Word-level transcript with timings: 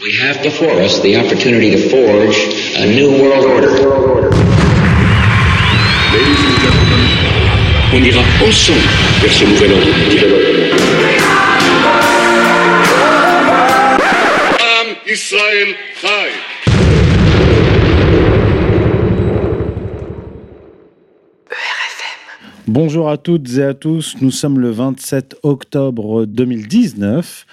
We 0.00 0.14
have 0.14 0.40
before 0.44 0.80
us 0.80 1.00
the 1.00 1.16
opportunity 1.16 1.72
to 1.72 1.90
forge 1.90 2.36
a 2.76 2.86
new 2.86 3.20
world 3.20 3.44
order. 3.44 4.30
Ladies 6.14 6.42
and 6.46 6.58
gentlemen, 6.62 7.02
on 7.92 8.04
ira 8.04 8.22
ensemble 8.46 8.86
vers 9.20 9.32
ce 9.32 9.44
nouvel 9.44 9.72
ordre 9.72 9.90
mondial. 9.98 10.30
Am 14.60 14.86
Israël 15.04 15.74
Chai. 16.00 16.30
Bonjour 22.68 23.08
à 23.08 23.16
toutes 23.16 23.48
et 23.58 23.64
à 23.64 23.74
tous, 23.74 24.14
nous 24.20 24.30
sommes 24.30 24.60
le 24.60 24.70
27 24.70 25.38
octobre 25.42 26.24
2019. 26.24 27.46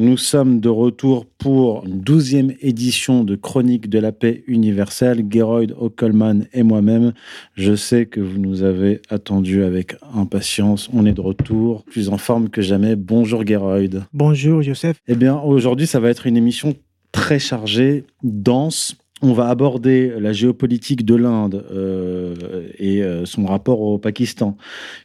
Nous 0.00 0.16
sommes 0.16 0.60
de 0.60 0.68
retour 0.68 1.26
pour 1.26 1.84
une 1.84 2.00
douzième 2.02 2.52
édition 2.60 3.24
de 3.24 3.34
Chronique 3.34 3.90
de 3.90 3.98
la 3.98 4.12
paix 4.12 4.44
universelle. 4.46 5.26
Geroyd 5.28 5.74
Ockelman 5.76 6.46
et 6.52 6.62
moi-même, 6.62 7.14
je 7.56 7.74
sais 7.74 8.06
que 8.06 8.20
vous 8.20 8.38
nous 8.38 8.62
avez 8.62 9.02
attendus 9.10 9.64
avec 9.64 9.96
impatience. 10.14 10.88
On 10.92 11.04
est 11.04 11.14
de 11.14 11.20
retour, 11.20 11.82
plus 11.82 12.10
en 12.10 12.16
forme 12.16 12.48
que 12.48 12.62
jamais. 12.62 12.94
Bonjour 12.94 13.44
Geroyd. 13.44 14.04
Bonjour 14.12 14.62
Joseph. 14.62 15.00
Eh 15.08 15.16
bien, 15.16 15.36
aujourd'hui, 15.36 15.88
ça 15.88 15.98
va 15.98 16.10
être 16.10 16.28
une 16.28 16.36
émission 16.36 16.76
très 17.10 17.40
chargée, 17.40 18.04
dense, 18.22 18.94
on 19.22 19.32
va 19.32 19.48
aborder 19.48 20.12
la 20.18 20.32
géopolitique 20.32 21.04
de 21.04 21.14
l'Inde 21.14 21.64
euh, 21.72 22.34
et 22.78 23.02
euh, 23.02 23.24
son 23.24 23.46
rapport 23.46 23.80
au 23.80 23.98
Pakistan, 23.98 24.56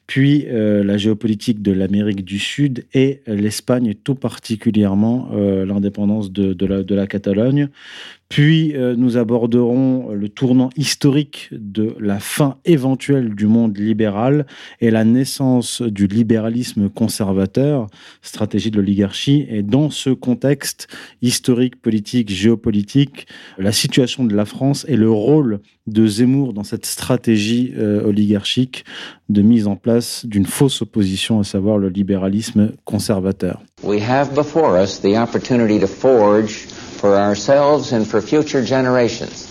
puis 0.07 0.45
euh, 0.47 0.83
la 0.83 0.97
géopolitique 0.97 1.61
de 1.61 1.71
l'Amérique 1.71 2.23
du 2.23 2.39
Sud 2.39 2.85
et 2.93 3.21
l'Espagne, 3.27 3.95
tout 4.03 4.15
particulièrement 4.15 5.29
l'indépendance 5.33 6.31
de, 6.31 6.95
la, 6.95 7.07
Catalogne. 7.07 7.69
Puis 8.29 8.75
euh, 8.75 8.95
nous 8.97 9.17
aborderons 9.17 10.11
le 10.11 10.29
tournant 10.29 10.69
historique 10.75 11.49
de 11.51 11.95
la 11.99 12.19
fin 12.19 12.57
éventuelle 12.65 13.35
du 13.35 13.45
monde 13.45 13.77
libéral 13.77 14.45
et 14.81 14.89
la 14.89 15.03
naissance 15.03 15.81
du 15.81 16.07
libéralisme 16.07 16.89
conservateur, 16.89 17.87
stratégie 18.21 18.71
de 18.71 18.77
l'oligarchie. 18.77 19.45
Et 19.49 19.61
dans 19.61 19.89
ce 19.89 20.09
contexte 20.09 20.87
historique, 21.21 21.81
politique, 21.81 22.31
géopolitique, 22.31 23.27
la 23.57 23.71
situation 23.71 24.23
de 24.23 24.35
la 24.35 24.45
France 24.45 24.85
et 24.87 24.95
le 24.95 25.11
rôle 25.11 25.59
de 25.85 26.07
Zemmour 26.07 26.53
dans 26.53 26.63
cette 26.63 26.85
stratégie 26.85 27.73
euh, 27.77 28.07
oligarchique 28.07 28.85
de 29.29 29.41
mise 29.41 29.67
en 29.67 29.75
place 29.75 30.25
d'une 30.25 30.45
fausse 30.45 30.81
opposition, 30.81 31.39
à 31.39 31.43
savoir 31.43 31.77
le 31.77 31.89
libéralisme 31.89 32.71
conservateur. 32.85 33.61
For 37.03 37.17
ourselves 37.17 37.91
and 37.91 38.05
for 38.05 38.21
future 38.21 38.63
generations 38.65 39.49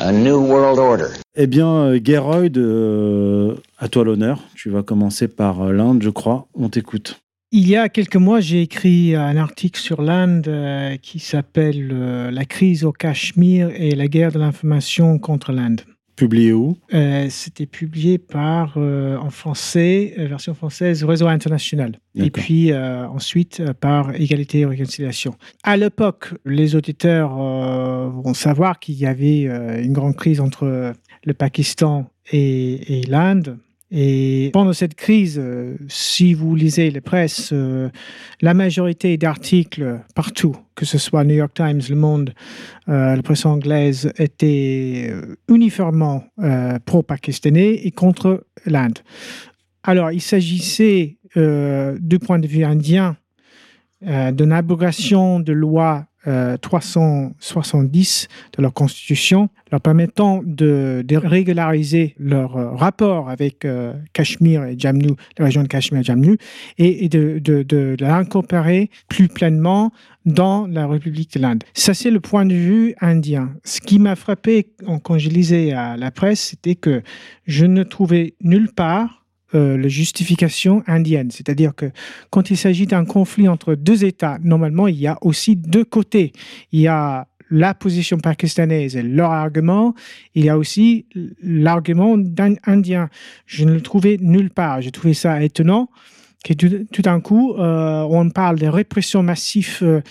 a 0.00 0.10
new 0.10 0.40
world 0.40 0.78
order. 0.78 1.10
Eh 1.36 1.46
bien, 1.46 1.92
Geroyd, 2.02 2.56
euh, 2.56 3.56
à 3.78 3.88
toi 3.88 4.04
l'honneur. 4.04 4.40
Tu 4.54 4.70
vas 4.70 4.82
commencer 4.82 5.28
par 5.28 5.70
l'Inde, 5.70 6.02
je 6.02 6.08
crois. 6.08 6.46
On 6.54 6.70
t'écoute. 6.70 7.20
Il 7.52 7.68
y 7.68 7.76
a 7.76 7.90
quelques 7.90 8.16
mois, 8.16 8.40
j'ai 8.40 8.62
écrit 8.62 9.14
un 9.14 9.36
article 9.36 9.78
sur 9.78 10.00
l'Inde 10.00 10.48
euh, 10.48 10.96
qui 10.96 11.18
s'appelle 11.18 11.90
euh, 11.92 12.30
La 12.30 12.46
crise 12.46 12.84
au 12.84 12.92
Cachemire 12.92 13.68
et 13.74 13.90
la 13.90 14.08
guerre 14.08 14.32
de 14.32 14.38
l'information 14.38 15.18
contre 15.18 15.52
l'Inde. 15.52 15.82
Publié 16.16 16.52
où? 16.52 16.76
Euh, 16.92 17.26
C'était 17.28 17.66
publié 17.66 18.18
par, 18.18 18.74
euh, 18.76 19.16
en 19.16 19.30
français, 19.30 20.14
euh, 20.18 20.26
version 20.26 20.54
française, 20.54 21.02
Réseau 21.02 21.26
International. 21.26 21.98
Et 22.16 22.30
puis 22.30 22.72
ensuite 22.72 23.60
par 23.80 24.14
Égalité 24.14 24.60
et 24.60 24.66
Réconciliation. 24.66 25.34
À 25.64 25.76
l'époque, 25.76 26.32
les 26.44 26.76
auditeurs 26.76 27.30
vont 27.34 28.34
savoir 28.34 28.78
qu'il 28.78 28.94
y 28.94 29.04
avait 29.04 29.42
une 29.82 29.92
grande 29.92 30.14
crise 30.14 30.40
entre 30.40 30.92
le 31.24 31.34
Pakistan 31.34 32.08
et, 32.30 33.00
et 33.00 33.02
l'Inde. 33.02 33.58
Et 33.90 34.50
pendant 34.52 34.72
cette 34.72 34.94
crise, 34.94 35.38
euh, 35.38 35.76
si 35.88 36.34
vous 36.34 36.54
lisez 36.54 36.90
les 36.90 37.00
presses, 37.00 37.50
euh, 37.52 37.90
la 38.40 38.54
majorité 38.54 39.16
d'articles 39.16 40.00
partout, 40.14 40.56
que 40.74 40.84
ce 40.84 40.98
soit 40.98 41.22
New 41.24 41.34
York 41.34 41.52
Times, 41.54 41.82
Le 41.88 41.94
Monde, 41.94 42.34
euh, 42.88 43.14
la 43.14 43.22
presse 43.22 43.44
anglaise, 43.44 44.12
étaient 44.18 45.12
uniformément 45.48 46.24
pro-pakistanais 46.86 47.74
et 47.84 47.90
contre 47.90 48.46
l'Inde. 48.66 48.98
Alors, 49.82 50.10
il 50.10 50.20
s'agissait, 50.20 51.18
du 51.36 52.18
point 52.20 52.38
de 52.38 52.46
vue 52.46 52.64
indien, 52.64 53.16
d'une 54.00 54.52
abrogation 54.52 55.40
de 55.40 55.52
loi 55.52 56.06
euh, 56.26 56.56
370 56.56 58.28
de 58.56 58.62
leur 58.62 58.72
constitution, 58.72 59.48
leur 59.70 59.80
permettant 59.80 60.40
de, 60.44 61.04
régulariser 61.12 62.14
leur 62.18 62.56
euh, 62.56 62.70
rapport 62.70 63.28
avec 63.28 63.64
euh, 63.64 63.92
Cachemire 64.12 64.64
et 64.64 64.76
la 65.38 65.44
région 65.44 65.62
de 65.62 65.68
Cachemire 65.68 66.00
et 66.00 66.04
Jammu, 66.04 66.38
et, 66.78 67.08
de, 67.08 67.38
de 67.38 67.96
l'incorporer 68.00 68.90
plus 69.08 69.28
pleinement 69.28 69.92
dans 70.24 70.66
la 70.66 70.86
République 70.86 71.34
de 71.34 71.40
l'Inde. 71.40 71.64
Ça, 71.74 71.92
c'est 71.94 72.10
le 72.10 72.20
point 72.20 72.46
de 72.46 72.54
vue 72.54 72.94
indien. 73.00 73.52
Ce 73.64 73.80
qui 73.80 73.98
m'a 73.98 74.16
frappé 74.16 74.68
quand 75.02 75.18
je 75.18 75.28
lisais 75.28 75.72
à 75.72 75.96
la 75.96 76.10
presse, 76.10 76.40
c'était 76.40 76.74
que 76.74 77.02
je 77.46 77.66
ne 77.66 77.82
trouvais 77.82 78.34
nulle 78.40 78.72
part 78.72 79.23
euh, 79.54 79.76
la 79.76 79.88
justification 79.88 80.82
indienne. 80.86 81.30
C'est-à-dire 81.30 81.74
que 81.74 81.90
quand 82.30 82.50
il 82.50 82.56
s'agit 82.56 82.86
d'un 82.86 83.04
conflit 83.04 83.48
entre 83.48 83.74
deux 83.74 84.04
États, 84.04 84.38
normalement, 84.42 84.88
il 84.88 84.96
y 84.96 85.06
a 85.06 85.18
aussi 85.22 85.56
deux 85.56 85.84
côtés. 85.84 86.32
Il 86.72 86.80
y 86.80 86.88
a 86.88 87.28
la 87.50 87.74
position 87.74 88.18
pakistanaise 88.18 88.96
et 88.96 89.02
leur 89.02 89.30
argument, 89.30 89.94
il 90.34 90.44
y 90.44 90.48
a 90.48 90.58
aussi 90.58 91.06
l'argument 91.42 92.16
indien. 92.66 93.08
Je 93.46 93.64
ne 93.64 93.74
le 93.74 93.80
trouvais 93.80 94.16
nulle 94.20 94.50
part. 94.50 94.80
J'ai 94.80 94.90
trouvé 94.90 95.14
ça 95.14 95.42
étonnant 95.42 95.88
que 96.44 96.52
tout, 96.52 97.02
d'un 97.02 97.20
coup, 97.20 97.54
euh, 97.54 98.06
on 98.08 98.28
parle 98.28 98.58
de 98.58 98.66
répression 98.66 99.22
massive 99.22 99.78
euh, 99.82 100.02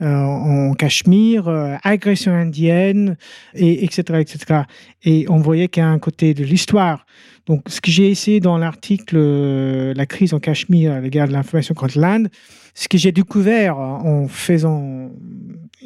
en 0.00 0.72
Cachemire, 0.72 1.48
euh, 1.48 1.76
agression 1.84 2.32
indienne, 2.32 3.16
et, 3.54 3.84
etc., 3.84 4.20
etc. 4.20 4.62
Et 5.04 5.26
on 5.28 5.36
voyait 5.36 5.68
qu'il 5.68 5.82
y 5.82 5.86
a 5.86 5.90
un 5.90 5.98
côté 5.98 6.32
de 6.32 6.44
l'histoire. 6.44 7.04
Donc, 7.46 7.68
ce 7.68 7.80
que 7.80 7.90
j'ai 7.90 8.10
essayé 8.10 8.40
dans 8.40 8.56
l'article 8.56 9.16
euh, 9.18 9.92
La 9.94 10.06
crise 10.06 10.32
en 10.32 10.40
Cachemire, 10.40 11.00
la 11.00 11.08
guerre 11.10 11.28
de 11.28 11.32
l'information 11.32 11.74
contre 11.74 11.98
l'Inde, 11.98 12.28
ce 12.74 12.88
que 12.88 12.96
j'ai 12.96 13.12
découvert 13.12 13.76
en 13.76 14.28
faisant 14.28 15.10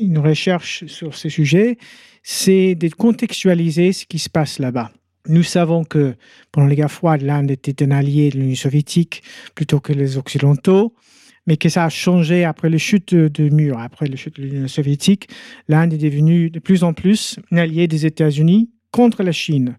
une 0.01 0.19
recherche 0.19 0.87
sur 0.87 1.17
ce 1.17 1.29
sujet, 1.29 1.79
c'est 2.23 2.77
de 2.77 2.89
contextualiser 2.89 3.93
ce 3.93 4.07
qui 4.07 4.21
se 4.21 4.31
passe 4.31 4.61
là-bas. 4.61 4.93
Nous 5.29 5.43
savons 5.43 5.85
que 5.85 6.15
pendant 6.53 6.67
les 6.67 6.77
guerres 6.77 6.91
froides, 6.91 7.23
l'Inde 7.23 7.51
était 7.51 7.85
un 7.85 7.91
allié 7.91 8.31
de 8.31 8.39
l'Union 8.39 8.55
soviétique 8.55 9.23
plutôt 9.55 9.81
que 9.81 9.93
les 9.93 10.17
Occidentaux, 10.17 10.95
mais 11.47 11.57
que 11.57 11.69
ça 11.69 11.85
a 11.85 11.89
changé 11.89 12.45
après 12.45 12.71
la 12.71 12.79
chute 12.79 13.15
de 13.15 13.49
mur, 13.49 13.79
après 13.79 14.07
la 14.07 14.17
chute 14.17 14.37
de 14.37 14.43
l'Union 14.43 14.69
soviétique. 14.69 15.29
L'Inde 15.69 15.93
est 15.95 15.99
devenue 15.99 16.51
de 16.51 16.59
plus 16.59 16.85
en 16.85 16.93
plus 16.93 17.39
un 17.51 17.57
allié 17.57 17.89
des 17.89 18.07
États-Unis 18.07 18.71
contre 18.91 19.23
la 19.23 19.33
Chine. 19.33 19.79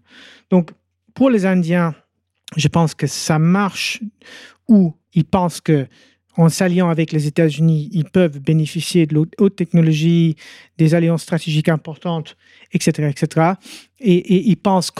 Donc, 0.50 0.70
pour 1.14 1.30
les 1.30 1.46
Indiens, 1.46 1.94
je 2.56 2.68
pense 2.68 2.94
que 2.94 3.06
ça 3.06 3.38
marche 3.38 4.00
où 4.68 4.94
ils 5.14 5.24
pensent 5.24 5.60
que 5.60 5.86
en 6.38 6.48
s'alliant 6.48 6.88
avec 6.88 7.12
les 7.12 7.26
États-Unis, 7.26 7.90
ils 7.92 8.04
peuvent 8.04 8.38
bénéficier 8.38 9.06
de 9.06 9.26
haute 9.38 9.56
technologie, 9.56 10.36
des 10.78 10.94
alliances 10.94 11.22
stratégiques 11.22 11.68
importantes, 11.68 12.36
etc., 12.72 13.08
etc. 13.10 13.52
Et, 13.98 14.48
ils 14.48 14.56
pensent 14.56 14.92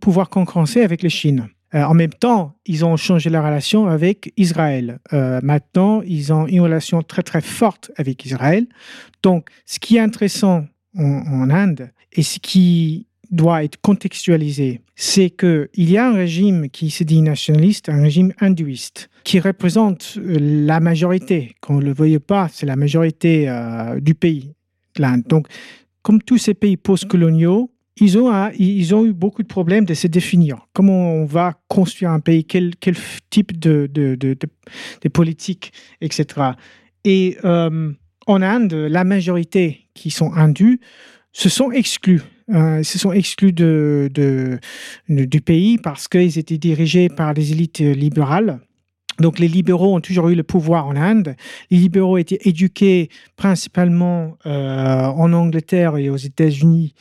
pouvoir 0.00 0.30
concurrencer 0.30 0.82
avec 0.82 1.02
la 1.02 1.08
Chine. 1.08 1.48
Euh, 1.74 1.82
en 1.82 1.94
même 1.94 2.12
temps, 2.12 2.54
ils 2.64 2.84
ont 2.84 2.96
changé 2.96 3.30
la 3.30 3.42
relation 3.42 3.88
avec 3.88 4.32
Israël. 4.36 5.00
Euh, 5.12 5.40
maintenant, 5.42 6.02
ils 6.02 6.32
ont 6.32 6.46
une 6.46 6.60
relation 6.60 7.02
très 7.02 7.24
très 7.24 7.40
forte 7.40 7.90
avec 7.96 8.24
Israël. 8.24 8.66
Donc, 9.24 9.48
ce 9.64 9.80
qui 9.80 9.96
est 9.96 10.00
intéressant 10.00 10.66
en 10.96 11.50
Inde 11.50 11.90
et 12.12 12.22
ce 12.22 12.38
qui 12.38 13.05
doit 13.30 13.64
être 13.64 13.80
contextualisé, 13.80 14.80
c'est 14.94 15.30
qu'il 15.30 15.68
y 15.90 15.96
a 15.96 16.08
un 16.08 16.14
régime 16.14 16.68
qui 16.70 16.90
se 16.90 17.04
dit 17.04 17.22
nationaliste, 17.22 17.88
un 17.88 18.02
régime 18.02 18.32
hindouiste, 18.40 19.08
qui 19.24 19.40
représente 19.40 20.18
la 20.22 20.80
majorité. 20.80 21.54
Qu'on 21.60 21.78
ne 21.78 21.84
le 21.84 21.92
voyait 21.92 22.18
pas, 22.18 22.48
c'est 22.52 22.66
la 22.66 22.76
majorité 22.76 23.48
euh, 23.48 24.00
du 24.00 24.14
pays, 24.14 24.52
l'Inde. 24.96 25.24
Donc, 25.28 25.48
comme 26.02 26.22
tous 26.22 26.38
ces 26.38 26.54
pays 26.54 26.76
post-coloniaux, 26.76 27.70
ils 27.98 28.18
ont, 28.18 28.50
ils 28.58 28.94
ont 28.94 29.06
eu 29.06 29.12
beaucoup 29.12 29.42
de 29.42 29.48
problèmes 29.48 29.86
de 29.86 29.94
se 29.94 30.06
définir. 30.06 30.66
Comment 30.72 31.14
on 31.14 31.24
va 31.24 31.54
construire 31.68 32.10
un 32.10 32.20
pays, 32.20 32.44
quel, 32.44 32.74
type 33.30 33.58
de, 33.58 33.88
de 33.92 35.08
politique, 35.08 35.72
etc. 36.02 36.52
Et 37.04 37.38
euh, 37.44 37.92
en 38.26 38.42
Inde, 38.42 38.74
la 38.74 39.04
majorité 39.04 39.88
qui 39.94 40.10
sont 40.10 40.32
hindus 40.32 40.80
se 41.32 41.48
sont 41.48 41.70
exclus 41.70 42.22
euh, 42.54 42.82
se 42.82 42.98
sont 42.98 43.12
exclus 43.12 43.52
de, 43.52 44.10
du 45.08 45.40
pays 45.40 45.78
parce 45.78 46.08
qu'ils 46.08 46.38
étaient 46.38 46.58
dirigés 46.58 47.08
par 47.08 47.34
des 47.34 47.52
élites 47.52 47.80
libérales 47.80 48.60
Donc 49.20 49.38
les 49.38 49.48
libéraux 49.48 49.96
ont 49.96 50.00
toujours 50.00 50.28
eu 50.28 50.34
le 50.34 50.42
pouvoir 50.42 50.86
en 50.86 50.96
Inde. 50.96 51.36
Les 51.70 51.78
libéraux 51.78 52.18
étaient 52.18 52.40
éduqués 52.42 53.08
principalement 53.36 54.36
euh, 54.46 55.04
en 55.04 55.32
Angleterre 55.32 55.96
et 55.96 56.10
aux 56.10 56.16
États-Unis 56.16 56.94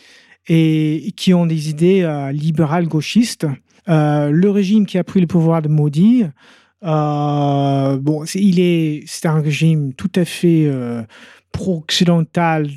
et 0.48 1.12
qui 1.16 1.34
ont 1.34 1.46
des 1.46 1.70
idées 1.70 2.04
euh, 2.04 2.32
libérales 2.32 2.88
gauchistes. 2.88 3.48
Euh, 3.90 4.30
le 4.32 4.50
régime 4.50 4.86
qui 4.86 4.98
a 4.98 5.04
pris 5.04 5.20
le 5.22 5.28
pouvoir 5.28 5.62
de 5.62 5.68
Modi, 5.68 6.24
bon, 6.82 8.26
il 8.36 8.60
est, 8.60 9.04
c'est 9.08 9.28
un 9.28 9.42
régime 9.42 9.94
tout 9.94 10.12
à 10.16 10.26
fait 10.26 10.70
pro-occidental, 11.56 12.68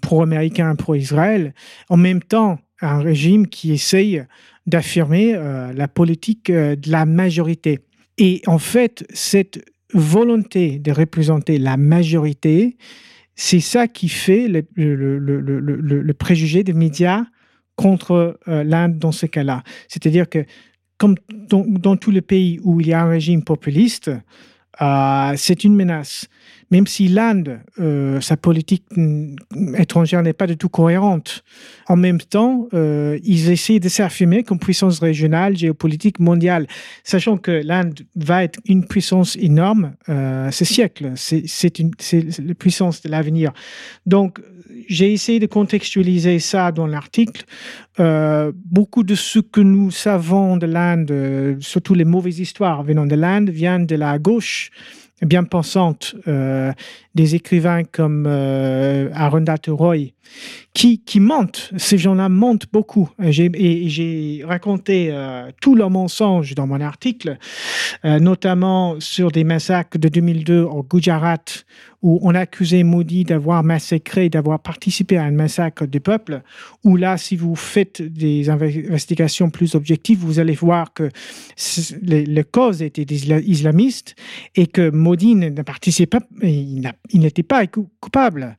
pro-américain, 0.00 0.74
pro-Israël. 0.74 1.54
En 1.88 1.96
même 1.96 2.22
temps, 2.22 2.58
un 2.80 3.00
régime 3.00 3.46
qui 3.46 3.72
essaye 3.72 4.24
d'affirmer 4.66 5.34
la 5.74 5.88
politique 5.88 6.50
de 6.50 6.90
la 6.90 7.04
majorité. 7.04 7.80
Et 8.16 8.42
en 8.46 8.58
fait, 8.58 9.04
cette 9.12 9.64
volonté 9.92 10.78
de 10.78 10.92
représenter 10.92 11.58
la 11.58 11.76
majorité, 11.76 12.76
c'est 13.34 13.60
ça 13.60 13.88
qui 13.88 14.08
fait 14.08 14.48
le, 14.48 16.12
préjugé 16.12 16.62
des 16.62 16.74
médias 16.74 17.24
contre 17.76 18.38
euh, 18.48 18.64
l'Inde 18.64 18.98
dans 18.98 19.12
ce 19.12 19.26
cas-là. 19.26 19.62
C'est-à-dire 19.88 20.28
que, 20.28 20.44
comme 20.98 21.14
dans, 21.48 21.64
dans, 21.66 21.96
tous 21.96 22.10
les 22.10 22.20
pays 22.20 22.60
où 22.62 22.80
il 22.80 22.88
y 22.88 22.92
a 22.92 23.02
un 23.02 23.08
régime 23.08 23.42
populiste, 23.42 24.10
euh, 24.82 25.32
c'est 25.36 25.64
une 25.64 25.74
menace 25.74 26.28
même 26.70 26.86
si 26.86 27.08
l'Inde, 27.08 27.60
euh, 27.80 28.20
sa 28.20 28.36
politique 28.36 28.84
étrangère 29.76 30.22
n'est 30.22 30.32
pas 30.32 30.46
du 30.46 30.56
tout 30.56 30.68
cohérente, 30.68 31.42
en 31.88 31.96
même 31.96 32.20
temps, 32.20 32.68
euh, 32.74 33.18
ils 33.24 33.50
essaient 33.50 33.80
de 33.80 33.88
s'affirmer 33.88 34.44
comme 34.44 34.60
puissance 34.60 35.00
régionale, 35.00 35.56
géopolitique, 35.56 36.20
mondiale, 36.20 36.68
sachant 37.02 37.38
que 37.38 37.50
l'Inde 37.50 37.98
va 38.14 38.44
être 38.44 38.60
une 38.66 38.86
puissance 38.86 39.36
énorme 39.36 39.94
euh, 40.08 40.50
ce 40.52 40.64
siècle. 40.64 41.12
C'est 41.16 41.48
la 42.38 42.54
puissance 42.54 43.02
de 43.02 43.08
l'avenir. 43.08 43.52
Donc, 44.06 44.40
j'ai 44.88 45.12
essayé 45.12 45.40
de 45.40 45.46
contextualiser 45.46 46.38
ça 46.38 46.72
dans 46.72 46.86
l'article. 46.86 47.44
beaucoup 48.54 49.02
de 49.02 49.14
ce 49.14 49.40
que 49.40 49.60
nous 49.60 49.90
savons 49.90 50.56
de 50.56 50.66
l'Inde, 50.66 51.58
surtout 51.60 51.94
les 51.94 52.04
mauvaises 52.04 52.40
histoires 52.40 52.82
venant 52.82 53.06
de 53.06 53.14
l'Inde, 53.14 53.50
viennent 53.50 53.86
de 53.86 53.96
la 53.96 54.18
gauche 54.18 54.70
bien 55.22 55.44
pensante 55.44 56.14
euh, 56.28 56.72
des 57.14 57.34
écrivains 57.34 57.84
comme 57.84 58.24
euh, 58.26 59.10
Arundhati 59.14 59.70
Roy 59.70 59.96
qui, 60.74 61.00
qui 61.00 61.18
mentent. 61.20 61.72
Ces 61.76 61.98
gens-là 61.98 62.28
mentent 62.28 62.66
beaucoup. 62.72 63.10
J'ai 63.18 64.42
raconté 64.46 65.08
euh, 65.10 65.50
tous 65.60 65.74
leurs 65.74 65.90
mensonges 65.90 66.54
dans 66.54 66.66
mon 66.66 66.80
article, 66.80 67.38
euh, 68.04 68.20
notamment 68.20 69.00
sur 69.00 69.32
des 69.32 69.44
massacres 69.44 69.98
de 69.98 70.08
2002 70.08 70.62
au 70.62 70.82
Gujarat, 70.84 71.38
où 72.02 72.18
on 72.22 72.34
accusait 72.34 72.84
Modi 72.84 73.24
d'avoir 73.24 73.62
massacré, 73.62 74.28
d'avoir 74.30 74.60
participé 74.60 75.18
à 75.18 75.24
un 75.24 75.32
massacre 75.32 75.86
du 75.86 76.00
peuple, 76.00 76.42
où 76.84 76.96
là, 76.96 77.18
si 77.18 77.36
vous 77.36 77.56
faites 77.56 78.00
des 78.00 78.48
investigations 78.48 79.50
plus 79.50 79.74
objectives, 79.74 80.18
vous 80.18 80.38
allez 80.38 80.54
voir 80.54 80.94
que 80.94 81.10
les, 82.00 82.24
les 82.24 82.44
causes 82.44 82.80
étaient 82.82 83.04
des 83.04 83.30
islamistes 83.32 84.14
et 84.54 84.66
que 84.66 84.90
Modi 84.90 85.34
ne 85.34 85.62
participait 85.62 86.20
pas, 86.20 86.26
il 86.42 86.90
n'était 87.14 87.42
pas 87.42 87.66
coupable 87.66 88.56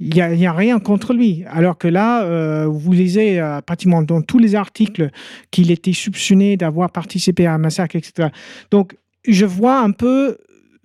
il 0.00 0.14
n'y 0.14 0.46
a, 0.46 0.52
a, 0.52 0.54
rien 0.54 0.78
contre 0.78 1.12
lui. 1.12 1.44
Alors 1.48 1.76
que 1.76 1.88
là, 1.88 2.22
euh, 2.22 2.66
vous 2.68 2.92
lisez 2.92 3.40
euh, 3.40 3.60
pratiquement 3.60 4.02
dans 4.02 4.22
tous 4.22 4.38
les 4.38 4.54
articles 4.54 5.10
qu'il 5.50 5.70
était 5.70 5.92
soupçonné 5.92 6.56
d'avoir 6.56 6.90
participé 6.90 7.46
à 7.46 7.54
un 7.54 7.58
massacre, 7.58 7.96
etc. 7.96 8.28
Donc, 8.70 8.96
je 9.26 9.44
vois 9.44 9.80
un 9.80 9.90
peu 9.90 10.38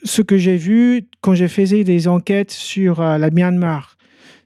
ce 0.04 0.22
que 0.22 0.38
j'ai 0.38 0.58
vu 0.58 1.08
quand 1.22 1.36
j'ai 1.36 1.48
fait 1.48 1.84
des 1.84 2.08
enquêtes 2.08 2.52
sur 2.52 3.02
euh, 3.02 3.18
la 3.18 3.30
Myanmar. 3.30 3.98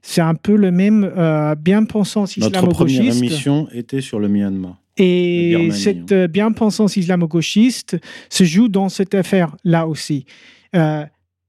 C'est 0.02 0.20
un 0.20 0.34
peu 0.34 0.54
le 0.56 0.70
même 0.70 1.12
bien-pensance 1.58 2.36
islamo-gauchiste. 2.36 2.62
Notre 2.62 2.76
première 2.76 3.16
émission 3.16 3.68
était 3.72 4.00
sur 4.00 4.20
le 4.20 4.28
Myanmar. 4.28 4.80
Et 4.96 5.70
cette 5.72 6.14
bien-pensance 6.30 6.96
islamo-gauchiste 6.96 7.98
se 8.30 8.44
joue 8.44 8.68
dans 8.68 8.88
cette 8.88 9.14
affaire-là 9.14 9.88
aussi 9.88 10.24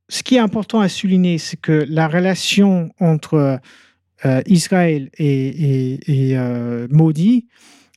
ce 0.10 0.24
qui 0.24 0.36
est 0.36 0.40
important 0.40 0.82
à 0.82 0.90
souligner, 0.90 1.38
c'est 1.38 1.58
que 1.58 1.86
la 1.88 2.08
relation 2.08 2.92
entre 3.00 3.60
euh, 4.26 4.42
Israël 4.48 5.10
et, 5.18 6.00
euh, 6.36 6.88
Maudit, 6.90 7.48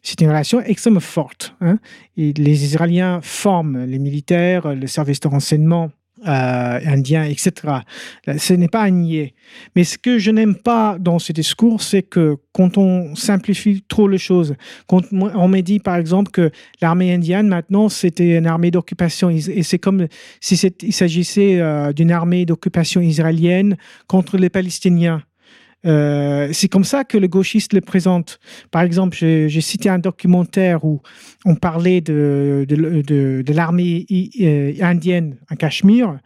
c'est 0.02 0.20
une 0.20 0.28
relation 0.28 0.60
extrêmement 0.60 1.00
forte. 1.00 1.54
Hein. 1.60 1.78
Et 2.16 2.32
les 2.34 2.64
Israéliens 2.64 3.20
forment 3.22 3.84
les 3.84 3.98
militaires, 3.98 4.74
le 4.74 4.86
service 4.86 5.20
de 5.20 5.28
renseignement 5.28 5.90
euh, 6.26 6.80
indien, 6.86 7.24
etc. 7.24 7.52
Ce 8.38 8.52
n'est 8.52 8.68
pas 8.68 8.82
à 8.82 8.90
nier. 8.90 9.34
Mais 9.74 9.84
ce 9.84 9.98
que 9.98 10.18
je 10.18 10.30
n'aime 10.30 10.54
pas 10.54 10.96
dans 10.98 11.18
ce 11.18 11.32
discours, 11.32 11.82
c'est 11.82 12.02
que 12.02 12.36
quand 12.52 12.78
on 12.78 13.14
simplifie 13.14 13.82
trop 13.88 14.08
les 14.08 14.18
choses, 14.18 14.54
quand 14.86 15.02
on 15.12 15.48
me 15.48 15.60
dit 15.60 15.80
par 15.80 15.96
exemple 15.96 16.30
que 16.30 16.50
l'armée 16.80 17.12
indienne 17.12 17.48
maintenant 17.48 17.88
c'était 17.88 18.38
une 18.38 18.46
armée 18.46 18.70
d'occupation 18.70 19.30
et 19.30 19.62
c'est 19.62 19.78
comme 19.78 20.06
si 20.40 20.54
il 20.82 20.92
s'agissait 20.92 21.60
euh, 21.60 21.92
d'une 21.92 22.10
armée 22.10 22.46
d'occupation 22.46 23.00
israélienne 23.00 23.76
contre 24.06 24.36
les 24.36 24.50
Palestiniens. 24.50 25.22
Euh, 25.84 26.48
c'est 26.52 26.68
comme 26.68 26.84
ça 26.84 27.04
que 27.04 27.18
le 27.18 27.26
gauchiste 27.28 27.72
le 27.72 27.80
présente. 27.80 28.38
Par 28.70 28.82
exemple, 28.82 29.16
j'ai 29.16 29.60
cité 29.60 29.88
un 29.88 29.98
documentaire 29.98 30.84
où 30.84 31.00
on 31.44 31.56
parlait 31.56 32.00
de, 32.00 32.64
l'armée 33.52 34.06
euh, 34.40 34.72
indienne 34.80 35.36
en 35.50 35.56
Cachemire. 35.56 36.18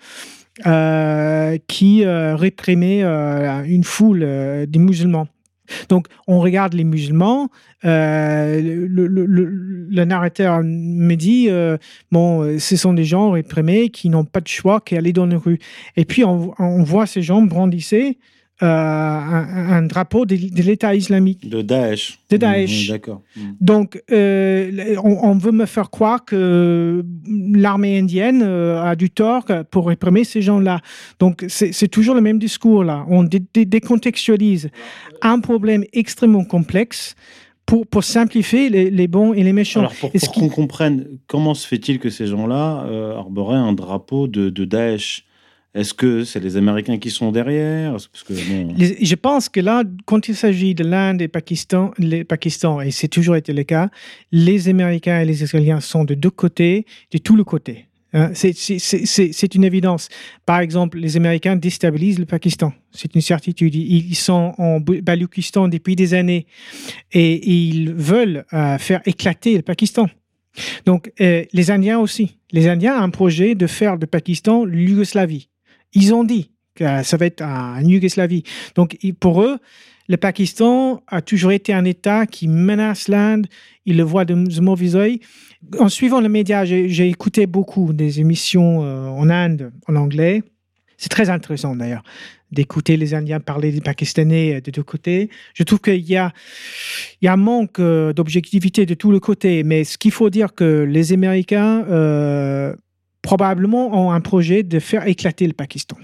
Euh, 0.65 1.59
qui 1.69 2.03
réprimait 2.07 3.03
une 3.03 3.85
foule 3.85 4.21
des 4.67 4.79
musulmans. 4.79 5.29
Donc, 5.91 6.07
on 6.27 6.41
regarde 6.41 6.73
les 6.73 6.85
musulmans. 6.85 7.51
le, 7.83 8.95
narrateur 10.05 10.63
me 10.65 11.15
dit 11.15 11.51
bon, 12.11 12.59
ce 12.59 12.77
sont 12.77 12.95
des 12.95 13.05
gens 13.05 13.33
réprimés 13.33 13.91
qui 13.91 14.09
n'ont 14.09 14.25
pas 14.25 14.41
de 14.41 14.49
choix 14.49 14.81
qu'aller 14.81 15.13
dans 15.13 15.27
les 15.27 15.37
rues. 15.37 15.59
Et 15.99 16.07
puis, 16.07 16.25
on, 16.25 16.55
on 16.59 16.83
voit 16.83 17.05
ces 17.05 17.21
gens 17.21 17.43
brandisser 17.43 18.17
euh, 18.63 18.67
un, 18.67 19.83
drapeau 19.83 20.25
de, 20.25 20.35
l'État 20.35 20.95
islamique. 20.95 21.47
De 21.47 21.61
Daesh. 21.61 22.19
De 22.31 22.39
Daesh. 22.39 22.89
Mmh, 22.89 22.93
d'accord. 22.93 23.21
Mmh. 23.37 23.41
Donc, 23.61 24.03
euh, 24.11 24.97
on, 25.05 25.37
veut 25.37 25.53
me 25.53 25.67
faire 25.67 25.91
croire 25.91 26.25
que 26.25 27.05
l'armée 27.29 27.99
indienne 27.99 28.43
euh, 28.43 28.83
a 28.83 28.97
du 28.97 29.11
tort 29.11 29.45
pour 29.71 29.89
réprimer 29.89 30.25
ces 30.25 30.41
gens-là. 30.41 30.81
Donc, 31.19 31.45
c'est 31.49 31.89
toujours 31.89 32.15
le 32.15 32.23
même 32.23 32.39
discours 32.39 32.83
là. 32.83 33.05
On 33.11 33.25
décontextualise 33.25 34.71
un 35.21 35.39
problème 35.41 35.85
extrêmement 35.93 36.45
complexe. 36.45 37.15
Pour, 37.67 37.85
pour, 37.85 38.05
simplifier 38.05 38.71
les, 38.71 39.09
bons 39.09 39.33
et 39.33 39.43
les 39.43 39.53
méchants. 39.53 39.81
Alors 39.81 39.95
pour, 39.95 40.13
qu'on 40.13 40.49
comprenne, 40.49 41.19
comment 41.27 41.53
se 41.53 41.67
fait-il 41.67 41.99
que 41.99 42.11
ces 42.11 42.29
gens-là 42.29 42.87
arboraient 43.19 43.57
un 43.57 43.73
drapeau 43.73 44.29
de, 44.29 44.51
de 44.51 44.65
Daesh? 44.65 45.27
Est-ce 45.77 45.93
que 45.93 46.25
c'est 46.25 46.41
les 46.41 46.57
Américains 46.57 46.97
qui 46.97 47.11
sont 47.11 47.31
derrière? 47.31 47.97
Je 48.29 49.15
pense 49.15 49.51
que 49.51 49.61
là, 49.61 49.85
quand 50.07 50.27
il 50.29 50.35
s'agit 50.35 50.75
de 50.75 50.85
l'Inde 50.85 51.21
et 51.21 51.29
Pakistan, 51.29 51.93
Pakistan, 52.27 52.81
et 52.81 52.91
c'est 52.91 53.09
toujours 53.09 53.37
été 53.37 53.53
le 53.53 53.63
cas, 53.63 53.91
les 54.33 54.69
Américains 54.71 55.21
et 55.21 55.27
les 55.27 55.43
Israéliens 55.43 55.81
sont 55.81 56.05
de 56.05 56.15
deux 56.15 56.31
côtés, 56.31 56.87
de 57.11 57.19
tous 57.19 57.37
les 57.37 57.45
côtés. 57.45 57.87
Hein. 58.15 58.31
c'est 58.33 59.55
une 59.55 59.65
évidence. 59.65 60.09
Par 60.47 60.61
exemple, 60.61 60.99
les 60.99 61.19
Américains 61.19 61.57
déstabilisent 61.57 62.19
le 62.19 62.25
Pakistan. 62.25 62.73
C'est 62.91 63.15
une 63.15 63.21
certitude. 63.21 63.75
Ils 63.75 64.15
sont 64.15 64.55
en 64.57 64.81
Baloukistan 64.81 65.69
depuis 65.69 65.95
des 65.95 66.15
années 66.15 66.47
et 67.13 67.47
ils 67.47 67.93
veulent 67.93 68.47
euh, 68.55 68.79
faire 68.79 69.03
éclater 69.05 69.57
le 69.57 69.63
Pakistan. 69.63 70.09
Donc, 70.87 71.13
euh, 71.21 71.45
les 71.53 71.71
Indiens 71.71 71.99
aussi. 71.99 72.39
Les 72.53 72.69
Indiens 72.69 72.99
ont 72.99 73.03
un 73.03 73.11
projet 73.11 73.55
de 73.55 73.67
faire 73.67 73.99
de 73.99 74.07
Pakistan 74.07 74.65
l'Yougoslavie. 74.65 75.51
Ils 75.97 76.13
ont 76.13 76.25
dit 76.25 76.51
que 76.75 77.03
ça 77.03 77.17
va 77.17 77.25
être 77.25 77.43
en 77.43 77.81
Yougoslavie. 77.81 78.43
Donc, 78.75 78.99
pour 79.19 79.43
eux, 79.43 79.59
le 80.09 80.19
Pakistan 80.19 81.03
a 81.09 81.23
toujours 81.23 81.53
été 81.53 81.73
un 81.73 81.87
État 81.87 82.27
qui 82.27 82.49
menace 82.49 83.09
l'Inde. 83.09 83.47
Ils 83.87 83.97
le 83.97 84.03
voient 84.03 84.27
de 84.27 84.35
mauvais 84.61 84.95
oeil. 84.95 85.21
En 85.79 85.89
suivant 85.89 86.21
les 86.21 86.29
médias, 86.29 86.67
j'ai 86.67 87.09
écouté 87.09 87.47
beaucoup 87.47 87.95
des 87.95 88.21
émissions 88.21 88.85
euh, 88.85 89.09
en 89.09 89.31
Inde 89.31 89.73
en 89.89 89.97
anglais. 89.97 90.43
C'est 90.99 91.09
très 91.09 91.31
intéressant 91.31 91.75
d'ailleurs 91.75 92.03
d'écouter 92.53 92.97
les 92.97 93.13
Indiens 93.13 93.41
parler 93.41 93.73
des 93.73 93.81
Pakistanais 93.81 94.61
de 94.61 94.71
deux 94.71 94.83
côtés. 94.83 95.31
Je 95.55 95.65
trouve 95.65 95.81
qu'il 95.81 96.09
y 96.09 96.17
a, 96.17 96.33
un 97.25 97.37
manque 97.37 97.81
euh, 97.81 98.13
d'objectivité 98.13 98.87
de 98.87 98.95
tous 98.95 99.11
les 99.11 99.19
côtés. 99.19 99.65
Mais 99.65 99.83
ce 99.83 99.99
qu'il 99.99 100.13
faut 100.13 100.31
dire 100.31 100.55
que 100.55 100.85
les 100.85 101.13
Américains 101.13 101.85
euh, 101.89 102.75
probablement 103.27 103.93
ont 103.93 104.13
un 104.13 104.21
projet 104.21 104.63
de 104.63 104.79
faire 104.79 105.05
éclater 105.09 105.49
le 105.49 105.53
Pakistan. 105.53 105.97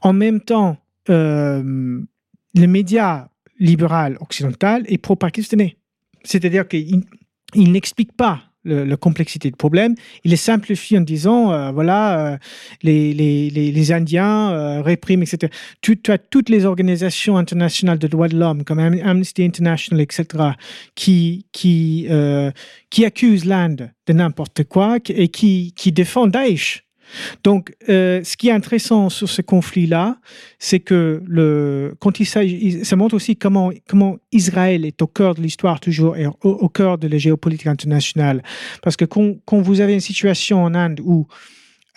En 0.00 0.12
même 0.12 0.40
temps, 0.40 0.76
euh, 1.10 2.00
les 2.54 2.66
médias 2.68 3.28
libéral 3.58 4.16
occidental 4.20 4.84
est 4.86 4.98
pro-pakistanais. 4.98 5.76
C'est-à-dire 6.22 6.68
qu'ils 6.68 7.02
n'expliquent 7.56 8.16
pas 8.16 8.44
la 8.66 8.96
complexité 8.96 9.50
du 9.50 9.56
problème. 9.56 9.94
Il 10.24 10.30
les 10.30 10.36
simplifie 10.36 10.98
en 10.98 11.00
disant, 11.00 11.52
euh, 11.52 11.70
voilà, 11.70 12.32
euh, 12.32 12.36
les, 12.82 13.12
les, 13.12 13.50
les, 13.50 13.92
Indiens 13.92 14.50
euh, 14.52 14.82
répriment, 14.82 15.22
etc. 15.22 15.52
Tu, 15.80 15.98
as 16.08 16.18
toutes 16.18 16.48
les 16.48 16.64
organisations 16.64 17.36
internationales 17.36 17.98
de 17.98 18.06
droits 18.08 18.28
de 18.28 18.36
l'homme, 18.36 18.64
comme 18.64 18.78
Amnesty 18.78 19.44
International, 19.44 20.00
etc., 20.00 20.26
qui, 20.94 21.46
qui, 21.52 22.08
qui 22.90 23.04
accusent 23.04 23.44
l'Inde 23.44 23.90
de 24.06 24.12
n'importe 24.12 24.64
quoi 24.64 24.98
et 25.08 25.28
qui, 25.28 25.72
qui 25.76 25.92
défendent 25.92 26.32
Daesh. 26.32 26.85
Donc, 27.44 27.74
euh, 27.88 28.22
ce 28.24 28.36
qui 28.36 28.48
est 28.48 28.52
intéressant 28.52 29.08
sur 29.08 29.28
ce 29.28 29.42
conflit-là, 29.42 30.18
c'est 30.58 30.80
que 30.80 31.22
le, 31.26 31.94
quand 32.00 32.20
il 32.20 32.26
ça 32.26 32.96
montre 32.96 33.14
aussi 33.14 33.36
comment, 33.36 33.70
comment 33.88 34.16
Israël 34.32 34.84
est 34.84 35.00
au 35.02 35.06
cœur 35.06 35.34
de 35.34 35.42
l'histoire 35.42 35.80
toujours 35.80 36.16
et 36.16 36.26
au, 36.26 36.68
cœur 36.68 36.98
de 36.98 37.08
la 37.08 37.18
géopolitique 37.18 37.66
internationale. 37.66 38.42
Parce 38.82 38.96
que 38.96 39.04
quand, 39.04 39.34
quand, 39.44 39.60
vous 39.60 39.80
avez 39.80 39.94
une 39.94 40.00
situation 40.00 40.62
en 40.62 40.74
Inde 40.74 41.00
où 41.04 41.26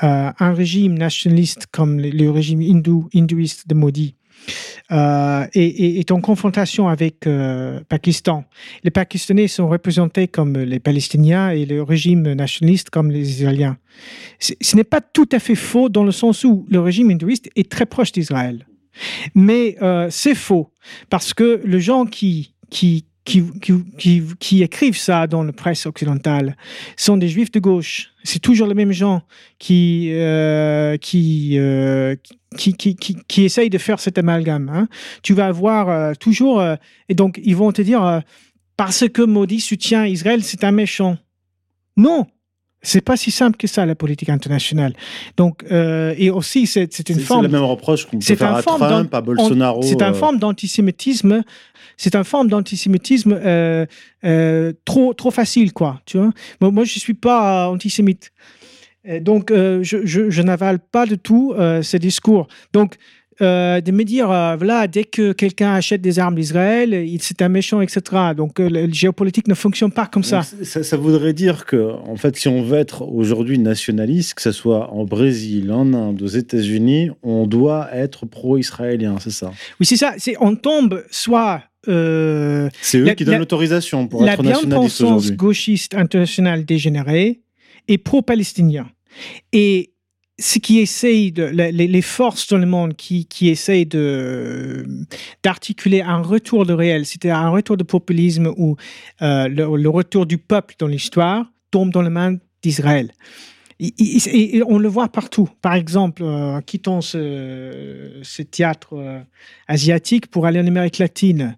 euh, 0.03 0.31
un 0.39 0.53
régime 0.53 0.97
nationaliste 0.97 1.67
comme 1.71 1.99
le, 1.99 2.29
régime 2.29 2.61
hindou, 2.61 3.09
hindouiste 3.13 3.67
de 3.67 3.73
Modi 3.73 4.15
euh, 4.91 5.45
et, 5.53 6.03
en 6.09 6.21
confrontation 6.21 6.87
avec 6.87 7.27
euh, 7.27 7.79
Pakistan. 7.89 8.45
Les 8.83 8.91
Pakistanais 8.91 9.47
sont 9.47 9.67
représentés 9.67 10.27
comme 10.27 10.57
les 10.57 10.79
Palestiniens 10.79 11.51
et 11.51 11.65
le 11.65 11.83
régime 11.83 12.33
nationaliste 12.33 12.89
comme 12.89 13.11
les 13.11 13.29
Israéliens. 13.29 13.77
Ce 14.39 14.75
n'est 14.75 14.83
pas 14.83 15.01
tout 15.01 15.29
à 15.31 15.39
fait 15.39 15.55
faux 15.55 15.89
dans 15.89 16.03
le 16.03 16.11
sens 16.11 16.43
où 16.43 16.65
le 16.69 16.79
régime 16.79 17.11
hindouiste 17.11 17.49
est 17.55 17.69
très 17.69 17.85
proche 17.85 18.11
d'Israël. 18.11 18.65
Mais 19.35 19.77
euh, 19.81 20.07
c'est 20.09 20.35
faux 20.35 20.71
parce 21.09 21.33
que 21.33 21.61
les 21.63 21.79
gens 21.79 22.05
qui, 22.05 22.55
qui, 22.69 23.05
qui, 23.25 23.43
qui, 23.97 24.23
qui, 24.39 24.63
écrivent 24.63 24.97
ça 24.97 25.27
dans 25.27 25.43
la 25.43 25.51
presse 25.51 25.85
occidentale 25.85 26.55
sont 26.97 27.17
des 27.17 27.27
juifs 27.27 27.51
de 27.51 27.59
gauche. 27.59 28.11
C'est 28.23 28.39
toujours 28.39 28.67
les 28.67 28.73
mêmes 28.73 28.91
gens 28.91 29.21
qui, 29.59 30.09
euh, 30.13 30.97
qui, 30.97 31.57
euh, 31.59 32.15
qui, 32.57 32.73
qui, 32.73 32.95
qui, 32.95 33.43
essayent 33.43 33.69
de 33.69 33.77
faire 33.77 33.99
cet 33.99 34.17
amalgame. 34.17 34.69
Hein. 34.69 34.87
Tu 35.21 35.33
vas 35.33 35.47
avoir 35.47 35.89
euh, 35.89 36.13
toujours, 36.19 36.63
et 37.07 37.13
donc 37.13 37.39
ils 37.43 37.55
vont 37.55 37.71
te 37.71 37.81
dire, 37.81 38.21
parce 38.77 39.07
que 39.07 39.21
Maudit 39.21 39.59
soutient 39.59 40.05
Israël, 40.05 40.43
c'est 40.43 40.63
un 40.63 40.71
méchant. 40.71 41.17
Non, 41.97 42.27
c'est 42.81 43.01
pas 43.01 43.17
si 43.17 43.31
simple 43.31 43.57
que 43.57 43.67
ça, 43.67 43.85
la 43.85 43.95
politique 43.95 44.29
internationale. 44.29 44.93
Donc, 45.35 45.63
euh, 45.71 46.13
et 46.17 46.29
aussi, 46.29 46.65
c'est 46.65 47.09
une 47.09 47.19
forme. 47.19 47.45
C'est 47.45 47.51
la 47.51 47.59
même 47.59 47.69
reproche 47.69 48.05
qu'on 48.05 48.19
peut 48.19 48.35
faire 48.35 48.55
à 48.55 48.63
Trump, 48.63 49.13
à 49.13 49.21
Bolsonaro. 49.21 49.81
C'est 49.81 50.01
une 50.01 50.03
euh. 50.03 50.13
forme 50.13 50.39
d'antisémitisme. 50.39 51.43
C'est 51.97 52.15
une 52.15 52.23
forme 52.23 52.47
d'antisémitisme 52.47 53.33
euh, 53.33 53.85
euh, 54.23 54.71
trop, 54.85 55.13
trop 55.13 55.31
facile, 55.31 55.73
quoi. 55.73 55.99
Tu 56.05 56.17
vois 56.17 56.31
moi, 56.61 56.71
moi, 56.71 56.83
je 56.85 56.99
suis 56.99 57.13
pas 57.13 57.69
antisémite. 57.69 58.31
Donc, 59.21 59.49
je, 59.49 59.81
je, 59.81 60.29
je 60.29 60.41
n'avale 60.41 60.79
pas 60.79 61.05
du 61.05 61.17
tout 61.17 61.55
ces 61.81 61.99
discours. 61.99 62.47
Donc, 62.73 62.95
euh, 63.41 63.79
de 63.79 63.91
me 63.91 64.03
dire, 64.03 64.29
euh, 64.29 64.57
voilà, 64.57 64.87
dès 64.87 65.05
que 65.05 65.31
quelqu'un 65.31 65.73
achète 65.73 66.01
des 66.01 66.19
armes 66.19 66.35
d'Israël, 66.35 67.07
c'est 67.21 67.41
un 67.41 67.47
méchant, 67.47 67.79
etc. 67.79 68.01
Donc, 68.35 68.59
euh, 68.59 68.69
le 68.69 68.91
géopolitique 68.91 69.47
ne 69.47 69.53
fonctionne 69.53 69.91
pas 69.91 70.07
comme 70.07 70.23
ça. 70.23 70.41
ça. 70.41 70.97
voudrait 70.97 71.31
dire 71.31 71.65
que, 71.65 71.93
en 72.05 72.17
fait, 72.17 72.35
si 72.35 72.49
on 72.49 72.61
veut 72.63 72.77
être 72.77 73.03
aujourd'hui 73.03 73.57
nationaliste, 73.57 74.33
que 74.33 74.41
ce 74.41 74.51
soit 74.51 74.93
en 74.93 75.05
Brésil, 75.05 75.71
en 75.71 75.93
Inde, 75.93 76.21
aux 76.21 76.27
États-Unis, 76.27 77.11
on 77.23 77.47
doit 77.47 77.89
être 77.93 78.25
pro-israélien, 78.25 79.15
c'est 79.19 79.31
ça? 79.31 79.51
Oui, 79.79 79.85
c'est 79.85 79.95
ça. 79.95 80.15
On 80.41 80.55
tombe 80.55 81.03
soit 81.09 81.63
c'est 81.85 82.97
eux 82.97 83.13
qui 83.15 83.23
donnent 83.23 83.39
l'autorisation 83.39 84.07
pour 84.07 84.27
être 84.27 84.43
nationaliste 84.43 85.01
aujourd'hui. 85.01 85.29
La 85.29 85.35
gauchiste 85.35 85.95
internationale 85.95 86.65
dégénérée 86.65 87.39
est 87.87 87.97
pro-palestinien. 87.97 88.87
Et 89.53 89.93
ce 90.39 90.59
qui 90.59 90.79
essaye 90.79 91.31
les, 91.31 92.01
forces 92.01 92.47
dans 92.47 92.57
le 92.57 92.65
monde 92.65 92.95
qui, 92.95 93.25
qui 93.25 93.49
essayent 93.49 93.87
d'articuler 95.43 96.01
un 96.01 96.21
retour 96.21 96.65
de 96.65 96.73
réel, 96.73 97.05
c'est-à-dire 97.05 97.37
un 97.37 97.49
retour 97.49 97.77
de 97.77 97.83
populisme 97.83 98.53
ou 98.57 98.77
euh, 99.21 99.47
le, 99.47 99.89
retour 99.89 100.25
du 100.25 100.37
peuple 100.37 100.75
dans 100.79 100.87
l'histoire, 100.87 101.45
tombe 101.71 101.91
dans 101.91 102.01
les 102.01 102.09
mains 102.09 102.37
d'Israël. 102.61 103.11
Et, 103.79 104.61
on 104.67 104.77
le 104.77 104.89
voit 104.89 105.07
partout. 105.07 105.49
Par 105.61 105.73
exemple, 105.73 106.23
euh, 106.23 106.59
quittons 106.61 106.99
ce, 106.99 108.19
ce 108.23 108.41
théâtre 108.41 108.93
euh, 108.93 109.21
asiatique 109.67 110.27
pour 110.27 110.45
aller 110.45 110.59
en 110.59 110.67
Amérique 110.67 110.97
latine. 110.97 111.57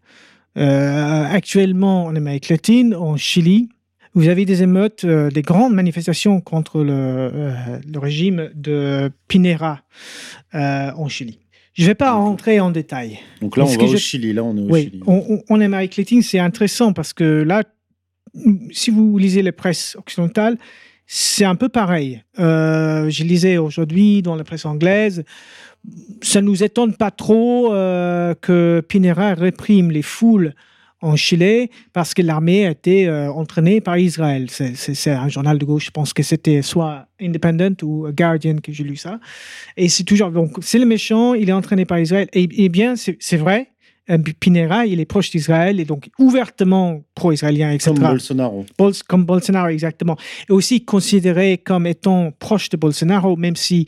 actuellement, 0.56 2.06
en 2.06 2.16
Amérique 2.16 2.50
latine, 2.50 2.94
en 2.94 3.16
Chili, 3.18 3.70
vous 4.14 4.28
avez 4.28 4.46
des 4.46 4.64
émeutes, 4.64 5.06
euh, 5.06 5.30
des 5.30 5.42
grandes 5.42 5.74
manifestations 5.74 6.42
contre 6.42 6.84
le, 6.84 6.94
euh, 6.94 7.80
le 7.92 8.00
régime 8.00 8.50
de 8.56 9.12
Pinera 9.28 9.82
euh, 10.54 10.92
en 10.96 11.08
Chili. 11.08 11.40
Je 11.74 11.84
ne 11.84 11.88
vais 11.88 11.96
pas 11.96 12.12
rentrer 12.12 12.60
en 12.60 12.70
détail. 12.70 13.20
Donc 13.42 13.56
là, 13.56 13.64
on 13.64 13.68
va 13.68 13.84
au 13.84 13.98
Chili. 13.98 14.34
Là, 14.34 14.44
on 14.44 14.58
est 14.58 14.62
au 14.62 14.70
oui, 14.70 14.84
Chili. 14.84 15.04
On, 15.08 15.42
on, 15.50 15.62
Amérique 15.62 15.96
latine, 15.96 16.22
c'est 16.22 16.40
intéressant 16.40 16.92
parce 16.92 17.14
que 17.14 17.24
là, 17.24 17.64
si 18.72 18.92
vous 18.92 19.18
lisez 19.18 19.42
les 19.42 19.54
presses 19.54 19.96
occidentales, 19.98 20.58
c'est 21.08 21.46
un 21.46 21.56
peu 21.56 21.70
pareil. 21.70 22.24
Euh, 22.40 23.10
je 23.10 23.24
lisais 23.24 23.58
aujourd'hui 23.58 24.22
dans 24.22 24.36
la 24.36 24.44
presse 24.44 24.66
anglaise, 24.66 25.24
ça 26.22 26.42
nous 26.42 26.64
étonne 26.64 26.96
pas 26.96 27.12
trop 27.12 27.74
euh, 27.74 28.34
que 28.40 28.82
Pinera 28.88 29.34
réprime 29.34 29.92
les 29.92 30.04
foules 30.04 30.54
en 31.02 31.16
Chili 31.16 31.70
parce 31.94 32.14
que 32.14 32.22
l'armée 32.22 32.66
a 32.68 32.72
été 32.72 33.08
euh, 33.08 33.32
entraînée 33.32 33.82
par 33.82 33.98
Israël. 33.98 34.50
C'est 34.50 35.12
un 35.12 35.28
journal 35.30 35.58
de 35.58 35.66
gauche, 35.66 35.88
je 35.88 35.92
pense 35.92 36.14
que 36.14 36.24
c'était 36.24 36.62
soit 36.62 37.08
Independent 37.20 37.82
ou 37.84 38.08
Guardian 38.12 38.58
que 38.58 38.72
j'ai 38.72 38.84
lu 38.84 38.96
ça. 38.96 39.20
Et 39.78 39.90
c'est 39.90 40.04
toujours, 40.04 40.32
donc 40.32 40.58
c'est 40.62 40.80
le 40.80 40.86
méchant, 40.86 41.34
il 41.34 41.50
est 41.50 41.54
entraîné 41.54 41.86
par 41.86 42.00
Israël. 42.00 42.28
Et, 42.34 42.48
et 42.64 42.70
bien, 42.70 42.96
c'est 42.96 43.38
vrai, 43.38 43.71
Pinera, 44.40 44.86
il 44.86 45.00
est 45.00 45.06
proche 45.06 45.30
d'Israël 45.30 45.80
et 45.80 45.86
donc 45.86 46.10
ouvertement 46.18 47.04
pro-israélien, 47.16 47.72
etc. 47.72 47.92
Comme 47.94 48.10
Bolsonaro. 48.10 48.66
comme 49.08 49.26
Bolsonaro, 49.26 49.68
exactement. 49.70 50.18
Et 50.50 50.52
aussi 50.52 50.84
considéré 50.84 51.58
comme 51.60 51.86
étant 51.86 52.32
proche 52.40 52.70
de 52.70 52.78
Bolsonaro, 52.78 53.38
même 53.38 53.56
si 53.56 53.86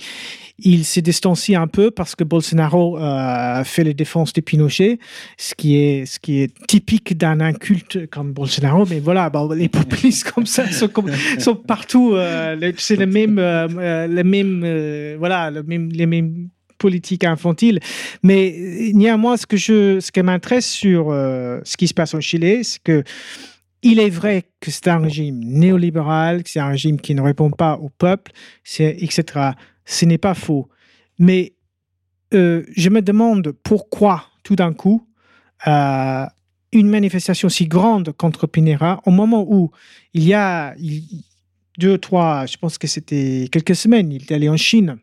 il 0.59 0.85
s'est 0.85 1.01
distancié 1.01 1.55
un 1.55 1.67
peu 1.67 1.89
parce 1.89 2.15
que 2.15 2.23
Bolsonaro 2.23 2.97
a 2.97 3.61
euh, 3.61 3.63
fait 3.63 3.83
les 3.83 3.95
défenses 3.95 4.33
de 4.33 4.41
Pinochet, 4.41 4.99
ce 5.37 5.55
qui 5.55 5.77
est, 5.77 6.05
ce 6.05 6.19
qui 6.19 6.41
est 6.41 6.53
typique 6.67 7.17
d'un 7.17 7.39
inculte 7.41 8.07
comme 8.09 8.33
Bolsonaro. 8.33 8.85
Mais 8.85 8.99
voilà, 8.99 9.31
les 9.55 9.67
populistes 9.67 10.31
comme 10.31 10.45
ça 10.45 10.71
sont, 10.71 10.89
sont 11.39 11.55
partout. 11.55 12.13
Euh, 12.13 12.71
c'est 12.77 12.97
le 12.97 13.07
même, 13.07 13.37
le 13.37 14.23
même, 14.23 15.17
voilà, 15.17 15.49
le 15.49 15.63
même, 15.63 15.89
les 15.89 16.05
mêmes 16.05 16.49
politique 16.83 17.23
infantile. 17.23 17.79
Mais 18.23 18.91
néanmoins, 18.93 19.37
ce 19.37 19.45
que 19.45 19.55
je, 19.55 20.01
ce 20.01 20.11
qui 20.11 20.21
m'intéresse 20.21 20.69
sur 20.69 21.11
euh, 21.11 21.61
ce 21.63 21.77
qui 21.77 21.87
se 21.87 21.93
passe 21.93 22.13
au 22.13 22.19
Chili, 22.19 22.65
c'est 22.65 22.83
que 22.83 23.03
il 23.83 23.99
est 23.99 24.09
vrai 24.09 24.43
que 24.59 24.69
c'est 24.69 24.89
un 24.89 24.99
régime 24.99 25.39
néolibéral, 25.43 26.43
que 26.43 26.49
c'est 26.49 26.59
un 26.59 26.71
régime 26.77 26.99
qui 26.99 27.15
ne 27.15 27.21
répond 27.21 27.51
pas 27.51 27.73
au 27.85 27.89
peuple, 27.89 28.31
etc. 28.79 29.23
Ce 29.85 30.05
n'est 30.05 30.17
pas 30.17 30.33
faux. 30.33 30.67
Mais 31.19 31.53
euh, 32.33 32.63
je 32.75 32.89
me 32.89 33.01
demande 33.01 33.53
pourquoi, 33.63 34.25
tout 34.43 34.55
d'un 34.55 34.73
coup, 34.73 35.07
euh, 35.67 36.25
une 36.71 36.89
manifestation 36.89 37.49
si 37.49 37.65
grande 37.67 38.11
contre 38.11 38.47
Pinera, 38.47 39.01
au 39.05 39.11
moment 39.11 39.45
où 39.47 39.71
il 40.13 40.23
y 40.23 40.33
a 40.33 40.75
deux, 41.77 41.97
trois, 41.97 42.45
je 42.45 42.57
pense 42.57 42.77
que 42.77 42.87
c'était 42.87 43.47
quelques 43.51 43.75
semaines, 43.75 44.11
il 44.11 44.23
est 44.23 44.31
allé 44.31 44.49
en 44.49 44.57
Chine. 44.57 44.97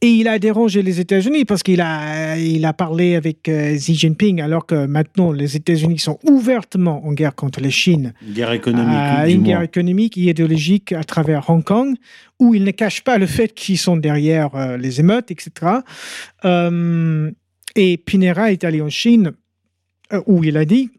Et 0.00 0.08
il 0.08 0.28
a 0.28 0.38
dérangé 0.38 0.82
les 0.82 1.00
États-Unis 1.00 1.44
parce 1.44 1.62
qu'il 1.62 1.80
a, 1.80 2.36
il 2.36 2.64
a 2.66 2.72
parlé 2.74 3.14
avec 3.14 3.48
euh, 3.48 3.74
Xi 3.74 3.94
Jinping, 3.94 4.42
alors 4.42 4.66
que 4.66 4.86
maintenant 4.86 5.32
les 5.32 5.56
États-Unis 5.56 5.98
sont 5.98 6.18
ouvertement 6.24 7.06
en 7.06 7.12
guerre 7.12 7.34
contre 7.34 7.60
la 7.60 7.70
Chine. 7.70 8.12
Une 8.26 8.34
guerre 8.34 8.52
économique. 8.52 8.94
Euh, 8.94 9.26
une 9.26 9.42
guerre 9.42 9.62
économique 9.62 10.18
et 10.18 10.22
idéologique 10.22 10.92
à 10.92 11.04
travers 11.04 11.48
Hong 11.48 11.64
Kong, 11.64 11.96
où 12.38 12.54
ils 12.54 12.64
ne 12.64 12.70
cachent 12.70 13.02
pas 13.02 13.16
le 13.16 13.26
fait 13.26 13.54
qu'ils 13.54 13.78
sont 13.78 13.96
derrière 13.96 14.54
euh, 14.54 14.76
les 14.76 15.00
émeutes, 15.00 15.30
etc. 15.30 15.52
et 17.76 17.96
Pinera 17.96 18.52
est 18.52 18.64
allé 18.64 18.82
en 18.82 18.90
Chine, 18.90 19.32
où 20.26 20.44
il 20.44 20.56
a 20.56 20.64
dit 20.64 20.90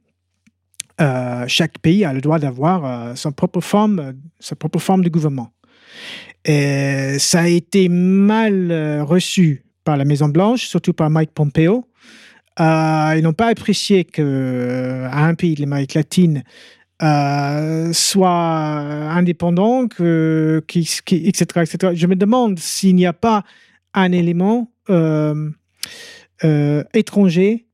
chaque 1.48 1.78
pays 1.80 2.06
a 2.06 2.14
le 2.14 2.22
droit 2.22 2.40
d'avoir 2.40 3.16
sa 3.16 3.32
propre 3.32 3.62
forme, 3.62 4.14
sa 4.40 4.56
propre 4.56 4.80
forme 4.80 5.04
de 5.04 5.10
gouvernement. 5.10 5.52
Et 6.46 7.18
ça 7.18 7.42
a 7.42 7.48
été 7.48 7.90
mal 7.90 8.72
euh, 8.72 9.04
reçu 9.04 9.66
par 9.84 9.98
la 9.98 10.06
Maison-Blanche, 10.06 10.66
surtout 10.66 10.94
par 10.94 11.10
Mike 11.10 11.32
Pompeo. 11.34 11.88
Euh, 12.60 13.16
ils 13.18 13.22
n'ont 13.24 13.34
pas 13.34 13.48
apprécié 13.48 14.06
qu'un 14.06 14.24
euh, 14.24 15.34
pays 15.34 15.56
de 15.56 15.62
l'Amérique 15.62 15.96
latine 15.96 16.44
soit 17.92 18.20
indépendant, 18.20 19.88
que, 19.88 20.64
etc., 20.70 21.46
etc. 21.56 21.94
Je 21.94 22.08
me 22.08 22.16
demande 22.16 22.58
s'il 22.58 22.96
n'y 22.96 23.06
a 23.06 23.12
pas 23.12 23.44
un 23.94 24.14
élément 24.14 24.72
étranger 26.94 27.66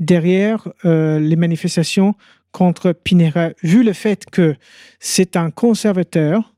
derrière 0.00 0.68
les 0.82 1.36
manifestations 1.36 2.16
contre 2.50 2.92
Pinera, 2.92 3.50
vu 3.62 3.84
le 3.84 3.92
fait 3.92 4.24
que 4.30 4.56
c'est 4.98 5.36
un 5.36 5.50
conservateur 5.50 6.53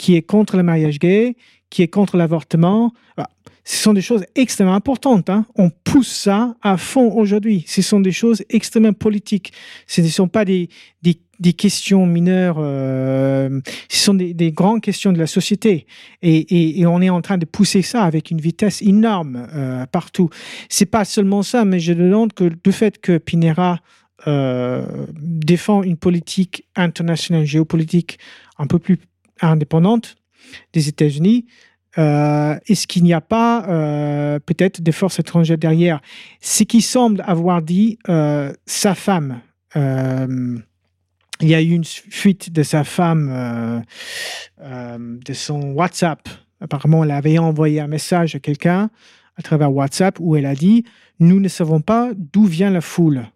qui 0.00 0.16
est 0.16 0.22
contre 0.22 0.56
le 0.56 0.62
mariage 0.62 0.98
gay, 0.98 1.36
qui 1.68 1.82
est 1.82 1.88
contre 1.88 2.16
l'avortement. 2.16 2.94
Ah, 3.18 3.28
ce 3.64 3.76
sont 3.76 3.92
des 3.92 4.00
choses 4.00 4.24
extrêmement 4.34 4.74
importantes. 4.74 5.28
Hein. 5.28 5.44
On 5.56 5.68
pousse 5.68 6.08
ça 6.08 6.56
à 6.62 6.78
fond 6.78 7.12
aujourd'hui. 7.12 7.64
Ce 7.66 7.82
sont 7.82 8.00
des 8.00 8.10
choses 8.10 8.42
extrêmement 8.48 8.94
politiques. 8.94 9.52
Ce 9.86 10.00
ne 10.00 10.08
sont 10.08 10.26
pas 10.26 10.46
des, 10.46 10.70
des, 11.02 11.52
questions 11.52 12.06
mineures. 12.06 12.56
Euh, 12.60 13.60
ce 13.90 14.04
sont 14.04 14.14
des, 14.14 14.52
grandes 14.52 14.80
questions 14.80 15.12
de 15.12 15.18
la 15.18 15.26
société. 15.26 15.86
Et, 16.22 16.86
on 16.86 17.02
est 17.02 17.10
en 17.10 17.20
train 17.20 17.36
de 17.36 17.44
pousser 17.44 17.82
ça 17.82 18.04
avec 18.04 18.30
une 18.30 18.40
vitesse 18.40 18.80
énorme 18.80 19.48
euh, 19.52 19.84
partout. 19.84 20.30
C'est 20.70 20.86
pas 20.86 21.04
seulement 21.04 21.42
ça, 21.42 21.66
mais 21.66 21.78
je 21.78 21.92
demande 21.92 22.32
que 22.32 22.44
le 22.44 22.72
fait 22.72 22.98
que 22.98 23.18
Pinera 23.18 23.80
euh, 24.26 25.06
défend 25.20 25.82
une 25.82 25.98
politique 25.98 26.64
internationale, 26.74 27.44
géopolitique 27.44 28.18
un 28.58 28.66
peu 28.66 28.78
plus 28.78 28.98
indépendante 29.48 30.16
des 30.72 30.88
États-Unis, 30.88 31.46
euh, 31.98 32.56
est-ce 32.66 32.86
qu'il 32.86 33.02
n'y 33.02 33.12
a 33.12 33.20
pas 33.20 33.64
euh, 33.68 34.38
peut-être 34.38 34.80
des 34.80 34.92
forces 34.92 35.18
étrangères 35.18 35.58
derrière? 35.58 36.00
Ce 36.40 36.62
qui 36.62 36.82
semble 36.82 37.22
avoir 37.26 37.62
dit 37.62 37.98
euh, 38.08 38.52
sa 38.66 38.94
femme. 38.94 39.40
il 39.74 41.48
y 41.48 41.54
a 41.54 41.62
eu 41.62 41.70
une 41.70 41.84
fuite 41.84 42.52
de 42.52 42.62
sa 42.62 42.84
femme, 42.84 43.82
de 44.60 45.32
son 45.32 45.72
WhatsApp. 45.72 46.28
Apparemment, 46.60 47.04
elle 47.04 47.10
avait 47.10 47.38
envoyé 47.38 47.80
un 47.80 47.86
message 47.86 48.34
à 48.34 48.38
quelqu'un 48.38 48.90
à 49.36 49.42
travers 49.42 49.72
WhatsApp 49.72 50.18
où 50.20 50.36
elle 50.36 50.46
a 50.46 50.54
dit 50.54 50.84
Nous 51.18 51.40
ne 51.40 51.48
savons 51.48 51.80
pas 51.80 52.10
d'où 52.14 52.44
vient 52.44 52.70
la 52.70 52.82
foule. 52.82 53.26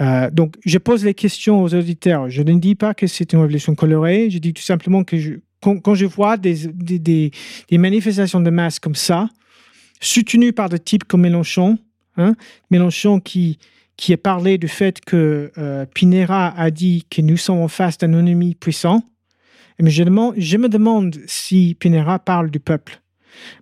Donc, 0.00 0.56
je 0.64 0.78
pose 0.78 1.04
les 1.04 1.14
questions 1.14 1.62
aux 1.62 1.74
auditeurs. 1.74 2.28
Je 2.28 2.42
ne 2.42 2.58
dis 2.58 2.74
pas 2.74 2.94
que 2.94 3.06
c'est 3.06 3.32
une 3.32 3.40
révolution 3.40 3.74
colorée. 3.74 4.28
Je 4.30 4.38
dis 4.38 4.52
tout 4.52 4.62
simplement 4.62 5.04
que 5.04 5.40
quand, 5.82 5.94
je 5.94 6.06
vois 6.06 6.36
des, 6.36 7.30
manifestations 7.72 8.40
de 8.40 8.50
masse 8.50 8.78
comme 8.78 8.94
ça, 8.94 9.28
soutenues 10.00 10.52
par 10.52 10.68
des 10.68 10.78
types 10.78 11.04
comme 11.04 11.22
Mélenchon, 11.22 11.78
hein, 12.16 12.34
Mélenchon 12.70 13.20
qui, 13.20 13.58
qui 13.96 14.12
a 14.12 14.16
parlé 14.16 14.58
du 14.58 14.68
fait 14.68 15.00
que 15.00 15.52
euh, 15.56 15.86
Pinera 15.86 16.48
a 16.56 16.70
dit 16.70 17.06
que 17.08 17.22
nous 17.22 17.36
sommes 17.36 17.60
en 17.60 17.68
face 17.68 17.98
d'un 17.98 18.12
ennemi 18.12 18.54
puissant, 18.54 19.02
mais 19.80 19.90
je, 19.90 20.04
me 20.04 20.68
demande 20.68 21.16
si 21.26 21.76
Pinera 21.78 22.18
parle 22.18 22.50
du 22.50 22.60
peuple. 22.60 23.00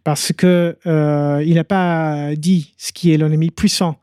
Parce 0.04 0.32
qu'il 0.32 0.76
euh, 0.86 1.54
n'a 1.54 1.64
pas 1.64 2.34
dit 2.36 2.74
ce 2.76 2.92
qui 2.92 3.12
est 3.12 3.16
l'ennemi 3.16 3.50
puissant. 3.50 3.98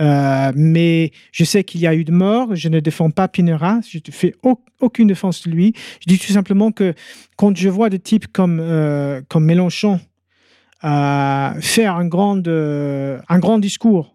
Euh, 0.00 0.52
mais 0.54 1.12
je 1.32 1.44
sais 1.44 1.64
qu'il 1.64 1.80
y 1.80 1.86
a 1.86 1.94
eu 1.94 2.04
de 2.04 2.12
morts. 2.12 2.54
Je 2.54 2.68
ne 2.68 2.80
défends 2.80 3.10
pas 3.10 3.28
Pinera. 3.28 3.80
Je 3.88 3.98
ne 3.98 4.12
fais 4.12 4.34
aucune 4.80 5.08
défense 5.08 5.46
de 5.46 5.50
lui. 5.50 5.74
Je 6.00 6.12
dis 6.12 6.18
tout 6.18 6.32
simplement 6.32 6.72
que 6.72 6.94
quand 7.36 7.56
je 7.56 7.68
vois 7.68 7.90
des 7.90 7.98
types 7.98 8.26
comme, 8.32 8.58
euh, 8.60 9.20
comme 9.28 9.44
Mélenchon 9.44 10.00
euh, 10.84 11.60
faire 11.60 11.96
un 11.96 12.06
grand, 12.06 12.46
un 12.46 13.38
grand 13.38 13.58
discours 13.58 14.14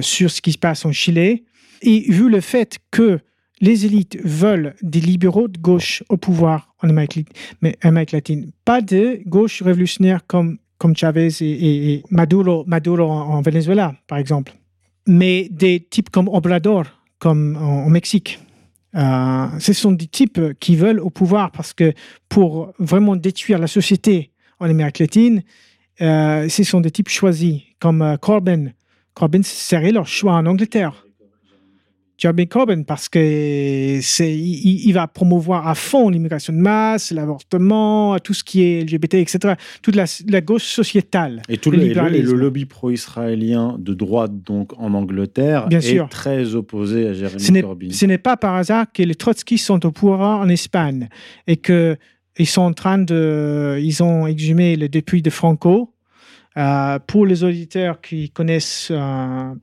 sur 0.00 0.30
ce 0.32 0.40
qui 0.40 0.50
se 0.50 0.58
passe 0.58 0.84
en 0.84 0.90
Chili, 0.90 1.44
et 1.82 2.00
vu 2.08 2.28
le 2.28 2.40
fait 2.40 2.78
que 2.90 3.20
les 3.60 3.86
élites 3.86 4.18
veulent 4.24 4.74
des 4.82 5.00
libéraux 5.00 5.46
de 5.46 5.58
gauche 5.58 6.02
au 6.08 6.16
pouvoir 6.16 6.74
en 6.82 6.88
Amérique, 6.88 7.28
latine, 7.62 8.50
pas 8.64 8.80
de 8.80 9.20
gauche 9.26 9.62
révolutionnaire 9.62 10.26
comme, 10.26 10.58
comme 10.78 10.96
Chavez 10.96 11.28
et, 11.40 12.02
Maduro, 12.10 12.64
Maduro 12.66 13.04
en 13.04 13.40
Venezuela, 13.42 13.94
par 14.08 14.18
exemple 14.18 14.59
mais 15.06 15.48
des 15.50 15.80
types 15.80 16.10
comme 16.10 16.28
Obrador, 16.28 16.84
comme 17.18 17.56
au 17.56 17.88
Mexique. 17.88 18.38
Euh, 18.96 19.46
ce 19.58 19.72
sont 19.72 19.92
des 19.92 20.06
types 20.06 20.40
qui 20.58 20.74
veulent 20.74 21.00
au 21.00 21.10
pouvoir 21.10 21.52
parce 21.52 21.72
que 21.72 21.92
pour 22.28 22.72
vraiment 22.78 23.14
détruire 23.14 23.58
la 23.58 23.68
société 23.68 24.32
en 24.58 24.68
Amérique 24.68 24.98
latine, 24.98 25.42
euh, 26.00 26.48
ce 26.48 26.64
sont 26.64 26.80
des 26.80 26.90
types 26.90 27.08
choisis, 27.08 27.60
comme 27.78 28.02
euh, 28.02 28.16
Corbyn. 28.16 28.72
Corbyn 29.14 29.42
serait 29.42 29.92
leur 29.92 30.06
choix 30.06 30.32
en 30.32 30.46
Angleterre. 30.46 31.04
Jeremy 32.20 32.46
Corbyn 32.46 32.82
parce 32.82 33.08
que 33.08 33.98
c'est 34.02 34.30
il, 34.30 34.92
va 34.92 35.08
promouvoir 35.08 35.66
à 35.66 35.74
fond 35.74 36.10
l'immigration 36.10 36.52
de 36.52 36.58
masse, 36.58 37.12
l'avortement, 37.12 38.18
tout 38.18 38.34
ce 38.34 38.44
qui 38.44 38.62
est 38.62 38.82
LGBT, 38.82 39.14
etc. 39.14 39.54
Toute 39.80 39.96
la, 39.96 40.40
gauche 40.42 40.64
sociétale. 40.64 41.40
Et 41.48 41.56
tout 41.56 41.70
le, 41.70 41.78
le, 41.78 42.32
lobby 42.34 42.66
pro-israélien 42.66 43.76
de 43.78 43.94
droite 43.94 44.32
donc 44.44 44.78
en 44.78 44.92
Angleterre 44.92 45.66
est 45.70 46.08
très 46.10 46.54
opposé 46.54 47.08
à 47.08 47.14
Jeremy 47.14 47.62
Corbyn. 47.62 47.90
Ce 47.90 48.04
n'est 48.04 48.18
pas 48.18 48.36
par 48.36 48.54
hasard 48.54 48.92
que 48.92 49.02
les 49.02 49.14
trotskistes 49.14 49.64
sont 49.64 49.86
au 49.86 49.90
pouvoir 49.90 50.40
en 50.40 50.48
Espagne 50.50 51.08
et 51.46 51.56
que 51.56 51.96
ils 52.38 52.46
sont 52.46 52.62
en 52.62 52.72
train 52.72 52.98
de, 52.98 53.78
ils 53.82 54.02
ont 54.02 54.26
exhumé 54.26 54.76
le 54.76 54.88
depuis 54.88 55.22
de 55.22 55.30
Franco 55.30 55.94
euh, 56.60 56.98
pour 57.06 57.24
les 57.24 57.42
auditeurs 57.42 58.02
qui 58.02 58.28
connaissent, 58.28 58.88
euh, 58.90 59.54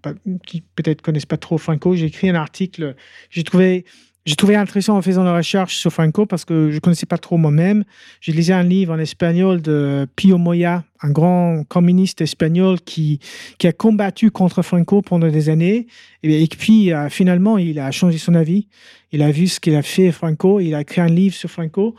qui 0.48 0.62
peut-être 0.62 1.04
connaissent 1.04 1.28
pas 1.28 1.38
trop 1.38 1.60
Franco, 1.60 1.96
j'ai 1.96 2.08
écrit 2.08 2.30
un 2.30 2.36
article. 2.36 2.96
J'ai 3.30 3.44
trouvé, 3.44 3.86
j'ai 4.26 4.36
trouvé 4.36 4.56
intéressant 4.56 4.98
en 4.98 5.04
faisant 5.04 5.24
la 5.24 5.36
recherche 5.36 5.76
sur 5.78 5.94
Franco 5.94 6.26
parce 6.26 6.44
que 6.44 6.72
je 6.72 6.80
connaissais 6.80 7.06
pas 7.06 7.20
trop 7.20 7.38
moi-même. 7.38 7.84
J'ai 8.20 8.32
lisé 8.32 8.52
un 8.52 8.64
livre 8.64 8.94
en 8.94 8.98
espagnol 8.98 9.62
de 9.62 10.08
Pio 10.16 10.40
Moya, 10.40 10.86
un 11.02 11.12
grand 11.12 11.64
communiste 11.68 12.22
espagnol 12.22 12.82
qui, 12.82 13.20
a 13.64 13.72
combattu 13.74 14.32
contre 14.32 14.64
Franco 14.64 15.04
pendant 15.04 15.30
des 15.30 15.50
années. 15.50 15.86
Et, 16.24 16.48
puis, 16.48 16.92
euh, 16.94 17.10
finalement, 17.10 17.60
il 17.60 17.80
a 17.80 17.92
changé 17.92 18.18
son 18.18 18.34
avis. 18.34 18.70
Il 19.12 19.22
a 19.22 19.30
vu 19.30 19.48
ce 19.48 19.60
qu'il 19.60 19.76
a 19.76 19.84
fait 19.84 20.12
Franco. 20.12 20.60
Il 20.62 20.74
a 20.74 20.82
écrit 20.82 21.02
un 21.02 21.08
livre 21.08 21.36
sur 21.36 21.52
Franco 21.52 21.96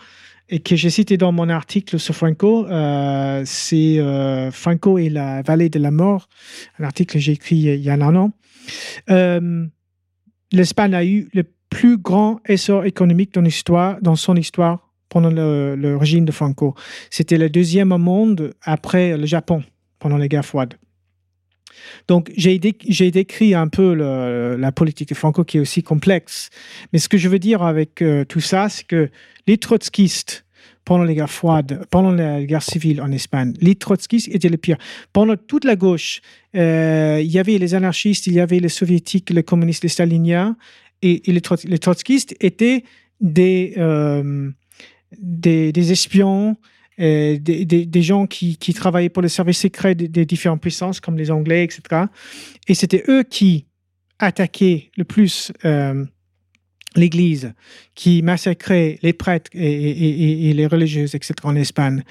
et 0.49 0.61
que 0.61 0.77
j'ai 0.77 0.91
cité 0.91 1.17
dans 1.17 1.33
mon 1.33 1.49
article 1.49 1.99
sur 1.99 2.15
Franco, 2.15 2.67
euh, 2.67 3.43
c'est 3.45 3.99
euh, 3.99 4.51
Franco 4.51 4.99
et 4.99 5.11
la 5.11 5.43
vallée 5.43 5.69
de 5.69 5.79
la 5.79 5.91
mort, 5.91 6.29
un 6.79 6.85
article 6.85 7.15
que 7.15 7.19
j'ai 7.19 7.33
écrit 7.33 7.57
il 7.57 7.81
y 7.81 7.91
a 7.91 7.95
un 7.95 8.17
an. 8.17 8.33
Euh, 9.11 9.67
L'Espagne 10.51 10.95
a 10.95 11.05
eu 11.05 11.29
le 11.35 11.45
plus 11.69 11.99
grand 11.99 12.41
essor 12.49 12.87
économique 12.87 13.35
dans, 13.35 14.17
son 14.17 14.37
histoire 14.37 14.91
pendant 15.11 15.31
le, 15.31 15.97
régime 15.97 16.25
de 16.25 16.33
Franco. 16.33 16.75
C'était 17.11 17.37
le 17.37 17.51
deuxième 17.51 17.93
au 17.93 17.99
monde 17.99 18.55
après 18.63 19.19
le 19.19 19.27
Japon 19.27 19.63
pendant 19.99 20.17
la 20.17 20.29
guerre 20.29 20.47
froide. 20.47 20.75
Donc, 22.07 22.31
j'ai 22.37 22.59
décrit 22.59 23.55
un 23.55 23.69
peu 23.69 23.95
la 23.95 24.73
politique 24.73 25.09
de 25.11 25.15
Franco 25.15 25.45
qui 25.45 25.59
est 25.59 25.61
aussi 25.61 25.83
complexe. 25.83 26.51
Mais 26.93 26.99
ce 26.99 27.09
que 27.09 27.19
je 27.19 27.29
veux 27.29 27.39
dire 27.39 27.63
avec 27.63 28.03
euh, 28.03 28.25
tout 28.25 28.41
ça, 28.41 28.69
c'est 28.69 28.87
que 28.87 29.11
les 29.47 29.59
trotskistes, 29.59 30.45
pendant 30.85 31.05
la 31.05 31.13
guerre 31.13 31.31
froide, 31.31 31.85
pendant 31.91 32.13
la 32.13 32.43
guerre 32.45 32.63
civile 32.63 33.03
en 33.03 33.13
Espagne, 33.13 33.53
les 33.61 33.75
trotskistes 33.75 34.29
étaient 34.29 34.49
les 34.49 34.57
pires. 34.57 34.79
Pendant 35.13 35.37
toute 35.37 35.65
la 35.65 35.77
gauche, 35.77 36.21
euh, 36.57 37.21
il 37.23 37.31
y 37.31 37.39
avait 37.39 37.59
les 37.59 37.75
anarchistes, 37.75 38.27
il 38.27 38.35
y 38.35 38.41
avait 38.41 38.59
les 38.59 38.71
soviétiques, 38.71 39.31
les 39.31 39.43
communistes, 39.43 39.83
les 39.83 39.91
staliniens, 39.91 40.57
et, 41.03 41.23
les, 41.27 41.79
trotskistes 41.79 42.35
étaient 42.41 42.85
des, 43.21 43.75
euh, 43.77 44.51
espions, 45.77 46.57
des, 46.99 47.65
des, 47.65 48.03
gens 48.03 48.27
qui, 48.27 48.57
travaillaient 48.75 49.09
pour 49.09 49.23
les 49.23 49.29
services 49.29 49.59
secrets 49.59 49.95
des, 49.95 50.27
différentes 50.27 50.61
puissances, 50.61 51.01
comme 51.01 51.17
les 51.17 51.31
Anglais, 51.31 51.65
etc. 51.65 52.07
Et 52.67 52.75
c'était 52.75 53.05
eux 53.09 53.23
qui 53.23 53.67
attaquaient 54.19 54.91
le 54.97 55.05
plus 55.05 55.53
euh, 55.65 56.05
l'Église, 56.97 57.53
qui 57.95 58.23
massacraient 58.23 58.99
les 59.03 59.13
prêtres 59.13 59.51
et, 59.55 60.51
et, 60.51 60.53
les 60.53 60.67
religieuses, 60.67 61.15
etc. 61.15 61.35
en 61.45 61.55
Espagne 61.55 62.03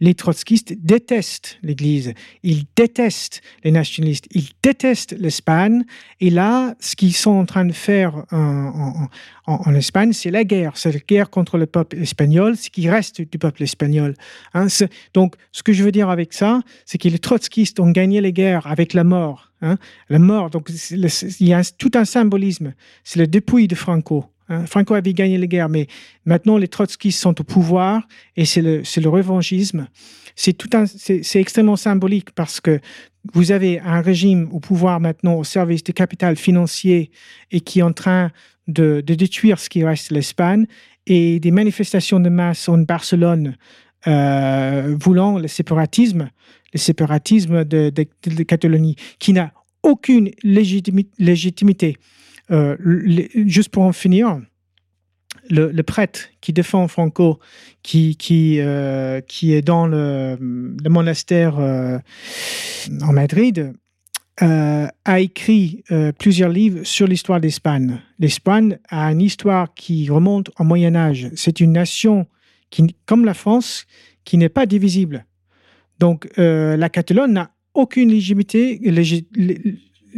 les 0.00 0.14
trotskistes 0.14 0.74
détestent 0.78 1.58
l'Église, 1.62 2.14
ils 2.42 2.64
détestent 2.76 3.40
les 3.64 3.70
nationalistes, 3.70 4.26
ils 4.30 4.48
détestent 4.62 5.16
l'Espagne. 5.18 5.84
Et 6.20 6.30
là, 6.30 6.74
ce 6.80 6.96
qu'ils 6.96 7.14
sont 7.14 7.32
en 7.32 7.44
train 7.44 7.64
de 7.64 7.72
faire 7.72 8.24
en, 8.30 9.74
Espagne, 9.74 10.12
c'est 10.12 10.30
la 10.30 10.44
guerre. 10.44 10.72
C'est 10.76 10.92
la 10.92 10.98
guerre 11.00 11.30
contre 11.30 11.58
le 11.58 11.66
peuple 11.66 11.98
espagnol, 11.98 12.56
ce 12.56 12.70
qui 12.70 12.88
reste 12.88 13.20
du 13.20 13.38
peuple 13.38 13.62
espagnol. 13.62 14.14
Hein. 14.54 14.66
donc, 15.14 15.34
ce 15.52 15.62
que 15.62 15.72
je 15.72 15.82
veux 15.82 15.92
dire 15.92 16.10
avec 16.10 16.32
ça, 16.32 16.60
c'est 16.84 16.98
que 16.98 17.08
les 17.08 17.18
trotskistes 17.18 17.80
ont 17.80 17.90
gagné 17.90 18.20
les 18.20 18.32
guerres 18.32 18.66
avec 18.66 18.92
la 18.92 19.04
mort. 19.04 19.52
Hein. 19.62 19.78
La 20.08 20.18
mort, 20.18 20.50
donc 20.50 20.70
il 20.90 21.48
y 21.48 21.52
a 21.52 21.62
tout 21.64 21.90
un 21.94 22.04
symbolisme. 22.04 22.74
C'est 23.04 23.18
le 23.18 23.26
dépouille 23.26 23.68
de 23.68 23.74
Franco. 23.74 24.26
Hein, 24.48 24.66
Franco 24.66 24.94
avait 24.94 25.12
gagné 25.12 25.38
la 25.38 25.46
guerre, 25.46 25.68
mais 25.68 25.86
maintenant 26.24 26.56
les 26.56 26.68
trotskistes 26.68 27.20
sont 27.20 27.40
au 27.40 27.44
pouvoir 27.44 28.06
et 28.36 28.44
c'est 28.44 28.62
le, 28.62 29.08
revanchisme. 29.08 29.88
C'est 30.34 31.40
extrêmement 31.40 31.76
symbolique 31.76 32.30
parce 32.32 32.60
que 32.60 32.80
vous 33.34 33.52
avez 33.52 33.80
un 33.80 34.00
régime 34.00 34.48
au 34.52 34.60
pouvoir 34.60 35.00
maintenant 35.00 35.34
au 35.34 35.44
service 35.44 35.82
du 35.82 35.92
capital 35.92 36.36
financier 36.36 37.10
et 37.50 37.60
qui 37.60 37.80
est 37.80 37.82
en 37.82 37.92
train 37.92 38.30
de, 38.68 39.00
détruire 39.00 39.58
ce 39.58 39.68
qui 39.68 39.84
reste 39.84 40.10
de 40.10 40.14
l'Espagne 40.14 40.66
et 41.06 41.40
des 41.40 41.50
manifestations 41.50 42.20
de 42.20 42.28
masse 42.28 42.68
en 42.68 42.78
Barcelone 42.78 43.56
euh, 44.06 44.96
voulant 44.98 45.38
le 45.38 45.48
séparatisme, 45.48 46.30
le 46.72 46.78
séparatisme 46.78 47.64
de, 47.64 47.90
de 47.90 48.42
Catalogne, 48.44 48.94
qui 49.18 49.32
n'a 49.32 49.52
aucune 49.82 50.30
légitimité 50.42 51.96
juste 52.50 53.70
pour 53.70 53.82
en 53.84 53.92
finir, 53.92 54.40
le, 55.50 55.82
prêtre 55.82 56.28
qui 56.40 56.52
défend 56.52 56.88
Franco, 56.88 57.38
qui, 57.82 58.16
qui, 58.16 58.60
qui 59.26 59.52
est 59.52 59.62
dans 59.62 59.86
le, 59.86 60.36
monastère 60.88 61.58
en 61.58 63.12
Madrid, 63.12 63.72
a 64.40 65.20
écrit 65.20 65.82
plusieurs 66.18 66.50
livres 66.50 66.84
sur 66.84 67.06
l'histoire 67.06 67.40
d'Espagne. 67.40 68.00
L'Espagne 68.18 68.78
a 68.88 69.10
une 69.12 69.20
histoire 69.20 69.72
qui 69.74 70.08
remonte 70.10 70.50
au 70.58 70.64
Moyen 70.64 70.94
Âge. 70.94 71.30
C'est 71.34 71.60
une 71.60 71.72
nation 71.72 72.26
qui, 72.70 72.94
comme 73.06 73.24
la 73.24 73.34
France, 73.34 73.86
qui 74.24 74.36
n'est 74.36 74.48
pas 74.48 74.66
divisible. 74.66 75.24
Donc, 75.98 76.28
euh, 76.38 76.76
la 76.76 76.88
Catalogne 76.88 77.32
n'a 77.32 77.50
aucune 77.74 78.10
légitimité, 78.10 78.80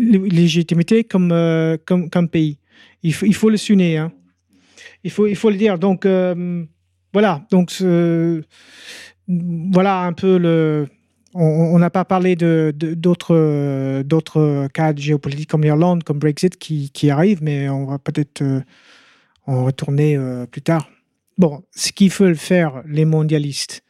légitimité 0.01 1.05
comme, 1.05 1.33
euh, 1.33 1.77
comme, 1.85 2.11
comme, 2.11 2.29
pays. 2.29 2.59
Il 3.03 3.15
il 3.23 3.35
faut 3.35 3.51
le 3.51 3.57
souligner. 3.57 3.99
Hein. 3.99 4.13
Il, 5.05 5.11
faut, 5.11 5.27
il 5.27 5.37
faut 5.37 5.51
le 5.51 5.57
dire. 5.57 5.79
Donc, 5.79 6.07
euh, 6.07 6.65
voilà. 7.13 7.47
Donc, 7.51 7.73
voilà 9.29 10.03
un 10.03 10.13
peu 10.13 10.39
le. 10.39 10.89
On 11.33 11.79
n'a 11.79 11.91
pas 11.91 12.05
parlé 12.05 12.35
d'autres 12.35 13.35
de, 13.37 14.03
d'autres 14.03 14.69
cas 14.75 14.93
géopolitiques 14.97 15.49
comme 15.49 15.63
l'Irlande, 15.63 16.03
comme 16.03 16.19
Brexit 16.19 16.57
qui, 16.57 16.91
qui 16.91 17.09
arrivent, 17.09 17.41
mais 17.41 17.69
on 17.69 17.87
va 17.87 18.01
peut-être 18.01 18.43
en 19.47 19.65
retourner 19.65 20.19
plus 20.51 20.63
tard. 20.63 20.91
Bon, 21.39 21.63
ce 21.71 21.93
qu'ils 21.93 22.11
veulent 22.11 22.35
faire, 22.35 22.83
les 22.85 23.05
mondialistes, 23.05 23.85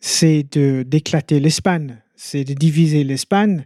c'est 0.00 0.42
d'éclater 0.84 1.38
l'Espagne, 1.38 2.02
c'est 2.16 2.42
de 2.42 2.52
diviser 2.52 3.04
l'Espagne 3.04 3.64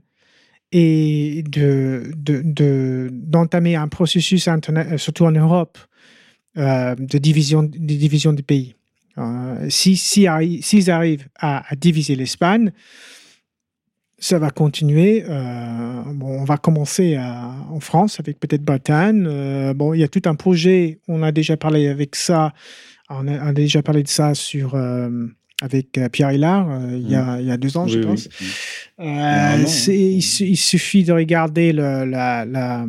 et 0.78 1.42
d'entamer 1.42 2.12
de, 2.16 3.08
d'entamer 3.10 3.76
un 3.76 3.88
processus, 3.88 4.48
surtout 4.98 5.24
en 5.24 5.32
Europe, 5.32 5.78
euh, 6.58 6.94
de, 6.94 7.18
division, 7.18 7.62
de 7.62 7.68
division 7.78 8.34
du 8.34 8.42
pays. 8.42 8.74
Euh, 9.16 9.66
S'ils 9.70 9.96
si, 9.96 10.26
arrivent 10.26 11.28
à, 11.38 11.64
diviser 11.76 12.14
l'Espagne, 12.14 12.72
ça 14.18 14.38
va 14.38 14.50
continuer. 14.50 15.24
Euh, 15.26 16.02
bon, 16.12 16.40
on 16.40 16.44
va 16.44 16.58
commencer 16.58 17.18
en 17.18 17.80
France 17.80 18.20
avec 18.20 18.38
peut-être 18.38 18.62
Bretagne. 18.62 19.24
Euh, 19.26 19.72
bon, 19.72 19.94
il 19.94 20.00
y 20.00 20.04
a 20.04 20.08
tout 20.08 20.22
un 20.26 20.34
projet. 20.34 20.98
On 21.08 21.22
a 21.22 21.32
déjà 21.32 21.56
parlé 21.56 21.88
avec 21.88 22.16
ça 22.16 22.52
on 23.08 23.28
a, 23.28 23.52
déjà 23.52 23.82
parlé 23.82 24.02
de 24.02 24.08
ça 24.08 24.34
sur, 24.34 24.74
euh, 24.74 25.26
avec 25.62 25.96
euh, 25.98 26.08
Pierre 26.08 26.32
Hillard 26.32 26.68
euh, 26.70 26.98
il, 26.98 27.08
y 27.08 27.14
a, 27.14 27.36
mm. 27.36 27.40
il, 27.40 27.46
y 27.46 27.50
a, 27.50 27.56
deux 27.56 27.76
ans, 27.76 27.86
je 27.86 28.00
pense. 28.00 28.28
Il, 28.98 29.66
il, 30.18 30.56
suffit 30.56 31.04
de 31.04 31.12
regarder 31.12 31.72
le, 31.72 32.04
la, 32.04 32.44
la 32.44 32.86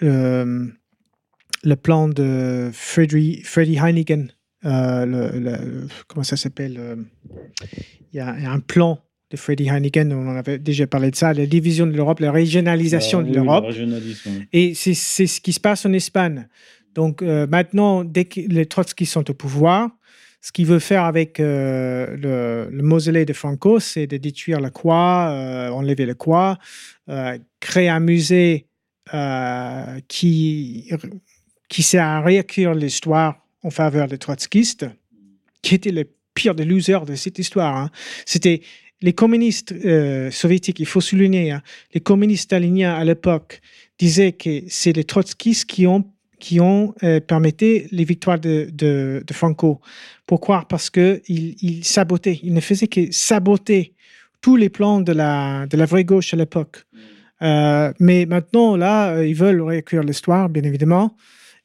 le 0.00 1.76
plan 1.76 2.08
de 2.08 2.70
Freddie, 2.72 3.42
Freddie 3.42 3.78
Heineken. 3.78 4.32
Le, 4.62 5.86
comment 6.06 6.24
ça 6.24 6.36
s'appelle 6.36 6.78
il 8.14 8.18
y, 8.18 8.20
a, 8.20 8.28
un 8.28 8.60
plan 8.60 9.00
de 9.30 9.36
Freddie 9.36 9.68
Heineken, 9.68 10.12
on 10.12 10.28
en 10.28 10.36
avait 10.36 10.58
déjà 10.58 10.86
parlé 10.86 11.10
de 11.10 11.16
ça, 11.16 11.32
la 11.34 11.46
division 11.46 11.86
de 11.86 11.92
l'Europe, 11.92 12.20
la 12.20 12.30
régionalisation 12.30 13.20
ah 13.20 13.22
de 13.24 13.34
l'Europe. 13.34 13.66
Et 14.52 14.74
c'est 14.74 14.94
ce 14.94 15.40
qui 15.40 15.52
se 15.52 15.60
passe 15.60 15.84
en 15.84 15.92
Espagne. 15.92 16.48
Donc 16.94 17.22
euh, 17.22 17.46
maintenant, 17.48 18.04
dès 18.04 18.24
que 18.24 18.40
les 18.40 18.66
Trotsky 18.66 19.06
sont 19.06 19.28
au 19.28 19.34
pouvoir, 19.34 19.90
ce 20.44 20.52
qu'il 20.52 20.66
veut 20.66 20.78
faire 20.78 21.04
avec 21.04 21.40
euh, 21.40 22.68
le, 22.70 22.82
mausolée 22.82 23.24
de 23.24 23.32
Franco, 23.32 23.80
c'est 23.80 24.06
de 24.06 24.18
détruire 24.18 24.60
la 24.60 24.68
croix, 24.68 25.30
euh, 25.30 25.70
enlever 25.70 26.04
la 26.04 26.12
croix, 26.12 26.58
créer 27.60 27.88
un 27.88 28.00
musée 28.00 28.66
qui, 30.06 30.90
qui 31.70 31.82
sert 31.82 32.04
à 32.04 32.20
réécrire 32.20 32.74
l'histoire 32.74 33.42
en 33.62 33.70
faveur 33.70 34.06
des 34.06 34.18
trotskistes, 34.18 34.86
qui 35.62 35.76
étaient 35.76 35.92
les 35.92 36.10
pires 36.34 36.54
des 36.54 36.66
losers 36.66 37.06
de 37.06 37.14
cette 37.14 37.38
histoire. 37.38 37.76
Hein. 37.76 37.90
C'était 38.26 38.60
les 39.00 39.14
communistes 39.14 39.74
soviétiques, 40.30 40.78
il 40.78 40.86
faut 40.86 41.00
souligner, 41.00 41.52
hein, 41.52 41.62
les 41.94 42.00
communistes 42.00 42.44
staliniens 42.44 42.94
à 42.94 43.04
l'époque 43.04 43.62
disaient 43.98 44.32
que 44.32 44.60
c'est 44.68 44.92
les 44.92 45.04
trotskistes 45.04 45.64
qui 45.64 45.86
ont 45.86 46.04
qui 46.44 46.60
ont 46.60 46.94
euh, 47.02 47.20
permis 47.20 47.54
les 47.90 48.04
victoires 48.04 48.38
de, 48.38 48.68
de, 48.70 49.24
Franco. 49.32 49.80
Pourquoi? 50.26 50.66
Parce 50.68 50.90
qu'il 50.90 51.22
il 51.26 51.82
sabotait, 51.86 52.38
il 52.42 52.52
ne 52.52 52.60
faisait 52.60 52.86
que 52.86 53.10
saboter 53.10 53.94
tous 54.42 54.56
les 54.56 54.68
plans 54.68 55.00
de 55.00 55.12
la, 55.12 55.66
de 55.66 55.78
la 55.78 55.86
vraie 55.86 56.04
gauche 56.04 56.34
à 56.34 56.36
l'époque. 56.36 56.84
Euh, 57.40 57.94
mais 57.98 58.26
maintenant, 58.26 58.76
là, 58.76 59.14
euh, 59.14 59.26
ils 59.26 59.34
veulent 59.34 59.62
réécrire 59.62 60.02
l'histoire, 60.02 60.50
bien 60.50 60.64
évidemment. 60.64 61.16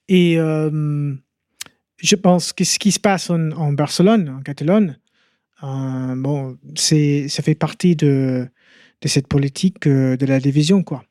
Et 0.08 0.36
je 0.38 2.16
pense 2.16 2.54
que 2.54 2.64
ce 2.64 2.80
qui 2.80 2.94
se 2.94 3.02
passe 3.02 3.30
en, 3.30 3.52
en 3.52 3.74
Barcelone, 3.74 4.30
en 4.40 4.42
Catalogne, 4.42 4.98
bon, 5.62 6.58
ça 6.76 7.44
fait 7.44 7.56
partie 7.56 7.98
de, 7.98 8.48
de 9.02 9.08
cette 9.10 9.28
politique 9.28 9.90
de 9.90 10.26
la 10.26 10.40
division, 10.40 10.84
quoi. 10.84 11.04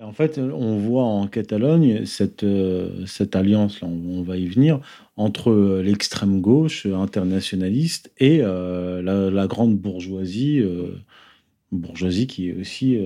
En 0.00 0.12
fait, 0.12 0.38
on 0.38 0.76
voit 0.78 1.04
en 1.04 1.28
Catalogne 1.28 2.04
cette, 2.04 2.42
euh, 2.42 3.06
alliance, 3.32 3.80
là, 3.80 3.86
on, 3.86 4.22
va 4.22 4.36
y 4.36 4.46
venir, 4.46 4.80
entre 5.16 5.80
l'extrême 5.84 6.40
gauche 6.40 6.84
internationaliste 6.86 8.10
et 8.18 8.40
euh, 8.42 9.30
la, 9.30 9.46
grande 9.46 9.78
bourgeoisie, 9.78 10.58
euh, 10.58 10.98
bourgeoisie 11.70 12.26
qui 12.26 12.48
est 12.48 12.54
aussi 12.54 12.98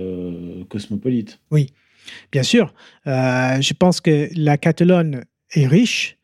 cosmopolite. 0.71 1.41
Oui, 1.51 1.75
bien 2.33 2.43
sûr. 2.43 2.73
je 3.05 3.73
pense 3.75 4.01
que 4.01 4.31
la 4.35 4.57
Catalogne 4.57 5.25
est 5.53 5.67
riche 5.67 6.17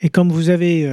et 0.00 0.10
comme 0.10 0.30
vous 0.30 0.50
avez 0.50 0.86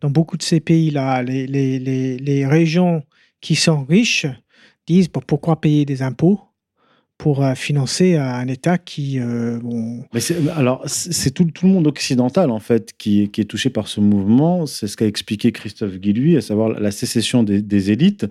dans 0.00 0.10
beaucoup 0.10 0.36
de 0.36 0.42
ces 0.42 0.60
pays-là, 0.60 1.24
les, 1.24 1.48
les 1.48 2.46
régions 2.46 3.02
qui 3.40 3.56
sont 3.56 3.84
riches 3.84 4.26
disent 4.86 5.08
pourquoi 5.08 5.60
payer 5.60 5.84
des 5.84 6.02
impôts? 6.02 6.40
Pour 7.22 7.44
euh, 7.44 7.54
financer 7.54 8.16
un 8.16 8.48
État 8.48 8.78
qui. 8.78 9.20
Euh, 9.20 9.60
Mais 10.12 10.20
alors, 10.56 10.82
c'est 10.86 11.30
tout, 11.30 11.46
le 11.62 11.68
monde 11.68 11.86
occidental, 11.86 12.50
en 12.50 12.58
fait, 12.58 12.92
qui, 12.98 13.22
est 13.22 13.48
touché 13.48 13.70
par 13.70 13.86
ce 13.86 14.00
mouvement. 14.00 14.66
C'est 14.66 14.88
ce 14.88 14.96
qu'a 14.96 15.06
expliqué 15.06 15.52
Christophe 15.52 15.98
Guilluy, 15.98 16.36
à 16.36 16.40
savoir 16.40 16.70
la 16.70 16.90
sécession 16.90 17.44
des, 17.44 17.92
élites. 17.92 18.26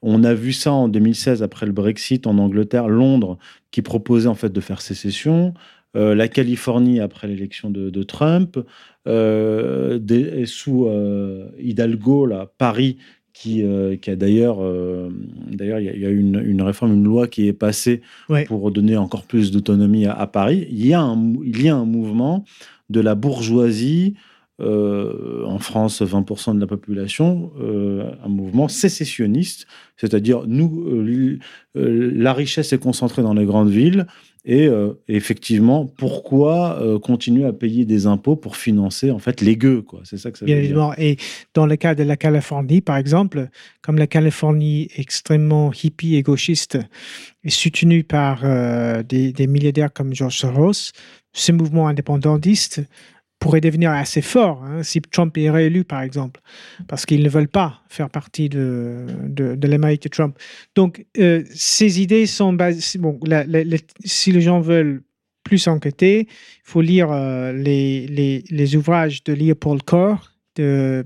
On 0.00 0.22
a 0.22 0.32
vu 0.32 0.52
ça 0.52 0.70
en 0.70 0.86
2016, 0.86 1.42
après 1.42 1.66
le 1.66 1.72
Brexit, 1.72 2.28
en 2.28 2.38
Angleterre, 2.38 2.86
Londres, 2.86 3.36
qui 3.72 3.82
proposait, 3.82 4.28
en 4.28 4.36
fait, 4.36 4.52
de 4.52 4.60
faire 4.60 4.80
sécession. 4.80 5.52
Euh, 5.96 6.14
la 6.14 6.28
Californie, 6.28 7.00
après 7.00 7.26
l'élection 7.26 7.68
de, 7.68 8.02
Trump. 8.04 8.60
Sous 9.06 10.88
Hidalgo, 11.58 12.26
là, 12.26 12.52
Paris, 12.58 12.98
qui, 13.36 13.62
euh, 13.62 13.96
qui 13.96 14.10
a 14.10 14.16
d'ailleurs, 14.16 14.62
euh, 14.62 15.10
d'ailleurs, 15.50 15.78
il 15.78 16.00
y, 16.00 16.06
a 16.06 16.08
une, 16.08 16.42
une, 16.42 16.62
réforme, 16.62 16.94
une 16.94 17.04
loi 17.04 17.28
qui 17.28 17.46
est 17.46 17.52
passée 17.52 18.00
pour 18.46 18.70
donner 18.70 18.96
encore 18.96 19.24
plus 19.24 19.50
d'autonomie 19.50 20.06
à, 20.06 20.26
Paris. 20.26 20.66
Il 20.70 20.86
y, 20.86 20.94
a 20.94 21.02
un, 21.02 21.34
il 21.44 21.62
y 21.62 21.68
a 21.68 21.76
un 21.76 21.84
mouvement 21.84 22.44
de 22.88 23.00
la 23.00 23.14
bourgeoisie, 23.14 24.14
euh, 24.60 25.44
en 25.44 25.58
France, 25.58 26.02
20% 26.02 26.54
de 26.54 26.60
la 26.60 26.66
population, 26.66 27.52
un 27.60 28.28
mouvement 28.28 28.68
sécessionniste, 28.68 29.66
c'est-à-dire 29.96 30.44
nous, 30.46 31.38
la 31.74 32.32
richesse 32.32 32.72
est 32.72 32.78
concentrée 32.78 33.22
dans 33.22 33.34
les 33.34 33.44
grandes 33.44 33.70
villes, 33.70 34.06
et 34.48 34.68
euh, 34.68 34.92
effectivement, 35.08 35.86
pourquoi 35.86 36.80
euh, 36.80 37.00
continuer 37.00 37.44
à 37.44 37.52
payer 37.52 37.84
des 37.84 38.06
impôts 38.06 38.36
pour 38.36 38.56
financer 38.56 39.10
en 39.10 39.18
fait 39.18 39.40
les 39.40 39.56
gueux 39.56 39.82
quoi? 39.82 40.02
C'est 40.04 40.18
ça 40.18 40.30
que 40.30 40.38
ça 40.38 40.44
veut 40.44 40.52
Bien 40.52 40.58
évidemment. 40.58 40.94
Et 40.96 41.16
dans 41.52 41.66
le 41.66 41.74
cas 41.74 41.96
de 41.96 42.04
la 42.04 42.16
Californie, 42.16 42.80
par 42.80 42.96
exemple, 42.96 43.48
comme 43.82 43.98
la 43.98 44.06
Californie 44.06 44.88
extrêmement 44.96 45.72
hippie 45.72 46.14
et 46.14 46.22
gauchiste 46.22 46.78
est 47.42 47.50
soutenue 47.50 48.04
par 48.04 48.42
euh, 48.44 49.02
des, 49.02 49.32
des, 49.32 49.48
milliardaires 49.48 49.92
comme 49.92 50.14
George 50.14 50.38
Soros, 50.38 50.92
ce 51.32 51.50
mouvement 51.50 51.88
indépendantiste 51.88 52.82
pourrait 53.38 53.60
devenir 53.60 53.90
assez 53.90 54.22
fort 54.22 54.64
hein, 54.64 54.82
si 54.82 55.00
Trump 55.00 55.36
est 55.36 55.50
réélu, 55.50 55.84
par 55.84 56.02
exemple, 56.02 56.40
parce 56.88 57.06
qu'ils 57.06 57.22
ne 57.22 57.28
veulent 57.28 57.48
pas 57.48 57.82
faire 57.88 58.10
partie 58.10 58.48
de, 58.48 59.06
de, 59.24 59.54
de 59.54 60.08
Trump. 60.08 60.36
Donc, 60.74 61.04
euh, 61.18 61.44
ces 61.54 62.00
idées 62.00 62.26
sont 62.26 62.52
basées. 62.52 62.98
Bon, 62.98 63.18
si 64.04 64.32
les 64.32 64.40
gens 64.40 64.60
veulent 64.60 65.02
plus 65.44 65.68
enquêter, 65.68 66.26
il 66.28 66.62
faut 66.64 66.80
lire 66.80 67.12
euh, 67.12 67.52
les, 67.52 68.06
les, 68.50 68.76
ouvrages 68.76 69.22
de 69.22 69.32
Leopold 69.32 69.82
Kohr, 69.84 70.32
de 70.56 71.04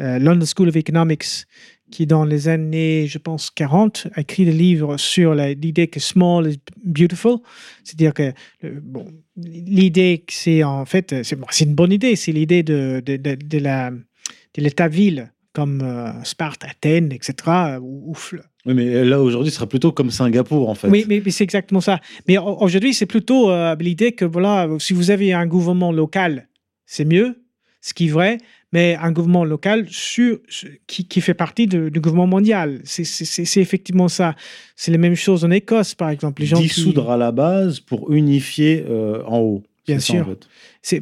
euh, 0.00 0.18
London 0.18 0.44
School 0.44 0.68
of 0.68 0.76
Economics, 0.76 1.46
qui 1.90 2.06
dans 2.06 2.24
les 2.24 2.48
années, 2.48 3.06
je 3.06 3.18
pense, 3.18 3.50
40, 3.50 4.08
a 4.14 4.20
écrit 4.20 4.44
des 4.44 4.52
livres 4.52 4.96
sur 4.96 5.34
l'idée 5.34 5.88
que 5.88 6.00
small 6.00 6.50
is 6.50 6.60
beautiful. 6.84 7.38
C'est-à-dire 7.84 8.14
que, 8.14 8.32
bon, 8.82 9.06
l'idée 9.36 10.24
que 10.26 10.32
c'est 10.32 10.62
en 10.64 10.84
fait, 10.86 11.14
c'est 11.22 11.64
une 11.64 11.74
bonne 11.74 11.92
idée, 11.92 12.16
c'est 12.16 12.32
l'idée 12.32 12.62
de, 12.62 13.02
de, 13.04 13.16
de, 13.16 13.34
de 13.34 14.62
l'état-ville 14.62 15.32
comme 15.52 15.82
euh, 15.82 16.12
Sparte, 16.22 16.64
Athènes, 16.64 17.12
etc. 17.12 17.34
Ou, 17.80 18.14
oui, 18.66 18.74
mais 18.74 19.04
là, 19.04 19.20
aujourd'hui, 19.20 19.50
ce 19.50 19.56
sera 19.56 19.66
plutôt 19.66 19.90
comme 19.90 20.10
Singapour, 20.10 20.68
en 20.68 20.74
fait. 20.74 20.88
Oui, 20.88 21.06
mais, 21.08 21.22
c'est 21.30 21.44
exactement 21.44 21.80
ça. 21.80 21.98
Mais 22.28 22.36
aujourd'hui, 22.38 22.92
c'est 22.94 23.06
plutôt 23.06 23.50
l'idée 23.76 24.12
que, 24.12 24.24
voilà, 24.24 24.68
si 24.78 24.92
vous 24.92 25.10
avez 25.10 25.32
un 25.32 25.46
gouvernement 25.46 25.92
local, 25.92 26.48
c'est 26.84 27.04
mieux, 27.04 27.39
ce 27.80 27.94
qui 27.94 28.06
est 28.06 28.10
vrai, 28.10 28.38
mais 28.72 28.96
un 28.96 29.10
gouvernement 29.10 29.44
local 29.44 29.86
sur, 29.88 30.38
qui, 30.86 31.06
qui, 31.06 31.20
fait 31.20 31.34
partie 31.34 31.66
du 31.66 31.90
gouvernement 31.90 32.26
mondial. 32.26 32.80
C'est 32.84 33.60
effectivement 33.60 34.08
ça. 34.08 34.34
C'est 34.76 34.92
la 34.92 34.98
même 34.98 35.14
chose 35.14 35.44
en 35.44 35.50
Écosse, 35.50 35.94
par 35.94 36.10
exemple. 36.10 36.42
Les 36.42 36.46
gens 36.46 36.60
Dissoudre 36.60 37.10
à 37.10 37.16
la 37.16 37.32
base 37.32 37.80
pour 37.80 38.12
unifier 38.12 38.84
en 39.26 39.38
haut. 39.38 39.62
Bien 39.86 39.98
sûr. 39.98 40.36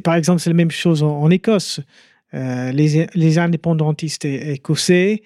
Par 0.03 0.15
exemple, 0.15 0.41
c'est 0.41 0.49
la 0.49 0.55
même 0.55 0.71
chose 0.71 1.03
en, 1.03 1.29
Écosse. 1.29 1.81
Euh, 2.33 2.71
les, 2.71 3.07
les, 3.15 3.37
indépendantistes 3.39 4.25
écossais, 4.25 5.23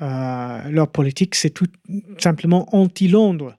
euh, 0.00 0.68
leur 0.70 0.88
politique, 0.88 1.34
c'est 1.34 1.50
tout 1.50 1.66
simplement 2.18 2.74
anti-Londres. 2.74 3.56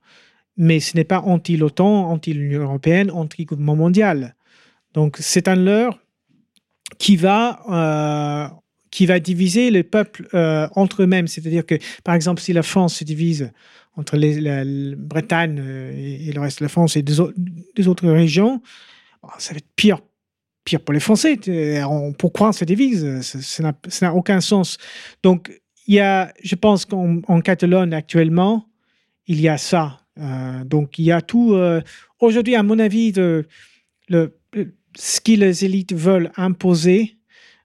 Mais 0.58 0.80
ce 0.80 0.96
n'est 0.96 1.04
pas 1.04 1.20
anti-l'OTAN, 1.20 2.10
anti-l'Union 2.10 2.64
européenne, 2.64 3.12
anti-gouvernement 3.12 3.76
mondial. 3.76 4.36
Donc, 4.94 5.18
c'est 5.20 5.48
un 5.48 5.56
leurre 5.56 6.00
qui 6.98 7.16
va, 7.16 7.60
euh, 7.70 8.48
qui 8.92 9.06
va 9.06 9.20
diviser 9.20 9.70
les 9.72 9.84
peuples 9.84 10.28
entre 10.76 11.04
eux-mêmes. 11.04 11.28
C'est-à-dire 11.28 11.66
que, 11.66 11.76
par 12.04 12.16
exemple, 12.16 12.42
si 12.42 12.54
la 12.54 12.64
France 12.64 12.96
se 12.96 13.04
divise 13.04 13.52
entre 13.96 14.18
la, 14.18 14.64
Bretagne 14.96 15.58
et, 15.96 16.32
le 16.32 16.40
reste 16.40 16.60
de 16.60 16.66
la 16.66 16.70
France 16.70 16.96
et 16.96 17.02
des, 17.02 17.20
autres 17.20 18.08
régions, 18.08 18.62
ça 19.38 19.54
va 19.54 19.58
être 19.58 19.70
pire 19.76 20.00
pire 20.64 20.82
pour 20.82 20.94
les 20.94 21.00
Français. 21.00 21.40
Pourquoi 22.18 22.50
on 22.50 22.52
se 22.52 22.66
divise? 22.66 23.22
Ça 23.22 23.74
n'a 24.02 24.14
aucun 24.14 24.42
sens. 24.42 24.78
Donc, 25.24 25.50
il 25.88 25.96
y 25.96 26.00
a, 26.02 26.34
je 26.44 26.56
pense 26.56 26.86
qu'en 26.86 27.42
Catalogne 27.42 27.94
actuellement, 27.94 28.68
il 29.28 29.40
y 29.40 29.48
a 29.48 29.58
ça. 29.58 30.00
Euh, 30.20 30.64
donc, 30.64 31.00
il 31.00 31.06
y 31.06 31.12
a 31.12 31.22
tout. 31.22 31.54
Euh, 31.54 31.82
aujourd'hui, 32.20 32.56
à 32.56 32.64
mon 32.64 32.80
avis, 32.80 33.14
le, 33.14 33.48
ce 34.98 35.22
que 35.22 35.34
les 35.34 35.66
élites 35.66 35.94
veulent 35.94 36.32
imposer 36.38 37.18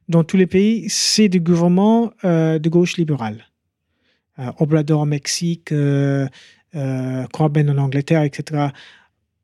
dans 0.09 0.25
tous 0.25 0.37
les 0.37 0.47
pays, 0.47 0.89
c'est 0.89 1.29
du 1.29 1.41
gouvernement 1.41 2.13
euh, 2.25 2.59
de 2.59 2.69
gauche 2.69 2.97
libérale. 2.97 3.47
Obrador 4.59 5.03
au 5.03 5.05
Mexique, 5.05 5.73
Corbyn 6.73 7.69
en 7.69 7.79
Angleterre, 7.79 8.23
etc. 8.23 8.69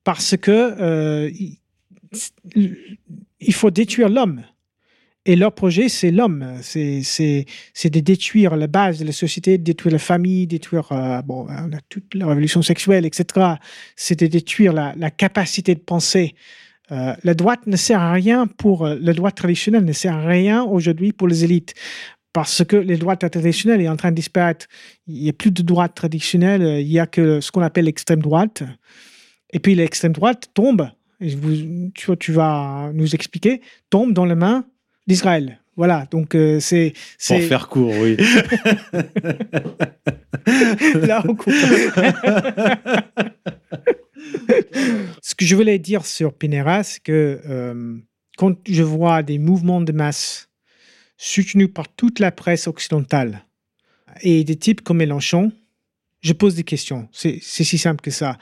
Parce 0.02 0.36
que 0.36 1.30
il 3.40 3.54
faut 3.54 3.70
détruire 3.70 4.08
l'homme. 4.08 4.42
Et 5.28 5.36
leur 5.36 5.52
projet, 5.52 5.90
c'est 5.90 6.10
l'homme. 6.10 6.56
C'est, 6.62 7.04
de 7.84 8.00
détruire 8.00 8.56
la 8.56 8.66
base 8.66 8.98
de 8.98 9.04
la 9.04 9.12
société, 9.12 9.58
de 9.58 9.62
détruire 9.62 9.92
la 9.92 9.98
famille, 9.98 10.46
détruire 10.46 10.90
euh, 10.90 11.20
toute 11.90 12.14
la 12.14 12.26
révolution 12.28 12.62
sexuelle, 12.62 13.04
etc. 13.04 13.56
C'est 13.94 14.18
de 14.20 14.26
détruire 14.26 14.72
la, 14.72 15.10
capacité 15.10 15.74
de 15.74 15.80
penser. 15.80 16.34
Euh, 16.90 17.14
la 17.22 17.34
droite 17.34 17.66
ne 17.66 17.76
sert 17.76 18.00
à 18.00 18.12
rien 18.12 18.46
pour 18.46 18.86
euh, 18.86 18.96
la 19.00 19.12
droite 19.12 19.34
traditionnelle 19.34 19.84
ne 19.84 19.92
sert 19.92 20.14
à 20.14 20.26
rien 20.26 20.62
aujourd'hui 20.62 21.12
pour 21.12 21.28
les 21.28 21.44
élites 21.44 21.74
parce 22.32 22.64
que 22.64 22.76
les 22.76 22.96
droites 22.96 23.30
traditionnelles 23.30 23.80
est 23.80 23.88
en 23.88 23.96
train 23.96 24.10
de 24.10 24.16
disparaître. 24.16 24.66
Il 25.06 25.22
n'y 25.22 25.28
a 25.28 25.32
plus 25.32 25.50
de 25.50 25.62
droite 25.62 25.94
traditionnelle, 25.94 26.80
il 26.80 26.90
y 26.90 26.98
a 26.98 27.06
que 27.06 27.40
ce 27.40 27.50
qu'on 27.50 27.62
appelle 27.62 27.86
l'extrême 27.86 28.20
droite. 28.20 28.62
Et 29.50 29.58
puis 29.58 29.74
l'extrême 29.74 30.12
droite 30.12 30.48
tombe 30.54 30.88
et 31.20 31.34
vous, 31.34 31.90
tu, 31.94 32.16
tu, 32.16 32.32
vas 32.32 32.90
nous 32.94 33.14
expliquer, 33.14 33.60
tombe 33.90 34.12
dans 34.12 34.24
les 34.24 34.36
mains 34.36 34.64
d'Israël. 35.06 35.58
Voilà, 35.76 36.06
donc 36.10 36.34
euh, 36.34 36.58
c'est, 36.58 36.92
Pour 37.28 37.40
faire 37.40 37.68
court, 37.68 37.92
oui. 38.00 38.16
Là, 41.06 41.22
on 41.28 41.36
coupe. 41.36 41.54
Ce 45.22 45.34
que 45.34 45.44
je 45.44 45.54
voulais 45.56 45.78
dire 45.78 46.06
sur 46.06 46.32
Pinera, 46.32 46.82
c'est 46.82 47.02
que 47.02 47.40
euh, 47.46 47.96
quand 48.36 48.56
je 48.68 48.82
vois 48.82 49.22
des 49.22 49.38
mouvements 49.38 49.80
de 49.80 49.92
masse 49.92 50.48
soutenus 51.16 51.70
par 51.72 51.88
toute 51.88 52.20
la 52.20 52.30
presse 52.30 52.66
occidentale 52.66 53.44
et 54.22 54.44
des 54.44 54.56
types 54.56 54.82
comme 54.82 54.98
Mélenchon, 54.98 55.52
je 56.20 56.32
pose 56.32 56.54
des 56.54 56.64
questions. 56.64 57.08
C'est, 57.12 57.40
si 57.40 57.78
simple 57.78 58.00
que 58.00 58.10
ça. 58.10 58.38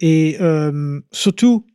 Et 0.00 0.36
euh, 0.40 1.00
surtout, 1.12 1.66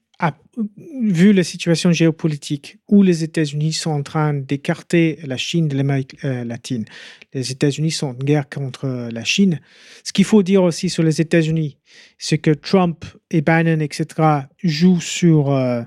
vu 1.01 1.34
la 1.34 1.43
situation 1.43 1.91
géopolitique 1.91 2.78
où 2.88 3.04
les 3.04 3.23
États-Unis 3.23 3.73
sont 3.73 3.91
en 3.91 4.04
train 4.04 4.34
d'écarter 4.34 5.19
la 5.23 5.38
Chine 5.38 5.67
de 5.67 5.75
l'Amérique 5.75 6.17
euh, 6.23 6.43
latine, 6.43 6.86
les 7.34 7.51
États-Unis 7.51 7.91
sont 7.91 8.08
en 8.08 8.13
guerre 8.13 8.49
contre 8.49 9.10
la 9.12 9.23
Chine. 9.23 9.60
Ce 10.04 10.13
qu'il 10.13 10.25
faut 10.25 10.43
dire 10.43 10.63
aussi 10.63 10.89
sur 10.89 11.04
les 11.04 11.19
États-Unis, 11.19 11.78
c'est 12.17 12.38
que 12.38 12.51
Trump 12.51 13.06
et 13.30 13.41
Biden, 13.41 13.82
etc., 13.82 14.06
jouent 14.63 15.01
sur 15.01 15.51
euh, 15.51 15.82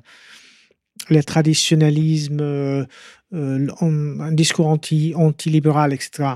le 1.09 1.23
traditionnalisme, 1.23 2.41
euh, 2.41 2.85
un 3.33 4.33
discours 4.33 4.67
anti, 4.67 5.15
anti-libéral, 5.15 5.93
etc. 5.93 6.35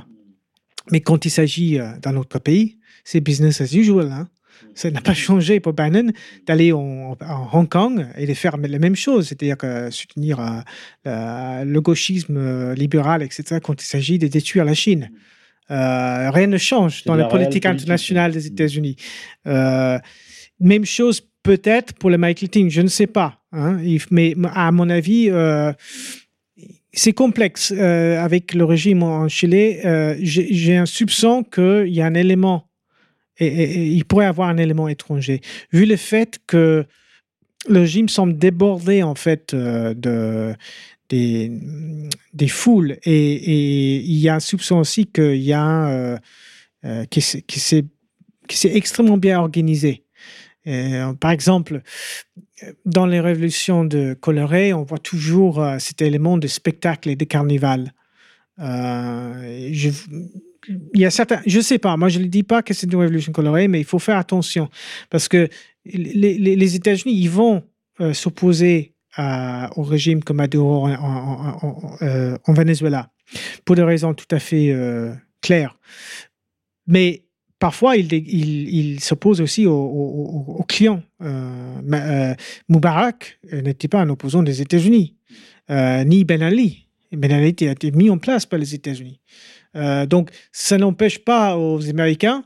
Mais 0.91 1.01
quand 1.01 1.25
il 1.25 1.31
s'agit 1.31 1.79
d'un 2.03 2.17
autre 2.17 2.39
pays, 2.39 2.79
c'est 3.05 3.21
business 3.21 3.61
as 3.61 3.73
usual. 3.73 4.11
Hein. 4.11 4.29
Ça 4.75 4.91
n'a 4.91 5.01
pas 5.01 5.15
changé 5.15 5.61
pour 5.61 5.73
Biden 5.73 6.13
d'aller 6.47 6.73
en, 6.73 7.17
Hong 7.53 7.69
Kong 7.69 8.07
et 8.17 8.27
de 8.27 8.35
faire 8.35 8.57
la 8.57 8.79
même 8.79 8.97
chose, 8.97 9.29
c'est-à-dire 9.29 9.57
que 9.57 9.91
soutenir 9.91 10.41
euh, 11.07 11.65
le 11.65 11.81
gauchisme 11.81 12.37
euh, 12.37 12.75
libéral, 12.75 13.23
etc., 13.23 13.59
quand 13.63 13.83
il 13.83 13.87
s'agit 13.87 14.19
de 14.19 14.27
détruire 14.29 14.65
la 14.65 14.75
Chine. 14.75 15.11
Euh, 15.71 16.31
rien 16.31 16.47
ne 16.47 16.59
change 16.59 17.05
dans 17.05 17.15
la, 17.15 17.27
politique 17.27 17.67
internationale 17.67 18.33
des 18.33 18.47
États-Unis. 18.47 18.97
même 19.45 20.85
chose 20.85 21.23
peut-être 21.43 21.95
pour 21.95 22.11
le 22.11 22.19
Michael 22.19 22.49
Ting, 22.49 22.71
je 22.71 22.83
ne 22.83 22.89
sais 22.89 23.07
pas. 23.07 23.41
Hein, 23.53 23.79
mais 24.11 24.35
à 24.55 24.71
mon 24.73 24.89
avis, 24.89 25.31
c'est 26.93 27.13
complexe. 27.13 27.73
avec 27.73 28.55
le 28.55 28.65
régime 28.65 29.03
en 29.03 29.29
Chili, 29.29 29.79
j'ai 30.21 30.77
un 30.77 30.87
soupçon 30.87 31.43
qu'il 31.43 31.89
y 31.89 32.01
a 32.01 32.07
un 32.07 32.15
élément 32.15 32.72
il 33.47 34.05
pourrait 34.05 34.27
avoir 34.27 34.49
un 34.49 34.57
élément 34.57 34.89
étranger. 34.89 35.41
Vu 35.73 35.87
le 35.87 35.97
fait 35.97 36.39
que 36.47 36.87
le 37.69 37.81
régime 37.81 38.09
semble 38.09 38.37
déborder 38.37 39.03
en 39.03 39.15
fait 39.15 39.55
euh, 39.55 39.95
de, 39.95 40.55
des, 41.09 42.49
foules 42.49 42.97
et, 43.05 43.97
il 44.01 44.19
y 44.19 44.29
a 44.29 44.37
un 44.37 44.41
soupçon 44.41 44.77
aussi 44.77 45.07
qu'il 45.07 45.43
y 45.43 45.53
a 45.53 45.89
euh, 45.89 46.19
euh, 46.85 47.05
qui 47.05 47.21
s'est 47.21 47.87
extrêmement 48.65 49.19
bien 49.19 49.39
organisé. 49.39 50.05
par 51.21 51.31
exemple, 51.31 51.83
dans 52.87 53.07
les 53.07 53.21
révolutions 53.21 53.85
de 53.85 54.15
coloré, 54.15 54.73
on 54.73 54.85
voit 54.85 54.99
toujours 54.99 55.65
cet 55.79 56.01
élément 56.03 56.39
de 56.39 56.47
spectacle 56.47 57.11
et 57.11 57.17
de 57.17 57.25
carnaval. 57.25 57.93
je, 58.59 59.91
il 60.69 61.01
y 61.01 61.05
a 61.05 61.11
certains, 61.11 61.41
je 61.47 61.61
sais 61.61 61.79
pas, 61.79 61.97
moi 61.97 62.09
je 62.09 62.19
ne 62.19 62.27
dis 62.27 62.43
pas 62.43 62.63
que 62.63 62.75
c'est 62.75 62.87
une 62.87 62.99
révolution 62.99 63.33
colorée, 63.33 63.69
mais 63.69 63.81
il 63.81 63.85
faut 63.85 63.99
faire 63.99 64.17
attention 64.17 64.69
parce 65.11 65.29
que 65.29 65.49
les, 65.85 66.77
États-Unis, 66.77 67.15
ils 67.15 67.31
vont 67.31 67.63
euh, 68.01 68.13
s'opposer 68.13 68.95
au 69.19 69.83
régime 69.83 70.25
comme 70.25 70.39
Maduro 70.39 70.89
euh, 70.89 72.39
en, 72.47 72.53
Venezuela 72.53 73.11
pour 73.65 73.77
des 73.77 73.83
raisons 73.83 74.15
tout 74.15 74.27
à 74.31 74.39
fait 74.39 74.71
euh, 74.71 75.13
claires. 75.43 75.79
Mais 76.87 77.25
parfois, 77.59 77.97
ils 77.97 78.11
il, 78.13 78.69
il 78.69 79.01
s'opposent 79.01 79.43
aussi 79.43 79.67
aux, 79.67 80.65
clients. 80.67 81.03
Moubarak 82.69 83.39
n'était 83.53 83.89
pas 83.89 84.01
un 84.01 84.09
opposant 84.09 84.43
des 84.43 84.63
États-Unis, 84.63 85.17
ni 85.69 86.25
Ben 86.25 86.43
Ali. 86.43 86.89
Ben 87.13 87.31
Ali 87.31 87.55
a 87.61 87.73
été 87.73 87.91
mis 87.91 88.09
en 88.09 88.17
place 88.17 88.47
par 88.47 88.59
les 88.59 88.75
États-Unis. 88.75 89.21
Euh, 89.77 90.07
donc, 90.07 90.31
ça 90.53 90.79
n'empêche 90.79 91.19
pas 91.19 91.57
aux 91.57 91.89
Américains 91.89 92.45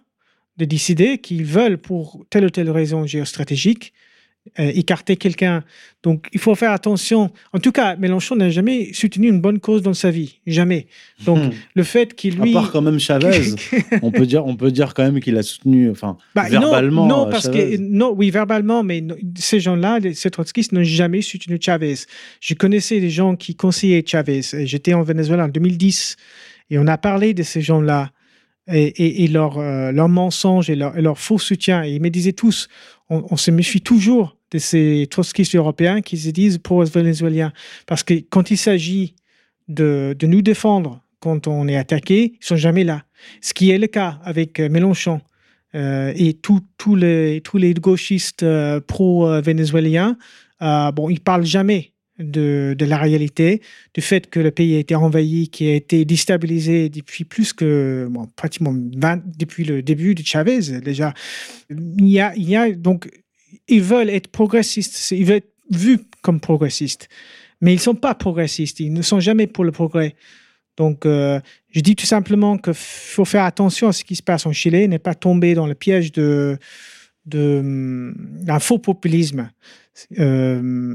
de 0.56 0.64
décider 0.64 1.18
qu'ils 1.18 1.44
veulent, 1.44 1.78
pour 1.78 2.24
telle 2.30 2.44
ou 2.44 2.50
telle 2.50 2.70
raison 2.70 3.06
géostratégique, 3.06 3.92
euh, 4.60 4.70
écarter 4.74 5.16
quelqu'un. 5.16 5.64
Donc, 6.04 6.28
il 6.32 6.38
faut 6.38 6.54
faire 6.54 6.70
attention. 6.70 7.30
En 7.52 7.58
tout 7.58 7.72
cas, 7.72 7.96
Mélenchon 7.96 8.36
n'a 8.36 8.48
jamais 8.48 8.92
soutenu 8.92 9.28
une 9.28 9.40
bonne 9.40 9.58
cause 9.58 9.82
dans 9.82 9.92
sa 9.92 10.10
vie. 10.10 10.38
Jamais. 10.46 10.86
Donc, 11.24 11.38
hmm. 11.38 11.50
le 11.74 11.82
fait 11.82 12.14
qu'il 12.14 12.36
lui. 12.36 12.50
À 12.56 12.60
part 12.60 12.70
quand 12.70 12.80
même 12.80 13.00
Chavez, 13.00 13.54
on, 14.02 14.12
peut 14.12 14.24
dire, 14.24 14.46
on 14.46 14.54
peut 14.54 14.70
dire 14.70 14.94
quand 14.94 15.02
même 15.02 15.20
qu'il 15.20 15.36
a 15.36 15.42
soutenu, 15.42 15.90
enfin, 15.90 16.16
bah, 16.34 16.48
verbalement. 16.48 17.06
Non, 17.06 17.28
parce 17.28 17.48
que. 17.48 17.76
Non, 17.76 18.14
oui, 18.16 18.30
verbalement, 18.30 18.84
mais 18.84 19.02
ces 19.36 19.58
gens-là, 19.58 19.98
ces 20.14 20.30
trotskistes, 20.30 20.72
n'ont 20.72 20.84
jamais 20.84 21.22
soutenu 21.22 21.58
Chavez. 21.60 21.96
Je 22.40 22.54
connaissais 22.54 23.00
des 23.00 23.10
gens 23.10 23.34
qui 23.34 23.56
conseillaient 23.56 24.04
Chavez. 24.06 24.42
J'étais 24.64 24.94
en 24.94 25.02
Venezuela 25.02 25.46
en 25.46 25.48
2010. 25.48 26.16
Et 26.70 26.78
on 26.78 26.86
a 26.86 26.98
parlé 26.98 27.34
de 27.34 27.42
ces 27.42 27.60
gens-là 27.60 28.10
et, 28.68 29.24
et, 29.24 29.28
leur, 29.28 29.58
euh, 29.58 29.92
leur 29.92 30.08
mensonge 30.08 30.70
et 30.70 30.76
leur, 30.76 31.00
leur, 31.00 31.18
faux 31.18 31.38
soutien. 31.38 31.84
Et 31.84 31.92
ils 31.92 32.02
me 32.02 32.10
disaient 32.10 32.32
tous, 32.32 32.68
on, 33.08 33.36
se 33.36 33.50
méfie 33.50 33.80
toujours 33.80 34.36
de 34.50 34.58
ces 34.58 35.06
trotskistes 35.10 35.54
européens 35.54 36.00
qui 36.00 36.18
se 36.18 36.30
disent 36.30 36.58
pro-vénézuéliens. 36.58 37.52
Parce 37.86 38.02
que 38.02 38.14
quand 38.14 38.50
il 38.50 38.58
s'agit 38.58 39.14
de, 39.68 40.16
de, 40.18 40.26
nous 40.26 40.42
défendre 40.42 41.02
quand 41.20 41.46
on 41.46 41.68
est 41.68 41.76
attaqué, 41.76 42.34
ils 42.40 42.44
sont 42.44 42.56
jamais 42.56 42.84
là. 42.84 43.04
Ce 43.40 43.54
qui 43.54 43.70
est 43.70 43.78
le 43.78 43.86
cas 43.86 44.18
avec 44.24 44.60
Mélenchon 44.60 45.20
et 45.74 46.38
tous 46.40 46.94
les, 46.94 47.42
tous 47.42 47.58
les 47.58 47.74
gauchistes 47.74 48.46
pro-vénézuéliens. 48.86 50.16
bon, 50.60 51.10
ils 51.10 51.20
parlent 51.20 51.44
jamais 51.44 51.92
de, 52.18 52.76
la 52.80 52.98
réalité, 52.98 53.62
du 53.94 54.00
fait 54.00 54.28
que 54.30 54.40
le 54.40 54.50
pays 54.50 54.76
a 54.76 54.78
été 54.78 54.94
envahi, 54.94 55.48
qui 55.48 55.68
a 55.68 55.74
été 55.74 56.04
déstabilisé 56.04 56.88
depuis 56.88 57.24
plus 57.24 57.52
que 57.52 58.06
bon, 58.10 58.26
pratiquement 58.36 58.74
20, 58.74 59.22
depuis 59.36 59.64
le 59.64 59.82
début 59.82 60.14
de 60.14 60.24
Chavez 60.24 60.80
déjà. 60.80 61.12
Il 61.70 62.08
y 62.08 62.20
a, 62.20 62.34
il 62.36 62.48
y 62.48 62.56
a 62.56 62.72
donc 62.72 63.08
ils 63.68 63.82
veulent 63.82 64.10
être 64.10 64.28
progressistes, 64.28 65.10
ils 65.10 65.24
veulent 65.24 65.36
être 65.36 65.52
vus 65.70 66.00
comme 66.22 66.40
progressistes, 66.40 67.08
mais 67.60 67.72
ils 67.72 67.76
ne 67.76 67.80
sont 67.80 67.94
pas 67.94 68.14
progressistes, 68.14 68.80
ils 68.80 68.92
ne 68.92 69.02
sont 69.02 69.20
jamais 69.20 69.46
pour 69.46 69.64
le 69.64 69.72
progrès. 69.72 70.14
Donc, 70.76 71.06
euh, 71.06 71.40
je 71.70 71.80
dis 71.80 71.96
tout 71.96 72.06
simplement 72.06 72.58
qu'il 72.58 72.74
faut 72.74 73.24
faire 73.24 73.44
attention 73.44 73.88
à 73.88 73.92
ce 73.92 74.04
qui 74.04 74.14
se 74.14 74.22
passe 74.22 74.44
en 74.46 74.52
Chili, 74.52 74.88
ne 74.88 74.98
pas 74.98 75.14
tomber 75.14 75.54
dans 75.54 75.66
le 75.66 75.74
piège 75.74 76.12
de 76.12 76.58
d'un 77.26 78.60
faux 78.60 78.78
populisme. 78.78 79.50
Euh, 80.20 80.94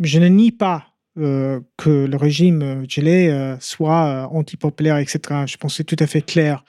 je 0.00 0.18
ne 0.18 0.28
nie 0.28 0.52
pas 0.52 0.86
euh, 1.18 1.60
que 1.76 2.06
le 2.06 2.16
régime 2.16 2.84
gelé 2.88 3.28
euh, 3.28 3.56
soit 3.58 4.06
euh, 4.06 4.24
antipopulaire, 4.26 4.98
etc. 4.98 5.20
Je 5.46 5.56
pense 5.56 5.72
que 5.72 5.76
c'est 5.78 5.84
tout 5.84 5.96
à 5.98 6.06
fait 6.06 6.22
clair. 6.22 6.64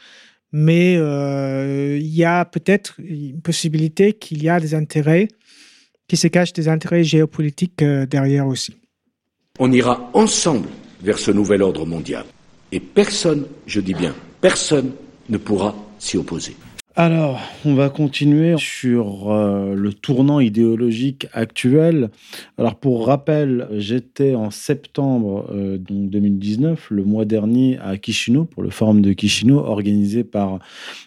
Mais 0.51 0.95
il 0.95 2.07
y 2.07 2.23
a 2.23 2.43
peut-être 2.43 2.95
une 2.97 3.39
possibilité 3.39 4.13
qu'il 4.13 4.41
y 4.41 4.49
a 4.49 4.59
des 4.59 4.73
intérêts, 4.73 5.27
qui 6.07 6.17
se 6.17 6.27
cachent 6.27 6.53
des 6.53 6.67
intérêts 6.67 7.03
géopolitiques 7.03 7.83
derrière 7.83 8.47
aussi. 8.47 8.75
On 9.59 9.71
ira 9.71 10.09
ensemble 10.15 10.67
vers 11.03 11.19
ce 11.19 11.29
nouvel 11.29 11.61
ordre 11.61 11.85
mondial. 11.85 12.25
Et 12.71 12.79
personne, 12.79 13.45
je 13.67 13.79
dis 13.79 13.93
bien, 13.93 14.15
personne 14.41 14.93
ne 15.29 15.37
pourra 15.37 15.75
s'y 15.99 16.17
opposer. 16.17 16.55
Alors, 17.01 17.39
on 17.63 17.75
va 17.75 17.89
continuer 17.89 18.55
sur 18.57 19.31
euh, 19.31 19.73
le 19.73 19.93
tournant 19.93 20.41
idéologique 20.41 21.27
actuel. 21.31 22.09
Alors, 22.57 22.75
pour 22.75 23.07
rappel, 23.07 23.69
j'étais 23.71 24.35
en 24.35 24.51
septembre 24.51 25.49
2019, 25.49 26.77
euh, 26.91 26.95
le 26.95 27.05
mois 27.05 27.23
dernier, 27.23 27.79
à 27.79 27.95
Kishino, 27.95 28.43
pour 28.43 28.63
le 28.63 28.69
forum 28.69 29.01
de 29.01 29.13
Kishino, 29.13 29.59
organisé 29.59 30.25
par 30.25 30.59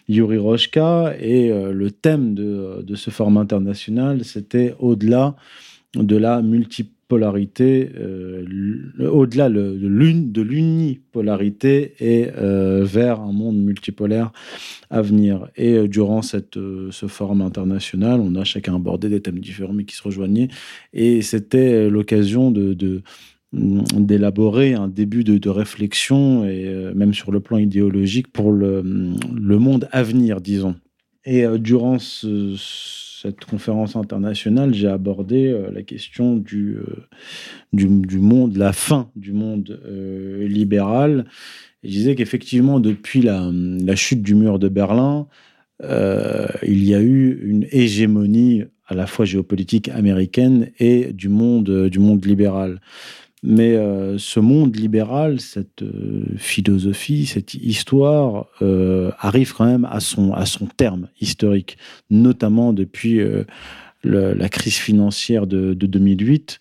Yuri 0.09 0.39
Roshka. 0.39 1.13
Et 1.19 1.51
euh, 1.51 1.71
le 1.71 1.91
thème 1.91 2.33
de, 2.33 2.95
ce 2.95 3.11
forum 3.11 3.37
international, 3.37 4.25
c'était 4.25 4.73
au-delà 4.79 5.35
de 5.93 6.17
la 6.17 6.41
multiple 6.41 6.89
polarité, 7.13 7.91
euh, 7.95 8.43
au-delà 9.07 9.47
de 9.47 10.41
l'unipolarité 10.41 11.93
et 11.99 12.27
euh, 12.35 12.83
vers 12.83 13.21
un 13.21 13.31
monde 13.31 13.57
multipolaire 13.57 14.31
à 14.89 15.03
venir. 15.03 15.47
Et 15.55 15.73
euh, 15.73 15.87
durant 15.87 16.23
cette, 16.23 16.55
ce 16.55 17.05
forum 17.05 17.43
international, 17.43 18.19
on 18.19 18.33
a 18.33 18.43
chacun 18.43 18.75
abordé 18.77 19.09
des 19.09 19.21
thèmes 19.21 19.37
différents 19.37 19.73
mais 19.73 19.85
qui 19.85 19.95
se 19.95 20.01
rejoignaient. 20.01 20.47
Et 20.91 21.21
c'était 21.21 21.87
l'occasion 21.87 22.49
de, 22.49 23.03
d'élaborer 23.53 24.73
un 24.73 24.87
début 24.87 25.23
de, 25.23 25.49
réflexion, 25.49 26.45
et 26.45 26.65
même 26.95 27.13
sur 27.13 27.31
le 27.31 27.41
plan 27.41 27.59
idéologique, 27.59 28.33
pour 28.33 28.51
le, 28.51 28.81
le 28.81 29.59
monde 29.59 29.87
à 29.91 30.01
venir, 30.01 30.41
disons. 30.41 30.73
Et 31.25 31.45
durant 31.59 31.99
ce 31.99 32.55
cette 33.23 33.45
conférence 33.45 33.95
internationale, 33.95 34.73
j'ai 34.73 34.89
abordé 34.89 35.47
euh, 35.47 35.71
la 35.71 35.81
question 35.81 36.35
du, 36.35 36.75
euh, 36.75 37.07
du, 37.71 37.87
du, 37.87 38.19
monde, 38.19 38.57
la 38.57 38.73
fin 38.73 39.09
du 39.15 39.31
monde 39.31 39.79
euh, 39.85 40.45
libéral. 40.45 41.25
Je 41.83 41.89
disais 41.89 42.15
qu'effectivement, 42.15 42.81
depuis 42.81 43.21
la, 43.21 43.49
la, 43.53 43.95
chute 43.95 44.21
du 44.21 44.35
mur 44.35 44.59
de 44.59 44.67
Berlin, 44.67 45.27
il 45.81 46.85
y 46.85 46.95
a 46.95 47.01
eu 47.01 47.39
une 47.43 47.65
hégémonie 47.71 48.63
à 48.87 48.95
la 48.95 49.05
fois 49.05 49.25
géopolitique 49.25 49.89
américaine 49.89 50.69
et 50.79 51.11
du 51.11 51.27
monde, 51.27 51.89
du 51.89 51.99
monde 51.99 52.23
libéral. 52.25 52.79
Mais 53.45 53.75
euh, 53.75 54.17
ce 54.17 54.39
monde 54.39 54.77
libéral, 54.77 55.41
cette 55.41 55.83
euh, 55.83 56.23
philosophie, 56.37 57.25
cette 57.25 57.53
histoire 57.55 58.47
euh, 58.61 59.11
arrive 59.19 59.53
quand 59.53 59.65
même 59.65 59.83
à 59.83 59.99
son, 59.99 60.31
à 60.31 60.45
son 60.45 60.65
terme 60.65 61.09
historique, 61.19 61.77
notamment 62.09 62.71
depuis 62.71 63.19
la 64.03 64.49
crise 64.49 64.77
financière 64.77 65.45
de, 65.45 65.73
de 65.73 65.85
2008, 65.87 66.59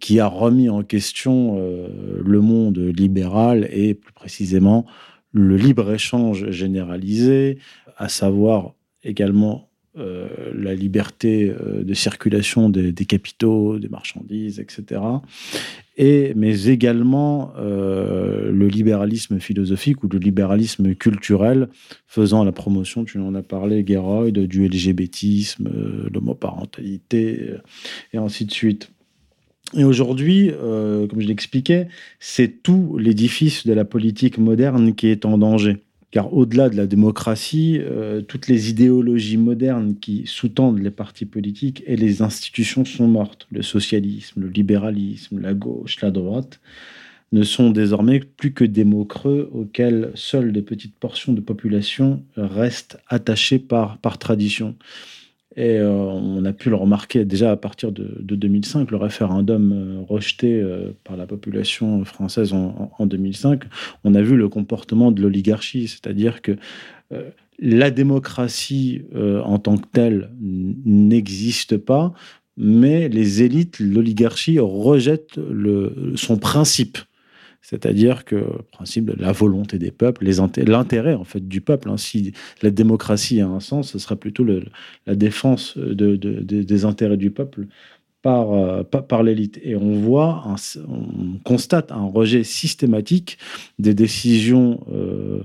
qui 0.00 0.20
a 0.20 0.26
remis 0.26 0.70
en 0.70 0.82
question 0.82 1.56
le 1.56 2.40
monde 2.40 2.78
libéral 2.78 3.68
et 3.70 3.94
plus 3.94 4.12
précisément 4.12 4.86
le 5.32 5.56
libre-échange 5.56 6.50
généralisé, 6.50 7.58
à 7.98 8.08
savoir 8.08 8.74
également 9.02 9.71
euh, 9.98 10.26
la 10.54 10.74
liberté 10.74 11.50
euh, 11.50 11.84
de 11.84 11.92
circulation 11.92 12.70
des, 12.70 12.94
capitaux, 13.04 13.78
des 13.78 13.90
marchandises, 13.90 14.58
etc. 14.58 15.02
Et, 15.98 16.32
mais 16.34 16.64
également 16.64 17.52
euh, 17.58 18.50
le 18.50 18.68
libéralisme 18.68 19.38
philosophique 19.38 20.02
ou 20.02 20.08
le 20.08 20.18
libéralisme 20.18 20.94
culturel 20.94 21.68
faisant 22.06 22.42
la 22.42 22.52
promotion, 22.52 23.04
tu 23.04 23.18
en 23.18 23.34
as 23.34 23.42
parlé, 23.42 23.84
Geroyd, 23.86 24.38
du 24.38 24.66
LGBTisme, 24.66 25.68
l'homoparentalité, 26.10 27.56
et 28.14 28.16
ainsi 28.16 28.46
de 28.46 28.52
suite. 28.52 28.90
Et 29.76 29.84
aujourd'hui, 29.84 30.52
comme 30.58 31.20
je 31.20 31.26
l'expliquais, 31.26 31.88
c'est 32.18 32.62
tout 32.62 32.96
l'édifice 32.98 33.66
de 33.66 33.74
la 33.74 33.84
politique 33.84 34.38
moderne 34.38 34.94
qui 34.94 35.08
est 35.08 35.26
en 35.26 35.36
danger 35.36 35.82
car 36.12 36.32
au-delà 36.34 36.68
de 36.68 36.76
la 36.76 36.86
démocratie, 36.86 37.78
euh, 37.80 38.20
toutes 38.20 38.46
les 38.46 38.70
idéologies 38.70 39.38
modernes 39.38 39.96
qui 39.98 40.24
sous-tendent 40.26 40.78
les 40.78 40.90
partis 40.90 41.24
politiques 41.24 41.82
et 41.86 41.96
les 41.96 42.20
institutions 42.20 42.84
sont 42.84 43.08
mortes. 43.08 43.48
Le 43.50 43.62
socialisme, 43.62 44.42
le 44.42 44.48
libéralisme, 44.48 45.40
la 45.40 45.54
gauche, 45.54 46.00
la 46.02 46.10
droite 46.10 46.60
ne 47.32 47.42
sont 47.42 47.70
désormais 47.70 48.20
plus 48.20 48.52
que 48.52 48.64
des 48.64 48.84
mots 48.84 49.06
creux 49.06 49.50
auxquels 49.54 50.12
seules 50.14 50.52
de 50.52 50.60
petites 50.60 50.94
portions 50.94 51.32
de 51.32 51.40
population 51.40 52.22
restent 52.36 52.98
attachées 53.08 53.58
par, 53.58 53.96
par 53.96 54.18
tradition. 54.18 54.76
Et 55.56 55.76
euh, 55.76 55.90
on 55.90 56.44
a 56.44 56.52
pu 56.52 56.70
le 56.70 56.76
remarquer 56.76 57.24
déjà 57.24 57.50
à 57.50 57.56
partir 57.56 57.92
de, 57.92 58.16
2005, 58.20 58.90
le 58.90 58.96
référendum 58.96 59.72
euh, 59.72 60.00
rejeté 60.08 60.60
euh, 60.60 60.92
par 61.04 61.16
la 61.16 61.26
population 61.26 62.04
française 62.04 62.52
en, 62.54 63.06
2005. 63.06 63.64
On 64.04 64.14
a 64.14 64.22
vu 64.22 64.36
le 64.36 64.48
comportement 64.48 65.12
de 65.12 65.20
l'oligarchie, 65.20 65.88
c'est-à-dire 65.88 66.40
que 66.40 66.56
la 67.58 67.90
démocratie 67.90 69.02
en 69.14 69.58
tant 69.58 69.76
que 69.76 69.86
telle 69.92 70.30
n'existe 70.40 71.76
pas, 71.76 72.14
mais 72.56 73.08
les 73.08 73.42
élites, 73.42 73.80
l'oligarchie 73.80 74.58
rejettent 74.58 75.38
son 76.14 76.38
principe. 76.38 76.98
C'est-à-dire 77.62 78.24
que 78.24 78.34
le 78.34 78.62
principe 78.72 79.06
de 79.06 79.22
la 79.22 79.30
volonté 79.30 79.78
des 79.78 79.92
peuples, 79.92 80.28
l'intérêt 80.66 81.14
en 81.14 81.24
fait 81.24 81.46
du 81.48 81.60
peuple, 81.60 81.88
hein, 81.90 81.96
si 81.96 82.32
la 82.60 82.70
démocratie 82.70 83.40
a 83.40 83.46
un 83.46 83.60
sens, 83.60 83.92
ce 83.92 83.98
sera 84.00 84.16
plutôt 84.16 84.44
la 84.44 85.14
défense 85.14 85.78
de, 85.78 86.16
des 86.16 86.84
intérêts 86.84 87.16
du 87.16 87.30
peuple 87.30 87.66
par, 88.20 88.52
euh, 88.52 89.22
l'élite. 89.22 89.60
Et 89.62 89.76
on 89.76 89.92
voit, 89.92 90.44
on 90.88 91.38
constate 91.44 91.92
un 91.92 92.04
rejet 92.04 92.44
systématique 92.44 93.38
des 93.78 93.94
décisions 93.94 94.84
euh, 94.92 95.42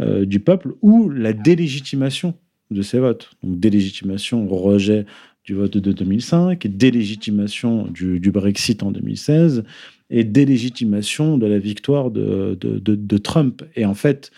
euh, 0.00 0.24
du 0.24 0.40
peuple 0.40 0.74
ou 0.82 1.08
la 1.08 1.32
délégitimation 1.32 2.34
de 2.70 2.82
ces 2.82 3.00
votes. 3.00 3.30
Donc 3.42 3.58
délégitimation, 3.58 4.46
rejet 4.48 5.04
du 5.44 5.54
vote 5.54 5.76
de 5.76 5.92
2005, 5.92 6.66
délégitimation 6.66 7.86
du 7.90 8.30
Brexit 8.32 8.82
en 8.82 8.90
2016 8.90 9.64
et 10.10 10.24
délégitimation 10.24 11.38
de 11.38 11.46
la 11.46 11.58
victoire 11.58 12.10
de, 12.10 13.16
Trump. 13.18 13.62
Et 13.74 13.84
en 13.84 13.94
fait, 13.94 14.30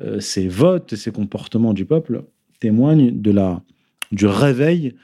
euh, 0.00 0.20
ces 0.20 0.48
votes 0.48 0.92
et 0.92 0.96
ces 0.96 1.10
comportements 1.10 1.74
du 1.74 1.84
peuple 1.84 2.24
témoignent 2.60 3.10
de 3.20 3.30
la, 3.30 3.62
du 4.12 4.26
réveil 4.26 4.94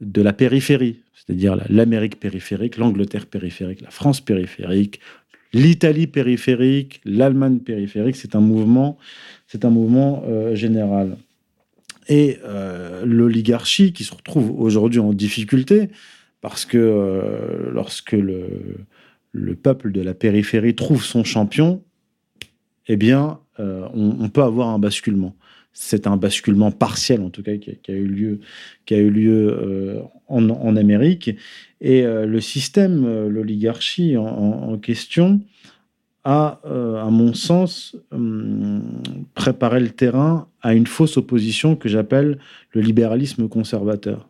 de 0.00 0.22
la 0.22 0.32
périphérie, 0.32 1.00
c'est-à-dire 1.14 1.58
l'Amérique 1.68 2.18
périphérique, 2.18 2.78
l'Angleterre 2.78 3.26
périphérique, 3.26 3.82
la 3.82 3.90
France 3.90 4.20
périphérique, 4.20 5.00
l'Italie 5.52 6.06
périphérique, 6.06 7.02
l'Allemagne 7.04 7.58
périphérique. 7.58 8.16
C'est 8.16 8.34
un 8.34 8.40
mouvement, 8.40 8.96
c'est 9.46 9.64
un 9.64 9.70
mouvement 9.70 10.22
euh, 10.26 10.54
général. 10.54 11.18
Et 12.08 12.38
euh, 12.44 13.04
l'oligarchie 13.04 13.92
qui 13.92 14.04
se 14.04 14.14
retrouve 14.14 14.58
aujourd'hui 14.58 15.00
en 15.00 15.12
difficulté 15.12 15.90
parce 16.40 16.64
que 16.64 17.68
lorsque 17.74 18.12
le, 18.12 18.46
le 19.32 19.54
peuple 19.54 19.92
de 19.92 20.00
la 20.00 20.14
périphérie 20.14 20.74
trouve 20.74 21.04
son 21.04 21.24
champion, 21.24 21.82
eh 22.88 22.96
bien, 22.96 23.38
euh, 23.60 23.86
on, 23.94 24.28
peut 24.28 24.42
avoir 24.42 24.68
un 24.68 24.78
basculement. 24.78 25.36
C'est 25.72 26.06
un 26.06 26.16
basculement 26.16 26.72
partiel, 26.72 27.20
en 27.20 27.30
tout 27.30 27.42
cas, 27.42 27.56
qui 27.56 27.70
a, 27.88 27.94
eu 27.94 28.06
lieu, 28.06 28.40
a 28.90 28.94
eu 28.94 29.10
lieu 29.10 29.56
euh, 29.56 30.02
en, 30.26 30.76
Amérique. 30.76 31.30
Et 31.80 32.04
euh, 32.04 32.26
le 32.26 32.40
système, 32.40 33.28
l'oligarchie 33.28 34.16
en, 34.16 34.76
question, 34.78 35.40
a, 36.24 36.60
à 36.64 37.10
mon 37.10 37.34
sens, 37.34 37.96
hum, 38.10 38.82
préparé 39.34 39.80
le 39.80 39.90
terrain 39.90 40.48
à 40.62 40.74
une 40.74 40.86
fausse 40.86 41.16
opposition 41.16 41.76
que 41.76 41.88
j'appelle 41.88 42.38
le 42.72 42.80
libéralisme 42.80 43.48
conservateur. 43.48 44.29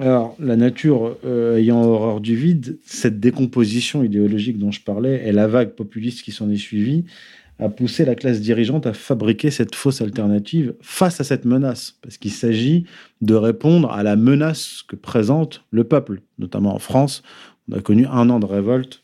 Alors, 0.00 0.34
la 0.38 0.56
nature 0.56 1.18
euh, 1.26 1.58
ayant 1.58 1.82
horreur 1.82 2.22
du 2.22 2.34
vide, 2.34 2.78
cette 2.86 3.20
décomposition 3.20 4.02
idéologique 4.02 4.58
dont 4.58 4.70
je 4.70 4.80
parlais 4.80 5.28
et 5.28 5.30
la 5.30 5.46
vague 5.46 5.72
populiste 5.74 6.22
qui 6.22 6.32
s'en 6.32 6.48
est 6.48 6.56
suivie 6.56 7.04
a 7.58 7.68
poussé 7.68 8.06
la 8.06 8.14
classe 8.14 8.40
dirigeante 8.40 8.86
à 8.86 8.94
fabriquer 8.94 9.50
cette 9.50 9.74
fausse 9.74 10.00
alternative 10.00 10.72
face 10.80 11.20
à 11.20 11.24
cette 11.24 11.44
menace, 11.44 11.98
parce 12.00 12.16
qu'il 12.16 12.30
s'agit 12.30 12.86
de 13.20 13.34
répondre 13.34 13.92
à 13.92 14.02
la 14.02 14.16
menace 14.16 14.82
que 14.88 14.96
présente 14.96 15.66
le 15.70 15.84
peuple, 15.84 16.22
notamment 16.38 16.74
en 16.74 16.78
France. 16.78 17.22
On 17.68 17.76
a 17.76 17.82
connu 17.82 18.06
un 18.06 18.30
an 18.30 18.40
de 18.40 18.46
révolte 18.46 19.02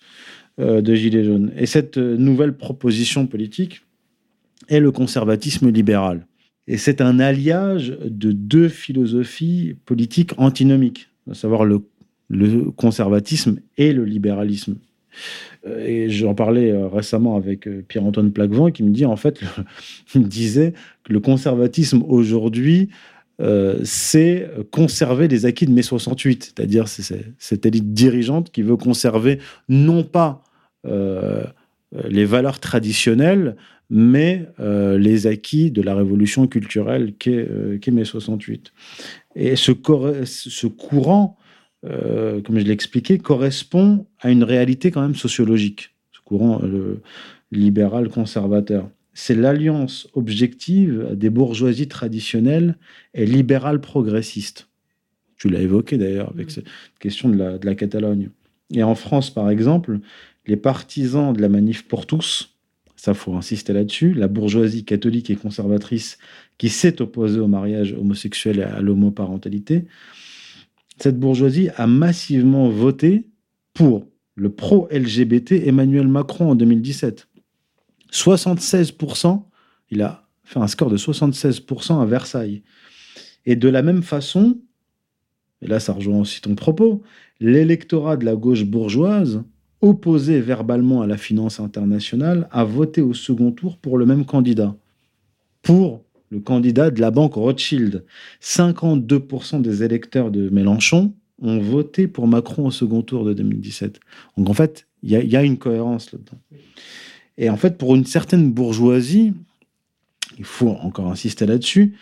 euh, 0.61 0.81
de 0.81 0.95
Gilets 0.95 1.25
jaunes. 1.25 1.53
Et 1.59 1.67
cette 1.67 1.99
nouvelle 1.99 2.57
proposition 2.57 3.27
politique 3.27 3.83
est 4.69 4.81
le 4.81 4.93
conservatisme 4.93 5.71
libéral. 5.71 6.27
Et 6.69 6.79
c'est 6.79 7.01
un 7.01 7.21
alliage 7.21 7.97
de 8.05 8.33
deux 8.33 8.69
philosophies 8.69 9.77
politiques 9.85 10.33
antinomiques, 10.39 11.09
à 11.31 11.35
savoir 11.35 11.65
le, 11.65 11.81
conservatisme 12.77 13.61
et 13.77 13.93
le 13.93 14.05
libéralisme. 14.05 14.77
Euh, 15.67 15.79
et 15.87 16.11
j'en 16.11 16.35
parlais 16.35 16.73
euh, 16.73 16.89
récemment 16.89 17.37
avec 17.37 17.69
Pierre-Antoine 17.87 18.33
Plaquevent 18.33 18.71
qui 18.71 18.83
me 18.83 18.91
dit 18.91 19.07
en 19.07 19.17
fait, 19.17 19.41
il 20.15 20.27
disait 20.27 20.75
que 21.05 21.13
le 21.13 21.21
conservatisme 21.21 22.03
aujourd'hui, 22.07 22.89
c'est 23.85 24.51
conserver 24.71 25.29
les 25.29 25.45
acquis 25.45 25.67
de 25.67 25.71
mai 25.71 25.83
68, 25.83 26.55
c'est-à-dire 26.57 26.89
c'est 26.89 27.35
cette 27.37 27.67
élite 27.67 27.93
dirigeante 27.93 28.51
qui 28.51 28.63
veut 28.63 28.79
conserver 28.79 29.41
non 29.69 30.05
pas 30.05 30.43
euh, 30.87 31.45
les 32.09 32.25
valeurs 32.25 32.61
traditionnelles, 32.61 33.57
mais 33.89 34.49
euh, 34.59 34.99
les 34.99 35.27
acquis 35.27 35.71
de 35.71 35.83
la 35.83 35.95
révolution 35.95 36.47
culturelle 36.47 37.15
qu'est 37.19 37.47
euh, 37.49 37.79
mai 37.93 38.05
68. 38.05 38.73
Et 39.37 39.57
ce, 39.57 39.73
ce 40.25 40.67
courant, 40.67 41.37
comme 41.83 42.59
je 42.59 42.65
l'ai 42.65 42.73
expliqué, 42.73 43.19
correspond 43.19 44.07
à 44.21 44.31
une 44.31 44.43
réalité 44.43 44.91
quand 44.91 45.03
même 45.03 45.15
sociologique, 45.15 45.95
ce 46.11 46.21
courant 46.25 46.61
libéral 47.53 48.09
conservateur. 48.09 48.89
C'est 49.15 49.35
l'alliance 49.35 50.09
objective 50.15 51.11
des 51.13 51.31
bourgeoisies 51.31 51.89
traditionnelles 51.89 52.77
et 53.15 53.25
libérales 53.25 53.81
progressistes. 53.81 54.69
Tu 55.39 55.49
l'as 55.49 55.61
évoqué 55.61 55.99
d'ailleurs 55.99 56.31
avec 56.31 56.51
cette 56.51 56.67
question 56.99 57.29
de 57.29 57.37
la, 57.37 57.59
de 57.59 57.67
la 57.67 57.75
Catalogne. 57.75 58.31
Et 58.73 58.83
en 58.83 58.95
France, 58.95 59.31
par 59.31 59.49
exemple, 59.51 60.01
les 60.47 60.57
partisans 60.57 61.33
de 61.33 61.41
la 61.41 61.49
manif 61.49 61.87
pour 61.87 62.07
tous, 62.07 62.57
ça 62.97 63.15
faut 63.15 63.35
insister 63.35 63.73
là-dessus, 63.73 64.15
la 64.15 64.29
bourgeoisie 64.29 64.85
catholique 64.85 65.31
et 65.31 65.37
conservatrice 65.37 66.19
qui 66.59 66.69
s'est 66.69 67.03
opposée 67.03 67.41
au 67.41 67.47
mariage 67.47 67.93
homosexuel 67.93 68.59
et 68.59 68.63
à 68.63 68.81
l'homoparentalité, 68.81 69.85
cette 70.99 71.19
bourgeoisie 71.19 71.69
a 71.77 71.87
massivement 71.87 72.69
voté 72.71 73.27
pour 73.75 74.07
le 74.35 74.51
pro-LGBT 74.51 75.53
Emmanuel 75.67 76.09
Macron 76.09 76.51
en 76.51 76.55
2017. 76.55 77.29
76%, 78.13 79.43
il 79.91 80.03
a 80.03 80.27
fait 80.45 80.59
un 80.59 80.67
score 80.67 80.91
de 80.91 80.97
76% 80.97 82.01
à 82.01 82.07
Versailles. 82.07 82.63
Et 83.45 83.57
de 83.57 83.69
la 83.69 83.83
même 83.83 84.03
façon, 84.03 84.59
et 85.61 85.67
là 85.67 85.81
ça 85.81 85.93
rejoint 85.93 86.21
aussi 86.21 86.41
ton 86.41 86.55
propos, 86.55 87.03
l'électorat 87.41 88.17
de 88.17 88.25
la 88.25 88.37
gauche 88.37 88.65
bourgeoise 88.65 89.45
opposé 89.87 90.41
verbalement 90.41 91.03
à 91.03 91.07
la 91.07 91.17
finance 91.17 91.61
internationale, 91.61 92.49
a 92.51 92.65
voté 92.65 93.01
au 93.01 93.15
second 93.15 93.53
tour 93.53 93.79
pour 93.79 93.99
le 93.99 94.07
même 94.07 94.25
candidat. 94.25 94.75
Pour 95.63 96.03
le 96.31 96.41
candidat 96.41 96.91
de 96.91 97.01
la 97.01 97.11
banque 97.11 97.35
Rothschild. 97.35 98.05
52% 98.43 99.63
des 99.63 99.83
électeurs 99.83 100.31
de 100.31 100.49
Mélenchon 100.49 101.13
ont 101.41 101.59
voté 101.59 102.09
pour 102.09 102.27
Macron 102.27 102.67
au 102.67 102.71
second 102.71 103.03
tour 103.03 103.25
de 103.25 103.33
2017. 103.33 104.01
Donc 104.37 104.51
en 104.51 104.55
fait, 104.55 104.87
il 105.03 105.11
y, 105.11 105.37
a 105.37 105.43
une 105.43 105.59
cohérence 105.59 106.11
là-dedans. 106.13 106.39
Et 107.39 107.51
en 107.51 107.57
fait, 107.57 107.79
pour 107.79 107.95
une 107.95 108.07
certaine 108.07 108.51
bourgeoisie, 108.51 109.35
il 110.39 110.45
faut 110.45 110.71
encore 110.71 111.11
insister 111.11 111.47
là-dessus, 111.47 111.95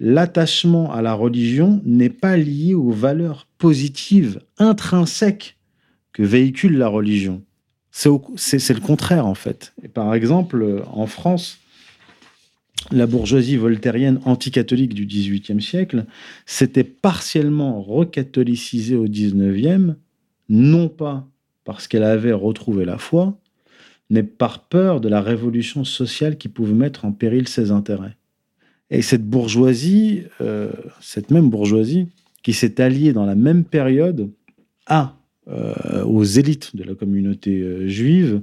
l'attachement 0.00 0.92
à 0.92 1.02
la 1.02 1.14
religion 1.14 1.80
n'est 1.84 2.10
pas 2.10 2.36
lié 2.36 2.74
aux 2.74 2.90
valeurs 2.90 3.46
positives 3.58 4.40
intrinsèques 4.58 5.57
que 6.12 6.22
véhicule 6.22 6.76
la 6.78 6.88
religion. 6.88 7.42
C'est 7.90 8.74
le 8.74 8.80
contraire, 8.80 9.26
en 9.26 9.34
fait. 9.34 9.72
Et 9.82 9.88
par 9.88 10.14
exemple, 10.14 10.84
en 10.92 11.06
France, 11.06 11.58
la 12.90 13.06
bourgeoisie 13.06 13.56
voltairienne 13.56 14.20
anticatholique 14.24 14.94
du 14.94 15.06
XVIIIe 15.06 15.60
siècle 15.60 16.06
s'était 16.46 16.84
partiellement 16.84 17.82
recatholicisée 17.82 18.96
au 18.96 19.04
XIXe, 19.04 19.94
non 20.48 20.88
pas 20.88 21.26
parce 21.64 21.86
qu'elle 21.86 22.04
avait 22.04 22.32
retrouvé 22.32 22.86
la 22.86 22.96
foi, 22.96 23.38
mais 24.08 24.22
par 24.22 24.60
peur 24.60 25.00
de 25.02 25.08
la 25.08 25.20
révolution 25.20 25.84
sociale 25.84 26.38
qui 26.38 26.48
pouvait 26.48 26.72
mettre 26.72 27.04
en 27.04 27.12
péril 27.12 27.46
ses 27.46 27.70
intérêts. 27.70 28.16
Et 28.90 29.02
cette 29.02 29.26
bourgeoisie, 29.26 30.22
euh, 30.40 30.70
cette 31.00 31.30
même 31.30 31.50
bourgeoisie, 31.50 32.08
qui 32.42 32.54
s'est 32.54 32.80
alliée 32.80 33.12
dans 33.12 33.26
la 33.26 33.34
même 33.34 33.64
période 33.64 34.30
à 34.86 35.17
aux 36.04 36.24
élites 36.24 36.76
de 36.76 36.84
la 36.84 36.94
communauté 36.94 37.60
euh, 37.60 37.88
juive, 37.88 38.42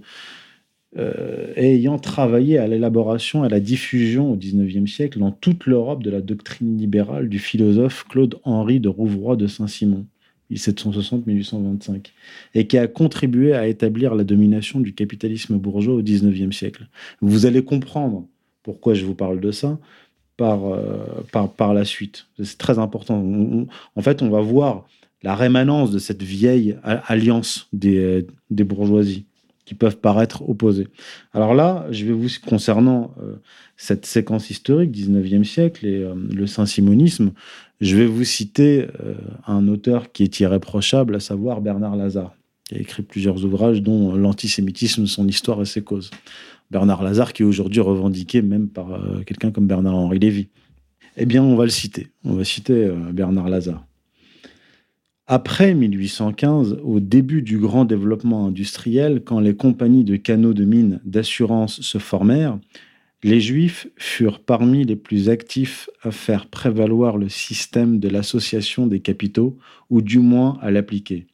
euh, 0.98 1.52
ayant 1.56 2.00
travaillé 2.00 2.58
à 2.58 2.68
l'élaboration 2.68 3.44
et 3.44 3.48
à 3.48 3.50
la 3.50 3.60
diffusion 3.60 4.32
au 4.32 4.36
XIXe 4.36 4.90
siècle 4.92 5.20
dans 5.20 5.32
toute 5.32 5.66
l'Europe 5.66 6.04
de 6.04 6.10
la 6.10 6.22
doctrine 6.22 6.78
libérale 6.78 7.28
du 7.28 7.38
philosophe 7.38 8.06
Claude-Henri 8.08 8.80
de 8.80 8.90
Rouvroy 8.90 9.36
de 9.36 9.48
Saint-Simon. 9.48 10.06
1760-1825, 10.52 12.12
et 12.54 12.68
qui 12.68 12.78
a 12.78 12.86
contribué 12.86 13.56
à 13.56 13.68
établir 13.68 14.14
la 14.14 14.24
domination 14.24 14.80
du 14.80 14.94
capitalisme 14.94 15.58
bourgeois 15.58 15.96
au 15.96 16.04
XIXe 16.04 16.56
siècle. 16.56 16.88
Vous 17.20 17.48
allez 17.48 17.66
comprendre 17.66 18.28
pourquoi 18.62 18.94
je 18.94 19.06
vous 19.06 19.16
parle 19.16 19.40
de 19.40 19.50
ça 19.50 19.80
par, 20.38 20.60
par, 21.32 21.52
par 21.52 21.74
la 21.74 21.84
suite. 21.84 22.28
C'est 22.44 22.60
très 22.60 22.78
important. 22.78 23.26
en 23.96 24.02
fait, 24.04 24.22
on 24.22 24.30
va 24.30 24.42
voir 24.42 24.86
la 25.26 25.36
rémanence 25.36 25.90
de 25.90 25.98
cette 25.98 26.22
vieille 26.22 26.78
alliance 26.84 27.68
des, 27.74 28.28
des, 28.52 28.64
bourgeoisies 28.64 29.26
qui 29.66 29.74
peuvent 29.74 29.98
paraître 29.98 30.48
opposées. 30.48 30.88
Alors 31.34 31.56
là, 31.56 31.88
je 31.90 32.06
vais 32.06 32.14
vous, 32.14 32.28
concernant 32.48 33.12
euh, 33.20 33.34
cette 33.76 34.06
séquence 34.06 34.52
historique, 34.52 34.92
19e 34.92 35.44
siècle 35.44 35.88
et 35.88 36.04
euh, 36.04 36.14
le 36.32 36.46
saint-simonisme, 36.46 37.32
je 37.82 37.98
vais 37.98 38.06
vous 38.06 38.24
citer 38.24 38.86
euh, 39.04 39.16
un 39.48 39.68
auteur 39.68 40.12
qui 40.12 40.22
est 40.22 40.40
irréprochable, 40.40 41.16
à 41.16 41.20
savoir 41.20 41.60
Bernard 41.60 41.96
Lazare, 41.96 42.36
qui 42.70 42.76
a 42.76 42.78
écrit 42.78 43.02
plusieurs 43.02 43.44
ouvrages, 43.44 43.82
dont 43.82 44.16
L'antisémitisme, 44.16 45.08
son 45.08 45.28
histoire 45.28 45.60
et 45.60 45.66
ses 45.66 45.82
causes. 45.82 46.12
Bernard 46.70 47.02
Lazare, 47.02 47.34
qui 47.34 47.42
est 47.42 47.46
aujourd'hui 47.48 47.82
revendiqué 47.82 48.44
même 48.44 48.68
par 48.68 48.88
quelqu'un 49.26 49.50
comme 49.50 49.66
Bernard-Henri 49.66 50.20
Lévy. 50.20 50.50
Eh 51.18 51.26
bien, 51.26 51.44
on 51.44 51.56
va 51.56 51.64
le 51.64 51.72
citer. 51.72 52.10
On 52.24 52.34
va 52.34 52.44
citer 52.44 52.92
Bernard 53.12 53.50
Lazare. 53.50 53.86
Après 55.28 55.74
1815, 55.74 56.82
au 56.84 57.00
début 57.00 57.42
du 57.42 57.58
grand 57.58 57.84
développement 57.84 58.46
industriel, 58.46 59.24
quand 59.26 59.40
les 59.40 59.56
compagnies 59.56 60.04
de 60.04 60.18
canaux 60.18 60.54
de 60.54 60.66
mines 60.66 61.02
d'assurance 61.04 61.82
se 61.82 61.98
formèrent, 61.98 62.60
les 63.24 63.42
Juifs 63.42 63.88
furent 63.98 64.40
parmi 64.40 64.84
les 64.84 64.96
plus 64.96 65.30
actifs 65.30 65.90
à 66.04 66.12
faire 66.12 66.46
prévaloir 66.46 67.18
le 67.18 67.28
système 67.28 68.00
de 68.00 68.08
l'association 68.08 68.86
des 68.86 69.00
capitaux, 69.00 69.58
ou 69.90 70.04
du 70.04 70.20
moins 70.20 70.60
à 70.62 70.70
l'appliquer. 70.70 71.26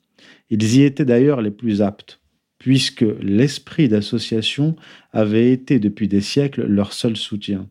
Ils 0.50 0.78
y 0.78 0.84
étaient 0.84 1.04
d'ailleurs 1.04 1.42
les 1.42 1.52
plus 1.52 1.82
aptes, 1.82 2.22
puisque 2.60 3.06
l'esprit 3.22 3.90
d'association 3.90 4.78
avait 5.12 5.52
été 5.52 5.80
depuis 5.80 6.08
des 6.08 6.22
siècles 6.22 6.66
leur 6.66 6.94
seul 6.94 7.18
soutien 7.18 7.68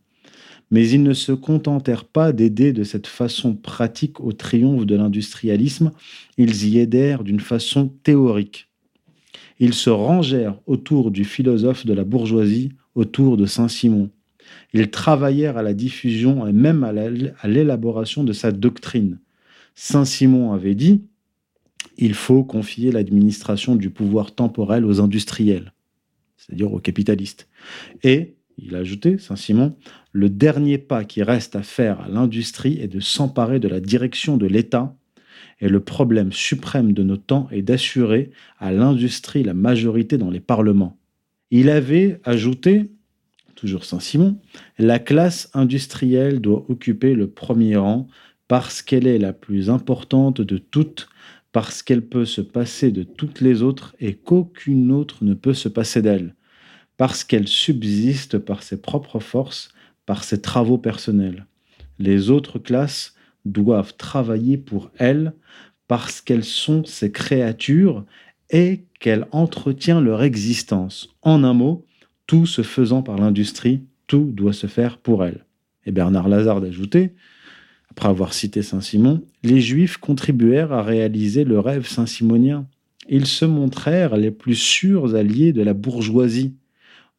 mais 0.71 0.89
ils 0.89 1.03
ne 1.03 1.15
se 1.15 1.33
contentèrent 1.33 2.05
pas 2.05 2.33
d'aider 2.33 2.73
de 2.73 2.85
cette 2.85 3.07
façon 3.07 3.55
pratique 3.55 4.21
au 4.21 4.33
triomphe 4.33 4.87
de 4.87 4.95
l'industrialisme, 4.95 5.93
ils 6.39 6.69
y 6.69 6.79
aidèrent 6.79 7.25
d'une 7.25 7.41
façon 7.41 7.89
théorique. 8.03 8.69
Ils 9.59 9.75
se 9.75 9.91
rangèrent 9.91 10.59
autour 10.67 11.11
du 11.11 11.25
philosophe 11.25 11.85
de 11.85 11.93
la 11.93 12.05
bourgeoisie, 12.05 12.71
autour 12.95 13.37
de 13.37 13.47
Saint-Simon. 13.47 14.11
Ils 14.73 14.91
travaillèrent 14.91 15.59
à 15.59 15.63
la 15.63 15.75
diffusion 15.75 16.47
et 16.47 16.53
même 16.53 16.85
à 16.85 17.49
l'élaboration 17.49 18.25
de 18.25 18.33
sa 18.33 18.53
doctrine. 18.53 19.19
Saint-Simon 19.75 20.53
avait 20.53 20.75
dit 20.75 21.03
il 21.99 22.15
faut 22.15 22.45
confier 22.45 22.91
l'administration 22.91 23.77
du 23.77 23.91
pouvoir 23.91 24.35
temporel 24.35 24.85
aux 24.85 25.01
industriels, 25.01 25.73
c'est-à-dire 26.37 26.73
aux 26.73 26.81
capitalistes. 26.81 27.49
Et 28.03 28.37
il 28.57 28.75
a 28.75 28.79
ajouté, 28.79 29.19
Saint-Simon, 29.19 29.77
le 30.13 30.29
dernier 30.29 30.79
pas 30.79 31.05
qui 31.05 31.23
reste 31.23 31.57
à 31.57 31.63
faire 31.63 32.01
à 32.01 32.09
l'industrie 32.09 32.79
est 32.81 32.89
de 32.89 33.01
s'emparer 33.01 33.61
de 33.61 33.69
la 33.69 33.81
direction 33.81 34.37
de 34.37 34.47
l'État, 34.47 34.97
et 35.61 35.69
le 35.69 35.81
problème 35.81 36.33
suprême 36.33 36.93
de 36.93 37.03
nos 37.03 37.17
temps 37.17 37.49
est 37.51 37.63
d'assurer 37.63 38.31
à 38.59 38.73
l'industrie 38.73 39.45
la 39.45 39.55
majorité 39.55 40.19
dans 40.19 40.31
les 40.31 40.41
parlements. 40.41 40.99
Il 41.51 41.69
avait 41.69 42.21
ajouté, 42.25 42.91
toujours 43.55 43.85
Saint-Simon, 43.85 44.39
la 44.79 44.99
classe 44.99 45.51
industrielle 45.55 46.41
doit 46.41 46.65
occuper 46.69 47.15
le 47.15 47.29
premier 47.29 47.77
rang 47.77 48.09
parce 48.49 48.83
qu'elle 48.83 49.07
est 49.07 49.19
la 49.19 49.33
plus 49.33 49.71
importante 49.71 50.41
de 50.41 50.59
toutes, 50.59 51.09
parce 51.53 51.83
qu'elle 51.83 52.03
peut 52.03 52.25
se 52.25 52.41
passer 52.41 52.91
de 52.91 53.03
toutes 53.03 53.41
les 53.41 53.63
autres 53.63 53.95
et 54.01 54.15
qu'aucune 54.15 54.91
autre 54.91 55.25
ne 55.25 55.35
peut 55.35 55.55
se 55.55 55.69
passer 55.69 56.03
d'elle, 56.03 56.35
parce 56.97 57.23
qu'elle 57.23 57.49
subsiste 57.49 58.39
par 58.39 58.63
ses 58.63 58.81
propres 58.81 59.21
forces, 59.21 59.73
par 60.11 60.25
ses 60.25 60.41
travaux 60.41 60.77
personnels. 60.77 61.47
Les 62.01 62.31
autres 62.31 62.59
classes 62.59 63.15
doivent 63.45 63.95
travailler 63.97 64.57
pour 64.57 64.91
elle 64.99 65.35
parce 65.87 66.21
qu'elles 66.21 66.43
sont 66.43 66.85
ses 66.85 67.13
créatures 67.13 68.05
et 68.51 68.87
qu'elle 68.99 69.29
entretient 69.31 70.01
leur 70.01 70.25
existence. 70.25 71.11
En 71.23 71.45
un 71.45 71.55
mot, 71.55 71.87
tout 72.27 72.45
se 72.45 72.63
faisant 72.63 73.03
par 73.03 73.19
l'industrie, 73.19 73.85
tout 74.09 74.33
doit 74.35 74.53
se 74.53 74.67
faire 74.67 74.99
pour 74.99 75.25
elle. 75.25 75.47
Et 75.87 75.93
Bernard 75.93 76.29
Lazare 76.29 76.61
d'ajouter, 76.61 77.15
après 77.93 78.09
avoir 78.09 78.35
cité 78.35 78.63
Saint-Simon, 78.63 79.23
les 79.45 79.61
Juifs 79.61 79.97
contribuèrent 79.97 80.73
à 80.73 80.83
réaliser 80.83 81.45
le 81.45 81.61
rêve 81.61 81.87
saint-simonien. 81.87 82.67
Ils 83.09 83.27
se 83.27 83.45
montrèrent 83.45 84.17
les 84.17 84.33
plus 84.33 84.57
sûrs 84.57 85.15
alliés 85.15 85.53
de 85.53 85.63
la 85.63 85.73
bourgeoisie, 85.73 86.57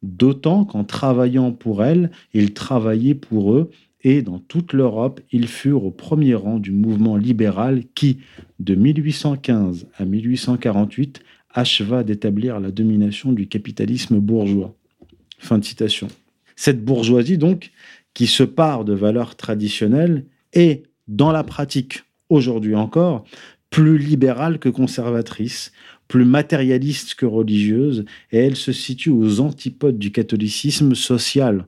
d'autant 0.02 0.64
qu'en 0.64 0.84
travaillant 0.84 1.52
pour 1.52 1.84
elle, 1.84 2.10
ils 2.34 2.52
travaillaient 2.52 3.14
pour 3.14 3.54
eux, 3.54 3.70
et 4.04 4.22
dans 4.22 4.38
toute 4.38 4.72
l'Europe, 4.72 5.20
ils 5.30 5.46
furent 5.46 5.84
au 5.84 5.90
premier 5.90 6.34
rang 6.34 6.58
du 6.58 6.72
mouvement 6.72 7.16
libéral 7.16 7.84
qui, 7.94 8.18
de 8.58 8.74
1815 8.74 9.86
à 9.96 10.04
1848, 10.04 11.22
acheva 11.54 12.02
d'établir 12.02 12.58
la 12.58 12.70
domination 12.70 13.32
du 13.32 13.46
capitalisme 13.46 14.18
bourgeois. 14.18 14.74
Fin 15.38 15.58
de 15.58 15.64
citation. 15.64 16.08
Cette 16.56 16.84
bourgeoisie, 16.84 17.38
donc, 17.38 17.70
qui 18.14 18.26
se 18.26 18.42
part 18.42 18.84
de 18.84 18.92
valeurs 18.92 19.36
traditionnelles, 19.36 20.24
est, 20.52 20.84
dans 21.08 21.32
la 21.32 21.44
pratique, 21.44 22.02
aujourd'hui 22.28 22.74
encore, 22.74 23.24
plus 23.70 23.98
libérale 23.98 24.58
que 24.58 24.68
conservatrice, 24.68 25.72
plus 26.12 26.26
matérialiste 26.26 27.14
que 27.14 27.24
religieuse, 27.24 28.04
et 28.32 28.36
elle 28.36 28.56
se 28.56 28.70
situe 28.70 29.08
aux 29.08 29.40
antipodes 29.40 29.98
du 29.98 30.12
catholicisme 30.12 30.94
social, 30.94 31.66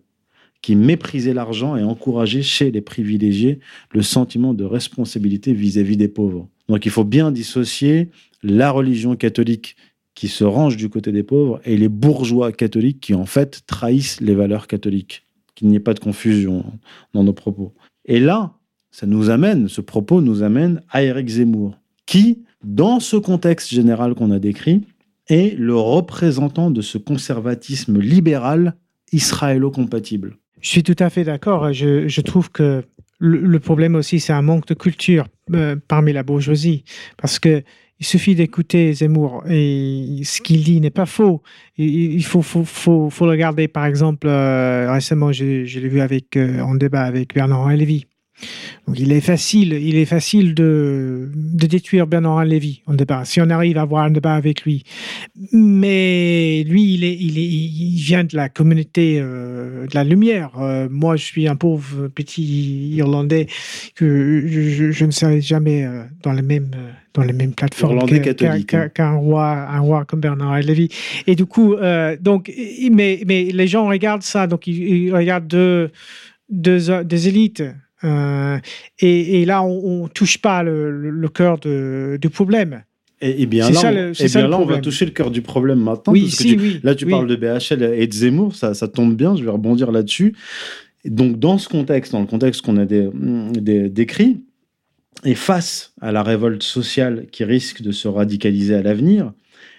qui 0.60 0.76
méprisait 0.76 1.32
l'argent 1.32 1.76
et 1.76 1.82
encourageait 1.82 2.42
chez 2.42 2.70
les 2.70 2.82
privilégiés 2.82 3.60
le 3.94 4.02
sentiment 4.02 4.52
de 4.52 4.64
responsabilité 4.64 5.54
vis-à-vis 5.54 5.96
des 5.96 6.08
pauvres. 6.08 6.46
Donc 6.68 6.84
il 6.84 6.90
faut 6.90 7.04
bien 7.04 7.32
dissocier 7.32 8.10
la 8.42 8.70
religion 8.70 9.16
catholique 9.16 9.76
qui 10.14 10.28
se 10.28 10.44
range 10.44 10.76
du 10.76 10.90
côté 10.90 11.10
des 11.10 11.22
pauvres 11.22 11.58
et 11.64 11.78
les 11.78 11.88
bourgeois 11.88 12.52
catholiques 12.52 13.00
qui 13.00 13.14
en 13.14 13.24
fait 13.24 13.62
trahissent 13.66 14.20
les 14.20 14.34
valeurs 14.34 14.66
catholiques. 14.66 15.22
Qu'il 15.54 15.68
n'y 15.68 15.76
ait 15.76 15.80
pas 15.80 15.94
de 15.94 16.00
confusion 16.00 16.66
dans 17.14 17.24
nos 17.24 17.32
propos. 17.32 17.72
Et 18.04 18.20
là, 18.20 18.52
ça 18.90 19.06
nous 19.06 19.30
amène, 19.30 19.68
ce 19.68 19.80
propos 19.80 20.20
nous 20.20 20.42
amène 20.42 20.82
à 20.90 21.02
Eric 21.02 21.28
Zemmour, 21.28 21.78
qui, 22.04 22.44
dans 22.64 23.00
ce 23.00 23.16
contexte 23.16 23.70
général 23.70 24.14
qu'on 24.14 24.30
a 24.30 24.38
décrit, 24.38 24.82
est 25.28 25.58
le 25.58 25.76
représentant 25.76 26.70
de 26.70 26.82
ce 26.82 26.98
conservatisme 26.98 27.98
libéral 27.98 28.74
israélo-compatible. 29.12 30.36
Je 30.60 30.68
suis 30.68 30.82
tout 30.82 30.96
à 30.98 31.10
fait 31.10 31.24
d'accord. 31.24 31.72
Je, 31.72 32.20
trouve 32.20 32.50
que 32.50 32.82
le, 33.18 33.60
problème 33.60 33.94
aussi, 33.94 34.20
c'est 34.20 34.32
un 34.32 34.42
manque 34.42 34.66
de 34.66 34.74
culture 34.74 35.26
euh, 35.54 35.76
parmi 35.88 36.12
la 36.12 36.22
bourgeoisie. 36.22 36.84
Parce 37.16 37.38
que 37.38 37.62
il 38.00 38.06
suffit 38.06 38.34
d'écouter 38.34 38.92
Zemmour 38.92 39.44
et 39.48 40.20
ce 40.24 40.40
qu'il 40.40 40.64
dit 40.64 40.80
n'est 40.80 40.90
pas 40.90 41.06
faux. 41.06 41.42
Il 41.76 42.24
faut, 42.24 42.42
faut, 42.42 43.08
regarder, 43.20 43.68
par 43.68 43.86
exemple, 43.86 44.26
euh, 44.26 44.92
récemment, 44.92 45.32
je, 45.32 45.44
l'ai 45.44 45.88
vu 45.88 46.00
euh, 46.00 46.60
en 46.60 46.74
débat 46.74 47.02
avec 47.02 47.34
Bernard 47.34 47.68
Lévy. 47.68 48.06
Donc 48.86 48.98
il 48.98 49.12
est 49.12 49.20
facile, 49.20 49.72
il 49.72 49.96
est 49.96 50.04
facile 50.04 50.54
de, 50.54 51.30
de 51.34 51.66
détruire 51.66 52.06
Bernard 52.06 52.44
Lévy 52.44 52.82
en 52.86 52.94
débat, 52.94 53.24
si 53.24 53.40
on 53.40 53.48
arrive 53.48 53.78
à 53.78 53.82
avoir 53.82 54.04
un 54.04 54.10
débat 54.10 54.34
avec 54.34 54.62
lui. 54.62 54.84
Mais 55.52 56.64
lui, 56.64 56.94
il, 56.94 57.04
est, 57.04 57.16
il, 57.18 57.38
est, 57.38 57.46
il 57.46 57.96
vient 57.96 58.24
de 58.24 58.36
la 58.36 58.48
communauté 58.48 59.18
euh, 59.18 59.86
de 59.86 59.94
la 59.94 60.04
lumière. 60.04 60.50
Euh, 60.58 60.88
moi, 60.90 61.16
je 61.16 61.24
suis 61.24 61.48
un 61.48 61.56
pauvre 61.56 62.08
petit 62.08 62.90
Irlandais 62.94 63.46
que 63.94 64.44
je, 64.46 65.04
ne 65.04 65.10
serai 65.10 65.40
jamais 65.40 65.84
euh, 65.84 66.02
dans 66.22 66.32
les 66.32 66.42
mêmes 66.42 66.70
dans 67.14 67.22
les 67.22 67.32
mêmes 67.32 67.52
plateformes 67.52 68.00
hein. 68.00 68.88
qu'un 68.88 69.12
roi, 69.12 69.46
un 69.46 69.78
roi 69.78 70.04
comme 70.04 70.18
Bernard 70.18 70.58
Lévy. 70.58 70.88
Et 71.28 71.36
du 71.36 71.46
coup, 71.46 71.76
donc, 72.20 72.52
mais, 72.90 73.22
mais 73.24 73.44
les 73.44 73.68
gens 73.68 73.86
regardent 73.86 74.24
ça, 74.24 74.48
donc 74.48 74.66
ils, 74.66 75.14
regardent 75.14 75.46
deux, 75.46 75.92
deux, 76.50 77.04
des 77.04 77.28
élites 77.28 77.62
euh, 78.04 78.58
et, 78.98 79.44
là, 79.44 79.62
on, 79.62 80.04
ne 80.04 80.08
touche 80.08 80.38
pas 80.38 80.62
le, 80.62 81.28
cœur 81.28 81.58
du 81.58 82.30
problème. 82.30 82.82
Et, 83.20 83.46
bien 83.46 83.70
là, 83.70 83.80
on, 83.84 84.48
là 84.48 84.58
on 84.58 84.66
va 84.66 84.78
toucher 84.78 85.06
le 85.06 85.12
cœur 85.12 85.30
du 85.30 85.40
problème 85.40 85.80
maintenant. 85.80 86.12
Oui, 86.12 86.32
oui, 86.40 86.80
là, 86.82 86.94
tu 86.94 87.06
parles 87.06 87.26
de 87.26 87.36
BHL 87.36 87.82
et 87.82 88.06
de 88.06 88.12
Zemmour, 88.12 88.54
ça, 88.54 88.74
ça 88.74 88.88
tombe 88.88 89.14
bien, 89.14 89.34
je 89.36 89.44
vais 89.44 89.50
rebondir 89.50 89.90
là-dessus. 89.92 90.34
Donc, 91.04 91.38
dans 91.38 91.58
ce 91.58 91.68
contexte, 91.68 92.12
dans 92.12 92.20
le 92.20 92.26
contexte 92.26 92.62
qu'on 92.62 92.76
a 92.76 92.84
décrit, 92.86 94.42
et 95.24 95.34
face 95.34 95.94
à 96.00 96.12
la 96.12 96.22
révolte 96.22 96.62
sociale 96.62 97.26
qui 97.30 97.44
risque 97.44 97.82
de 97.82 97.92
se 97.92 98.08
radicaliser 98.08 98.74
à 98.74 98.82
l'avenir, 98.82 99.32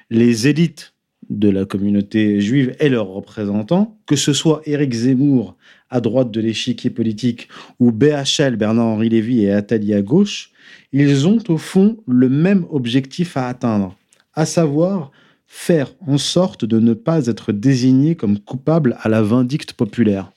les 0.10 0.48
élites 0.48 0.94
de 1.30 1.50
la 1.50 1.66
communauté 1.66 2.40
juive 2.40 2.76
et 2.80 2.90
leurs 2.90 3.08
représentants, 3.08 4.00
que 4.06 4.16
ce 4.16 4.34
soit 4.34 4.62
Éric 4.66 4.94
Zemmour 4.94 5.58
à 5.96 6.02
droite 6.02 6.30
de 6.30 6.42
l'échiquier 6.42 6.90
politique 6.90 7.48
ou 7.80 7.92
BHL, 7.92 8.58
Bernard-Henri 8.58 9.08
Lévy 9.10 9.46
et 9.46 9.52
Attali 9.52 9.94
à 9.94 10.02
gauche, 10.02 10.52
ils 10.92 11.26
ont 11.26 11.40
au 11.48 11.58
fond 11.58 11.98
le 12.06 12.28
même 12.28 12.66
objectif 12.70 13.38
à 13.38 13.48
atteindre, 13.48 13.96
à 14.34 14.46
savoir 14.46 15.12
faire 15.48 15.94
en 16.06 16.18
sorte 16.18 16.66
de 16.66 16.80
ne 16.80 16.94
pas 16.94 17.28
être 17.28 17.54
désigné 17.54 18.16
comme 18.16 18.40
coupable 18.40 18.98
à 19.00 19.08
la 19.08 19.22
vindicte 19.22 19.72
populaire. 19.72 20.32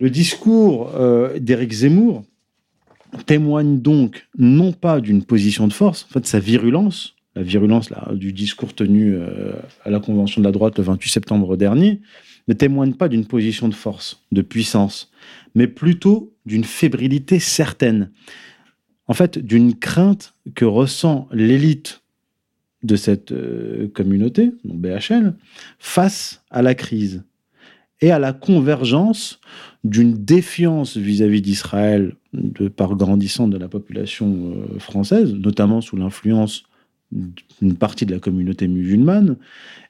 Le 0.00 0.10
discours 0.10 0.90
euh, 0.96 1.38
d'Éric 1.38 1.72
Zemmour 1.72 2.24
témoigne 3.26 3.78
donc 3.78 4.26
non 4.36 4.72
pas 4.72 5.00
d'une 5.00 5.22
position 5.22 5.68
de 5.68 5.72
force, 5.72 6.06
en 6.10 6.14
fait 6.14 6.26
sa 6.26 6.40
virulence, 6.40 7.14
la 7.36 7.42
virulence 7.42 7.90
là, 7.90 8.08
du 8.12 8.32
discours 8.32 8.74
tenu 8.74 9.14
euh, 9.14 9.52
à 9.84 9.90
la 9.90 10.00
Convention 10.00 10.40
de 10.40 10.46
la 10.46 10.52
droite 10.52 10.78
le 10.78 10.84
28 10.84 11.10
septembre 11.10 11.56
dernier, 11.56 12.00
ne 12.48 12.54
témoigne 12.54 12.94
pas 12.94 13.08
d'une 13.08 13.26
position 13.26 13.68
de 13.68 13.74
force, 13.74 14.22
de 14.32 14.42
puissance, 14.42 15.10
mais 15.54 15.66
plutôt 15.66 16.32
d'une 16.44 16.64
fébrilité 16.64 17.38
certaine. 17.38 18.10
En 19.08 19.14
fait, 19.14 19.38
d'une 19.38 19.74
crainte 19.74 20.34
que 20.54 20.64
ressent 20.64 21.28
l'élite 21.32 22.02
de 22.82 22.96
cette 22.96 23.32
euh, 23.32 23.88
communauté, 23.88 24.52
BHL, 24.64 25.34
face 25.78 26.44
à 26.50 26.62
la 26.62 26.74
crise 26.74 27.24
et 28.00 28.10
à 28.10 28.18
la 28.18 28.32
convergence 28.32 29.40
d'une 29.84 30.24
défiance 30.24 30.96
vis-à-vis 30.96 31.40
d'Israël 31.40 32.14
de 32.32 32.68
part 32.68 32.96
grandissante 32.96 33.50
de 33.50 33.58
la 33.58 33.68
population 33.68 34.54
euh, 34.54 34.78
française, 34.78 35.32
notamment 35.32 35.80
sous 35.80 35.96
l'influence 35.96 36.64
d'une 37.12 37.76
partie 37.76 38.04
de 38.04 38.12
la 38.12 38.18
communauté 38.18 38.68
musulmane 38.68 39.36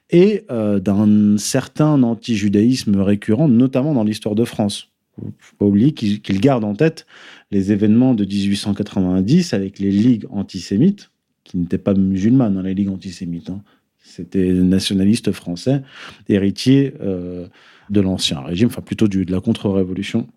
et 0.09 0.43
euh, 0.51 0.79
d'un 0.79 1.37
certain 1.37 2.01
anti-judaïsme 2.03 2.99
récurrent, 3.01 3.47
notamment 3.47 3.93
dans 3.93 4.03
l'histoire 4.03 4.35
de 4.35 4.45
France. 4.45 4.89
Il 5.21 5.31
faut 5.39 5.55
pas 5.57 5.65
oublier 5.65 5.93
qu'il 5.93 6.39
garde 6.39 6.63
en 6.63 6.75
tête 6.75 7.07
les 7.49 7.71
événements 7.71 8.13
de 8.13 8.23
1890 8.23 9.53
avec 9.53 9.79
les 9.79 9.89
ligues 9.89 10.25
antisémites, 10.29 11.09
qui 11.43 11.57
n'étaient 11.57 11.79
pas 11.79 11.95
musulmanes, 11.95 12.53
dans 12.53 12.59
hein, 12.59 12.63
les 12.63 12.75
ligues 12.75 12.89
antisémites. 12.89 13.49
Hein. 13.49 13.61
C'était 13.97 14.53
nationalistes 14.53 15.31
français, 15.31 15.81
héritiers 16.29 16.93
euh, 17.01 17.47
de 17.89 17.99
l'ancien 17.99 18.41
régime, 18.41 18.67
enfin 18.67 18.81
plutôt 18.81 19.07
de 19.07 19.31
la 19.31 19.41
contre-révolution. 19.41 20.27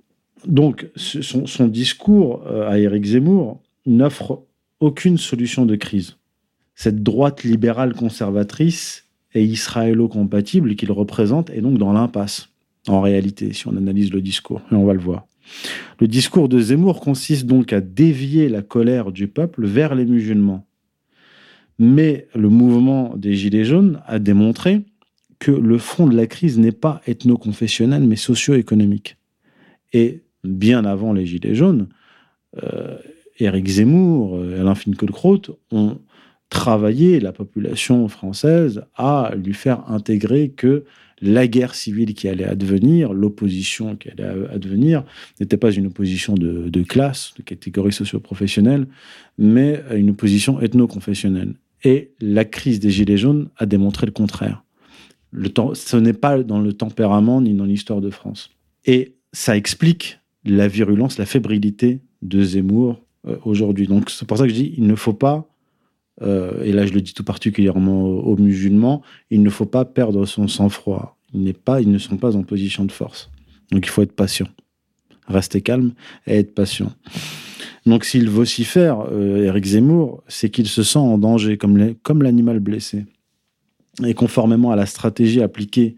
Donc, 0.47 0.89
son, 0.97 1.47
son 1.47 1.69
discours 1.69 2.43
euh, 2.47 2.69
à 2.69 2.79
Éric 2.79 3.05
Zemmour 3.05 3.61
n'offre 3.85 4.43
aucune 4.81 5.19
solution 5.19 5.67
de 5.67 5.77
crise 5.77 6.17
cette 6.81 7.03
droite 7.03 7.45
libérale 7.45 7.93
conservatrice 7.93 9.05
et 9.35 9.45
israélo-compatible 9.45 10.75
qu'il 10.77 10.93
représente 10.93 11.51
est 11.51 11.61
donc 11.61 11.79
dans 11.79 11.93
l'impasse, 11.93 12.49
en 12.89 13.01
réalité, 13.01 13.53
si 13.53 13.69
on 13.69 13.77
analyse 13.77 14.13
le 14.13 14.21
discours, 14.21 14.63
et 14.73 14.75
on 14.75 14.85
va 14.85 14.95
le 14.95 15.01
voir. 15.01 15.27
Le 16.01 16.09
discours 16.09 16.49
de 16.49 16.61
Zemmour 16.61 17.01
consiste 17.01 17.47
donc 17.47 17.73
à 17.73 17.81
dévier 17.81 18.49
la 18.49 18.63
colère 18.63 19.13
du 19.13 19.29
peuple 19.29 19.67
vers 19.67 19.95
les 19.95 20.05
musulmans. 20.05 20.67
Mais 21.79 22.27
le 22.35 22.49
mouvement 22.49 23.17
des 23.17 23.35
Gilets 23.35 23.65
jaunes 23.65 24.01
a 24.07 24.19
démontré 24.19 24.83
que 25.39 25.51
le 25.51 25.79
fond 25.79 26.07
de 26.07 26.17
la 26.17 26.27
crise 26.27 26.59
n'est 26.59 26.73
pas 26.73 27.01
ethno-confessionnel, 27.07 28.03
mais 28.03 28.17
socio-économique. 28.17 29.17
Et 29.93 30.23
bien 30.45 30.85
avant 30.85 31.13
les 31.13 31.27
Gilets 31.27 31.55
jaunes, 31.55 31.89
euh, 32.63 32.99
Éric 33.39 33.67
Zemmour, 33.67 34.37
euh, 34.37 34.61
Alain 34.61 34.75
Finkielkraut 34.75 35.41
ont 35.73 35.99
travailler 36.51 37.21
la 37.21 37.33
population 37.33 38.07
française 38.09 38.85
à 38.97 39.33
lui 39.37 39.55
faire 39.55 39.89
intégrer 39.89 40.51
que 40.51 40.85
la 41.23 41.47
guerre 41.47 41.75
civile 41.75 42.15
qui 42.15 42.29
allait 42.29 42.45
advenir, 42.45 43.13
l'opposition 43.13 43.97
qui 43.97 44.11
allait 44.11 44.49
advenir, 44.51 45.05
n'était 45.39 45.57
pas 45.57 45.71
une 45.71 45.87
opposition 45.87 46.35
de, 46.35 46.83
classe, 46.83 47.33
de 47.37 47.43
catégorie 47.43 47.93
socio-professionnelle, 47.93 48.87
mais 49.39 49.83
une 49.95 50.11
opposition 50.11 50.61
ethno-confessionnelle. 50.61 51.55
Et 51.85 52.13
la 52.21 52.45
crise 52.45 52.81
des 52.81 52.91
Gilets 52.91 53.17
jaunes 53.17 53.49
a 53.57 53.67
démontré 53.67 54.07
le 54.07 54.13
contraire. 54.13 54.65
Ce 55.75 55.97
n'est 55.97 56.13
pas 56.15 56.43
dans 56.43 56.61
le 56.61 56.73
tempérament 56.73 57.41
ni 57.41 57.55
dans 57.55 57.65
l'histoire 57.65 58.01
de 58.01 58.11
France. 58.11 58.51
Et 58.87 59.15
ça 59.33 59.57
explique 59.57 60.19
la 60.45 60.69
virulence, 60.69 61.19
la 61.19 61.27
fébrilité 61.27 62.01
de 62.23 62.43
Zemmour 62.43 63.03
euh, 63.27 63.37
aujourd'hui. 63.45 63.87
Donc 63.87 64.11
c'est 64.11 64.27
pour 64.27 64.39
ça 64.39 64.45
que 64.45 64.51
je 64.51 64.55
dis, 64.55 64.75
il 64.77 64.87
ne 64.87 64.95
faut 64.95 65.13
pas, 65.13 65.49
et 66.23 66.73
là 66.73 66.87
je 66.87 66.93
le 66.93 67.01
dis 67.01 67.15
tout 67.15 67.25
particulièrement 67.25 68.05
aux, 68.05 68.37
musulmans, 68.37 69.03
il 69.31 69.43
ne 69.43 69.51
faut 69.51 69.67
pas 69.67 69.85
perdre 69.85 70.27
son 70.27 70.49
sang-froid. 70.49 71.17
Il 71.33 71.55
ils 71.81 71.91
ne 71.91 71.99
sont 71.99 72.17
pas 72.17 72.37
en 72.37 72.43
position 72.43 72.85
de 72.85 72.93
force. 72.93 73.31
Donc 73.71 73.87
il 73.87 73.91
faut 73.91 74.03
être 74.03 74.13
patient. 74.13 74.49
Rester 75.29 75.61
calme 75.61 75.93
et 76.27 76.39
être 76.39 76.55
patient. 76.55 76.93
Donc 77.87 78.05
s'il 78.05 78.29
vocifère, 78.29 79.07
euh, 79.11 79.45
Eric 79.45 79.65
Zemmour, 79.65 80.23
c'est 80.29 80.51
qu'il 80.51 80.69
se 80.69 80.83
sent 80.83 80.99
en 80.99 81.19
danger, 81.19 81.57
comme 81.57 82.23
l'animal 82.23 82.61
blessé. 82.61 83.07
Et 84.05 84.15
conformément 84.15 84.71
à 84.71 84.77
la 84.77 84.87
stratégie 84.87 85.43
appliquée 85.43 85.97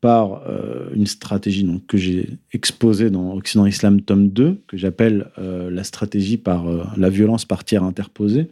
par 0.00 0.42
euh, 0.48 0.88
une 0.94 1.06
stratégie 1.06 1.68
que 1.86 1.98
j'ai 1.98 2.38
exposée 2.52 3.10
dans 3.10 3.34
Occident 3.34 3.66
Islam 3.66 4.00
tome 4.00 4.28
2, 4.28 4.62
que 4.66 4.76
j'appelle 4.76 5.30
euh, 5.38 5.70
la 5.70 5.84
stratégie 5.84 6.38
par 6.38 6.64
la 6.96 7.10
violence 7.10 7.44
par 7.44 7.64
tiers 7.64 7.84
interposée, 7.84 8.48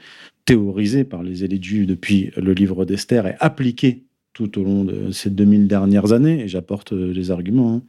théorisée 0.49 1.05
par 1.05 1.23
les 1.23 1.45
élites 1.45 1.63
juives 1.63 1.85
depuis 1.85 2.31
le 2.39 2.55
livre 2.55 2.87
d'Esther 2.87 3.27
et 3.27 3.35
appliquée 3.39 4.05
tout 4.33 4.59
au 4.59 4.65
long 4.65 4.83
de 4.83 5.11
ces 5.11 5.29
2000 5.29 5.69
dernières 5.69 6.15
années, 6.15 6.41
et 6.41 6.49
j'apporte 6.49 6.93
les 6.93 7.31
arguments 7.31 7.75
hein, 7.75 7.83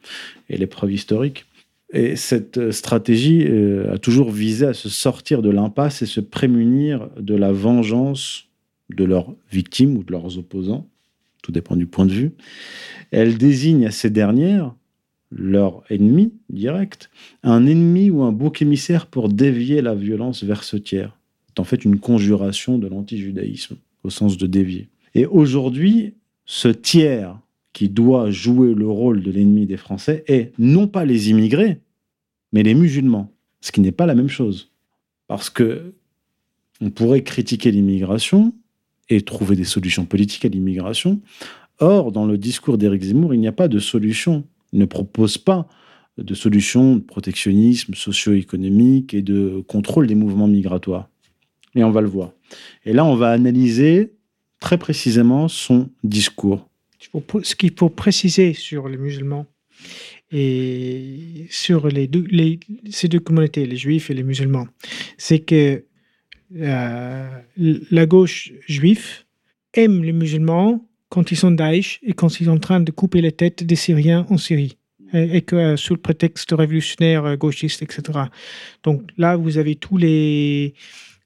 et 0.49 0.57
les 0.57 0.67
preuves 0.67 0.91
historiques. 0.91 1.45
Et 1.93 2.17
cette 2.17 2.57
euh, 2.57 2.71
stratégie 2.73 3.45
euh, 3.47 3.93
a 3.93 3.97
toujours 3.97 4.31
visé 4.31 4.65
à 4.65 4.73
se 4.73 4.89
sortir 4.89 5.41
de 5.41 5.49
l'impasse 5.49 6.01
et 6.01 6.05
se 6.05 6.19
prémunir 6.19 7.07
de 7.17 7.33
la 7.33 7.53
vengeance 7.53 8.49
de 8.89 9.05
leurs 9.05 9.33
victimes 9.49 9.95
ou 9.95 10.03
de 10.03 10.11
leurs 10.11 10.37
opposants, 10.37 10.85
tout 11.41 11.53
dépend 11.53 11.77
du 11.77 11.85
point 11.85 12.05
de 12.05 12.11
vue. 12.11 12.31
Elle 13.11 13.37
désigne 13.37 13.85
à 13.85 13.91
ces 13.91 14.09
dernières, 14.09 14.75
leur 15.31 15.83
ennemi 15.89 16.33
direct, 16.49 17.09
un 17.43 17.65
ennemi 17.65 18.09
ou 18.09 18.21
un 18.23 18.33
bouc 18.33 18.61
émissaire 18.61 19.07
pour 19.07 19.29
dévier 19.29 19.81
la 19.81 19.95
violence 19.95 20.43
vers 20.43 20.65
ce 20.65 20.75
tiers. 20.75 21.18
En 21.59 21.63
fait 21.63 21.83
une 21.83 21.99
conjuration 21.99 22.77
de 22.77 22.87
l'antijudaïsme, 22.87 23.75
au 24.03 24.09
sens 24.09 24.37
de 24.37 24.47
dévier. 24.47 24.89
Et 25.13 25.25
aujourd'hui, 25.25 26.13
ce 26.45 26.69
tiers 26.69 27.37
qui 27.73 27.89
doit 27.89 28.31
jouer 28.31 28.73
le 28.73 28.87
rôle 28.87 29.21
de 29.21 29.31
l'ennemi 29.31 29.65
des 29.65 29.77
Français 29.77 30.23
est 30.27 30.53
non 30.57 30.87
pas 30.87 31.05
les 31.05 31.29
immigrés, 31.29 31.81
mais 32.53 32.63
les 32.63 32.73
musulmans, 32.73 33.31
ce 33.61 33.71
qui 33.71 33.81
n'est 33.81 33.91
pas 33.91 34.05
la 34.05 34.15
même 34.15 34.29
chose. 34.29 34.71
Parce 35.27 35.49
que 35.49 35.93
on 36.81 36.89
pourrait 36.89 37.23
critiquer 37.23 37.71
l'immigration 37.71 38.53
et 39.09 39.21
trouver 39.21 39.55
des 39.55 39.65
solutions 39.65 40.05
politiques 40.05 40.45
à 40.45 40.49
l'immigration. 40.49 41.19
Or, 41.79 42.11
dans 42.11 42.25
le 42.25 42.37
discours 42.37 42.77
d'Éric 42.77 43.03
Zemmour, 43.03 43.33
il 43.33 43.41
n'y 43.41 43.47
a 43.47 43.51
pas 43.53 43.67
de 43.67 43.79
solution. 43.79 44.45
Il 44.71 44.79
ne 44.79 44.85
propose 44.85 45.37
pas 45.37 45.67
de 46.17 46.33
solution 46.33 46.95
de 46.95 47.01
protectionnisme 47.01 47.95
socio-économique 47.95 49.13
et 49.13 49.21
de 49.21 49.61
contrôle 49.67 50.07
des 50.07 50.15
mouvements 50.15 50.47
migratoires. 50.47 51.09
Et 51.75 51.83
on 51.83 51.91
va 51.91 52.01
le 52.01 52.07
voir. 52.07 52.31
Et 52.85 52.93
là, 52.93 53.05
on 53.05 53.15
va 53.15 53.31
analyser 53.31 54.13
très 54.59 54.77
précisément 54.77 55.47
son 55.47 55.89
discours 56.03 56.69
ce 57.43 57.55
qu'il 57.55 57.71
faut 57.77 57.89
préciser 57.89 58.53
sur 58.53 58.87
les 58.89 58.97
musulmans 58.97 59.45
et 60.31 61.47
sur 61.49 61.89
ces 62.89 63.07
deux 63.07 63.19
communautés, 63.19 63.65
les 63.65 63.77
juifs 63.77 64.09
et 64.09 64.13
les 64.13 64.23
musulmans, 64.23 64.67
c'est 65.17 65.39
que 65.39 65.83
euh, 66.57 67.29
la 67.57 68.05
gauche 68.05 68.51
juive 68.67 69.23
aime 69.73 70.03
les 70.03 70.11
musulmans 70.11 70.85
quand 71.09 71.31
ils 71.31 71.37
sont 71.37 71.51
Daesh 71.51 71.99
et 72.03 72.13
quand 72.13 72.39
ils 72.39 72.45
sont 72.45 72.51
en 72.51 72.59
train 72.59 72.79
de 72.79 72.91
couper 72.91 73.21
les 73.21 73.31
têtes 73.31 73.63
des 73.63 73.75
Syriens 73.75 74.25
en 74.29 74.37
Syrie. 74.37 74.77
Et, 75.11 75.41
que 75.41 75.55
euh, 75.55 75.75
sous 75.75 75.95
le 75.95 75.99
prétexte 75.99 76.51
révolutionnaire, 76.51 77.25
euh, 77.25 77.35
gauchiste, 77.35 77.81
etc. 77.81 78.01
Donc 78.83 79.09
là, 79.17 79.37
vous 79.37 79.57
avez 79.57 79.75
tous 79.75 79.97
les, 79.97 80.75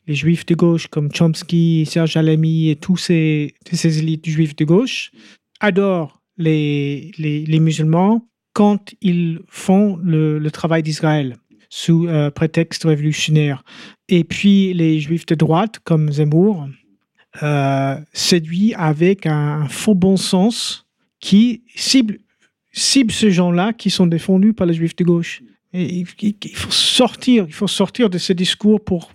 les 0.07 0.15
juifs 0.15 0.45
de 0.45 0.55
gauche 0.55 0.87
comme 0.87 1.11
Chomsky, 1.11 1.85
Serge 1.85 2.17
Alami 2.17 2.69
et 2.69 2.75
tous 2.75 2.97
ces, 2.97 3.53
ces 3.71 3.99
élites 3.99 4.27
juifs 4.27 4.55
de 4.55 4.65
gauche 4.65 5.11
adorent 5.59 6.21
les, 6.37 7.11
les, 7.17 7.59
musulmans 7.59 8.27
quand 8.53 8.93
ils 9.01 9.39
font 9.47 9.97
le, 10.03 10.49
travail 10.49 10.83
d'Israël 10.83 11.37
sous 11.69 12.07
euh, 12.07 12.29
prétexte 12.31 12.83
révolutionnaire. 12.83 13.63
Et 14.09 14.23
puis 14.23 14.73
les 14.73 14.99
juifs 14.99 15.25
de 15.25 15.35
droite, 15.35 15.79
comme 15.83 16.11
Zemmour, 16.11 16.67
euh, 17.41 17.95
séduit 18.13 18.73
avec 18.75 19.25
un, 19.25 19.67
faux 19.67 19.95
bon 19.95 20.17
sens 20.17 20.85
qui 21.19 21.63
cible, 21.75 22.19
cible 22.71 23.11
ces 23.11 23.31
gens-là 23.31 23.73
qui 23.73 23.89
sont 23.89 24.05
défendus 24.05 24.53
par 24.53 24.67
les 24.67 24.73
juifs 24.73 24.95
de 24.95 25.03
gauche. 25.03 25.41
Il, 25.73 26.05
faut 26.53 26.69
sortir, 26.69 27.45
il 27.47 27.53
faut 27.53 27.67
sortir 27.67 28.11
de 28.11 28.19
ce 28.19 28.33
discours 28.33 28.83
pour, 28.83 29.11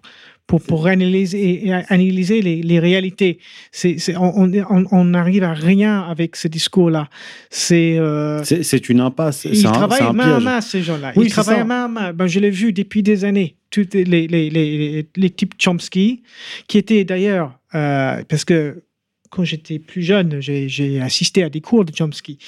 pour, 0.48 0.62
pour 0.62 0.86
analyser, 0.86 1.70
analyser 1.88 2.40
les, 2.40 2.62
les 2.62 2.80
réalités. 2.80 3.38
C'est, 3.70 3.98
on, 4.16 4.50
on, 4.70 4.84
on 4.90 5.04
n'arrive 5.04 5.44
à 5.44 5.52
rien 5.52 6.00
avec 6.00 6.36
ce 6.36 6.48
discours-là. 6.48 7.08
C'est, 7.50 7.98
euh, 7.98 8.42
c'est, 8.42 8.88
une 8.88 9.00
impasse. 9.00 9.44
Ils 9.44 9.62
travaillent 9.62 10.12
main 10.14 10.36
à 10.36 10.40
main, 10.40 10.60
ces 10.62 10.82
gens-là. 10.82 11.12
ils 11.14 11.30
travaillent 11.30 11.66
main 11.66 11.84
à 11.84 11.88
main. 11.88 12.12
Ben, 12.14 12.26
je 12.26 12.40
l'ai 12.40 12.50
vu 12.50 12.72
depuis 12.72 13.02
des 13.02 13.26
années. 13.26 13.56
Tous 13.70 13.86
les, 13.92 14.04
les, 14.04 14.26
les, 14.26 15.06
les 15.14 15.30
types 15.30 15.54
Chomsky, 15.58 16.22
qui 16.66 16.78
étaient 16.78 17.04
d'ailleurs, 17.04 17.60
euh, 17.74 18.24
parce 18.26 18.46
que 18.46 18.82
quand 19.28 19.44
j'étais 19.44 19.78
plus 19.78 20.02
jeune, 20.02 20.40
j'ai, 20.40 20.70
j'ai 20.70 21.02
assisté 21.02 21.42
à 21.42 21.50
des 21.50 21.60
cours 21.60 21.84
de 21.84 21.92
Chomsky. 21.94 22.38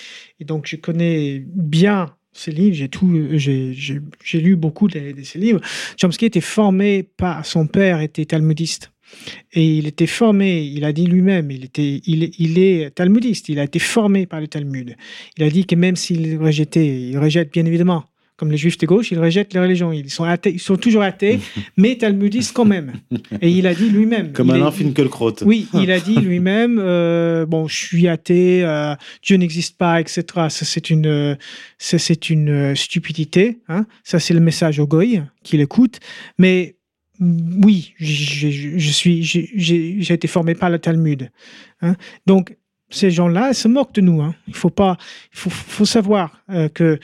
Et 0.41 0.47
donc, 0.47 0.67
je 0.67 0.77
connais 0.77 1.45
bien 1.45 2.07
livres, 2.49 2.75
j'ai 2.75 2.89
tout, 2.89 3.13
j'ai 3.37 4.41
lu 4.41 4.57
beaucoup 4.57 4.89
de, 4.89 5.13
de, 5.13 5.23
ses 5.23 5.39
livres. 5.39 5.61
Chomsky 6.01 6.27
était 6.27 6.41
formé 6.41 7.03
par 7.03 7.45
son 7.45 7.67
père 7.67 8.01
était 8.01 8.25
talmudiste 8.25 8.93
et 9.53 9.79
il 9.79 9.87
était 9.87 10.07
formé. 10.07 10.63
Il 10.63 10.85
a 10.85 10.93
dit 10.93 11.07
lui-même, 11.07 11.51
il 11.51 11.65
était, 11.65 12.01
il, 12.07 12.31
il 12.39 12.59
est 12.59 12.95
talmudiste. 12.95 13.49
Il 13.49 13.59
a 13.59 13.65
été 13.65 13.79
formé 13.79 14.27
par 14.27 14.41
le 14.41 14.49
Talmud. 14.49 14.97
Il 15.37 15.45
a 15.45 15.51
dit 15.51 15.67
que 15.67 15.75
même 15.75 15.97
s'il 15.97 16.37
rejetait, 16.39 17.11
il 17.11 17.19
rejette 17.19 17.53
bien 17.53 17.67
évidemment 17.67 18.05
comme 18.41 18.51
les 18.51 18.57
juifs 18.57 18.79
de 18.79 18.87
gauche, 18.87 19.11
ils 19.11 19.19
rejettent 19.19 19.53
les 19.53 19.61
religions. 19.61 19.93
Ils 19.93 20.09
sont, 20.09 20.25
athées, 20.25 20.55
ils 20.55 20.61
sont 20.61 20.79
toujours 20.79 21.03
athées, 21.03 21.41
mais 21.77 21.97
talmudistes 21.97 22.55
quand 22.55 22.65
même. 22.65 22.95
Et 23.43 23.51
il 23.51 23.67
a 23.67 23.75
dit 23.75 23.91
lui-même. 23.91 24.33
Comme 24.33 24.49
Alain 24.49 24.71
Finkielkraut. 24.71 25.45
Oui, 25.45 25.69
il 25.75 25.91
a 25.91 26.01
dit 26.01 26.17
lui-même 26.17 26.79
euh, 26.79 27.45
bon, 27.45 27.69
je 27.69 27.77
suis 27.77 28.09
athée, 28.09 28.65
euh, 28.65 28.95
Dieu 29.23 29.37
n'existe 29.37 29.77
pas, 29.77 30.01
etc. 30.01 30.23
Ça, 30.49 30.65
c'est 30.65 30.89
une, 30.89 31.37
ça, 31.77 31.99
c'est 31.99 32.31
une 32.31 32.49
euh, 32.49 32.75
stupidité. 32.75 33.59
Hein. 33.69 33.85
Ça, 34.05 34.19
c'est 34.19 34.33
le 34.33 34.41
message 34.41 34.79
au 34.79 34.87
goy 34.87 35.21
qui 35.43 35.59
l'écoute. 35.59 36.01
Mais 36.39 36.77
mm, 37.19 37.63
oui, 37.63 37.93
je 37.99 38.91
suis, 38.91 39.23
j'ai 39.23 40.15
été 40.15 40.29
formé 40.29 40.55
par 40.55 40.71
le 40.71 40.79
Talmud. 40.79 41.31
Hein. 41.83 41.95
Donc, 42.25 42.57
ces 42.89 43.11
gens-là 43.11 43.53
se 43.53 43.69
moquent 43.69 43.95
de 43.95 44.01
nous. 44.01 44.23
Hein. 44.23 44.35
Il 44.49 44.55
faut 44.55 44.71
pas, 44.71 44.97
il 45.35 45.39
faut, 45.39 45.51
faut 45.51 45.85
savoir 45.85 46.43
que 46.75 46.99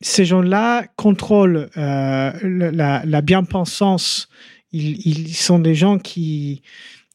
ces 0.00 0.24
gens-là 0.24 0.86
contrôlent 0.96 1.68
euh, 1.76 2.32
la, 2.42 3.22
bien-pensance. 3.22 4.28
Ils, 4.72 5.34
sont 5.34 5.58
des 5.58 5.74
gens 5.74 5.98
qui, 5.98 6.62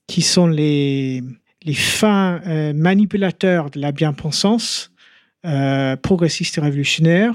qui 0.07 0.21
sont 0.21 0.47
les, 0.47 1.21
les 1.63 1.73
fins 1.73 2.41
euh, 2.47 2.73
manipulateurs 2.73 3.69
de 3.69 3.79
la 3.79 3.91
bien-pensance 3.91 4.91
euh, 5.45 5.95
progressiste 5.95 6.57
et 6.57 6.61
révolutionnaire. 6.61 7.33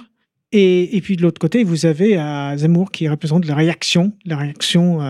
Et, 0.53 1.01
puis 1.03 1.17
de 1.17 1.23
l'autre 1.23 1.39
côté, 1.39 1.65
vous 1.65 1.85
avez 1.85 2.17
Zemmour 2.57 2.91
qui 2.91 3.09
représente 3.09 3.45
la 3.45 3.55
réaction, 3.55 4.13
la 4.25 4.39
réaction 4.39 5.01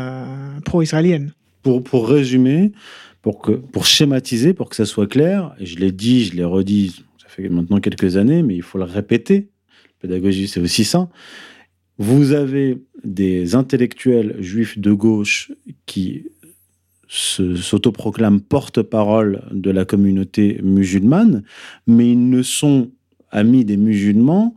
pro-israélienne. 0.65 1.35
Pour, 1.63 1.85
pour 1.85 2.09
résumer, 2.09 2.73
pour, 3.23 3.41
que, 3.41 3.53
pour 3.53 3.87
schématiser, 3.87 4.55
pour 4.55 4.69
que 4.69 4.75
ça 4.75 4.87
soit 4.87 5.07
clair, 5.07 5.55
et 5.61 5.67
je 5.67 5.77
l'ai 5.77 5.93
dit, 5.93 6.25
je 6.25 6.35
l'ai 6.35 6.43
redit, 6.43 7.05
ça 7.23 7.29
fait 7.29 7.49
maintenant 7.49 7.79
quelques 7.79 8.17
années, 8.17 8.43
mais 8.43 8.57
il 8.57 8.63
faut 8.63 8.79
le 8.79 8.85
répéter, 8.85 9.49
pédagogie, 10.01 10.49
c'est 10.49 10.61
aussi 10.61 10.85
ça. 10.85 11.09
Vous 11.99 12.33
avez 12.33 12.79
des 13.05 13.55
intellectuels 13.55 14.37
juifs 14.41 14.79
de 14.79 14.93
gauche 14.93 15.53
qui 15.87 16.27
s'autoproclament 17.09 18.41
porte-parole 18.41 19.45
de 19.53 19.71
la 19.71 19.85
communauté 19.85 20.61
musulmane, 20.63 21.45
mais 21.87 22.11
ils 22.13 22.29
ne 22.29 22.43
sont 22.43 22.91
amis 23.31 23.65
des 23.65 23.77
musulmans 23.77 24.55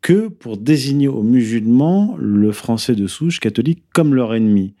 que 0.00 0.28
pour 0.28 0.56
désigner 0.56 1.08
aux 1.08 1.22
musulmans 1.22 2.16
le 2.18 2.52
français 2.52 2.94
de 2.94 3.06
souche 3.06 3.38
catholique 3.38 3.84
comme 3.92 4.14
leur 4.14 4.34
ennemi. 4.34 4.74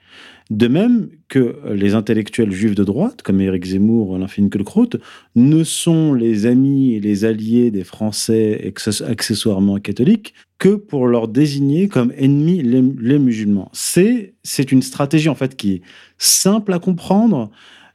De 0.50 0.66
même 0.66 1.10
que 1.28 1.56
les 1.72 1.94
intellectuels 1.94 2.50
juifs 2.50 2.74
de 2.74 2.82
droite, 2.82 3.22
comme 3.22 3.40
Éric 3.40 3.66
Zemmour 3.66 4.10
ou 4.10 4.16
Alain 4.16 4.26
Finkielkraut, 4.26 4.90
ne 5.36 5.62
sont 5.62 6.12
les 6.12 6.44
amis 6.44 6.94
et 6.94 7.00
les 7.00 7.24
alliés 7.24 7.70
des 7.70 7.84
Français 7.84 8.72
accessoirement 9.06 9.78
catholiques 9.78 10.34
que 10.58 10.74
pour 10.74 11.06
leur 11.06 11.28
désigner 11.28 11.86
comme 11.86 12.12
ennemis 12.16 12.62
les, 12.62 13.18
musulmans. 13.20 13.70
C'est, 13.72 14.34
c'est 14.42 14.72
une 14.72 14.82
stratégie 14.82 15.28
en 15.28 15.36
fait 15.36 15.56
qui 15.56 15.74
est 15.74 15.82
simple 16.18 16.72
à 16.72 16.80
comprendre, 16.80 17.50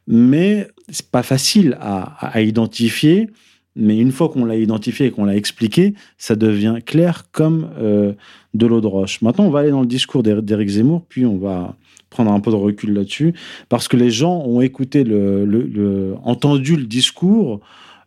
mais 0.08 0.70
c'est 0.90 1.12
pas 1.12 1.24
facile 1.24 1.78
à, 1.82 2.42
identifier. 2.42 3.30
Mais 3.76 4.00
une 4.00 4.14
fois 4.14 4.30
qu'on 4.30 4.46
l'a 4.46 4.56
identifié 4.56 5.08
et 5.08 5.12
qu'on 5.12 5.26
l'a 5.26 5.36
expliqué, 5.36 5.94
ça 6.18 6.38
devient 6.38 6.78
clair 6.86 7.26
comme 7.34 7.70
euh, 7.78 8.14
de 8.54 8.66
l'eau 8.66 8.80
de 8.80 8.88
roche. 8.88 9.22
Maintenant, 9.22 9.44
on 9.44 9.50
va 9.50 9.60
aller 9.60 9.72
dans 9.72 9.82
le 9.82 9.88
discours 9.88 10.24
d'Éric 10.24 10.70
Zemmour, 10.70 11.04
puis 11.10 11.26
on 11.26 11.38
va 11.38 11.76
prendre 12.16 12.32
un 12.32 12.40
peu 12.40 12.50
de 12.50 12.56
recul 12.56 12.94
là-dessus, 12.94 13.34
parce 13.68 13.90
que 13.90 13.98
les 13.98 14.10
gens 14.10 14.40
ont 14.46 14.62
écouté 14.62 15.04
le, 15.04 16.16
entendu 16.24 16.78
le 16.78 16.86
discours, 16.86 17.60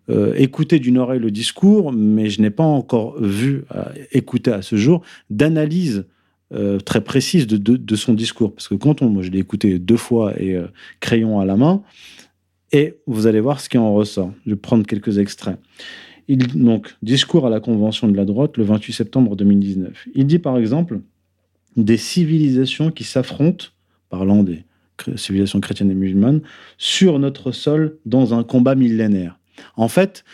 euh, 0.08 0.32
écouté 0.34 0.78
d'une 0.78 0.96
oreille 0.96 1.20
le 1.20 1.30
discours, 1.30 1.92
mais 1.92 2.30
je 2.30 2.40
n'ai 2.40 2.50
pas 2.50 2.64
encore 2.64 3.20
vu, 3.22 3.64
euh, 3.74 3.84
écouter 4.12 4.50
à 4.50 4.62
ce 4.62 4.76
jour, 4.76 5.02
d'analyse 5.28 6.06
euh, 6.54 6.78
très 6.78 7.02
précise 7.02 7.46
de, 7.46 7.58
de, 7.58 7.96
son 7.96 8.14
discours. 8.14 8.54
Parce 8.54 8.68
que 8.68 8.74
quand 8.74 9.02
on, 9.02 9.10
moi 9.10 9.22
je 9.22 9.30
l'ai 9.30 9.40
écouté 9.40 9.78
deux 9.78 9.98
fois 9.98 10.40
et 10.40 10.56
crayon 11.00 11.38
à 11.38 11.44
la 11.44 11.56
main, 11.56 11.82
et 12.72 12.94
vous 13.06 13.26
allez 13.26 13.40
voir 13.40 13.60
ce 13.60 13.68
qui 13.68 13.76
en 13.76 13.94
ressort. 13.94 14.32
Je 14.46 14.50
vais 14.50 14.56
prendre 14.56 14.86
quelques 14.86 15.18
extraits. 15.18 15.58
Il, 16.28 16.38
donc, 16.62 16.94
discours 17.02 17.46
à 17.46 17.50
la 17.50 17.60
Convention 17.60 18.08
de 18.08 18.16
la 18.16 18.26
droite 18.26 18.56
le 18.56 18.64
28 18.64 18.92
septembre 18.92 19.36
2019. 19.36 20.08
Il 20.14 20.26
dit 20.26 20.38
par 20.38 20.58
exemple 20.58 21.00
des 21.76 21.96
civilisations 21.96 22.90
qui 22.90 23.04
s'affrontent 23.04 23.66
parlant 24.08 24.42
des 24.42 24.64
civilisations 25.16 25.60
chrétiennes 25.60 25.90
et 25.90 25.94
musulmanes, 25.94 26.40
sur 26.76 27.18
notre 27.18 27.52
sol 27.52 27.98
dans 28.04 28.34
un 28.34 28.42
combat 28.42 28.74
millénaire. 28.74 29.38
En 29.76 29.88
fait, 29.88 30.24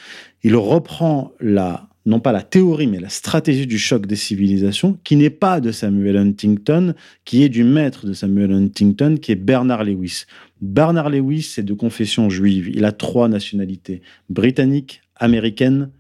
il 0.43 0.57
reprend 0.57 1.33
la, 1.41 1.89
non 2.07 2.21
pas 2.21 2.33
la 2.33 2.43
théorie, 2.43 2.87
mais 2.87 3.01
la 3.01 3.09
stratégie 3.09 3.67
du 3.67 3.79
choc 3.79 4.07
des 4.07 4.17
civilisations, 4.17 4.99
qui 5.05 5.17
n'est 5.17 5.31
pas 5.31 5.61
de 5.61 5.73
Samuel 5.73 6.17
Huntington, 6.17 6.95
qui 7.25 7.43
est 7.43 7.49
du 7.49 7.65
maître 7.65 8.07
de 8.07 8.13
Samuel 8.13 8.53
Huntington, 8.53 9.17
qui 9.21 9.33
est 9.33 9.37
Bernard 9.37 9.85
Lewis. 9.85 10.25
Bernard 10.61 11.11
Lewis 11.11 11.55
est 11.59 11.63
de 11.63 11.75
confession 11.75 12.31
juive. 12.31 12.69
Il 12.69 12.85
a 12.85 12.93
trois 12.93 13.29
nationalités, 13.29 14.03
britannique, 14.29 15.03
américaine 15.17 15.91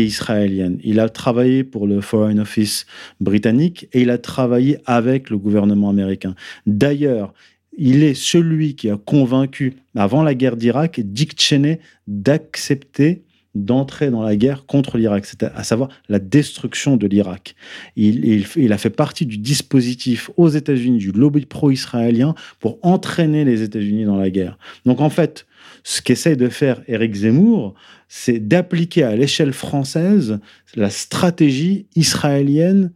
israélienne. 0.00 0.78
Il 0.82 1.00
a 1.00 1.08
travaillé 1.08 1.64
pour 1.64 1.86
le 1.86 2.00
Foreign 2.00 2.40
Office 2.40 2.86
britannique 3.20 3.88
et 3.92 4.02
il 4.02 4.10
a 4.10 4.18
travaillé 4.18 4.78
avec 4.86 5.30
le 5.30 5.38
gouvernement 5.38 5.90
américain. 5.90 6.34
D'ailleurs, 6.66 7.34
il 7.76 8.02
est 8.02 8.14
celui 8.14 8.74
qui 8.74 8.90
a 8.90 8.96
convaincu, 8.96 9.74
avant 9.94 10.22
la 10.22 10.34
guerre 10.34 10.56
d'Irak, 10.56 11.00
Dick 11.00 11.40
Cheney 11.40 11.80
d'accepter 12.06 13.22
d'entrer 13.54 14.10
dans 14.10 14.22
la 14.22 14.34
guerre 14.34 14.64
contre 14.66 14.96
l'Irak, 14.96 15.26
à 15.54 15.62
savoir 15.62 15.90
la 16.08 16.18
destruction 16.18 16.96
de 16.96 17.06
l'Irak. 17.06 17.54
Il, 17.96 18.46
il, 18.56 18.72
a 18.72 18.78
fait 18.78 18.90
partie 18.90 19.26
du 19.26 19.36
dispositif 19.36 20.30
aux 20.36 20.48
États-Unis, 20.48 20.98
du 20.98 21.12
lobby 21.12 21.44
pro-israélien, 21.44 22.34
pour 22.60 22.78
entraîner 22.82 23.44
les 23.44 23.62
États-Unis 23.62 24.04
dans 24.04 24.16
la 24.16 24.30
guerre. 24.30 24.56
Donc 24.86 25.00
en 25.00 25.10
fait, 25.10 25.46
ce 25.84 26.02
qu'essaye 26.02 26.36
de 26.36 26.48
faire 26.48 26.82
Éric 26.86 27.14
Zemmour, 27.14 27.74
c'est 28.08 28.46
d'appliquer 28.46 29.04
à 29.04 29.16
l'échelle 29.16 29.52
française 29.52 30.38
la 30.74 30.90
stratégie 30.90 31.86
israélienne 31.96 32.92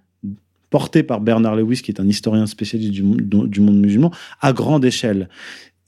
portée 0.70 1.02
par 1.02 1.20
Bernard 1.20 1.56
Lewis, 1.56 1.82
qui 1.82 1.90
est 1.90 2.00
un 2.00 2.08
historien 2.08 2.46
spécialiste 2.46 2.92
du, 2.92 3.02
monde 3.02 3.80
musulman, 3.80 4.12
à 4.40 4.52
grande 4.52 4.84
échelle. 4.84 5.28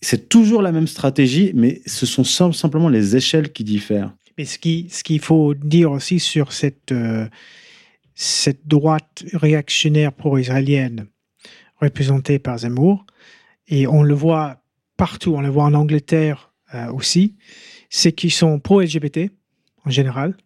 C'est 0.01 0.29
toujours 0.29 0.63
la 0.63 0.73
même 0.73 0.87
stratégie, 0.87 1.53
mais 1.55 1.83
ce 1.87 2.07
sont 2.07 2.25
simplement 2.25 2.89
les 2.89 3.17
échelles 3.17 3.53
qui 3.53 3.65
diffèrent. 3.65 4.13
Mais 4.37 4.45
ce 4.45 4.59
qu'il 4.59 4.91
ce 4.91 5.19
faut 5.19 5.55
dire 5.55 5.91
aussi 5.91 6.21
sur 6.21 6.51
euh, 6.93 7.29
cette 8.15 8.67
droite 8.67 9.25
réactionnaire 9.33 10.13
pro-israélienne 10.13 11.07
représentée 11.81 12.39
par 12.39 12.59
Zemmour, 12.59 13.05
et 13.67 13.87
on 13.87 14.03
le 14.03 14.15
voit 14.15 14.63
partout, 14.97 15.35
on 15.35 15.41
le 15.41 15.49
voit 15.49 15.65
en 15.65 15.75
Angleterre 15.75 16.48
euh, 16.75 16.93
aussi, 16.93 17.37
c'est 17.91 18.13
qu'ils 18.13 18.33
sont 18.33 18.61
pro-LGBT 18.61 19.31
en 19.85 19.91
général. 19.91 20.37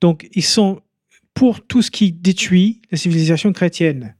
Donc, 0.00 0.28
ils 0.32 0.44
sont 0.44 0.80
pour 1.34 1.66
tout 1.66 1.82
ce 1.82 1.90
qui 1.90 2.12
détruit 2.12 2.82
la 2.90 2.98
civilisation 2.98 3.52
chrétienne 3.52 4.16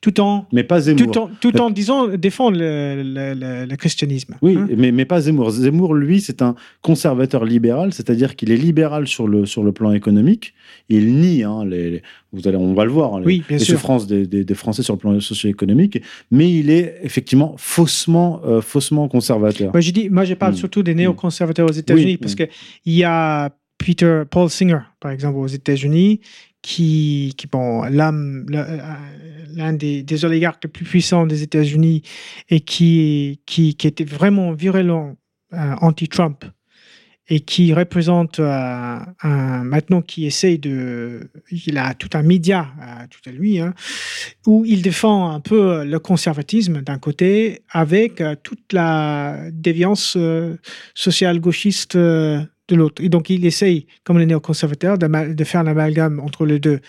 tout 0.00 0.20
en 0.20 0.46
mais 0.52 0.64
pas 0.64 0.80
Zemmour. 0.80 1.10
tout 1.10 1.18
en, 1.18 1.30
tout 1.40 1.60
en 1.60 1.70
disant 1.70 2.08
défendre 2.08 2.58
le, 2.58 3.66
le, 3.68 3.76
christianisme. 3.76 4.36
Oui, 4.42 4.56
hein. 4.56 4.68
mais, 4.76 4.92
mais 4.92 5.04
pas 5.04 5.20
Zemmour. 5.20 5.50
Zemmour, 5.50 5.94
lui, 5.94 6.20
c'est 6.20 6.42
un 6.42 6.54
conservateur 6.82 7.44
libéral, 7.44 7.92
c'est-à-dire 7.92 8.36
qu'il 8.36 8.50
est 8.50 8.56
libéral 8.56 9.06
sur 9.06 9.28
le, 9.28 9.46
sur 9.46 9.62
le 9.62 9.72
plan 9.72 9.92
économique. 9.92 10.54
Il 10.88 11.14
nie, 11.16 11.42
hein, 11.42 11.64
les, 11.64 12.02
vous 12.32 12.46
allez, 12.46 12.56
on 12.56 12.74
va 12.74 12.84
le 12.84 12.90
voir, 12.90 13.14
hein, 13.14 13.22
les, 13.24 13.42
les 13.48 13.58
souffrances 13.58 14.06
des, 14.06 14.26
des, 14.26 14.54
Français 14.54 14.82
sur 14.82 14.94
le 14.94 14.98
plan 14.98 15.18
socio-économique, 15.20 16.02
mais 16.30 16.50
il 16.50 16.70
est 16.70 16.98
effectivement 17.02 17.54
faussement, 17.56 18.40
euh, 18.44 18.60
faussement 18.60 19.08
conservateur. 19.08 19.72
Moi, 19.72 19.80
je, 19.80 19.90
dis, 19.90 20.08
moi, 20.10 20.24
je 20.24 20.34
parle 20.34 20.52
mm. 20.52 20.56
surtout 20.56 20.82
des 20.82 20.94
mm. 20.94 20.98
néoconservateurs 20.98 21.68
aux 21.68 21.72
États-Unis, 21.72 22.16
parce 22.16 22.34
qu'il 22.34 22.48
y 22.86 23.04
a 23.04 23.50
Peter 23.78 24.22
Paul 24.30 24.48
Singer, 24.50 24.80
par 25.00 25.10
exemple, 25.10 25.38
aux 25.38 25.46
États-Unis, 25.46 26.20
qui, 26.66 27.32
qui 27.36 27.46
bon, 27.46 27.82
l'un 27.84 29.72
des, 29.72 30.24
oligarques 30.24 30.64
les 30.64 30.68
plus 30.68 30.84
puissants 30.84 31.24
des 31.24 31.44
États-Unis 31.44 32.02
et 32.48 32.58
qui, 32.58 33.40
qui, 33.46 33.76
qui, 33.76 33.86
était 33.86 34.02
vraiment 34.02 34.50
virulent 34.50 35.16
euh, 35.52 35.74
anti-Trump 35.80 36.44
et 37.28 37.38
qui 37.38 37.72
représente 37.72 38.40
euh, 38.40 38.98
maintenant 39.22 40.02
qui 40.02 40.26
essaye 40.26 40.58
de 40.58 41.30
il 41.52 41.78
a 41.78 41.94
tout 41.94 42.10
un 42.14 42.22
média 42.22 42.66
euh, 42.82 43.06
tout 43.10 43.30
à 43.30 43.32
lui 43.32 43.60
hein, 43.60 43.72
où 44.44 44.64
il 44.64 44.82
défend 44.82 45.30
un 45.30 45.40
peu 45.40 45.84
le 45.84 46.00
conservatisme 46.00 46.82
d'un 46.82 46.98
côté 46.98 47.62
avec 47.70 48.20
toute 48.42 48.72
la 48.72 49.38
déviance 49.52 50.18
sociale 50.94 51.38
gauchiste 51.38 51.96
de 52.68 52.76
l'autre. 52.76 53.02
Et 53.02 53.08
donc, 53.08 53.30
il 53.30 53.44
essaye, 53.46 53.86
comme 54.04 54.18
les 54.18 54.26
néoconservateurs, 54.26 54.98
de, 54.98 55.32
de 55.32 55.44
faire 55.44 55.62
l'amalgame 55.62 56.20
entre 56.20 56.46
les 56.46 56.58
deux. 56.58 56.80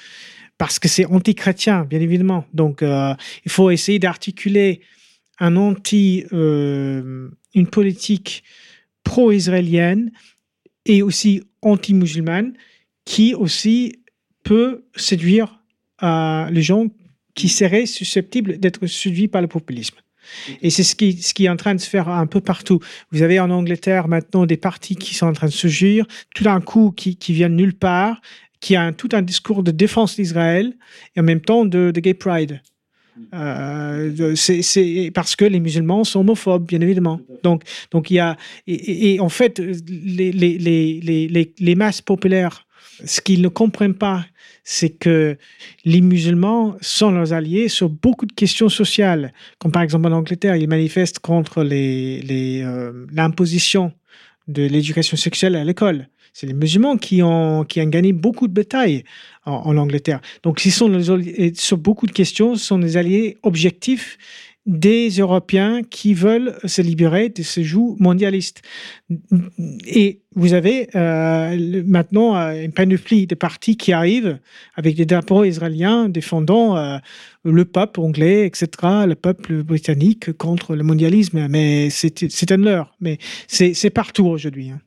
Parce 0.57 0.79
que 0.79 0.87
c'est 0.87 1.05
anti-chrétien, 1.05 1.85
bien 1.85 2.01
évidemment. 2.01 2.45
Donc, 2.53 2.81
euh, 2.81 3.13
il 3.45 3.51
faut 3.51 3.69
essayer 3.69 3.99
d'articuler 3.99 4.81
euh, 5.41 7.29
une 7.53 7.67
politique 7.67 8.43
pro-israélienne 9.03 10.11
et 10.85 11.03
aussi 11.03 11.43
anti-musulmane 11.61 12.53
qui 13.05 13.35
aussi 13.35 13.99
peut 14.43 14.85
séduire 14.95 15.59
euh, 16.01 16.49
les 16.49 16.61
gens 16.61 16.87
qui 17.35 17.49
seraient 17.49 17.85
susceptibles 17.85 18.57
d'être 18.57 18.87
séduits 18.87 19.27
par 19.27 19.41
le 19.41 19.47
populisme. 19.47 19.97
Et 20.61 20.69
c'est 20.69 20.83
ce 20.83 20.95
qui, 20.95 21.45
est 21.45 21.49
en 21.49 21.55
train 21.55 21.75
de 21.75 21.79
se 21.79 21.89
faire 21.89 22.09
un 22.09 22.27
peu 22.27 22.41
partout. 22.41 22.79
Vous 23.11 23.21
avez 23.21 23.39
en 23.39 23.49
Angleterre 23.49 24.07
maintenant 24.07 24.45
des 24.45 24.57
partis 24.57 24.95
qui 24.95 25.15
sont 25.15 25.27
en 25.27 25.33
train 25.33 25.47
de 25.47 25.51
se 25.51 25.59
surgir, 25.59 26.05
tout 26.35 26.43
d'un 26.43 26.61
coup 26.61 26.91
qui, 26.91 27.15
qui 27.15 27.33
viennent 27.33 27.55
nulle 27.55 27.73
part, 27.73 28.21
qui 28.59 28.75
a 28.75 28.91
tout 28.91 29.09
un 29.13 29.21
discours 29.21 29.63
de 29.63 29.71
défense 29.71 30.15
d'Israël 30.15 30.73
et 31.15 31.19
en 31.19 31.23
même 31.23 31.41
temps 31.41 31.65
de, 31.65 31.91
gay 31.91 32.13
pride. 32.13 32.61
Euh, 33.33 34.35
c'est 34.35 35.11
parce 35.13 35.35
que 35.35 35.45
les 35.45 35.59
musulmans 35.59 36.03
sont 36.03 36.19
homophobes, 36.19 36.67
bien 36.67 36.81
évidemment. 36.81 37.19
Donc, 37.43 37.63
donc 37.91 38.11
il 38.11 38.15
y 38.15 38.19
a 38.19 38.37
et, 38.67 39.19
en 39.19 39.29
fait 39.29 39.59
les, 39.59 40.31
les, 40.31 40.57
les, 40.59 41.53
les 41.57 41.75
masses 41.75 42.01
populaires, 42.01 42.67
ce 43.05 43.21
qu'ils 43.21 43.41
ne 43.41 43.47
comprennent 43.47 43.95
pas, 43.95 44.25
c'est 44.69 44.89
que 44.89 45.37
les 45.85 46.01
musulmans 46.01 46.75
sont 46.81 47.09
leurs 47.09 47.31
alliés 47.31 47.69
sur 47.69 47.87
beaucoup 47.87 48.25
de 48.25 48.33
questions 48.33 48.67
sociales. 48.67 49.31
Comme 49.59 49.71
par 49.71 49.81
exemple 49.81 50.07
en 50.09 50.11
Angleterre, 50.11 50.57
ils 50.57 50.67
manifestent 50.67 51.19
contre 51.19 51.65
euh, 51.65 53.05
l'imposition 53.13 53.93
de 54.49 54.63
l'éducation 54.63 55.15
sexuelle 55.15 55.55
à 55.55 55.63
l'école. 55.63 56.09
C'est 56.33 56.47
les 56.47 56.53
musulmans 56.53 56.97
qui 56.97 57.23
ont, 57.23 57.63
gagné 57.63 58.11
beaucoup 58.11 58.49
de 58.49 58.53
batailles 58.53 59.05
en, 59.45 59.53
en 59.53 59.77
Angleterre. 59.77 60.19
Donc, 60.43 60.65
ils 60.65 60.71
sont 60.73 60.91
sur 61.55 61.77
beaucoup 61.77 62.05
de 62.05 62.11
questions, 62.11 62.55
sont 62.55 62.77
des 62.77 62.97
alliés 62.97 63.37
objectifs 63.43 64.17
des 64.67 65.09
Européens 65.09 65.81
qui 65.89 66.13
veulent 66.13 66.55
se 66.65 66.81
libérer 66.81 67.29
de 67.29 67.41
ce 67.41 67.63
joug 67.63 67.95
mondialiste. 67.99 68.61
Et 69.87 70.19
vous 70.35 70.53
avez 70.53 70.89
euh, 70.93 71.83
maintenant 71.87 72.35
euh, 72.35 72.63
une 72.63 72.73
panoplie 72.73 73.27
de 73.27 73.35
partis 73.35 73.77
qui 73.77 73.93
arrivent 73.93 74.37
avec 74.75 74.95
des 74.95 75.05
drapeaux 75.05 75.45
israéliens 75.45 76.09
défendant 76.09 76.77
euh, 76.77 76.97
le 77.45 77.63
peuple 77.63 78.01
anglais, 78.01 78.45
etc., 78.45 78.67
le 79.07 79.15
peuple 79.15 79.63
britannique 79.63 80.33
contre 80.33 80.75
le 80.75 80.83
mondialisme. 80.83 81.47
Mais 81.47 81.89
c'est 81.89 82.51
un 82.51 82.57
leurre. 82.57 82.93
Mais 82.99 83.17
c'est 83.47 83.89
partout 83.89 84.25
aujourd'hui. 84.25 84.69
Hein. 84.69 84.81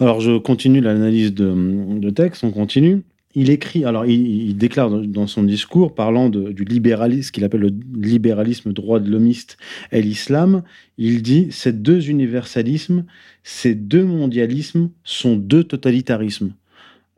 Alors, 0.00 0.20
je 0.20 0.36
continue 0.38 0.80
l'analyse 0.80 1.32
de, 1.32 1.54
de, 1.98 2.10
texte, 2.10 2.42
on 2.42 2.50
continue. 2.50 3.02
Il 3.34 3.50
écrit, 3.50 3.84
alors 3.84 4.04
il, 4.06 4.56
déclare 4.56 4.90
dans, 4.90 5.26
son 5.26 5.42
discours, 5.42 5.94
parlant 5.94 6.28
du 6.28 6.64
libéralisme, 6.64 7.30
qu'il 7.30 7.44
appelle 7.44 7.60
le 7.60 7.72
libéralisme 7.96 8.72
droit 8.72 9.00
de 9.00 9.10
l'homiste 9.10 9.56
et 9.90 10.02
l'islam, 10.02 10.62
il 10.98 11.22
dit 11.22 11.48
ces 11.50 11.72
deux 11.72 12.08
universalismes, 12.08 13.04
ces 13.42 13.74
deux 13.74 14.04
mondialismes 14.04 14.90
sont 15.04 15.36
deux 15.36 15.64
totalitarismes. 15.64 16.52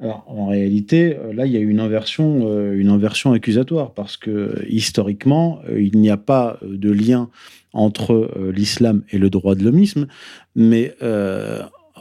Alors, 0.00 0.24
en 0.26 0.48
réalité, 0.48 1.16
euh, 1.16 1.32
là, 1.32 1.46
il 1.46 1.52
y 1.52 1.56
a 1.56 1.60
une 1.60 1.78
inversion, 1.78 2.48
euh, 2.48 2.78
une 2.78 2.88
inversion 2.88 3.32
accusatoire, 3.32 3.94
parce 3.94 4.16
que 4.16 4.64
historiquement, 4.68 5.60
euh, 5.68 5.80
il 5.80 5.98
n'y 5.98 6.10
a 6.10 6.16
pas 6.16 6.58
de 6.62 6.90
lien 6.90 7.30
entre 7.72 8.30
l'islam 8.54 9.02
et 9.10 9.18
le 9.18 9.30
droit 9.30 9.56
de 9.56 9.64
l'homisme, 9.64 10.06
mais 10.54 10.94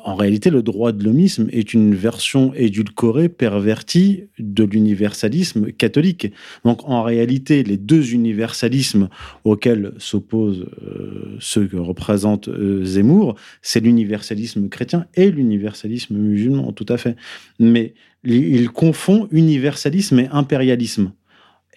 en 0.04 0.16
réalité, 0.16 0.49
le 0.49 0.62
droit 0.62 0.91
de 0.91 1.04
l'homisme 1.04 1.47
est 1.51 1.74
une 1.74 1.95
version 1.95 2.54
édulcorée, 2.54 3.30
pervertie 3.30 4.26
de 4.38 4.64
l'universalisme 4.66 5.72
catholique. 5.72 6.32
Donc, 6.66 6.88
en 6.89 7.04
réalité, 7.04 7.64
les 7.64 7.78
deux 7.78 8.14
universalismes 8.14 9.08
auxquels 9.45 9.93
s'opposent 9.97 10.66
euh, 10.84 11.38
ceux 11.39 11.68
que 11.68 11.78
représente 11.78 12.49
euh, 12.49 12.84
Zemmour, 12.84 13.36
c'est 13.62 13.80
l'universalisme 13.80 14.68
chrétien 14.68 15.06
et 15.16 15.32
l'universalisme 15.32 16.18
musulman, 16.18 16.74
tout 16.74 16.86
à 16.89 16.97
fait. 16.97 17.16
Mais 17.60 17.93
il 18.26 18.70
confond 18.70 19.28
universalisme 19.32 20.20
et 20.20 20.28
impérialisme. 20.32 21.14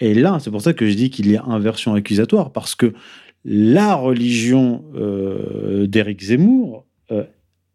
Et 0.00 0.14
là, 0.14 0.38
c'est 0.40 0.50
pour 0.50 0.62
ça 0.62 0.72
que 0.72 0.88
je 0.88 0.94
dis 0.94 1.10
qu'il 1.10 1.30
y 1.30 1.36
a 1.36 1.44
inversion 1.44 1.94
accusatoire, 1.94 2.52
parce 2.52 2.74
que 2.74 2.92
la 3.44 3.94
religion 3.94 4.84
euh, 4.96 5.86
d'Éric 5.86 6.22
Zemmour 6.22 6.84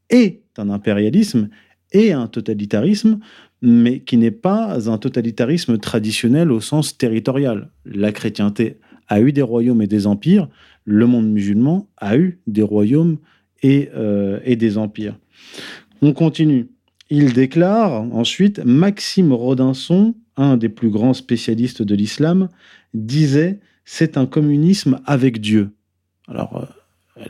est 0.10 0.41
un 0.58 0.70
impérialisme 0.70 1.49
et 1.91 2.14
un 2.14 2.28
totalitarisme, 2.28 3.20
mais 3.62 3.99
qui 3.99 4.18
n'est 4.18 4.32
pas 4.32 4.89
un 4.89 4.97
totalitarisme 4.97 5.78
traditionnel 5.78 6.52
au 6.52 6.62
sens 6.62 6.97
territorial. 6.97 7.70
La 7.86 8.12
chrétienté 8.12 8.78
a 9.08 9.20
eu 9.22 9.34
des 9.34 9.41
royaumes 9.41 9.82
et 9.82 9.88
des 9.88 10.08
empires, 10.08 10.47
le 10.86 11.06
monde 11.06 11.30
musulman 11.30 11.88
a 11.97 12.18
eu 12.18 12.39
des 12.47 12.64
royaumes 12.64 13.18
et, 13.62 13.89
euh, 13.95 14.39
et 14.43 14.56
des 14.56 14.78
empires. 14.78 15.18
On 16.02 16.14
continue. 16.14 16.70
Il 17.10 17.34
déclare 17.34 18.04
ensuite, 18.14 18.64
Maxime 18.64 19.34
Rodinson, 19.34 20.16
un 20.38 20.58
des 20.58 20.70
plus 20.70 20.89
grands 20.89 21.14
spécialistes 21.14 21.82
de 21.82 21.93
l'islam, 21.93 22.47
disait, 22.93 23.60
c'est 23.86 24.18
un 24.18 24.26
communisme 24.26 25.02
avec 25.06 25.41
Dieu. 25.41 25.72
Alors, 26.28 26.58
euh, 26.58 26.81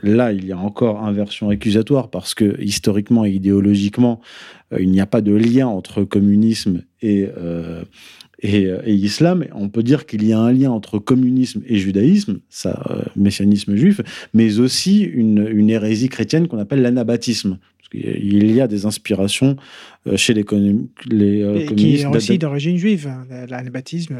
Là, 0.02 0.32
il 0.32 0.46
y 0.46 0.52
a 0.52 0.58
encore 0.58 1.04
inversion 1.04 1.50
accusatoire 1.50 2.10
parce 2.10 2.34
que 2.34 2.60
historiquement 2.60 3.24
et 3.24 3.30
idéologiquement, 3.30 4.20
euh, 4.72 4.78
il 4.80 4.90
n'y 4.90 5.00
a 5.00 5.06
pas 5.06 5.20
de 5.20 5.32
lien 5.32 5.66
entre 5.66 6.04
communisme 6.04 6.82
et, 7.00 7.28
euh, 7.36 7.84
euh, 8.44 8.82
et, 8.84 8.94
islam. 8.94 9.44
On 9.54 9.68
peut 9.68 9.82
dire 9.82 10.06
qu'il 10.06 10.24
y 10.24 10.32
a 10.32 10.38
un 10.38 10.52
lien 10.52 10.70
entre 10.70 10.98
communisme 10.98 11.62
et 11.66 11.78
judaïsme, 11.78 12.40
ça, 12.48 13.04
messianisme 13.16 13.76
juif, 13.76 14.00
mais 14.34 14.58
aussi 14.58 15.02
une, 15.02 15.70
hérésie 15.70 16.08
chrétienne 16.08 16.48
qu'on 16.48 16.58
appelle 16.58 16.82
l'anabaptisme. 16.82 17.58
Il 17.94 18.50
y 18.50 18.60
a 18.62 18.68
des 18.68 18.86
inspirations 18.86 19.56
chez 20.16 20.32
les, 20.32 20.40
les 20.40 20.44
communistes. 20.46 21.74
Qui 21.76 21.96
est 21.96 22.06
aussi 22.06 22.38
d'origine 22.38 22.78
juive. 22.78 23.06
Hein, 23.06 23.26
l'anabaptisme, 23.50 24.16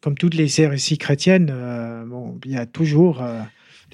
comme 0.00 0.16
toutes 0.16 0.34
les 0.34 0.60
hérésies 0.60 0.98
chrétiennes, 0.98 1.54
bon, 2.08 2.40
il 2.44 2.50
y 2.50 2.56
a 2.56 2.66
toujours 2.66 3.22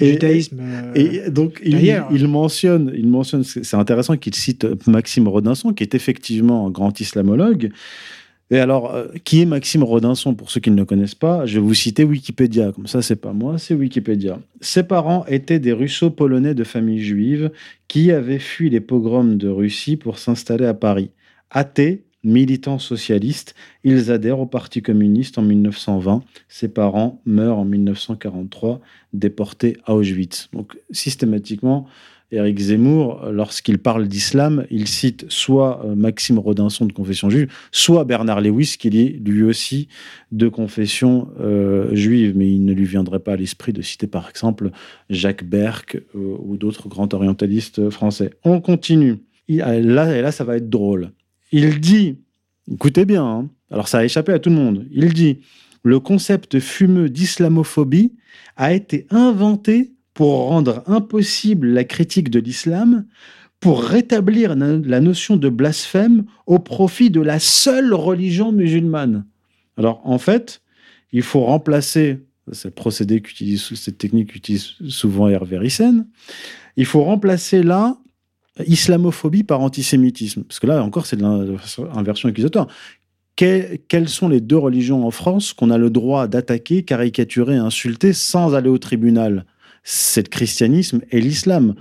le 0.00 0.06
judaïsme. 0.06 0.60
Et, 0.94 1.20
euh, 1.20 1.30
donc, 1.30 1.60
il, 1.64 1.78
il, 2.10 2.28
mentionne, 2.28 2.92
il 2.94 3.08
mentionne 3.08 3.44
c'est 3.44 3.76
intéressant 3.76 4.16
qu'il 4.16 4.34
cite 4.34 4.66
Maxime 4.86 5.28
Rodinson, 5.28 5.72
qui 5.72 5.82
est 5.82 5.94
effectivement 5.94 6.66
un 6.66 6.70
grand 6.70 7.00
islamologue. 7.00 7.70
Et 8.50 8.58
alors, 8.58 8.94
euh, 8.94 9.06
qui 9.24 9.40
est 9.40 9.46
Maxime 9.46 9.82
Rodinson 9.82 10.34
Pour 10.34 10.50
ceux 10.50 10.60
qui 10.60 10.70
ne 10.70 10.76
le 10.76 10.84
connaissent 10.84 11.14
pas, 11.14 11.46
je 11.46 11.54
vais 11.54 11.64
vous 11.66 11.74
citer 11.74 12.04
Wikipédia. 12.04 12.72
Comme 12.72 12.86
ça, 12.86 13.00
c'est 13.02 13.16
pas 13.16 13.32
moi, 13.32 13.58
c'est 13.58 13.74
Wikipédia. 13.74 14.38
Ses 14.60 14.82
parents 14.82 15.24
étaient 15.26 15.58
des 15.58 15.72
Russo-polonais 15.72 16.54
de 16.54 16.64
famille 16.64 17.02
juive 17.02 17.50
qui 17.88 18.12
avaient 18.12 18.38
fui 18.38 18.68
les 18.68 18.80
pogroms 18.80 19.36
de 19.36 19.48
Russie 19.48 19.96
pour 19.96 20.18
s'installer 20.18 20.66
à 20.66 20.74
Paris. 20.74 21.10
Athées, 21.50 22.04
militants 22.24 22.78
socialistes, 22.78 23.54
ils 23.84 24.10
adhèrent 24.10 24.40
au 24.40 24.46
Parti 24.46 24.82
communiste 24.82 25.38
en 25.38 25.42
1920. 25.42 26.22
Ses 26.48 26.68
parents 26.68 27.20
meurent 27.24 27.58
en 27.58 27.64
1943, 27.64 28.80
déportés 29.12 29.76
à 29.84 29.94
Auschwitz. 29.94 30.48
Donc 30.52 30.76
systématiquement, 30.90 31.86
Éric 32.34 32.58
Zemmour, 32.58 33.26
lorsqu'il 33.30 33.78
parle 33.78 34.08
d'islam, 34.08 34.66
il 34.70 34.88
cite 34.88 35.26
soit 35.28 35.84
euh, 35.84 35.94
Maxime 35.94 36.38
Rodinson 36.38 36.86
de 36.86 36.92
confession 36.92 37.30
juive, 37.30 37.52
soit 37.70 38.04
Bernard 38.04 38.40
Lewis, 38.40 38.76
qui 38.78 38.88
est 38.88 39.20
lui 39.24 39.42
aussi 39.42 39.88
de 40.32 40.48
confession 40.48 41.28
euh, 41.40 41.94
juive. 41.94 42.36
Mais 42.36 42.50
il 42.50 42.64
ne 42.64 42.72
lui 42.72 42.86
viendrait 42.86 43.20
pas 43.20 43.32
à 43.34 43.36
l'esprit 43.36 43.72
de 43.72 43.82
citer 43.82 44.06
par 44.06 44.28
exemple 44.28 44.70
Jacques 45.10 45.44
Berck 45.44 45.96
euh, 45.96 46.36
ou 46.40 46.56
d'autres 46.56 46.88
grands 46.88 47.08
orientalistes 47.12 47.90
français. 47.90 48.30
On 48.42 48.60
continue. 48.60 49.18
là, 49.48 49.80
là, 49.80 50.32
ça 50.32 50.44
va 50.44 50.56
être 50.56 50.70
drôle. 50.70 51.10
Il 51.56 51.78
dit, 51.78 52.16
écoutez 52.68 53.04
bien, 53.04 53.24
hein, 53.24 53.48
alors 53.70 53.86
ça 53.86 53.98
a 53.98 54.04
échappé 54.04 54.32
à 54.32 54.40
tout 54.40 54.50
le 54.50 54.56
monde, 54.56 54.88
il 54.90 55.12
dit, 55.12 55.38
le 55.84 56.00
concept 56.00 56.58
fumeux 56.58 57.08
d'islamophobie 57.08 58.12
a 58.56 58.74
été 58.74 59.06
inventé 59.10 59.92
pour 60.14 60.48
rendre 60.48 60.82
impossible 60.88 61.68
la 61.68 61.84
critique 61.84 62.28
de 62.28 62.40
l'islam, 62.40 63.06
pour 63.60 63.84
rétablir 63.84 64.56
la 64.56 65.00
notion 65.00 65.36
de 65.36 65.48
blasphème 65.48 66.24
au 66.46 66.58
profit 66.58 67.10
de 67.10 67.20
la 67.20 67.38
seule 67.38 67.94
religion 67.94 68.50
musulmane. 68.50 69.24
Alors 69.76 70.00
en 70.02 70.18
fait, 70.18 70.60
il 71.12 71.22
faut 71.22 71.44
remplacer, 71.44 72.18
le 72.48 72.70
procédé 72.70 73.20
qu'utilise, 73.20 73.62
cette 73.76 73.98
technique 73.98 74.32
qu'utilise 74.32 74.72
souvent 74.88 75.28
Hervé 75.28 75.58
Rissen, 75.58 76.08
il 76.76 76.84
faut 76.84 77.04
remplacer 77.04 77.62
là 77.62 77.96
islamophobie 78.66 79.44
par 79.44 79.60
antisémitisme. 79.60 80.44
Parce 80.44 80.60
que 80.60 80.66
là 80.66 80.82
encore, 80.82 81.06
c'est 81.06 81.16
de 81.16 81.22
l'inversion 81.22 82.28
accusatoire. 82.28 82.68
quelles 83.36 84.08
sont 84.08 84.28
les 84.28 84.40
deux 84.40 84.56
religions 84.56 85.06
en 85.06 85.10
France 85.10 85.52
qu'on 85.52 85.70
a 85.70 85.78
le 85.78 85.90
droit 85.90 86.28
d'attaquer, 86.28 86.82
caricaturer, 86.84 87.56
insulter 87.56 88.12
sans 88.12 88.54
aller 88.54 88.68
au 88.68 88.78
tribunal? 88.78 89.44
C'est 89.82 90.26
le 90.26 90.30
christianisme 90.30 91.00
et 91.10 91.20
l'islam. 91.20 91.74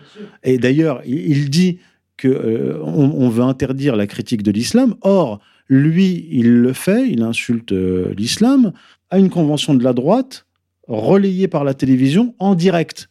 Et 0.44 0.58
d'ailleurs, 0.58 1.02
il 1.06 1.50
dit 1.50 1.80
qu'on 2.22 2.28
euh, 2.28 3.30
veut 3.30 3.44
interdire 3.44 3.96
la 3.96 4.08
critique 4.08 4.44
de 4.44 4.52
l'islam. 4.52 4.96
Or, 5.02 5.40
lui, 5.70 6.28
il 6.32 6.62
le 6.62 6.74
fait, 6.74 7.10
il 7.10 7.22
insulte 7.22 7.72
euh, 7.72 8.14
l'islam 8.18 8.74
à 9.10 9.20
une 9.20 9.30
convention 9.30 9.74
de 9.74 9.84
la 9.84 9.94
droite 9.94 10.46
relayée 10.88 11.48
par 11.48 11.64
la 11.64 11.74
télévision 11.74 12.36
en 12.40 12.56
direct. 12.56 13.10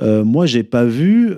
Euh, 0.00 0.24
moi, 0.24 0.44
j'ai 0.46 0.62
pas 0.62 0.84
vu 0.84 1.32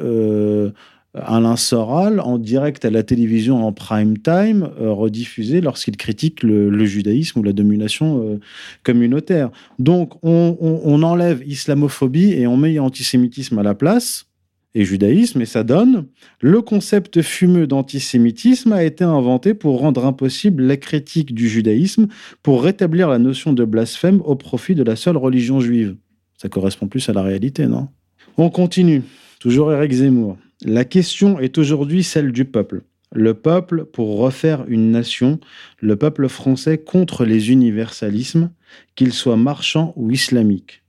Alain 1.24 1.56
Soral 1.56 2.20
en 2.20 2.38
direct 2.38 2.84
à 2.84 2.90
la 2.90 3.02
télévision 3.02 3.66
en 3.66 3.72
prime 3.72 4.18
time, 4.18 4.70
euh, 4.80 4.92
rediffusé 4.92 5.60
lorsqu'il 5.60 5.96
critique 5.96 6.42
le, 6.42 6.84
judaïsme 6.84 7.40
ou 7.40 7.42
la 7.42 7.52
domination 7.52 8.22
euh, 8.22 8.40
communautaire. 8.82 9.50
Donc 9.78 10.14
on, 10.22 11.02
enlève 11.02 11.42
islamophobie 11.46 12.32
et 12.32 12.46
on 12.46 12.56
met 12.56 12.78
antisémitisme 12.78 13.58
à 13.58 13.62
la 13.62 13.74
place 13.74 14.26
et 14.74 14.84
judaïsme, 14.84 15.40
et 15.40 15.46
ça 15.46 15.62
donne 15.62 16.06
le 16.40 16.60
concept 16.60 17.22
fumeux 17.22 17.66
d'antisémitisme 17.66 18.72
a 18.72 18.84
été 18.84 19.04
inventé 19.04 19.54
pour 19.54 19.80
rendre 19.80 20.04
impossible 20.04 20.64
la 20.64 20.76
critique 20.76 21.34
du 21.34 21.48
judaïsme, 21.48 22.08
pour 22.42 22.62
rétablir 22.62 23.08
la 23.08 23.18
notion 23.18 23.54
de 23.54 23.64
blasphème 23.64 24.20
au 24.22 24.36
profit 24.36 24.74
de 24.74 24.82
la 24.82 24.96
seule 24.96 25.16
religion 25.16 25.60
juive. 25.60 25.96
Ça 26.36 26.50
correspond 26.50 26.88
plus 26.88 27.08
à 27.08 27.14
la 27.14 27.22
réalité, 27.22 27.66
non? 27.66 27.88
On 28.36 28.50
continue. 28.50 29.02
Toujours 29.40 29.72
Eric 29.72 29.92
Zemmour. 29.92 30.36
La 30.64 30.86
question 30.86 31.38
est 31.38 31.58
aujourd'hui 31.58 32.02
celle 32.02 32.32
du 32.32 32.46
peuple. 32.46 32.82
Le 33.12 33.34
peuple 33.34 33.84
pour 33.84 34.16
refaire 34.16 34.64
une 34.68 34.90
nation, 34.90 35.38
le 35.80 35.96
peuple 35.96 36.30
français 36.30 36.78
contre 36.78 37.26
les 37.26 37.50
universalismes, 37.50 38.50
qu'ils 38.94 39.12
soient 39.12 39.36
marchands 39.36 39.92
ou 39.96 40.10
islamiques. 40.10 40.82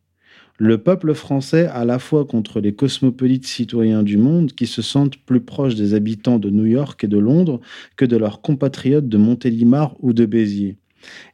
Le 0.58 0.78
peuple 0.78 1.14
français 1.14 1.68
à 1.68 1.84
la 1.84 2.00
fois 2.00 2.24
contre 2.24 2.62
les 2.62 2.74
cosmopolites 2.74 3.46
citoyens 3.46 4.04
du 4.04 4.16
monde 4.16 4.54
qui 4.54 4.68
se 4.68 4.82
sentent 4.82 5.18
plus 5.18 5.42
proches 5.42 5.76
des 5.76 5.94
habitants 5.94 6.40
de 6.40 6.50
New 6.50 6.66
York 6.66 7.04
et 7.04 7.08
de 7.08 7.18
Londres 7.18 7.60
que 7.98 8.06
de 8.06 8.16
leurs 8.16 8.40
compatriotes 8.40 9.10
de 9.10 9.18
Montélimar 9.18 9.96
ou 10.00 10.14
de 10.14 10.26
Béziers 10.26 10.78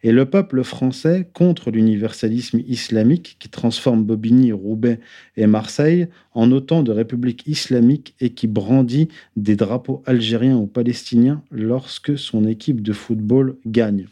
et 0.04 0.12
le 0.12 0.26
peuple 0.26 0.64
français 0.64 1.28
contre 1.34 1.72
l'universalisme 1.72 2.62
islamique 2.68 3.38
qui 3.40 3.50
transforme 3.50 4.04
Bobigny, 4.04 4.52
Roubaix 4.52 5.00
et 5.38 5.48
Marseille 5.48 6.08
en 6.34 6.52
autant 6.52 6.84
de 6.84 6.92
républiques 6.92 7.48
islamiques 7.48 8.16
et 8.20 8.32
qui 8.32 8.48
brandit 8.48 9.10
des 9.36 9.56
drapeaux 9.56 10.04
algériens 10.06 10.58
ou 10.58 10.68
palestiniens 10.68 11.42
lorsque 11.52 12.18
son 12.18 12.46
équipe 12.46 12.82
de 12.82 12.94
football 12.94 13.58
gagne. 13.66 14.08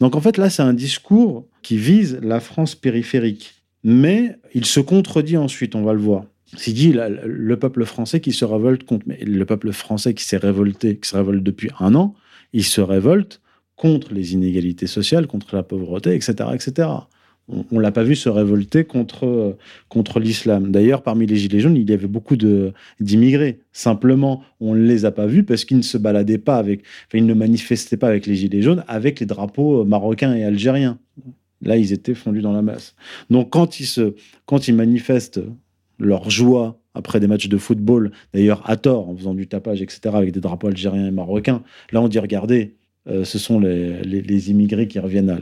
Donc 0.00 0.14
en 0.14 0.20
fait 0.20 0.36
là 0.36 0.50
c'est 0.50 0.62
un 0.62 0.74
discours 0.74 1.46
qui 1.62 1.76
vise 1.76 2.18
la 2.22 2.40
France 2.40 2.74
périphérique, 2.74 3.62
mais 3.84 4.36
il 4.54 4.64
se 4.64 4.80
contredit 4.80 5.36
ensuite, 5.36 5.74
on 5.74 5.82
va 5.82 5.92
le 5.92 6.00
voir. 6.00 6.24
C'est 6.56 6.72
dit 6.72 6.94
le 6.94 7.56
peuple 7.56 7.84
français 7.84 8.20
qui 8.20 8.32
se 8.32 8.44
révolte 8.44 8.84
contre, 8.84 9.04
mais 9.08 9.18
le 9.18 9.44
peuple 9.44 9.72
français 9.72 10.14
qui 10.14 10.24
s'est 10.24 10.36
révolté, 10.36 10.96
qui 10.96 11.08
se 11.08 11.16
révolte 11.16 11.42
depuis 11.42 11.70
un 11.80 11.94
an, 11.96 12.14
il 12.52 12.64
se 12.64 12.80
révolte 12.80 13.40
contre 13.76 14.14
les 14.14 14.32
inégalités 14.32 14.86
sociales, 14.86 15.26
contre 15.26 15.54
la 15.54 15.62
pauvreté, 15.62 16.14
etc. 16.14 16.34
etc. 16.54 16.88
On 17.48 17.64
ne 17.70 17.80
l'a 17.80 17.92
pas 17.92 18.02
vu 18.02 18.16
se 18.16 18.28
révolter 18.28 18.84
contre, 18.84 19.56
contre 19.88 20.18
l'islam. 20.18 20.72
D'ailleurs, 20.72 21.02
parmi 21.02 21.26
les 21.26 21.36
Gilets 21.36 21.60
jaunes, 21.60 21.76
il 21.76 21.88
y 21.88 21.92
avait 21.92 22.08
beaucoup 22.08 22.36
d'immigrés. 22.98 23.60
Simplement, 23.72 24.42
on 24.58 24.74
ne 24.74 24.84
les 24.84 25.04
a 25.04 25.12
pas 25.12 25.26
vus 25.26 25.44
parce 25.44 25.64
qu'ils 25.64 25.76
ne 25.76 25.82
se 25.82 25.96
baladaient 25.96 26.38
pas 26.38 26.56
avec, 26.56 26.80
enfin, 27.06 27.18
ils 27.18 27.26
ne 27.26 27.34
manifestaient 27.34 27.96
pas 27.96 28.08
avec 28.08 28.26
les 28.26 28.34
Gilets 28.34 28.62
jaunes, 28.62 28.82
avec 28.88 29.20
les 29.20 29.26
drapeaux 29.26 29.84
marocains 29.84 30.34
et 30.34 30.42
algériens. 30.42 30.98
Là, 31.62 31.76
ils 31.76 31.92
étaient 31.92 32.14
fondus 32.14 32.42
dans 32.42 32.52
la 32.52 32.62
masse. 32.62 32.96
Donc, 33.30 33.50
quand 33.50 33.78
ils, 33.78 33.86
se, 33.86 34.14
quand 34.46 34.66
ils 34.66 34.74
manifestent 34.74 35.40
leur 36.00 36.28
joie 36.30 36.80
après 36.94 37.20
des 37.20 37.28
matchs 37.28 37.48
de 37.48 37.58
football, 37.58 38.10
d'ailleurs 38.34 38.68
à 38.68 38.76
tort, 38.76 39.08
en 39.08 39.16
faisant 39.16 39.34
du 39.34 39.46
tapage, 39.46 39.82
etc., 39.82 40.00
avec 40.14 40.32
des 40.32 40.40
drapeaux 40.40 40.66
algériens 40.66 41.06
et 41.06 41.12
marocains, 41.12 41.62
là, 41.92 42.02
on 42.02 42.08
dit 42.08 42.18
regardez, 42.18 42.74
euh, 43.08 43.24
ce 43.24 43.38
sont 43.38 43.60
les, 43.60 44.50
immigrés 44.50 44.88
qui 44.88 44.98
reviennent 44.98 45.30
à, 45.30 45.38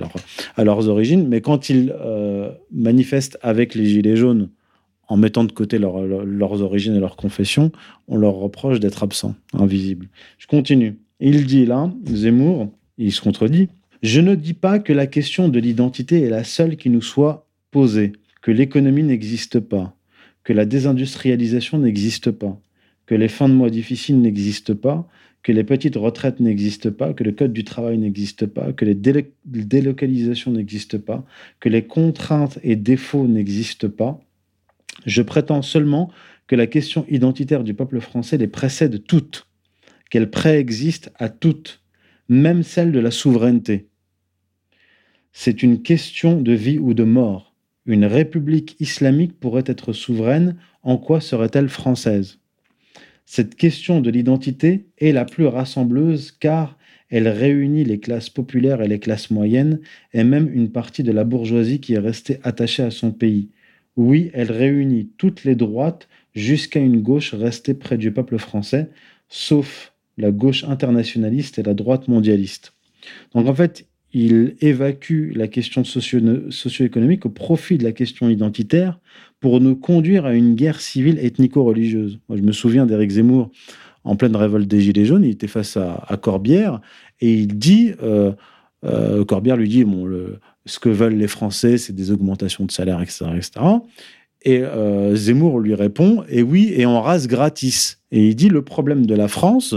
à 0.57 0.65
leurs 0.65 0.89
origines. 0.89 1.29
Mais 1.29 1.41
quand 1.41 1.71
ils 1.71 1.95
euh, 2.01 2.51
manifestent 2.73 3.39
avec 3.43 3.75
les 3.75 3.87
Gilets 3.87 4.17
jaunes, 4.17 4.49
en 5.09 5.17
mettant 5.17 5.45
de 5.45 5.53
côté 5.53 5.79
leurs 5.79 6.63
origines 6.63 6.95
et 6.95 7.01
leurs 7.01 7.17
confessions, 7.17 7.73
on 8.09 8.17
leur 8.17 8.35
reproche 8.35 8.81
d'être 8.81 9.03
absents, 9.03 9.35
invisibles. 9.53 10.09
Je 10.39 10.47
continue. 10.47 10.97
Il 11.21 11.47
dit 11.47 11.67
là, 11.67 11.93
Zemmour, 12.07 12.71
il 12.99 13.13
se 13.13 13.21
contredit, 13.21 13.69
je 14.03 14.21
ne 14.21 14.35
dis 14.35 14.55
pas 14.55 14.79
que 14.79 14.93
la 14.93 15.07
question 15.07 15.49
de 15.49 15.59
l'identité 15.59 16.23
est 16.23 16.31
la 16.31 16.45
seule 16.45 16.77
qui 16.77 16.91
nous 16.91 17.03
soit 17.03 17.47
posée, 17.71 18.13
que 18.43 18.51
l'économie 18.51 19.03
n'existe 19.03 19.61
pas, 19.61 19.95
que 20.43 20.53
la 20.53 20.65
désindustrialisation 20.65 21.79
n'existe 21.79 22.31
pas, 22.31 22.59
que 23.07 23.15
les 23.15 23.29
fins 23.29 23.49
de 23.49 23.55
mois 23.55 23.71
difficiles 23.71 24.21
n'existent 24.21 24.75
pas, 24.75 25.09
que 25.43 25.53
les 25.53 25.65
petites 25.65 25.97
retraites 25.97 26.41
n'existent 26.41 26.91
pas, 26.91 27.13
que 27.13 27.23
le 27.23 27.33
code 27.33 27.53
du 27.53 27.65
travail 27.65 27.99
n'existe 27.99 28.47
pas, 28.47 28.73
que 28.73 28.87
les 28.87 28.95
délocalisations 29.45 30.53
n'existent 30.53 30.99
pas, 30.99 31.25
que 31.61 31.69
les 31.69 31.87
contraintes 31.87 32.59
et 32.63 32.77
défauts 32.77 33.27
n'existent 33.27 33.91
pas. 33.91 34.21
Je 35.05 35.21
prétends 35.21 35.61
seulement 35.61 36.11
que 36.47 36.57
la 36.57 36.67
question 36.67 37.05
identitaire 37.11 37.63
du 37.63 37.75
peuple 37.75 38.01
français 38.01 38.39
les 38.39 38.49
précède 38.49 39.05
toutes, 39.05 39.47
qu'elle 40.09 40.31
préexiste 40.31 41.13
à 41.17 41.29
toutes, 41.29 41.83
même 42.29 42.63
celle 42.63 42.91
de 42.91 43.01
la 43.01 43.11
souveraineté. 43.11 43.89
C'est 45.33 45.63
une 45.63 45.83
question 45.83 46.41
de 46.41 46.53
vie 46.53 46.79
ou 46.79 46.95
de 46.95 47.05
mort. 47.05 47.55
Une 47.85 48.07
république 48.07 48.77
islamique 48.81 49.39
pourrait 49.39 49.65
être 49.67 49.93
souveraine, 49.93 50.57
en 50.83 50.97
quoi 50.97 51.21
serait-elle 51.21 51.69
française? 51.69 52.39
Cette 53.25 53.55
question 53.55 54.01
de 54.01 54.11
l'identité 54.11 54.87
est 54.99 55.13
la 55.13 55.25
plus 55.25 55.47
rassembleuse 55.47 56.31
car 56.33 56.79
elle 57.09 57.29
réunit 57.29 57.85
les 57.85 58.01
classes 58.01 58.31
populaires 58.31 58.83
et 58.83 58.89
les 58.89 58.99
classes 58.99 59.31
moyennes 59.31 59.81
et 60.13 60.25
même 60.25 60.51
une 60.53 60.71
partie 60.71 61.03
de 61.03 61.13
la 61.13 61.25
bourgeoisie 61.25 61.81
qui 61.81 61.95
est 61.95 61.99
restée 61.99 62.39
attachée 62.43 62.83
à 62.83 62.91
son 62.91 63.13
pays. 63.13 63.51
Oui, 63.97 64.31
elle 64.35 64.51
réunit 64.51 65.11
toutes 65.17 65.45
les 65.45 65.55
droites 65.55 66.09
jusqu'à 66.35 66.81
une 66.81 67.01
gauche 67.01 67.33
restée 67.35 67.75
près 67.75 67.97
du 67.97 68.13
peuple 68.13 68.39
français, 68.39 68.91
sauf 69.29 69.93
la 70.19 70.31
gauche 70.31 70.65
internationaliste 70.65 71.59
et 71.59 71.63
la 71.63 71.75
droite 71.75 72.09
mondialiste. 72.09 72.75
Donc 73.35 73.47
en 73.47 73.55
fait, 73.55 73.87
il 74.15 74.55
évacue 74.61 75.33
la 75.35 75.49
question 75.49 75.83
socio-économique 75.85 77.27
au 77.27 77.31
profit 77.31 77.79
de 77.79 77.85
la 77.85 77.93
question 77.93 78.31
identitaire 78.31 79.01
pour 79.41 79.61
nous 79.61 79.75
conduire 79.75 80.25
à 80.25 80.35
une 80.35 80.55
guerre 80.55 80.81
civile 80.81 81.19
ethnico-religieuse. 81.19 82.21
Je 82.31 82.41
me 82.41 82.53
souviens 82.53 82.87
d'Éric 82.87 83.11
Zemmour 83.11 83.51
en 84.05 84.17
pleine 84.17 84.37
révolte 84.37 84.69
des 84.69 84.81
Gilets 84.81 85.05
jaunes, 85.05 85.25
il 85.25 85.31
était 85.31 85.49
face 85.49 85.77
à, 85.77 86.19
Corbière 86.23 86.81
et 87.21 87.33
il 87.33 87.59
dit, 87.59 87.93
euh, 88.03 88.33
euh, 88.85 89.25
Corbière 89.25 89.57
lui 89.57 89.69
dit, 89.69 89.85
bon, 89.85 90.09
ce 90.65 90.79
que 90.79 90.91
veulent 90.91 91.17
les 91.17 91.29
Français, 91.29 91.77
c'est 91.77 91.93
des 91.93 92.13
augmentations 92.13 92.65
de 92.65 92.71
salaire, 92.71 93.03
etc. 93.03 93.27
etc. 93.35 93.51
Et 94.43 94.61
euh, 94.63 95.17
Zemmour 95.17 95.59
lui 95.59 95.75
répond, 95.75 96.23
et 96.29 96.43
oui, 96.43 96.73
et 96.77 96.87
en 96.87 97.01
race 97.01 97.27
gratis. 97.27 97.99
Et 98.13 98.29
il 98.29 98.37
dit, 98.37 98.49
le 98.49 98.63
problème 98.63 99.07
de 99.07 99.15
la 99.15 99.27
France, 99.27 99.75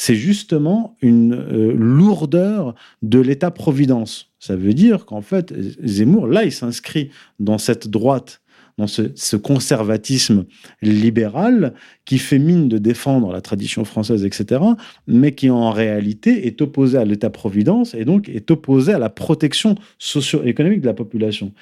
c'est 0.00 0.14
justement 0.14 0.96
une 1.02 1.34
euh, 1.34 1.74
lourdeur 1.74 2.76
de 3.02 3.18
l'État-providence. 3.18 4.30
Ça 4.38 4.54
veut 4.54 4.72
dire 4.72 5.06
qu'en 5.06 5.22
fait, 5.22 5.52
Zemmour, 5.82 6.28
là, 6.28 6.44
il 6.44 6.52
s'inscrit 6.52 7.10
dans 7.40 7.58
cette 7.58 7.88
droite, 7.88 8.40
dans 8.78 8.86
ce, 8.86 9.34
conservatisme 9.34 10.44
libéral 10.82 11.74
qui 12.04 12.18
fait 12.18 12.38
mine 12.38 12.68
de 12.68 12.78
défendre 12.78 13.32
la 13.32 13.40
tradition 13.40 13.84
française, 13.84 14.24
etc., 14.24 14.62
mais 15.08 15.32
qui 15.32 15.50
en 15.50 15.72
réalité 15.72 16.46
est 16.46 16.62
opposé 16.62 16.96
à 16.96 17.04
l'État-providence 17.04 17.94
et 17.94 18.04
donc 18.04 18.28
est 18.28 18.52
opposé 18.52 18.92
à 18.92 19.00
la 19.00 19.10
protection 19.10 19.74
socio-économique 19.98 20.80
de 20.80 20.86
la 20.86 20.94
population. 20.94 21.52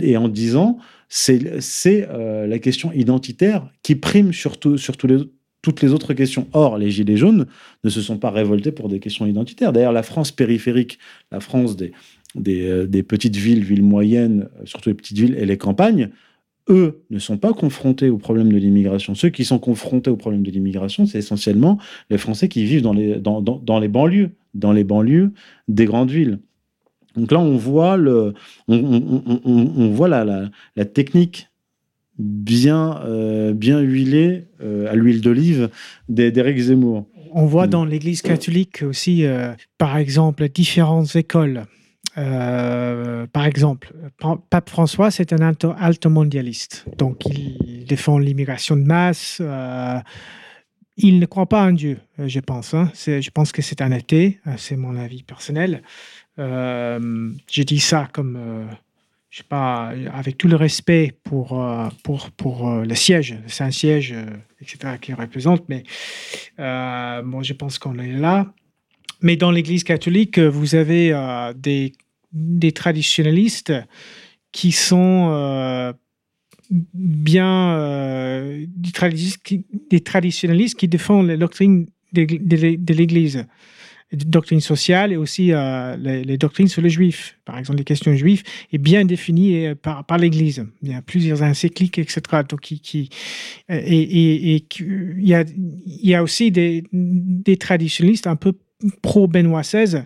et 0.00 0.18
en 0.18 0.28
disant, 0.28 0.76
c'est 1.08 2.06
euh, 2.10 2.46
la 2.46 2.58
question 2.58 2.92
identitaire 2.92 3.66
qui 3.82 3.94
prime 3.94 4.34
sur, 4.34 4.58
sur 4.76 4.98
tous 4.98 5.06
les 5.06 5.16
toutes 5.68 5.82
les 5.82 5.92
autres 5.92 6.14
questions. 6.14 6.48
Or, 6.54 6.78
les 6.78 6.90
Gilets 6.90 7.18
jaunes 7.18 7.46
ne 7.84 7.90
se 7.90 8.00
sont 8.00 8.16
pas 8.16 8.30
révoltés 8.30 8.72
pour 8.72 8.88
des 8.88 9.00
questions 9.00 9.26
identitaires. 9.26 9.70
D'ailleurs, 9.70 9.92
la 9.92 10.02
France 10.02 10.32
périphérique, 10.32 10.98
la 11.30 11.40
France 11.40 11.76
des, 11.76 11.92
euh, 12.46 13.02
petites 13.02 13.36
villes, 13.36 13.62
villes 13.62 13.82
moyennes, 13.82 14.48
euh, 14.58 14.64
surtout 14.64 14.88
les 14.88 14.94
petites 14.94 15.18
villes 15.18 15.36
et 15.38 15.44
les 15.44 15.58
campagnes, 15.58 16.08
eux 16.70 17.02
ne 17.10 17.18
sont 17.18 17.36
pas 17.36 17.52
confrontés 17.52 18.08
au 18.08 18.16
problème 18.16 18.50
de 18.50 18.56
l'immigration. 18.56 19.14
Ceux 19.14 19.28
qui 19.28 19.44
sont 19.44 19.58
confrontés 19.58 20.10
au 20.10 20.16
problème 20.16 20.42
de 20.42 20.50
l'immigration, 20.50 21.04
c'est 21.04 21.18
essentiellement 21.18 21.78
les 22.08 22.16
Français 22.16 22.48
qui 22.48 22.64
vivent 22.64 22.82
dans 22.82 22.94
les, 22.94 23.18
banlieues, 23.88 24.30
dans 24.54 24.72
les 24.72 24.84
banlieues 24.84 25.32
des 25.68 25.84
grandes 25.84 26.10
villes. 26.10 26.38
Donc 27.14 27.32
là, 27.32 27.40
on 27.40 27.56
voit, 27.56 27.96
le, 27.96 28.32
on, 28.68 29.88
voit 29.90 30.08
la 30.08 30.84
technique 30.84 31.47
bien, 32.18 33.00
euh, 33.04 33.52
bien 33.52 33.80
huilé 33.80 34.46
euh, 34.60 34.90
à 34.90 34.94
l'huile 34.94 35.20
d'olive 35.20 35.70
d'Éric 36.08 36.58
Zemmour. 36.58 37.06
On 37.32 37.46
voit 37.46 37.66
mm. 37.66 37.70
dans 37.70 37.84
l'Église 37.84 38.22
catholique 38.22 38.82
aussi, 38.82 39.24
euh, 39.24 39.52
par 39.76 39.96
exemple, 39.96 40.48
différentes 40.48 41.14
écoles. 41.16 41.64
par 42.14 43.46
exemple, 43.46 43.92
Pape 44.50 44.70
François, 44.70 45.10
c'est 45.10 45.32
un 45.32 45.40
alto, 45.40 46.10
mondialiste. 46.10 46.84
Donc, 46.96 47.26
il 47.26 47.84
défend 47.86 48.18
l'immigration 48.18 48.76
de 48.76 48.82
masse. 48.82 49.40
il 50.96 51.20
ne 51.20 51.26
croit 51.26 51.46
pas 51.46 51.64
en 51.64 51.72
Dieu, 51.72 51.98
je 52.18 52.40
pense. 52.40 52.74
Hein. 52.74 52.90
Je 52.94 53.30
pense 53.30 53.52
que 53.52 53.62
c'est 53.62 53.82
un 53.82 53.92
athée. 53.92 54.40
C'est 54.56 54.76
mon 54.76 54.96
avis 54.96 55.22
personnel. 55.22 55.82
je 56.38 57.62
dis 57.62 57.78
ça 57.78 58.08
comme 58.12 58.66
je 59.38 59.44
sais 59.44 59.48
pas, 59.48 59.92
avec 60.12 60.36
tout 60.36 60.48
le 60.48 60.56
respect 60.56 61.16
pour, 61.22 61.62
euh, 61.62 61.86
pour, 62.02 62.32
pour 62.32 62.68
euh, 62.68 62.84
le 62.84 62.94
siège, 62.96 63.38
c'est 63.46 63.62
un 63.62 63.70
siège, 63.70 64.12
euh, 64.12 64.26
etc., 64.60 64.94
qui 65.00 65.14
représente, 65.14 65.68
mais 65.68 65.84
je 66.58 67.52
pense 67.52 67.78
qu'on 67.78 68.00
est 68.00 68.10
là. 68.10 68.52
Mais 69.20 69.36
dans 69.36 69.52
l'Église 69.52 69.84
catholique, 69.84 70.40
vous 70.40 70.74
avez 70.74 71.12
des, 71.54 71.92
des 72.32 72.72
traditionnalistes 72.72 73.72
qui 74.50 74.72
sont 74.72 75.94
bien 76.70 77.76
des, 78.68 80.00
traditionnalistes 80.00 80.76
qui, 80.76 80.88
défendent 80.88 81.28
les 81.28 81.36
doctrines 81.36 81.86
de 82.12 82.92
l'Église 82.92 83.46
doctrines 84.12 84.60
sociales 84.60 85.12
et 85.12 85.16
aussi 85.16 85.52
euh, 85.52 85.96
les, 85.96 86.38
doctrines 86.38 86.68
sur 86.68 86.82
les 86.82 86.90
juifs. 86.90 87.38
Par 87.44 87.58
exemple, 87.58 87.78
les 87.78 87.84
questions 87.84 88.14
juives 88.14 88.42
est 88.72 88.78
bien 88.78 89.04
définies 89.04 89.66
euh, 89.66 89.74
par, 89.74 90.04
par 90.04 90.18
l'Église. 90.18 90.66
Il 90.82 90.90
y 90.90 90.94
a 90.94 91.02
plusieurs 91.02 91.42
encycliques, 91.42 91.98
etc. 91.98 92.20
Donc, 92.48 92.60
qui, 92.60 92.80
qui, 92.80 93.10
et, 93.68 93.74
et, 93.76 94.56
et 94.56 94.66
il, 94.80 95.28
y 95.28 95.34
a, 95.34 95.42
il 95.42 96.08
y 96.08 96.14
a 96.14 96.22
aussi 96.22 96.50
des, 96.50 96.84
des 96.92 97.56
traditionnistes 97.56 98.26
un 98.26 98.36
peu 98.36 98.52
pro-Benoît 99.02 99.62
XVI 99.62 100.04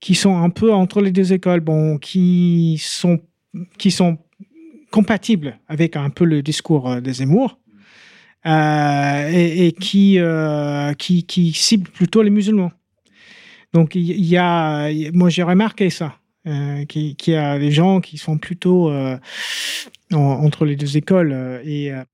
qui 0.00 0.14
sont 0.14 0.36
un 0.36 0.50
peu 0.50 0.72
entre 0.72 1.00
les 1.00 1.10
deux 1.10 1.32
écoles, 1.32 1.60
bon, 1.60 1.98
qui 1.98 2.80
sont, 2.82 3.20
qui 3.78 3.90
sont 3.90 4.18
compatibles 4.90 5.58
avec 5.68 5.96
un 5.96 6.10
peu 6.10 6.24
le 6.24 6.42
discours 6.42 6.90
euh, 6.90 7.00
des 7.00 7.14
Zemmour. 7.14 7.58
Euh, 8.46 9.28
et, 9.32 9.72
qui, 9.72 10.20
euh, 10.20 10.92
qui, 10.94 11.24
qui 11.24 11.52
ciblent 11.52 11.90
plutôt 11.90 12.22
les 12.22 12.30
musulmans. 12.30 12.70
Donc, 13.72 13.94
il 13.94 14.24
y, 14.24 14.36
a, 14.36 14.90
moi, 15.12 15.28
j'ai 15.28 15.42
remarqué 15.42 15.90
ça, 15.90 16.18
euh, 16.46 16.84
qu'il 16.84 17.16
y 17.26 17.34
a 17.34 17.58
des 17.58 17.72
gens 17.72 18.00
qui 18.00 18.18
sont 18.18 18.38
plutôt 18.38 18.88
euh, 18.90 19.18
entre 20.12 20.64
les 20.64 20.76
deux 20.76 20.96
écoles. 20.96 21.32
Euh, 21.32 22.04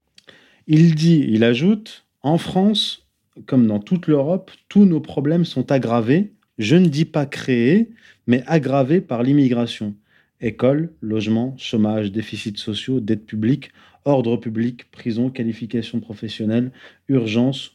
il 0.66 0.94
dit, 0.94 1.26
il 1.28 1.44
ajoute, 1.44 2.06
en 2.22 2.38
France, 2.38 3.06
comme 3.46 3.66
dans 3.66 3.78
toute 3.78 4.06
l'Europe, 4.06 4.50
tous 4.68 4.86
nos 4.86 5.00
problèmes 5.00 5.44
sont 5.44 5.70
aggravés. 5.70 6.32
Je 6.58 6.76
ne 6.76 6.86
dis 6.86 7.04
pas 7.04 7.26
créés, 7.26 7.90
mais 8.26 8.42
aggravés 8.46 9.00
par 9.00 9.22
l'immigration. 9.22 9.94
École, 10.40 10.92
logement, 11.00 11.54
chômage, 11.58 12.10
déficits 12.10 12.56
sociaux, 12.56 13.00
dette 13.00 13.26
publique, 13.26 13.70
ordre 14.04 14.36
public, 14.36 14.90
prison, 14.90 15.30
qualification 15.30 16.00
professionnelle, 16.00 16.72
urgence, 17.08 17.72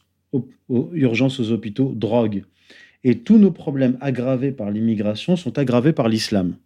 urgence 0.68 1.40
aux 1.40 1.52
hôpitaux, 1.52 1.92
drogue. 1.94 2.44
Et 3.04 3.18
tous 3.18 3.38
nos 3.38 3.50
problèmes 3.50 3.96
aggravés 4.00 4.52
par 4.52 4.70
l'immigration 4.70 5.36
sont 5.36 5.58
aggravés 5.58 5.92
par 5.92 6.08
l'islam. 6.08 6.56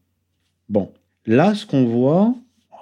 Bon, 0.69 0.91
là, 1.27 1.55
ce 1.55 1.67
qu'on 1.67 1.85
voit, 1.85 2.35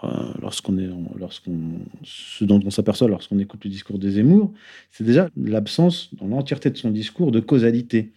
euh, 0.05 0.09
lorsqu'on 0.41 0.79
est, 0.79 0.89
lorsqu'on, 1.19 1.59
ce 2.03 2.45
dont 2.45 2.61
on 2.65 2.71
s'aperçoit 2.71 3.09
lorsqu'on 3.09 3.39
écoute 3.39 3.65
le 3.65 3.71
discours 3.71 3.99
des 3.99 4.13
Zemmour, 4.13 4.53
c'est 4.91 5.05
déjà 5.05 5.29
l'absence, 5.37 6.11
dans 6.15 6.27
l'entièreté 6.27 6.71
de 6.71 6.77
son 6.77 6.91
discours, 6.91 7.33
de 7.33 7.41
causalité, 7.41 8.13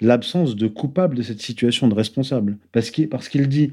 l'absence 0.00 0.56
de 0.56 0.68
coupable 0.68 1.16
de 1.16 1.22
cette 1.22 1.40
situation, 1.40 1.88
de 1.88 1.94
responsable. 1.94 2.58
Parce 2.72 2.90
qu'il, 2.90 3.08
parce 3.08 3.28
qu'il 3.28 3.48
dit 3.48 3.72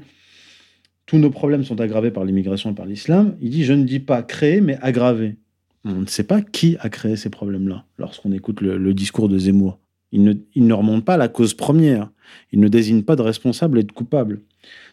tous 1.06 1.18
nos 1.18 1.30
problèmes 1.30 1.64
sont 1.64 1.80
aggravés 1.80 2.10
par 2.10 2.24
l'immigration 2.24 2.72
et 2.72 2.74
par 2.74 2.86
l'islam, 2.86 3.36
il 3.40 3.50
dit 3.50 3.64
je 3.64 3.72
ne 3.72 3.84
dis 3.84 4.00
pas 4.00 4.22
créer, 4.22 4.60
mais 4.60 4.78
aggraver. 4.80 5.36
On 5.84 6.00
ne 6.00 6.06
sait 6.06 6.24
pas 6.24 6.40
qui 6.40 6.76
a 6.80 6.88
créé 6.88 7.16
ces 7.16 7.28
problèmes-là 7.28 7.84
lorsqu'on 7.98 8.32
écoute 8.32 8.62
le, 8.62 8.94
discours 8.94 9.28
de 9.28 9.38
Zemmour. 9.38 9.78
Il 10.14 10.22
ne, 10.66 10.72
remonte 10.72 11.04
pas 11.04 11.16
la 11.16 11.26
cause 11.26 11.54
première. 11.54 12.08
Il 12.52 12.60
ne 12.60 12.68
désigne 12.68 13.02
pas 13.02 13.16
de 13.16 13.22
responsable 13.22 13.80
et 13.80 13.82
de 13.82 13.90
coupable. 13.90 14.42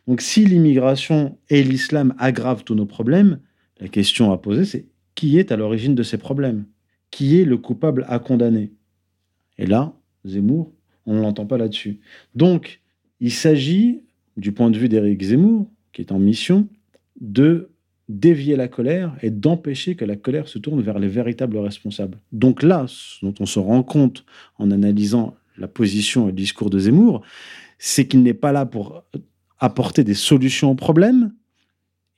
Donc 0.08 0.20
si 0.20 0.46
l'immigration 0.46 1.38
et 1.50 1.64
l'islam 1.64 2.16
aggravent 2.18 2.64
tous 2.64 2.74
nos 2.74 2.88
problèmes, 2.88 3.40
la 3.80 3.88
question 3.88 4.32
à 4.32 4.38
poser, 4.40 4.66
c'est 4.66 4.88
qui 5.14 5.38
est 5.38 5.52
à 5.52 5.58
l'origine 5.58 5.94
de 5.94 6.02
ces 6.02 6.18
problèmes? 6.18 6.66
Qui 7.12 7.40
est 7.40 7.46
le 7.46 7.58
coupable 7.58 8.06
à 8.10 8.18
condamner? 8.18 8.72
Et 9.60 9.68
là, 9.68 9.94
Zemmour, 10.26 10.74
on 11.06 11.14
ne 11.14 11.22
l'entend 11.22 11.46
pas 11.46 11.58
là-dessus. 11.58 12.00
Donc, 12.34 12.82
il 13.20 13.32
s'agit, 13.32 14.02
du 14.38 14.52
point 14.52 14.72
de 14.72 14.78
vue 14.78 14.90
d'Éric 14.90 15.22
Zemmour, 15.22 15.70
qui 15.94 16.02
est 16.02 16.12
en 16.12 16.20
mission, 16.20 16.68
de 17.20 17.70
dévier 18.20 18.56
la 18.56 18.68
colère 18.68 19.16
et 19.22 19.30
d'empêcher 19.30 19.96
que 19.96 20.06
la 20.06 20.16
colère 20.16 20.48
se 20.48 20.60
tourne 20.60 20.82
vers 20.82 21.00
les 21.00 21.08
véritables 21.08 21.58
responsables. 21.58 22.18
Donc 22.32 22.64
là, 22.64 22.86
ce 22.88 23.26
dont 23.26 23.34
on 23.40 23.46
se 23.46 23.60
rend 23.60 23.84
compte 23.84 24.26
en 24.58 24.72
analysant 24.72 25.36
la 25.58 25.68
position 25.68 26.28
et 26.28 26.32
le 26.32 26.38
discours 26.38 26.70
de 26.70 26.80
Zemmour, 26.80 27.22
c'est 27.78 28.08
qu'il 28.08 28.24
n'est 28.24 28.34
pas 28.34 28.52
là 28.52 28.66
pour 28.66 29.04
apporter 29.60 30.04
des 30.04 30.14
solutions 30.14 30.72
aux 30.72 30.76
problèmes. 30.76 31.32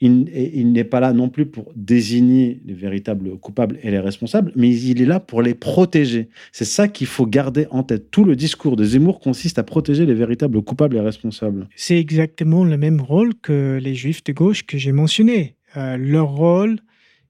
Il, 0.06 0.74
n'est 0.74 0.84
pas 0.84 1.00
là 1.00 1.14
non 1.14 1.30
plus 1.30 1.46
pour 1.46 1.72
désigner 1.78 2.62
les 2.66 2.74
véritables 2.74 3.38
coupables 3.38 3.80
et 3.84 3.90
les 3.90 4.00
responsables, 4.00 4.52
mais 4.54 4.78
il 4.78 5.02
est 5.02 5.06
là 5.06 5.22
pour 5.22 5.42
les 5.42 5.54
protéger. 5.54 6.28
C'est 6.52 6.66
ça 6.66 6.90
qu'il 6.90 7.08
faut 7.08 7.26
garder 7.26 7.68
en 7.72 7.84
tête. 7.84 8.12
Tout 8.12 8.26
le 8.26 8.36
discours 8.36 8.76
de 8.76 8.84
Zemmour 8.84 9.22
consiste 9.22 9.60
à 9.60 9.64
protéger 9.64 10.06
les 10.06 10.14
véritables 10.14 10.62
coupables 10.62 10.98
et 10.98 11.00
responsables. 11.00 11.70
C'est 11.78 11.98
exactement 11.98 12.66
le 12.66 12.76
même 12.76 13.00
rôle 13.00 13.34
que 13.36 13.80
les 13.82 13.96
juifs 13.96 14.26
de 14.26 14.34
gauche 14.34 14.66
que 14.66 14.78
j'ai 14.78 14.92
mentionnés. 14.92 15.56
Euh, 15.78 15.98
leur 15.98 16.30
rôle, 16.30 16.80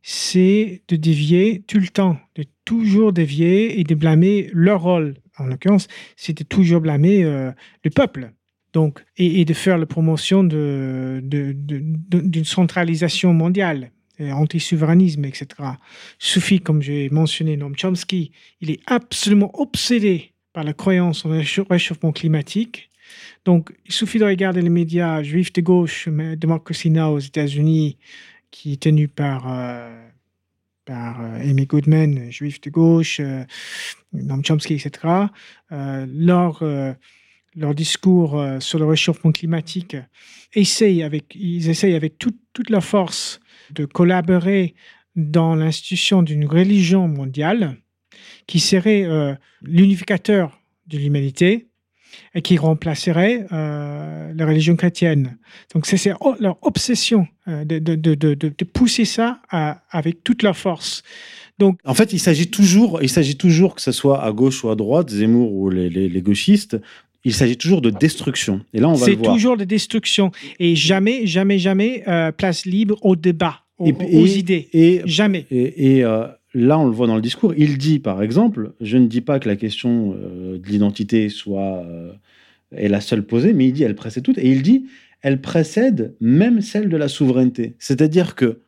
c'est 0.01 0.81
de 0.87 0.95
dévier 0.95 1.63
tout 1.67 1.79
le 1.79 1.87
temps, 1.87 2.17
de 2.35 2.45
toujours 2.65 3.13
dévier 3.13 3.79
et 3.79 3.83
de 3.83 3.95
blâmer 3.95 4.49
leur 4.53 4.81
rôle. 4.81 5.15
En 5.37 5.45
l'occurrence, 5.45 5.87
c'est 6.15 6.37
de 6.37 6.43
toujours 6.43 6.81
blâmer 6.81 7.23
euh, 7.23 7.51
le 7.83 7.89
peuple. 7.89 8.31
Donc, 8.73 9.03
et, 9.17 9.45
de 9.45 9.53
faire 9.53 9.77
la 9.77 9.85
promotion 9.85 10.43
d'une 10.43 11.21
centralisation 12.43 13.31
mondiale, 13.31 13.91
anti-souverainisme, 14.19 15.25
etc. 15.25 15.45
Suffit, 16.17 16.59
comme 16.59 16.81
j'ai 16.81 17.07
mentionné 17.11 17.55
Noam 17.55 17.75
Chomsky, 17.75 18.31
il 18.61 18.71
est 18.71 18.79
absolument 18.87 19.51
obsédé 19.59 20.33
par 20.53 20.63
la 20.63 20.73
croyance 20.73 21.23
en 21.23 21.29
réchauffement 21.69 22.11
climatique. 22.11 22.89
Donc, 23.45 23.71
il 23.85 23.91
suffit 23.91 24.19
de 24.19 24.25
regarder 24.25 24.61
les 24.61 24.69
médias 24.69 25.21
juifs 25.21 25.53
de 25.53 25.61
gauche, 25.61 26.07
Democracy 26.07 26.89
Now! 26.89 27.13
aux 27.15 27.19
États-Unis, 27.19 27.97
qui 28.53 28.73
est 28.73 28.83
tenu 28.83 29.07
par, 29.07 29.51
euh, 29.51 30.07
par 30.85 31.21
euh, 31.21 31.41
Amy 31.41 31.65
Goodman, 31.65 32.31
juif 32.31 32.61
de 32.61 32.69
gauche, 32.69 33.19
euh, 33.19 33.43
Noam 34.13 34.43
Chomsky, 34.45 34.75
etc. 34.75 34.91
leur 35.71 36.63
leur 37.55 37.75
discours 37.75 38.43
sur 38.59 38.79
le 38.79 38.85
réchauffement 38.85 39.31
climatique, 39.31 39.95
essayent 40.55 41.03
avec, 41.03 41.35
ils 41.35 41.69
essayent 41.69 41.93
avec 41.93 42.17
toute, 42.17 42.37
toute 42.51 42.71
leur 42.71 42.83
force 42.83 43.39
de 43.69 43.85
collaborer 43.85 44.73
dans 45.15 45.53
l'institution 45.53 46.23
d'une 46.23 46.45
religion 46.45 47.07
mondiale 47.07 47.77
qui 48.47 48.59
serait 48.59 49.37
l'unificateur 49.61 50.59
de 50.87 50.97
l'humanité 50.97 51.67
et 52.33 52.41
qui 52.41 52.57
remplacerait 52.57 53.45
euh, 53.51 54.33
la 54.35 54.45
religion 54.45 54.75
chrétienne. 54.75 55.37
Donc 55.73 55.85
c'est 55.85 56.11
leur 56.39 56.57
obsession 56.61 57.27
de, 57.47 57.79
de, 57.79 57.95
de, 57.95 58.15
de, 58.15 58.65
pousser 58.65 59.05
ça 59.05 59.41
avec 59.91 60.23
toute 60.23 60.43
leur 60.43 60.55
force. 60.55 61.03
Donc, 61.59 61.77
en 61.85 61.93
fait, 61.93 62.13
il 62.13 62.19
s'agit 62.19 62.49
toujours, 62.49 63.03
il 63.03 63.09
s'agit 63.09 63.35
toujours 63.35 63.75
que 63.75 63.81
ce 63.81 63.91
soit 63.91 64.23
à 64.23 64.31
gauche 64.31 64.63
ou 64.63 64.69
à 64.69 64.75
droite, 64.75 65.09
Zemmour 65.09 65.53
ou 65.53 65.69
les, 65.69 65.89
les, 65.89 66.09
les 66.09 66.21
gauchistes, 66.21 66.77
il 67.23 67.33
s'agit 67.33 67.57
toujours 67.57 67.81
de 67.81 67.89
destruction. 67.89 68.61
Et 68.73 68.79
là, 68.79 68.89
on 68.89 68.93
va 68.93 69.05
C'est 69.05 69.15
toujours 69.15 69.57
de 69.57 69.63
destruction. 69.63 70.31
Et 70.59 70.75
jamais, 70.75 71.25
jamais, 71.25 71.57
jamais 71.57 72.03
euh, 72.07 72.31
place 72.31 72.65
libre 72.65 72.97
au 73.01 73.15
débat, 73.15 73.61
aux, 73.77 73.87
idées. 74.25 74.69
Et, 74.73 75.01
jamais. 75.05 75.45
Et, 75.49 76.03
euh, 76.03 76.27
là, 76.53 76.79
on 76.79 76.85
le 76.85 76.91
voit 76.91 77.07
dans 77.07 77.15
le 77.15 77.21
discours. 77.21 77.53
Il 77.57 77.77
dit, 77.77 77.99
par 77.99 78.21
exemple, 78.21 78.73
je 78.81 78.97
ne 78.97 79.07
dis 79.07 79.21
pas 79.21 79.39
que 79.39 79.49
la 79.49 79.55
question 79.55 80.15
euh, 80.17 80.57
de 80.57 80.67
l'identité 80.67 81.29
soit 81.29 81.85
est 82.75 82.87
la 82.87 83.01
seule 83.01 83.23
posée, 83.23 83.53
mais 83.53 83.67
il 83.67 83.73
dit 83.73 83.83
elle 83.83 83.95
précède 83.95 84.23
toute. 84.23 84.37
Et 84.37 84.49
il 84.49 84.61
dit 84.61 84.85
elle 85.21 85.41
précède 85.41 86.15
même 86.19 86.61
celle 86.61 86.89
de 86.89 86.97
la 86.97 87.07
souveraineté. 87.07 87.75
C'est-à-dire 87.79 88.35
que 88.35 88.59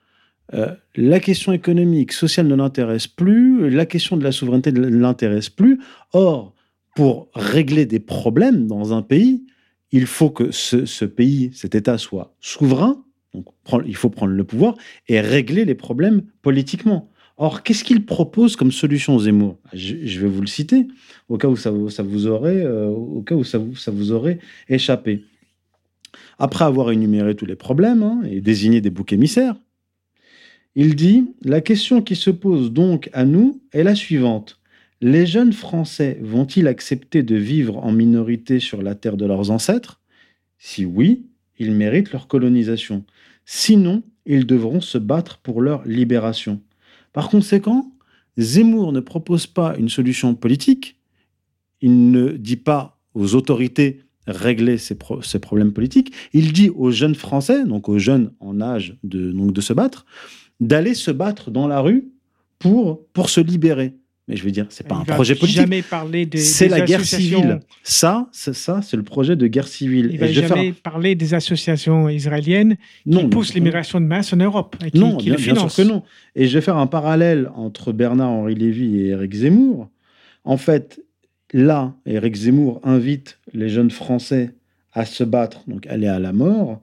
la 0.95 1.19
question 1.19 1.51
économique, 1.53 2.11
sociale 2.13 2.47
ne 2.47 2.55
l'intéresse 2.55 3.07
plus, 3.07 3.67
la 3.71 3.87
question 3.87 4.15
de 4.15 4.23
la 4.23 4.31
souveraineté 4.31 4.71
ne 4.71 4.87
l'intéresse 4.87 5.49
plus. 5.49 5.79
Or, 6.13 6.53
pour 6.95 7.29
régler 7.33 7.85
des 7.85 7.99
problèmes 7.99 8.67
dans 8.67 8.93
un 8.93 9.01
pays, 9.01 9.45
il 9.91 10.07
faut 10.07 10.29
que 10.29 10.51
ce, 10.51 11.05
pays, 11.05 11.51
cet 11.53 11.75
État 11.75 11.97
soit 11.97 12.33
souverain, 12.39 13.03
donc 13.33 13.45
il 13.85 13.95
faut 13.95 14.09
prendre 14.09 14.33
le 14.33 14.43
pouvoir 14.43 14.75
et 15.07 15.19
régler 15.19 15.65
les 15.65 15.75
problèmes 15.75 16.23
politiquement. 16.41 17.11
Or, 17.37 17.63
qu'est-ce 17.63 17.83
qu'il 17.83 18.05
propose 18.05 18.55
comme 18.55 18.71
solution 18.71 19.19
Zemmour? 19.19 19.57
Je, 19.73 20.19
vais 20.19 20.27
vous 20.27 20.41
le 20.41 20.47
citer, 20.47 20.87
au 21.27 21.37
cas 21.37 21.49
où 21.49 21.57
ça, 21.57 21.71
vous 21.71 22.27
aurait, 22.27 22.65
au 22.65 23.21
cas 23.21 23.35
où 23.35 23.43
ça 23.43 23.57
vous, 23.57 24.11
aurait 24.11 24.39
échappé. 24.69 25.25
Après 26.39 26.63
avoir 26.63 26.91
énuméré 26.91 27.35
tous 27.35 27.45
les 27.45 27.57
problèmes 27.57 28.03
hein, 28.03 28.21
et 28.29 28.39
désigné 28.39 28.79
des 28.79 28.89
boucs 28.89 29.11
émissaires, 29.11 29.55
il 30.75 30.95
dit 30.95 31.25
La 31.41 31.61
question 31.61 32.01
qui 32.01 32.15
se 32.15 32.29
pose 32.29 32.71
donc 32.71 33.09
à 33.11 33.25
nous 33.25 33.61
est 33.73 33.83
la 33.83 33.95
suivante. 33.95 34.59
Les 35.01 35.25
jeunes 35.25 35.53
Français 35.53 36.17
vont-ils 36.21 36.67
accepter 36.67 37.21
de 37.21 37.35
vivre 37.35 37.77
en 37.77 37.91
minorité 37.91 38.59
sur 38.59 38.81
la 38.81 38.95
terre 38.95 39.17
de 39.17 39.25
leurs 39.25 39.51
ancêtres? 39.51 40.01
Si 40.57 40.85
oui, 40.85 41.25
ils 41.59 41.71
méritent 41.71 42.11
leur 42.11 42.27
colonisation. 42.27 43.03
Sinon, 43.45 44.03
ils 44.25 44.45
devront 44.45 44.81
se 44.81 44.97
battre 44.97 45.37
pour 45.39 45.61
leur 45.61 45.85
libération. 45.85 46.61
Par 47.15 47.29
conséquent, 47.29 47.93
Zemmour 48.37 48.91
ne 48.91 48.99
propose 48.99 49.47
pas 49.47 49.77
une 49.77 49.87
solution 49.87 50.35
politique, 50.35 50.99
il 51.79 52.11
ne 52.11 52.31
dit 52.31 52.57
pas 52.57 52.99
aux 53.13 53.35
autorités 53.35 54.01
régler 54.27 54.77
ces, 54.77 54.97
problèmes 55.39 55.71
politiques, 55.71 56.11
il 56.33 56.51
dit 56.51 56.69
aux 56.69 56.91
jeunes 56.91 57.15
Français, 57.15 57.63
donc 57.63 57.87
aux 57.87 57.99
jeunes 57.99 58.33
en 58.41 58.59
âge 58.59 58.97
de, 59.03 59.61
se 59.61 59.71
battre, 59.71 60.05
d'aller 60.59 60.93
se 60.93 61.09
battre 61.09 61.51
dans 61.51 61.69
la 61.69 61.79
rue 61.79 62.11
pour 62.59 63.29
se 63.29 63.39
libérer. 63.39 63.95
Mais 64.27 64.35
je 64.35 64.43
veux 64.43 64.51
dire, 64.51 64.65
c'est 64.69 64.87
pas 64.87 64.95
un 64.95 65.03
projet 65.03 65.35
politique. 65.35 65.61
Jamais 65.61 65.83
parler 65.83 66.27
C'est 66.35 66.67
la 66.67 66.81
guerre 66.81 67.05
civile. 67.05 67.59
Ça, 67.83 68.27
c'est 68.31 68.55
ça, 68.55 68.81
c'est 68.81 68.97
le 68.97 69.03
projet 69.03 69.35
de 69.35 69.45
guerre 69.45 69.67
civile. 69.67 70.09
Il 70.11 70.19
va 70.19 70.31
jamais 70.31 70.73
parler 70.73 71.13
des 71.13 71.35
associations 71.35 72.09
israéliennes 72.09 72.77
qui 73.09 73.25
poussent 73.25 73.53
l'immigration 73.53 74.01
de 74.01 74.05
masse 74.05 74.33
en 74.33 74.37
Europe 74.37 74.75
et 74.83 74.89
qui, 74.89 74.99
non, 74.99 75.17
bien, 75.17 75.37
sûr 75.37 75.73
que 75.73 75.81
non. 75.83 76.01
Et 76.35 76.47
je 76.47 76.57
vais 76.57 76.61
faire 76.61 76.77
un 76.77 76.87
parallèle 76.87 77.51
entre 77.55 77.91
Bernard-Henri 77.91 78.55
Lévy 78.55 79.01
et 79.01 79.07
Éric 79.09 79.33
Zemmour. 79.35 79.89
En 80.43 80.57
fait, 80.57 81.01
là, 81.53 81.93
Éric 82.07 82.35
Zemmour 82.35 82.81
invite 82.83 83.37
les 83.53 83.69
jeunes 83.69 83.91
Français 83.91 84.55
à 84.93 85.05
se 85.05 85.23
battre, 85.23 85.63
donc 85.67 85.85
aller 85.87 86.07
à 86.07 86.17
la 86.19 86.33
mort 86.33 86.81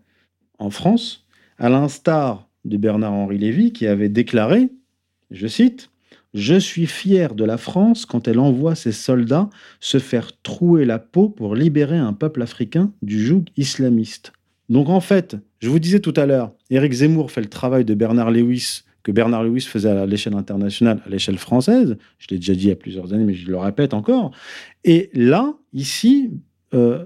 en 0.59 0.71
France, 0.71 1.27
à 1.59 1.69
l'instar 1.69 2.49
de 2.65 2.77
Bernard-Henri 2.77 3.39
Lévy 3.39 3.73
qui 3.73 3.89
avait 3.89 4.09
déclaré, 4.09 4.69
je 5.33 5.47
cite, 5.49 5.91
je 6.35 6.55
suis 6.55 6.87
fier 6.87 7.35
de 7.35 7.45
la 7.45 7.59
France 7.59 8.07
quand 8.07 8.29
elle 8.29 8.39
envoie 8.39 8.75
ses 8.75 8.93
soldats 8.93 9.51
se 9.81 9.99
faire 9.99 10.31
trouer 10.43 10.85
la 10.85 10.99
peau 10.99 11.29
pour 11.29 11.55
libérer 11.55 11.99
un 11.99 12.13
peuple 12.13 12.43
africain 12.43 12.93
du 13.03 13.25
joug 13.25 13.45
islamiste. 13.57 14.33
Donc 14.69 14.89
en 14.89 15.01
fait, 15.01 15.37
je 15.61 15.69
vous 15.69 15.79
disais 15.79 16.01
tout 16.01 16.15
à 16.17 16.27
l'heure, 16.27 16.53
Éric 16.71 16.93
Zemmour 16.93 17.31
fait 17.31 17.43
le 17.43 17.49
travail 17.49 17.85
de 17.85 17.95
Bernard 17.95 18.31
Lewis 18.31 18.83
que 19.03 19.13
Bernard 19.13 19.43
Lewis 19.45 19.63
faisait 19.63 19.91
à 19.91 20.07
l'échelle 20.07 20.35
internationale, 20.35 21.03
à 21.05 21.09
l'échelle 21.09 21.39
française. 21.39 21.97
Je 22.19 22.27
l'ai 22.31 22.37
déjà 22.37 22.55
dit 22.55 22.65
il 22.65 22.69
y 22.69 22.73
a 22.73 22.77
plusieurs 22.77 23.13
années, 23.13 23.25
mais 23.25 23.35
je 23.35 23.51
le 23.51 23.59
répète 23.59 23.95
encore. 23.95 24.31
Et 24.85 25.11
là, 25.13 25.55
ici, 25.73 26.31
euh, 26.75 27.05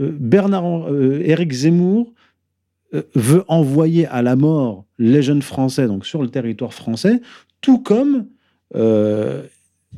euh, 0.00 0.12
Bernard, 0.12 0.92
euh, 0.92 1.22
Éric 1.24 1.52
Zemmour 1.52 2.12
veut 3.14 3.44
envoyer 3.48 4.06
à 4.06 4.22
la 4.22 4.34
mort 4.34 4.86
les 4.98 5.20
jeunes 5.20 5.42
Français, 5.42 5.86
donc 5.86 6.06
sur 6.06 6.22
le 6.22 6.28
territoire 6.28 6.72
français, 6.72 7.20
tout 7.60 7.78
comme 7.78 8.26
euh, 8.74 9.42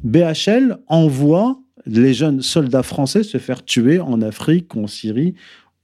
BHL 0.02 0.78
envoie 0.86 1.60
les 1.86 2.14
jeunes 2.14 2.42
soldats 2.42 2.82
français 2.82 3.22
se 3.22 3.38
faire 3.38 3.64
tuer 3.64 4.00
en 4.00 4.22
Afrique, 4.22 4.76
en 4.76 4.86
Syrie 4.86 5.34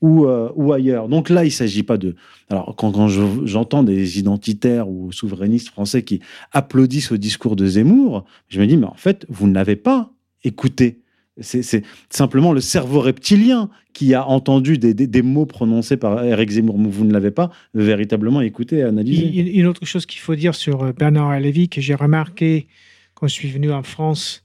ou, 0.03 0.27
euh, 0.27 0.73
ailleurs. 0.73 1.09
Donc 1.09 1.31
là, 1.31 1.45
il 1.45 1.49
ne 1.49 1.53
s'agit 1.53 1.83
pas 1.83 1.97
de... 1.97 2.15
Alors, 2.51 2.77
quand, 2.77 2.93
quand 2.93 3.09
j'entends 3.09 3.83
des 3.83 4.19
identitaires 4.19 4.89
ou 4.89 5.11
souverainistes 5.11 5.69
français 5.69 6.03
qui 6.03 6.21
applaudissent 6.53 7.13
au 7.13 7.17
discours 7.17 7.57
de 7.57 7.67
Zemmour, 7.67 8.25
je 8.49 8.61
me 8.61 8.67
dis, 8.67 8.77
mais 8.77 8.87
en 8.87 8.95
fait, 8.95 9.25
vous 9.29 9.49
n'avez 9.49 9.77
pas 9.77 10.13
écouté. 10.45 11.01
C'est 11.41 11.85
simplement 12.09 12.53
le 12.53 12.61
cerveau 12.61 13.01
reptilien 13.01 13.69
qui 13.93 14.15
a 14.15 14.27
entendu 14.27 14.79
des, 14.79 15.23
mots 15.23 15.47
prononcés 15.47 15.97
par 15.97 16.25
Eric 16.25 16.51
Zemmour. 16.51 16.79
Vous 16.79 17.05
ne 17.05 17.13
l'avez 17.13 17.31
pas 17.31 17.51
véritablement 17.75 18.41
écouté 18.41 18.83
analysé? 18.83 19.27
Une 19.59 19.67
autre 19.67 19.85
chose 19.85 20.07
qu'il 20.07 20.21
faut 20.21 20.35
dire 20.35 20.55
sur 20.55 20.83
euh, 20.83 20.93
Bernard 20.93 21.39
Lévy 21.39 21.69
que 21.69 21.81
j'ai 21.81 21.95
remarqué 21.95 22.69
quand 23.15 23.27
je 23.27 23.33
suis 23.33 23.51
venu 23.51 23.73
en 23.73 23.83
France, 23.83 24.45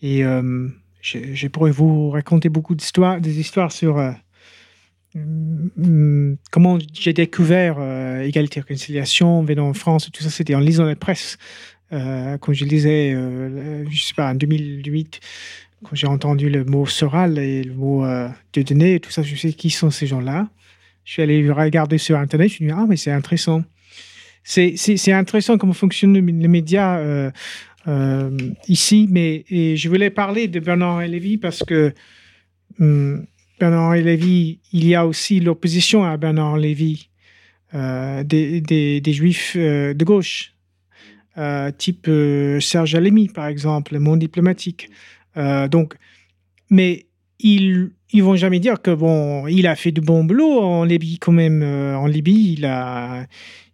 et 0.00 0.24
euh, 0.24 0.68
j'ai 1.02 1.48
pourrais 1.50 1.70
vous 1.70 2.10
raconter 2.10 2.48
beaucoup 2.48 2.74
d'histoires, 2.74 3.20
des 3.20 3.40
histoires 3.40 3.72
sur 3.72 3.98
euh, 5.16 6.36
comment 6.52 6.78
j'ai 6.92 7.12
découvert 7.12 7.76
euh, 7.78 8.22
égalité 8.22 8.58
et 8.58 8.62
réconciliation 8.62 9.42
venant 9.42 9.68
en 9.68 9.74
France, 9.74 10.08
tout 10.12 10.22
ça, 10.22 10.30
c'était 10.30 10.54
en 10.54 10.60
lisant 10.60 10.84
la 10.84 10.96
presse. 10.96 11.36
Euh, 11.92 12.38
quand 12.38 12.52
je 12.52 12.64
lisais, 12.64 13.12
je 13.90 14.02
sais 14.02 14.14
pas, 14.14 14.30
en 14.30 14.34
2008, 14.34 15.20
quand 15.84 15.94
j'ai 15.94 16.06
entendu 16.06 16.50
le 16.50 16.64
mot 16.64 16.86
Soral 16.86 17.38
et 17.38 17.62
le 17.62 17.74
mot 17.74 18.04
de 18.04 18.62
données 18.62 18.94
et 18.94 19.00
tout 19.00 19.10
ça, 19.10 19.22
je 19.22 19.34
sais 19.34 19.52
qui 19.52 19.70
sont 19.70 19.90
ces 19.90 20.06
gens-là. 20.06 20.48
Je 21.04 21.12
suis 21.12 21.22
allé 21.22 21.50
regarder 21.50 21.98
sur 21.98 22.18
Internet, 22.18 22.48
je 22.48 22.52
me 22.52 22.56
suis 22.56 22.66
dit, 22.66 22.72
ah, 22.72 22.86
mais 22.88 22.96
c'est 22.96 23.10
intéressant. 23.10 23.64
C'est 24.44 25.12
intéressant 25.12 25.58
comment 25.58 25.72
fonctionne 25.72 26.14
le, 26.14 26.48
média 26.48 27.32
ici, 28.68 29.08
mais 29.10 29.44
et 29.48 29.76
je 29.76 29.88
voulais 29.88 30.10
parler 30.10 30.48
de 30.48 30.60
Bernard 30.60 31.00
Lévy 31.00 31.38
parce 31.38 31.62
que 31.62 31.94
hum, 32.78 33.24
Bernard 33.60 33.94
Lévy, 33.94 34.58
il 34.72 34.86
y 34.86 34.94
a 34.94 35.06
aussi 35.06 35.38
l'opposition 35.38 36.02
à 36.02 36.16
Bernard 36.16 36.56
Lévy 36.56 37.10
euh, 37.74 38.24
des, 38.24 38.60
des, 38.60 39.12
juifs 39.12 39.52
euh, 39.54 39.94
de 39.94 40.04
gauche, 40.04 40.54
euh, 41.38 41.70
type 41.70 42.10
Serge 42.60 42.94
Alemi, 42.96 43.28
par 43.28 43.46
exemple, 43.46 43.92
le 43.92 44.00
monde 44.00 44.18
diplomatique. 44.18 44.88
Donc, 45.36 45.94
mais 46.70 47.06
ils 47.38 47.90
ils 48.12 48.24
vont 48.24 48.34
jamais 48.34 48.58
dire 48.58 48.82
que 48.82 48.90
bon, 48.90 49.46
il 49.46 49.66
a 49.66 49.76
fait 49.76 49.92
du 49.92 50.00
bon 50.00 50.24
boulot 50.24 50.60
en 50.60 50.84
Libye 50.84 51.18
quand 51.18 51.32
même. 51.32 51.62
en 51.62 52.06
Libye, 52.06 52.54
il 52.58 52.64
a 52.64 53.26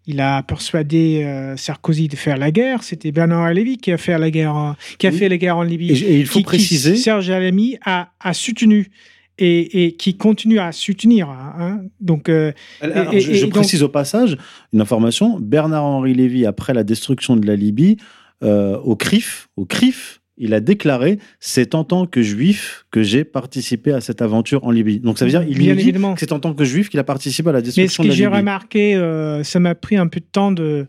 il 0.07 0.21
a 0.21 0.43
persuadé 0.43 1.55
Sarkozy 1.57 2.09
de 2.09 2.17
faire 2.17 2.37
la 2.37 2.51
guerre. 2.51 2.83
C'était 2.83 3.11
Bernard 3.11 3.53
Lévy 3.53 3.77
qui 3.77 3.91
a 3.91 3.99
fait 3.99 4.17
la 4.19 4.31
guerre, 4.31 4.77
qui 4.99 5.07
a 5.07 5.13
fait 5.13 5.29
la 5.29 5.37
guerre 5.37 5.57
en 5.57 5.63
Libye. 5.63 5.91
Et, 5.91 6.21
il 6.21 6.27
faut 6.27 6.43
préciser. 6.43 6.97
Serge 6.97 7.31
Alemi 7.31 7.77
a, 7.85 8.11
a 8.21 8.35
soutenu 8.35 8.89
et, 9.39 9.97
qui 9.99 10.17
continue 10.17 10.59
à 10.59 10.73
soutenir. 10.73 11.29
Hein. 11.29 11.83
Donc, 12.01 12.29
euh, 12.29 12.53
je, 12.83 13.47
précise 13.47 13.83
au 13.83 13.89
passage 13.89 14.37
une 14.73 14.81
information. 14.81 15.39
Bernard-Henri 15.41 16.15
Lévy, 16.15 16.47
après 16.47 16.75
la 16.75 16.85
destruction 16.85 17.37
de 17.37 17.47
la 17.47 17.57
Libye, 17.57 17.97
euh, 18.43 18.79
au 18.79 18.97
CRIF, 18.97 19.49
au 19.57 19.65
CRIF, 19.65 20.21
il 20.39 20.55
a 20.55 20.61
déclaré 20.61 21.19
c'est 21.41 21.75
en 21.75 21.85
tant 21.85 22.07
que 22.07 22.23
juif 22.23 22.85
que 22.91 23.03
j'ai 23.03 23.25
participé 23.25 23.93
à 23.93 24.01
cette 24.01 24.23
aventure 24.23 24.65
en 24.65 24.71
Libye. 24.71 25.01
Donc 25.01 25.19
ça 25.19 25.25
veut 25.25 25.31
dire 25.31 25.43
il 25.43 25.59
Bien 25.59 25.75
dit 25.75 25.93
que 25.93 25.99
c'est 26.19 26.33
en 26.33 26.41
tant 26.41 26.55
que 26.55 26.65
juif 26.65 26.89
qu'il 26.89 27.01
a 27.01 27.05
participé 27.05 27.49
à 27.51 27.53
la 27.53 27.63
destruction 27.63 28.03
de 28.03 28.09
la 28.09 28.15
Libye. 28.15 28.23
Mais 28.23 28.27
ce 28.27 28.31
que 28.31 28.35
j'ai 28.35 28.39
remarqué, 28.39 28.97
euh, 28.97 29.43
ça 29.43 29.61
m'a 29.61 29.75
pris 29.75 29.97
un 29.97 30.07
peu 30.07 30.21
de 30.21 30.27
temps 30.31 30.53
de, 30.53 30.87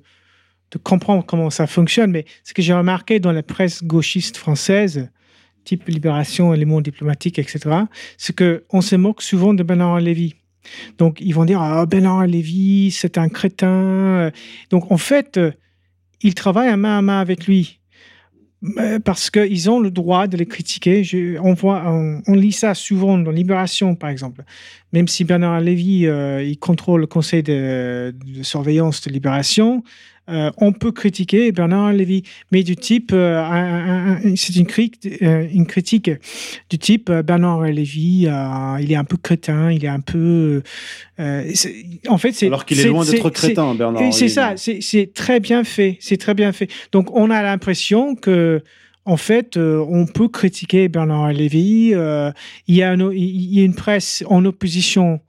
de 0.72 0.78
comprendre 0.78 1.26
comment 1.26 1.49
ça 1.49 1.68
fonctionne, 1.68 2.11
mais 2.11 2.26
ce 2.44 2.53
que 2.53 2.61
j'ai 2.61 2.74
remarqué 2.74 3.19
dans 3.19 3.32
la 3.32 3.44
presse 3.44 3.84
gauchiste 3.84 4.38
française, 4.38 5.10
type 5.64 5.88
Libération, 5.88 6.56
mondes 6.65 6.84
diplomatiques, 6.84 7.40
etc., 7.40 7.60
c'est 8.18 8.36
qu'on 8.36 8.82
se 8.82 8.95
moque 8.95 9.22
souvent 9.22 9.53
de 9.53 9.64
Bernard 9.64 9.99
Lévy. 9.99 10.36
Donc, 10.98 11.19
ils 11.22 11.34
vont 11.34 11.45
dire 11.45 11.61
Ah, 11.61 11.86
Bernard 11.86 12.28
Lévy, 12.28 12.91
c'est 12.91 13.18
un 13.18 13.30
crétin. 13.30 14.32
Donc, 14.69 14.91
en 14.91 14.98
fait, 14.98 15.40
ils 16.22 16.34
travaillent 16.34 16.69
à 16.69 16.78
main 16.78 16.98
à 16.98 17.02
main 17.02 17.19
avec 17.19 17.48
lui 17.48 17.77
parce 19.03 19.29
qu'ils 19.29 19.69
ont 19.69 19.79
le 19.79 19.91
droit 19.91 20.27
de 20.27 20.38
les 20.38 20.45
critiquer. 20.45 21.03
on, 21.41 21.53
voit, 21.53 21.84
on, 21.88 22.34
lit 22.34 22.51
ça 22.51 22.73
souvent 22.73 23.17
dans 23.17 23.31
Libération, 23.31 23.95
par 23.95 24.09
exemple. 24.09 24.43
Même 24.93 25.07
si 25.07 25.23
Bernard 25.23 25.61
Lévy, 25.61 26.07
euh, 26.07 26.53
contrôle 26.59 27.01
le 27.01 27.07
conseil 27.07 27.43
de 27.43 28.13
surveillance 28.41 29.01
de 29.01 29.11
Libération, 29.11 29.84
euh, 30.30 30.52
on 30.58 30.74
peut 30.74 30.91
critiquer 30.91 31.54
Bernard 31.54 31.94
Lévy, 31.94 32.24
mais 32.52 32.64
du 32.64 32.76
type, 32.76 33.12
euh, 33.14 34.18
c'est 34.36 34.56
une, 34.58 34.68
euh, 35.22 35.48
une, 35.54 35.66
critique 35.66 36.12
du 36.70 36.78
type 36.78 37.10
Bernard 37.10 37.62
Lévy, 37.62 38.28
il 38.82 38.91
est 38.91 38.95
un 38.95 39.06
peu 39.06 39.16
crétin, 39.16 39.72
il 39.72 39.86
est 39.86 39.90
un 39.90 40.02
peu. 40.02 40.64
en 41.18 42.18
fait, 42.18 42.34
c'est. 42.34 42.48
Alors 42.48 42.66
qu'il 42.66 42.80
est, 42.80 42.86
loin 42.86 43.06
d'être 43.06 43.30
crétin, 43.30 43.74
Bernard. 43.74 44.14
C'est 44.14 44.28
ça, 44.28 44.56
c'est 44.58 45.14
très 45.14 45.40
bien 45.40 45.64
fait, 45.64 45.98
c'est 46.02 46.18
très 46.18 46.34
bien 46.34 46.52
fait. 46.52 46.70
Donc, 46.91 47.16
on 47.16 47.30
a 47.30 47.41
l'impression 47.41 48.16
que 48.16 48.62
en 49.06 49.18
fait, 49.18 49.56
on 49.56 50.06
peut 50.06 50.28
critiquer 50.28 50.90
Bernard 50.90 51.32
Lévy. 51.32 51.94
il, 51.94 52.76
y 52.76 52.84
a 52.84 52.94
il, 52.95 53.54
y 53.54 53.62
a 53.62 53.64
une 53.64 53.76
presse 53.76 54.26
en 54.28 54.44
opposition 54.44 55.22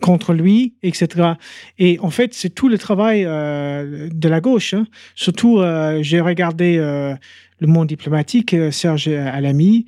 contre 0.00 0.32
lui, 0.34 0.74
etc. 0.82 1.32
Et 1.78 1.98
en 2.00 2.10
fait, 2.10 2.34
c'est 2.34 2.50
tout 2.50 2.68
le 2.68 2.78
travail 2.78 3.24
euh, 3.24 4.08
de 4.12 4.28
la 4.28 4.40
gauche. 4.40 4.74
Hein. 4.74 4.86
Surtout, 5.14 5.58
euh, 5.58 6.02
j'ai 6.02 6.20
regardé 6.20 6.76
le 6.76 7.66
monde 7.66 7.88
diplomatique, 7.88 8.54
Serge 8.70 9.08
Alamy, 9.08 9.86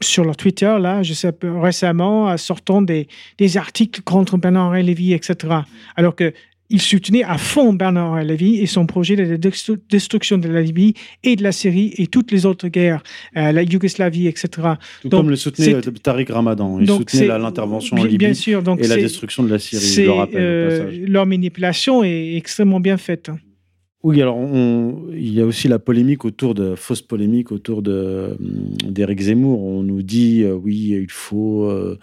sur 0.00 0.24
leur 0.24 0.36
Twitter, 0.36 0.76
là, 0.80 1.02
je 1.02 1.12
sais, 1.12 1.32
récemment, 1.42 2.36
sortant 2.36 2.82
des, 2.82 3.08
articles 3.56 4.02
contre 4.02 4.36
Bernard 4.36 4.74
Lévy, 4.74 5.12
etc. 5.12 5.62
Alors 5.96 6.14
que 6.14 6.32
il 6.70 6.80
soutenait 6.80 7.22
à 7.22 7.38
fond 7.38 7.72
Bernard 7.72 8.22
Lévy 8.22 8.56
et 8.56 8.66
son 8.66 8.86
projet 8.86 9.16
de 9.16 9.36
destruction 9.90 10.38
de 10.38 10.48
la 10.48 10.60
Libye 10.60 10.94
et 11.24 11.36
de 11.36 11.42
la 11.42 11.52
Syrie 11.52 11.94
et 11.96 12.06
toutes 12.06 12.30
les 12.30 12.46
autres 12.46 12.68
guerres, 12.68 13.02
euh, 13.36 13.52
la 13.52 13.62
Yougoslavie, 13.62 14.26
etc. 14.26 14.48
Tout 15.02 15.08
comme 15.08 15.30
le 15.30 15.36
soutenait 15.36 15.74
euh, 15.74 15.80
Tariq 15.80 16.30
Ramadan. 16.30 16.78
Il 16.80 16.88
soutenait 16.88 17.26
l'intervention 17.26 17.96
en 17.96 18.04
Libye 18.04 18.26
et 18.26 18.86
la 18.86 18.96
destruction 18.96 19.42
de 19.42 19.50
la 19.50 19.58
Syrie, 19.58 19.86
je 19.86 20.02
le 20.02 20.10
rappelle. 20.10 20.40
Euh, 20.40 21.06
leur 21.06 21.26
manipulation 21.26 22.04
est 22.04 22.36
extrêmement 22.36 22.80
bien 22.80 22.96
faite. 22.96 23.30
Oui, 24.04 24.22
alors 24.22 24.38
il 25.12 25.34
y 25.34 25.40
a 25.40 25.44
aussi 25.44 25.66
la 25.66 25.80
polémique 25.80 26.24
autour 26.24 26.54
de 26.54 26.76
fausse 26.76 27.02
polémique 27.02 27.50
autour 27.50 27.82
de 27.82 28.36
d'Éric 28.38 29.22
Zemmour. 29.22 29.64
On 29.64 29.82
nous 29.82 30.02
dit 30.02 30.44
oui, 30.46 30.94
il 31.02 31.10
faut 31.10 31.64
euh, 31.64 31.98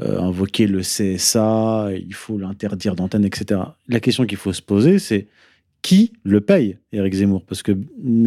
invoquer 0.00 0.66
le 0.66 0.80
CSA, 0.80 1.90
il 1.94 2.14
faut 2.14 2.38
l'interdire 2.38 2.94
d'antenne, 2.94 3.24
etc. 3.24 3.60
La 3.88 4.00
question 4.00 4.26
qu'il 4.26 4.38
faut 4.38 4.52
se 4.52 4.62
poser, 4.62 4.98
c'est 4.98 5.26
qui 5.82 6.12
le 6.24 6.40
paye, 6.40 6.78
Éric 6.92 7.14
Zemmour? 7.14 7.44
Parce 7.44 7.62
que 7.62 7.72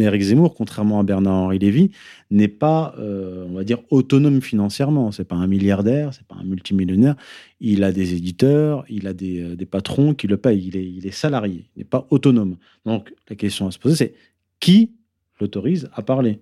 Éric 0.00 0.22
Zemmour, 0.22 0.54
contrairement 0.54 1.00
à 1.00 1.02
Bernard-Henri 1.02 1.58
Lévy, 1.58 1.90
n'est 2.30 2.48
pas, 2.48 2.94
euh, 2.98 3.46
on 3.48 3.54
va 3.54 3.64
dire, 3.64 3.78
autonome 3.90 4.40
financièrement. 4.40 5.12
C'est 5.12 5.24
pas 5.24 5.36
un 5.36 5.46
milliardaire, 5.46 6.14
c'est 6.14 6.26
pas 6.26 6.36
un 6.36 6.44
multimillionnaire. 6.44 7.14
Il 7.60 7.84
a 7.84 7.92
des 7.92 8.14
éditeurs, 8.14 8.84
il 8.88 9.06
a 9.06 9.12
des, 9.12 9.40
euh, 9.40 9.66
patrons 9.70 10.14
qui 10.14 10.26
le 10.26 10.38
payent. 10.38 10.66
Il 10.66 10.76
est, 10.76 10.90
il 10.90 11.06
est 11.06 11.12
salarié, 11.12 11.66
il 11.76 11.80
n'est 11.80 11.84
pas 11.84 12.06
autonome. 12.10 12.56
Donc 12.86 13.12
la 13.28 13.36
question 13.36 13.66
à 13.66 13.70
se 13.70 13.78
poser, 13.78 13.96
c'est 13.96 14.14
qui 14.58 14.92
l'autorise 15.40 15.88
à 15.94 16.02
parler? 16.02 16.40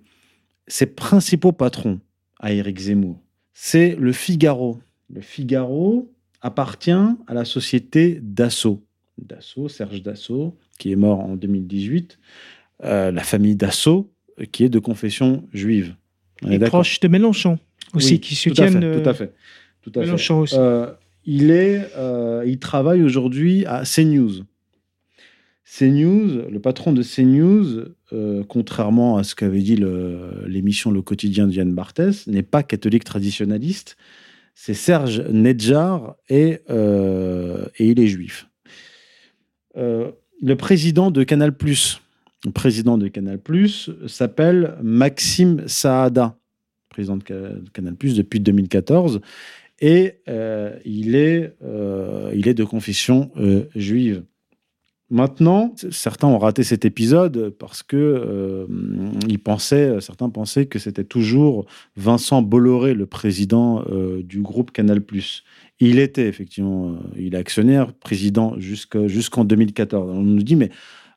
Ses 0.69 0.87
principaux 0.87 1.53
patrons 1.53 2.01
à 2.39 2.53
Éric 2.53 2.79
Zemmour, 2.79 3.21
c'est 3.53 3.97
le 3.97 4.13
Figaro, 4.13 4.81
le 5.13 5.21
Figaro 5.21 6.13
appartient 6.41 6.91
à 6.91 7.35
la 7.35 7.45
société 7.45 8.19
Dassault. 8.23 8.83
Dassault, 9.19 9.69
Serge 9.69 10.03
Dassault, 10.03 10.57
qui 10.79 10.93
est 10.93 10.97
mort 10.97 11.21
en 11.21 11.37
2018. 11.37 12.19
Euh, 12.85 13.11
la 13.11 13.23
famille 13.23 13.57
Dassault, 13.57 14.11
qui 14.53 14.65
est 14.65 14.69
de 14.69 14.79
confession 14.79 15.45
juive. 15.53 15.95
Et 16.49 16.59
proche 16.59 17.01
de 17.01 17.09
Mélenchon 17.09 17.59
aussi, 17.93 18.21
qui 18.21 18.35
soutiennent. 18.35 19.03
Tout 19.03 19.09
à 19.09 19.13
fait. 19.13 19.35
Tout 19.83 19.91
à 19.91 20.01
fait. 20.01 20.07
Mélenchon 20.07 20.41
aussi. 20.41 20.55
Euh, 20.57 20.91
il, 21.27 21.51
est, 21.51 21.87
euh, 21.97 22.45
il 22.47 22.59
travaille 22.59 23.03
aujourd'hui 23.03 23.67
à 23.67 23.83
CNews. 23.85 24.45
CNews, 25.79 26.49
le 26.51 26.59
patron 26.59 26.93
de 26.93 27.03
CNews, 27.03 27.95
contrairement 28.49 29.19
à 29.19 29.23
ce 29.23 29.37
qu'avait 29.37 29.61
dit 29.61 29.77
l'émission 30.47 30.91
le, 30.91 31.01
quotidien 31.01 31.47
de 31.47 31.53
Yann 31.53 31.73
Barthès, 31.73 32.27
n'est 32.27 32.43
pas 32.43 32.65
catholique 32.65 33.05
traditionnaliste 33.05 33.97
c'est 34.63 34.75
Serge 34.75 35.23
Nedjar 35.23 36.17
et, 36.29 36.59
euh, 36.69 37.65
il 37.79 37.99
est 37.99 38.09
juif. 38.09 38.47
Euh, 39.79 40.11
le 40.43 40.55
président 40.55 41.11
de 41.11 41.23
Canal+, 41.23 41.55
le 42.45 42.51
président 42.51 42.99
de 42.99 43.09
Canal+, 43.09 43.41
s'appelle 44.07 44.77
Maxime 44.83 45.67
Saada, 45.67 46.37
président 46.91 47.17
de 47.17 47.25
Canal+, 47.73 47.95
depuis 47.95 48.41
2014, 48.41 49.23
et 49.81 50.17
euh, 50.29 50.79
il 50.85 51.15
est 51.17 51.55
de 51.63 52.65
confession 52.65 53.31
juive. 53.75 54.25
Maintenant, 55.11 55.75
certains 55.91 56.29
ont 56.29 56.39
raté 56.39 56.63
cet 56.63 56.85
épisode 56.85 57.51
parce 57.59 57.83
que 57.83 57.97
euh, 57.97 58.67
ils 59.27 59.41
pensaient, 59.41 60.01
certains 60.01 60.31
pensaient 60.31 60.67
que 60.67 60.79
c'était 60.79 61.03
toujours 61.03 61.67
Vincent 61.97 62.43
Bolloré, 62.43 62.95
le 62.95 63.07
président 63.07 63.83
euh, 63.91 64.23
du 64.23 64.41
groupe 64.41 64.71
Canal+. 64.71 65.03
Il 65.81 65.99
était 65.99 66.29
effectivement, 66.29 66.91
euh, 66.91 66.95
il 67.19 67.35
est 67.35 67.39
actionnaire, 67.39 67.93
président 67.93 68.55
jusqu'en 68.59 69.45
2014. 69.45 70.11
On 70.15 70.23
nous 70.23 70.45
dit, 70.45 70.55
mais 70.55 70.71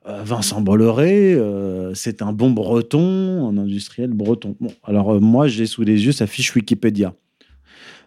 Vincent 0.06 0.60
Bolloré, 0.60 1.38
c'est 1.94 2.22
un 2.22 2.34
bon 2.34 2.52
breton, 2.52 3.48
un 3.48 3.58
industriel 3.58 4.12
breton. 4.12 4.58
Bon, 4.60 4.74
alors 4.84 5.22
moi, 5.22 5.48
j'ai 5.48 5.66
sous 5.66 5.84
les 5.84 6.06
yeux 6.06 6.12
sa 6.12 6.28
fiche 6.28 6.54
Wikipédia. 6.56 7.14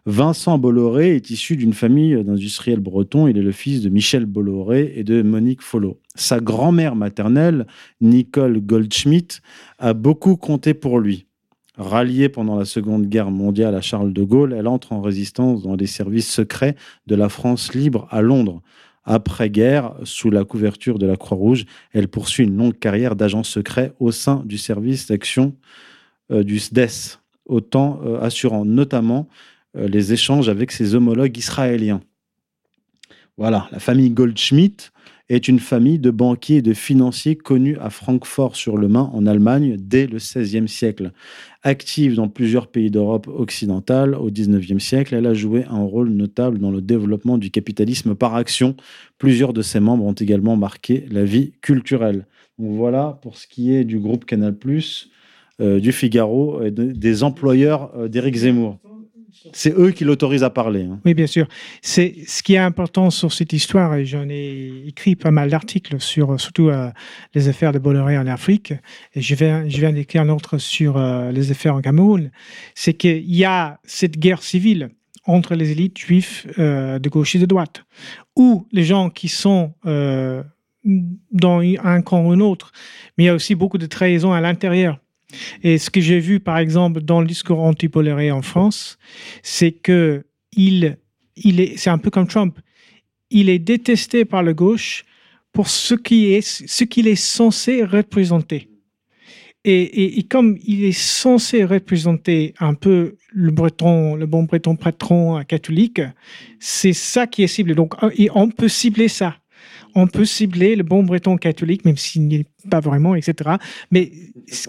Vincent 0.07 0.57
Bolloré 0.57 1.17
est 1.17 1.31
issu 1.31 1.57
d'une 1.57 1.73
famille 1.73 2.23
d'industriels 2.23 2.79
bretons. 2.79 3.27
Il 3.27 3.37
est 3.39 3.43
le 3.43 3.51
fils 3.51 3.83
de 3.83 3.89
Michel 3.89 4.25
Bolloré 4.25 4.93
et 4.95 5.03
de 5.03 5.21
Monique 5.21 5.63
Follo. 5.63 5.99
Sa 6.15 6.39
grand-mère 6.39 6.95
maternelle, 6.95 7.67
Nicole 8.01 8.61
Goldschmidt, 8.61 9.41
a 9.81 9.95
beaucoup 9.95 10.37
compté 10.37 10.75
pour 10.75 11.01
lui. 11.01 11.27
Ralliée 11.77 12.29
pendant 12.29 12.55
la 12.57 12.65
Seconde 12.65 13.09
Guerre 13.09 13.33
mondiale 13.33 13.75
à 13.75 13.81
Charles 13.81 14.13
de 14.13 14.23
Gaulle, 14.23 14.55
elle 14.57 14.69
entre 14.69 14.93
en 14.93 15.01
résistance 15.01 15.65
dans 15.65 15.75
les 15.75 15.89
services 15.89 16.31
secrets 16.31 16.77
de 17.09 17.17
la 17.17 17.29
France 17.29 17.75
libre 17.75 18.07
à 18.13 18.23
Londres. 18.23 18.63
Après-guerre, 19.05 19.95
sous 20.05 20.31
la 20.31 20.45
couverture 20.45 21.01
de 21.01 21.07
la 21.07 21.17
Croix-Rouge, 21.17 21.65
elle 21.93 22.07
poursuit 22.07 22.45
une 22.45 22.57
longue 22.57 22.79
carrière 22.79 23.17
d'agent 23.17 23.43
secret 23.43 23.93
au 23.99 24.13
sein 24.13 24.45
du 24.47 24.57
service 24.57 25.09
d'action 25.09 25.57
euh, 26.31 26.45
du 26.45 26.61
SDES, 26.61 27.19
autant 27.45 28.01
euh, 28.05 28.21
assurant 28.21 28.65
notamment 28.65 29.29
les 29.77 30.13
échanges 30.13 30.49
avec 30.49 30.73
ses 30.73 30.95
homologues 30.95 31.37
israéliens. 31.37 32.01
Voilà, 33.37 33.69
la 33.71 33.79
famille 33.79 34.11
Goldschmidt 34.11 34.91
est 35.29 35.49
une 35.49 35.59
famille 35.59 35.99
de 35.99 36.11
banquiers 36.11 36.57
et 36.57 36.63
de 36.63 36.73
financiers 36.73 37.37
connus 37.37 37.77
à 37.81 37.91
Francfort-sur-le-Main 37.91 39.11
en 39.13 39.27
Allemagne 39.27 39.77
dès 39.79 40.07
le 40.07 40.19
XVIe 40.19 40.69
siècle. 40.69 41.13
Active 41.65 42.15
dans 42.15 42.29
plusieurs 42.29 42.69
pays 42.69 42.91
d'Europe 42.91 43.29
occidentale 43.29 44.15
au 44.15 44.31
XIXe 44.31 44.83
siècle, 44.83 45.15
elle 45.15 45.27
a 45.27 45.35
joué 45.35 45.65
un 45.69 45.83
rôle 45.83 46.11
notable 46.11 46.59
dans 46.59 46.71
le 46.71 46.81
développement 46.81 47.39
du 47.39 47.51
capitalisme 47.51 48.15
par 48.15 48.37
action. 48.37 48.77
Plusieurs 49.19 49.53
de 49.53 49.63
ses 49.63 49.81
membres 49.81 50.05
ont 50.05 50.13
également 50.13 50.57
marqué 50.57 51.07
la 51.11 51.25
vie 51.25 51.53
culturelle. 51.61 52.27
Voilà 52.59 53.19
pour 53.21 53.37
ce 53.37 53.49
qui 53.49 53.75
est 53.75 53.85
du 53.85 53.99
groupe 53.99 54.25
Canal+, 54.25 54.57
euh, 55.61 55.81
du 55.81 55.93
Figaro 55.93 56.63
et 56.63 56.71
des 56.71 57.23
employeurs 57.25 57.91
euh, 57.97 58.09
d'Éric 58.09 58.37
Zemmour. 58.37 58.79
C'est 59.53 59.73
eux 59.77 59.91
qui 59.91 60.05
l'autorisent 60.05 60.43
à 60.43 60.51
parler. 60.51 60.83
Hein. 60.83 61.01
Oui, 61.05 61.15
bien 61.15 61.27
sûr. 61.27 61.47
C'est 61.83 62.15
ce 62.27 62.43
qui 62.43 62.55
est 62.55 62.59
important 62.59 63.11
sur 63.11 63.33
cette 63.33 63.53
histoire, 63.53 63.95
et 63.95 64.05
j'en 64.05 64.29
ai 64.29 64.85
écrit 64.87 65.17
pas 65.17 65.31
mal 65.31 65.51
d'articles 65.51 66.01
sur 66.01 66.41
surtout 66.41 66.69
euh, 66.69 66.91
les 67.35 67.49
affaires 67.49 67.73
de 67.73 67.79
Bolloré 67.79 68.19
en 68.19 68.27
Afrique, 68.27 68.73
et 69.15 69.21
je 69.21 69.35
viens, 69.35 69.93
d'écrire 69.93 70.23
un 70.23 70.29
autre 70.29 70.59
sur 70.59 70.97
euh, 70.97 71.31
les 71.33 71.51
affaires 71.51 71.75
en 71.75 71.81
Cameroun, 71.81 72.31
c'est 72.75 72.95
qu'il 72.95 73.35
y 73.35 73.45
a 73.45 73.81
cette 73.85 74.19
guerre 74.19 74.43
civile 74.43 74.91
entre 75.25 75.55
les 75.55 75.73
élites 75.73 75.99
juives 75.99 76.53
euh, 76.59 76.99
de 76.99 77.09
gauche 77.09 77.35
et 77.35 77.39
de 77.39 77.47
droite, 77.47 77.85
où 78.37 78.67
les 78.73 78.85
gens 78.85 79.11
qui 79.11 79.29
sont 79.29 79.75
dans 81.33 81.61
un 81.61 82.03
camp 82.03 82.25
ou 82.25 82.33
un 82.33 82.41
autre, 82.41 82.73
mais 83.17 83.25
il 83.25 83.27
y 83.27 83.31
a 83.31 83.35
aussi 83.35 83.55
beaucoup 83.55 83.79
de 83.79 83.87
trahison 83.87 84.33
à 84.33 84.41
l'intérieur. 84.41 85.01
Et 85.63 85.79
ce 85.79 85.91
que 85.91 86.01
j'ai 86.01 86.21
vu, 86.21 86.41
par 86.41 86.59
exemple, 86.59 87.01
dans 87.01 87.21
le 87.21 87.27
discours 87.27 87.61
anti-Bolloré 87.61 88.31
en 88.31 88.43
France, 88.43 88.99
c'est 89.43 89.73
que 89.73 90.25
il, 90.53 90.99
il 91.37 91.61
est, 91.61 91.77
c'est 91.77 91.91
un 91.91 91.99
peu 91.99 92.11
comme 92.11 92.27
Trump. 92.27 92.59
Il 93.31 93.49
est 93.49 93.59
détesté 93.59 94.25
par 94.25 94.43
la 94.43 94.53
gauche 94.53 95.05
pour 95.53 95.69
ce 95.69 95.95
qui 95.95 96.33
est, 96.33 96.43
ce 96.43 96.85
qu'il 96.85 97.09
est 97.09 97.17
censé 97.17 97.83
représenter. 97.83 98.71
Et, 99.65 100.19
et, 100.19 100.23
comme 100.23 100.57
il 100.65 100.85
est 100.85 100.93
censé 100.93 101.65
représenter 101.65 102.55
un 102.61 102.75
peu 102.75 103.17
le 103.33 103.51
breton, 103.51 104.15
le 104.15 104.25
bon 104.25 104.45
breton 104.45 104.77
patron 104.77 105.43
catholique, 105.43 106.01
c'est 106.61 106.93
ça 106.93 107.27
qui 107.27 107.43
est 107.43 107.49
ciblé. 107.49 107.75
Donc, 107.75 107.95
on 108.35 108.49
peut 108.49 108.69
cibler 108.69 109.09
ça 109.09 109.37
on 109.95 110.07
peut 110.07 110.25
cibler 110.25 110.77
le 110.77 110.83
bon 110.83 111.03
breton 111.03 111.37
catholique, 111.37 111.85
même 111.85 111.97
s'il 111.97 112.27
n'est 112.27 112.47
pas 112.71 112.81
vraiment, 112.81 113.15
etc. 113.15 113.57
Mais 113.91 114.13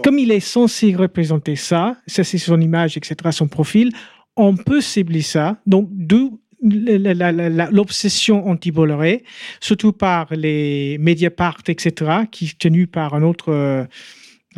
comme 0.03 0.19
il 0.19 0.31
est 0.31 0.39
censé 0.39 0.95
représenter 0.95 1.55
ça, 1.55 1.97
ça 2.07 2.23
c'est 2.23 2.37
son 2.37 2.59
image, 2.61 2.97
etc., 2.97 3.15
son 3.31 3.47
profil, 3.47 3.91
on 4.35 4.55
peut 4.55 4.81
cibler 4.81 5.21
ça. 5.21 5.57
Donc, 5.65 5.89
d'où 5.91 6.39
l'obsession 6.61 8.47
anti-Bolloré, 8.47 9.23
surtout 9.59 9.93
par 9.93 10.27
les 10.33 10.97
Mediapart, 10.99 11.61
etc., 11.67 12.11
qui 12.31 12.45
est 12.45 12.57
tenu 12.57 12.87
par 12.87 13.13
un 13.13 13.23
autre 13.23 13.51
euh, 13.51 13.85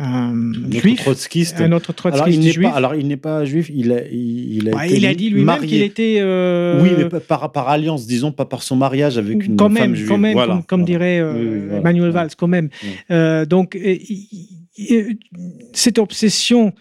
un 0.00 0.52
juif, 0.70 1.00
trotskiste. 1.02 1.60
Un 1.60 1.72
autre 1.72 1.92
trotskiste 1.92 2.22
alors, 2.22 2.34
il 2.34 2.40
n'est 2.40 2.52
juif. 2.52 2.68
Pas, 2.68 2.74
alors, 2.74 2.94
il 2.94 3.06
n'est 3.06 3.16
pas 3.16 3.44
juif, 3.44 3.70
il 3.72 3.92
a, 3.92 4.00
il, 4.10 4.70
a, 4.74 4.86
été 4.86 4.96
il 4.96 5.06
a 5.06 5.14
dit 5.14 5.30
lui-même 5.30 5.60
qu'il 5.60 5.82
était. 5.82 6.18
Euh... 6.20 6.82
Oui, 6.82 6.90
mais 6.96 7.20
par, 7.20 7.52
par, 7.52 7.68
alliance, 7.68 8.06
disons, 8.06 8.32
pas 8.32 8.46
par 8.46 8.62
son 8.62 8.76
mariage 8.76 9.18
avec 9.18 9.44
une 9.44 9.56
quand 9.56 9.68
même, 9.68 9.82
femme 9.82 9.94
juive. 9.94 10.08
Quand 10.08 10.18
même, 10.18 10.32
voilà, 10.32 10.54
comme, 10.54 10.64
comme 10.64 10.80
voilà. 10.80 10.98
dirait 10.98 11.18
euh, 11.20 11.32
oui, 11.32 11.40
oui, 11.40 11.58
voilà, 11.66 11.78
Emmanuel 11.78 12.10
Valls, 12.10 12.30
quand 12.36 12.48
même. 12.48 12.70
Euh, 13.10 13.44
donc, 13.44 13.78
cette 15.72 15.98
obsession 15.98 16.72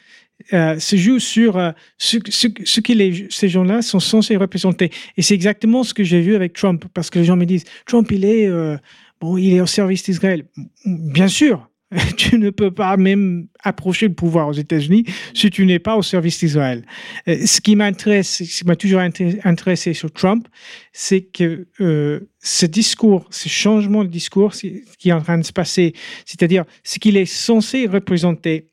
euh, 0.53 0.79
se 0.79 0.95
joue 0.95 1.19
sur 1.19 1.57
euh, 1.57 1.71
ce, 1.97 2.17
ce, 2.29 2.47
ce, 2.63 2.79
que 2.79 2.93
les, 2.93 3.27
ces 3.29 3.49
gens-là 3.49 3.81
sont 3.81 3.99
censés 3.99 4.37
représenter. 4.37 4.89
Et 5.17 5.21
c'est 5.21 5.33
exactement 5.35 5.83
ce 5.83 5.93
que 5.93 6.03
j'ai 6.03 6.21
vu 6.21 6.33
avec 6.33 6.53
Trump, 6.53 6.85
parce 6.93 7.09
que 7.09 7.19
les 7.19 7.25
gens 7.25 7.35
me 7.35 7.45
disent 7.45 7.65
Trump, 7.85 8.09
il 8.11 8.23
est, 8.23 8.47
euh, 8.47 8.77
bon, 9.19 9.37
il 9.37 9.53
est 9.53 9.61
au 9.61 9.65
service 9.65 10.03
d'Israël. 10.03 10.45
Bien 10.85 11.27
sûr, 11.27 11.69
tu 12.17 12.37
ne 12.37 12.51
peux 12.51 12.71
pas 12.71 12.97
même 12.97 13.47
approcher 13.63 14.07
le 14.07 14.13
pouvoir 14.13 14.47
aux 14.47 14.53
États-Unis 14.53 15.05
si 15.33 15.49
tu 15.49 15.65
n'es 15.65 15.79
pas 15.79 15.95
au 15.95 16.03
service 16.03 16.39
d'Israël. 16.39 16.85
Ce 17.25 17.61
qui 17.61 17.75
m'intéresse, 17.75 18.43
ce 18.43 18.59
qui 18.59 18.65
m'a 18.65 18.75
toujours 18.75 19.01
intéressé 19.01 19.93
sur 19.93 20.11
Trump, 20.11 20.47
c'est 20.93 21.21
que 21.21 21.67
euh, 21.81 22.19
ce 22.39 22.65
discours, 22.65 23.25
ce 23.31 23.49
changement 23.49 24.03
de 24.03 24.09
discours 24.09 24.53
qui 24.53 25.09
est 25.09 25.13
en 25.13 25.21
train 25.21 25.37
de 25.37 25.45
se 25.45 25.53
passer, 25.53 25.93
c'est-à-dire 26.25 26.65
ce 26.83 26.99
qu'il 26.99 27.17
est 27.17 27.25
censé 27.25 27.87
représenter. 27.87 28.67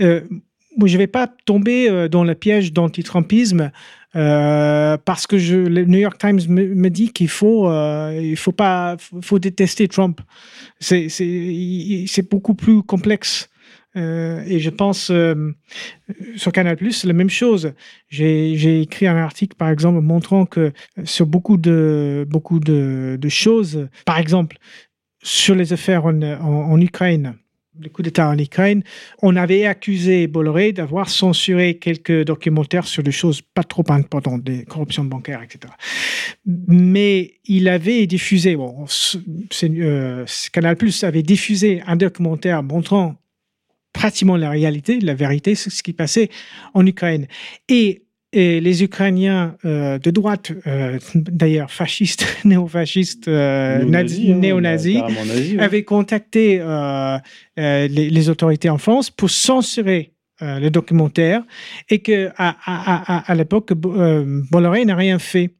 Euh, 0.00 0.20
je 0.86 0.92
ne 0.92 0.98
vais 0.98 1.06
pas 1.06 1.26
tomber 1.26 1.88
euh, 1.88 2.08
dans 2.08 2.24
le 2.24 2.34
piège 2.34 2.72
d'anti-trumpisme 2.72 3.70
euh, 4.16 4.96
parce 5.04 5.26
que 5.26 5.36
le 5.36 5.84
New 5.84 5.98
York 5.98 6.18
Times 6.18 6.40
me, 6.48 6.88
dit 6.88 7.12
qu'il 7.12 7.28
faut, 7.28 7.68
euh, 7.68 8.18
il 8.20 8.36
faut 8.36 8.52
pas, 8.52 8.96
faut 9.22 9.38
détester 9.38 9.86
Trump. 9.88 10.20
C'est, 10.80 11.08
beaucoup 12.28 12.54
plus 12.54 12.82
complexe. 12.82 13.48
Euh, 13.96 14.44
et 14.46 14.60
je 14.60 14.70
pense 14.70 15.10
sur 16.36 16.52
Canal 16.52 16.78
c'est 16.92 17.06
la 17.06 17.12
même 17.12 17.30
chose. 17.30 17.72
J'ai, 18.08 18.80
écrit 18.82 19.06
un 19.06 19.16
article, 19.16 19.56
par 19.56 19.68
exemple, 19.68 20.00
montrant 20.00 20.46
que 20.46 20.72
sur 21.04 21.26
beaucoup 21.26 21.56
de, 21.56 22.26
beaucoup 22.28 22.58
de, 22.58 23.18
choses, 23.28 23.88
par 24.06 24.18
exemple, 24.18 24.58
sur 25.22 25.54
les 25.54 25.72
affaires 25.72 26.06
en 26.06 26.80
Ukraine, 26.80 27.36
le 27.82 27.88
coup 27.88 28.02
d'État 28.02 28.28
en 28.28 28.38
Ukraine, 28.38 28.82
on 29.22 29.36
avait 29.36 29.66
accusé 29.66 30.26
Bolloré 30.26 30.72
d'avoir 30.72 31.08
censuré 31.08 31.78
quelques 31.78 32.24
documentaires 32.24 32.86
sur 32.86 33.02
des 33.02 33.12
choses 33.12 33.40
pas 33.42 33.64
trop 33.64 33.84
importantes, 33.88 34.42
des 34.42 34.64
corruptions 34.64 35.04
bancaires, 35.04 35.42
etc. 35.42 35.72
Mais 36.46 37.34
il 37.44 37.68
avait 37.68 38.06
diffusé, 38.06 38.56
bon, 38.56 38.86
euh, 39.62 40.26
Canal 40.52 40.76
Plus 40.76 41.04
avait 41.04 41.22
diffusé 41.22 41.82
un 41.86 41.96
documentaire 41.96 42.62
montrant 42.62 43.16
pratiquement 43.92 44.36
la 44.36 44.50
réalité, 44.50 45.00
la 45.00 45.14
vérité, 45.14 45.54
ce 45.54 45.82
qui 45.82 45.92
passait 45.92 46.30
en 46.74 46.86
Ukraine. 46.86 47.26
Et 47.68 48.04
et 48.32 48.60
les 48.60 48.82
Ukrainiens 48.84 49.56
euh, 49.64 49.98
de 49.98 50.10
droite, 50.10 50.52
euh, 50.66 50.98
d'ailleurs 51.14 51.70
fascistes, 51.70 52.26
néo-fascistes, 52.44 53.28
euh, 53.28 53.84
néo-nazis, 53.84 54.98
hein, 54.98 55.06
ouais. 55.08 55.58
avaient 55.58 55.84
contacté 55.84 56.62
les, 57.56 57.88
les, 57.88 58.28
autorités 58.28 58.70
en 58.70 58.78
France 58.78 59.10
pour 59.10 59.30
censurer 59.30 60.12
le 60.40 60.68
documentaire 60.70 61.42
et 61.90 61.98
que 61.98 62.30
à, 62.36 62.56
à, 62.64 63.16
à, 63.16 63.30
à 63.30 63.34
l'époque, 63.34 63.74
Bolloré 63.74 64.84
n'a 64.84 64.96
rien 64.96 65.18
fait. 65.18 65.54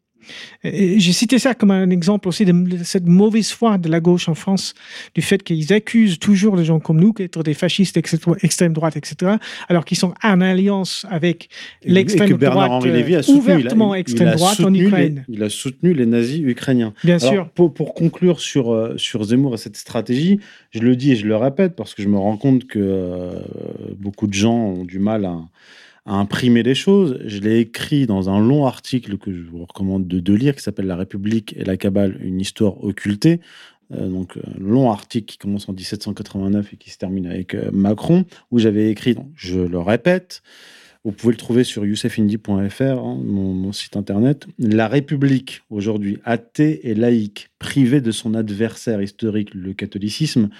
J'ai 0.64 1.12
cité 1.12 1.38
ça 1.38 1.54
comme 1.54 1.70
un 1.70 1.90
exemple 1.90 2.28
aussi 2.28 2.44
de 2.44 2.54
cette 2.84 3.06
mauvaise 3.06 3.50
foi 3.50 3.78
de 3.78 3.88
la 3.88 4.00
gauche 4.00 4.28
en 4.28 4.34
France, 4.34 4.74
du 5.14 5.22
fait 5.22 5.42
qu'ils 5.42 5.72
accusent 5.72 6.18
toujours 6.18 6.56
les 6.56 6.64
gens 6.64 6.80
comme 6.80 7.00
nous 7.00 7.12
d'être 7.12 7.42
des 7.42 7.54
fascistes 7.54 7.96
extrême 8.42 8.72
droite, 8.72 8.96
etc., 8.96 9.36
alors 9.68 9.84
qu'ils 9.84 9.98
sont 9.98 10.14
en 10.22 10.40
alliance 10.40 11.06
avec 11.10 11.48
l'extrême 11.84 12.36
droite 12.36 12.84
Lévy 12.84 13.16
a 13.16 13.22
soutenu, 13.22 13.40
ouvertement 13.40 13.94
il 13.94 13.98
a, 13.98 14.00
extrême 14.00 14.28
il 14.28 14.32
a 14.32 14.36
droite 14.36 14.60
en 14.60 14.74
Ukraine. 14.74 15.24
Les, 15.28 15.36
il 15.36 15.42
a 15.42 15.48
soutenu 15.48 15.94
les 15.94 16.06
nazis 16.06 16.40
ukrainiens. 16.42 16.92
Bien 17.04 17.18
alors, 17.18 17.32
sûr. 17.32 17.48
Pour, 17.50 17.72
pour, 17.72 17.94
conclure 17.94 18.40
sur, 18.40 18.72
euh, 18.72 18.96
sur 18.96 19.22
Zemmour 19.24 19.54
et 19.54 19.58
cette 19.58 19.76
stratégie, 19.76 20.40
je 20.70 20.80
le 20.80 20.96
dis 20.96 21.12
et 21.12 21.16
je 21.16 21.26
le 21.26 21.36
répète 21.36 21.76
parce 21.76 21.94
que 21.94 22.02
je 22.02 22.08
me 22.08 22.18
rends 22.18 22.36
compte 22.36 22.66
que 22.66 22.78
euh, 22.78 23.40
beaucoup 23.98 24.26
de 24.26 24.34
gens 24.34 24.54
ont 24.54 24.84
du 24.84 24.98
mal 24.98 25.24
à 25.24 25.38
à 26.06 26.14
imprimer 26.14 26.62
les 26.62 26.74
choses. 26.74 27.18
Je 27.24 27.38
l'ai 27.40 27.58
écrit 27.58 28.06
dans 28.06 28.30
un 28.30 28.40
long 28.40 28.66
article 28.66 29.18
que 29.18 29.32
je 29.32 29.42
vous 29.42 29.64
recommande 29.64 30.06
de, 30.06 30.34
lire 30.34 30.54
qui 30.54 30.62
s'appelle 30.62 30.86
La 30.86 30.96
République 30.96 31.54
et 31.56 31.64
la 31.64 31.76
Kabbale, 31.76 32.18
une 32.22 32.40
histoire 32.40 32.82
occultée 32.82 33.40
donc 33.90 34.36
un 34.36 34.60
long 34.60 34.92
article 34.92 35.26
qui 35.26 35.36
commence 35.36 35.68
en 35.68 35.72
1789 35.72 36.74
et 36.74 36.76
qui 36.76 36.90
se 36.90 36.96
termine 36.96 37.26
avec 37.26 37.56
Macron, 37.72 38.24
où 38.52 38.60
j'avais 38.60 38.88
écrit, 38.88 39.16
je 39.34 39.58
le 39.58 39.80
répète, 39.80 40.44
vous 41.02 41.12
pouvez 41.12 41.32
le 41.32 41.38
trouver 41.38 41.64
sur 41.64 41.86
youssefindi.fr, 41.86 42.82
hein, 42.82 43.20
mon, 43.24 43.72
site 43.72 43.96
internet. 43.96 44.46
La 44.58 44.86
République, 44.86 45.62
aujourd'hui, 45.70 46.18
athée 46.24 46.90
et 46.90 46.94
laïque, 46.94 47.48
privée 47.58 48.02
de 48.02 48.10
son 48.10 48.34
adversaire 48.34 49.00
historique, 49.00 49.54
le 49.54 49.72
catholicisme, 49.72 50.50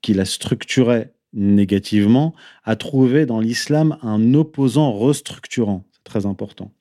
qui 0.00 0.14
la 0.14 0.24
structurait 0.24 1.12
négativement, 1.32 2.34
a 2.64 2.76
trouvé 2.76 3.26
dans 3.26 3.40
l'islam 3.40 3.98
un 4.02 4.34
opposant 4.34 4.92
restructurant. 4.92 5.84
C'est 5.92 6.04
très 6.04 6.26
important. 6.26 6.72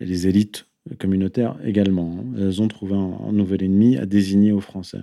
Et 0.00 0.06
les 0.06 0.26
élites 0.26 0.66
communautaires 0.98 1.56
également. 1.64 2.18
Hein. 2.18 2.34
Elles 2.38 2.60
ont 2.60 2.68
trouvé 2.68 2.94
un, 2.94 3.32
nouvel 3.32 3.62
ennemi 3.62 3.96
à 3.96 4.06
désigner 4.06 4.52
aux 4.52 4.60
Français. 4.60 5.00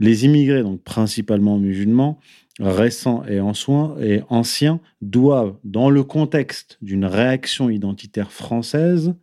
Les 0.00 0.24
immigrés, 0.24 0.62
donc 0.62 0.82
principalement 0.82 1.58
musulmans, 1.58 2.18
récents 2.58 3.24
et, 3.26 3.40
en 3.40 3.54
soins, 3.54 3.96
et 4.00 4.22
anciens, 4.28 4.80
doivent, 5.00 5.56
dans 5.64 5.90
le 5.90 6.02
contexte 6.02 6.78
d'une 6.82 7.04
réaction 7.04 7.70
identitaire 7.70 8.32
française, 8.32 9.14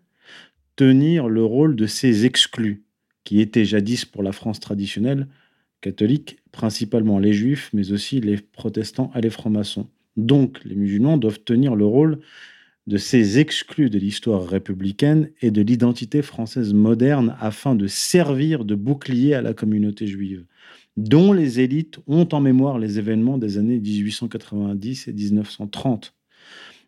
tenir 0.76 1.27
le 1.27 1.43
rôle 1.43 1.76
de 1.76 1.85
ces 1.85 2.26
exclus, 2.26 2.84
qui 3.26 3.41
étaient 3.41 3.65
jadis 3.65 4.06
pour 4.06 4.23
la 4.23 4.31
France 4.31 4.60
traditionnelle 4.60 5.27
catholique, 5.81 6.38
principalement 6.51 7.19
les 7.19 7.34
juifs, 7.34 7.69
mais 7.73 7.91
aussi 7.91 8.19
les 8.22 8.38
protestants 8.38 9.11
et 9.15 9.22
les 9.22 9.30
francs-maçons. 9.30 9.88
Donc, 10.18 10.60
les 10.65 10.76
musulmans 10.76 11.18
doivent 11.18 11.39
tenir 11.39 11.76
le 11.76 11.85
rôle 11.85 12.19
de 12.88 12.97
ces 12.97 13.38
exclus 13.39 13.89
de 13.89 13.99
l'histoire 13.99 14.47
républicaine 14.47 15.30
et 15.41 15.51
de 15.51 15.61
l'identité 15.61 16.22
française 16.22 16.73
moderne 16.73 17.35
afin 17.39 17.76
de 17.76 17.88
servir 17.88 18.65
de 18.65 18.76
bouclier 18.76 19.35
à 19.35 19.41
la 19.41 19.53
communauté 19.53 20.07
juive, 20.07 20.45
dont 20.97 21.31
les 21.31 21.60
élites 21.60 21.99
ont 22.07 22.27
en 22.31 22.41
mémoire 22.41 22.80
les 22.80 22.97
événements 22.97 23.38
des 23.38 23.57
années 23.57 23.80
1890 23.80 25.07
et 25.07 25.14
1930. 25.14 26.15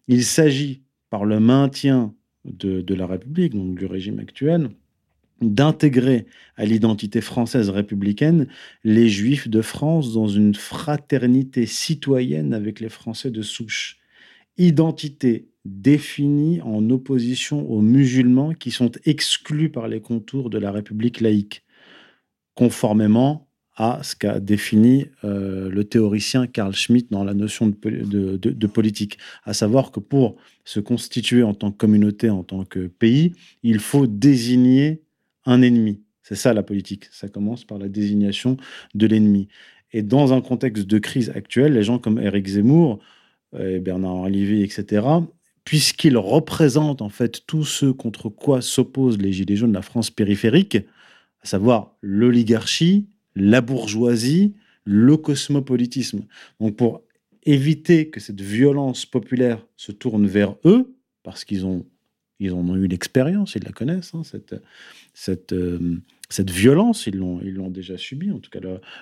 Il 0.07 0.23
s'agit, 0.23 0.81
par 1.11 1.23
le 1.23 1.39
maintien 1.39 2.15
de, 2.45 2.81
de 2.81 2.95
la 2.95 3.05
République, 3.05 3.53
donc 3.53 3.77
du 3.77 3.85
régime 3.85 4.19
actuel, 4.19 4.71
d'intégrer 5.41 6.25
à 6.55 6.65
l'identité 6.65 7.21
française 7.21 7.69
républicaine 7.69 8.47
les 8.83 9.09
Juifs 9.09 9.47
de 9.47 9.61
France 9.61 10.13
dans 10.13 10.27
une 10.27 10.55
fraternité 10.55 11.65
citoyenne 11.65 12.53
avec 12.53 12.79
les 12.79 12.89
Français 12.89 13.31
de 13.31 13.41
souche. 13.41 13.97
Identité 14.57 15.47
définis 15.65 16.61
en 16.61 16.89
opposition 16.89 17.69
aux 17.69 17.81
musulmans 17.81 18.53
qui 18.53 18.71
sont 18.71 18.91
exclus 19.05 19.69
par 19.69 19.87
les 19.87 20.01
contours 20.01 20.49
de 20.49 20.57
la 20.57 20.71
République 20.71 21.21
laïque, 21.21 21.63
conformément 22.55 23.47
à 23.75 24.01
ce 24.03 24.15
qu'a 24.15 24.39
défini 24.39 25.07
euh, 25.23 25.69
le 25.69 25.83
théoricien 25.85 26.45
Carl 26.45 26.73
Schmitt 26.73 27.11
dans 27.11 27.23
la 27.23 27.33
notion 27.33 27.67
de, 27.67 28.37
de, 28.37 28.67
politique, 28.67 29.17
à 29.43 29.53
savoir 29.53 29.91
que 29.91 29.99
pour 29.99 30.35
se 30.65 30.79
constituer 30.79 31.41
en 31.41 31.53
tant 31.53 31.71
que 31.71 31.77
communauté, 31.77 32.29
en 32.29 32.43
tant 32.43 32.65
que 32.65 32.87
pays, 32.87 33.33
il 33.63 33.79
faut 33.79 34.07
désigner 34.07 35.01
un 35.45 35.61
ennemi. 35.61 36.01
C'est 36.23 36.35
ça 36.35 36.53
la 36.53 36.63
politique. 36.63 37.05
Ça 37.11 37.27
commence 37.27 37.65
par 37.65 37.77
la 37.77 37.89
désignation 37.89 38.57
de 38.93 39.07
l'ennemi. 39.07 39.47
Et 39.91 40.03
dans 40.03 40.33
un 40.33 40.41
contexte 40.41 40.85
de 40.85 40.99
crise 40.99 41.31
actuelle, 41.31 41.73
les 41.73 41.83
gens 41.83 41.99
comme 41.99 42.19
Éric 42.19 42.47
Zemmour, 42.47 42.99
et 43.59 43.79
Bernard 43.79 44.29
Lévy, 44.29 44.63
etc., 44.63 45.05
puisqu'il 45.63 46.17
représente 46.17 47.01
en 47.01 47.09
fait 47.09 47.45
tous 47.45 47.65
ceux 47.65 47.93
contre 47.93 48.29
quoi 48.29 48.61
s'opposent 48.61 49.19
les 49.19 49.31
Gilets 49.31 49.57
jaunes 49.57 49.71
de 49.71 49.75
la 49.75 49.81
France 49.81 50.09
périphérique, 50.09 50.77
à 51.41 51.45
savoir 51.45 51.95
l'oligarchie, 52.01 53.07
la 53.35 53.61
bourgeoisie, 53.61 54.55
le 54.85 55.17
cosmopolitisme. 55.17 56.23
Donc 56.59 56.75
pour 56.75 57.01
éviter 57.43 58.09
que 58.09 58.19
cette 58.19 58.41
violence 58.41 59.05
populaire 59.05 59.65
se 59.75 59.91
tourne 59.91 60.25
vers 60.25 60.55
eux, 60.65 60.95
parce 61.23 61.45
qu'ils 61.45 61.65
ont 61.65 61.85
ils 62.41 62.53
en 62.53 62.67
ont 62.67 62.75
eu 62.75 62.87
l'expérience, 62.87 63.53
ils 63.53 63.63
la 63.63 63.71
connaissent, 63.71 64.15
hein, 64.15 64.23
cette, 64.23 64.55
cette, 65.13 65.53
euh, 65.53 65.97
cette 66.29 66.49
violence, 66.49 67.07
ils 67.07 67.17
l'ont, 67.17 67.39
ils 67.43 67.53
l'ont 67.53 67.69
déjà 67.69 67.97
subie, 67.97 68.31
en 68.31 68.39
tout 68.39 68.49
cas 68.49 68.59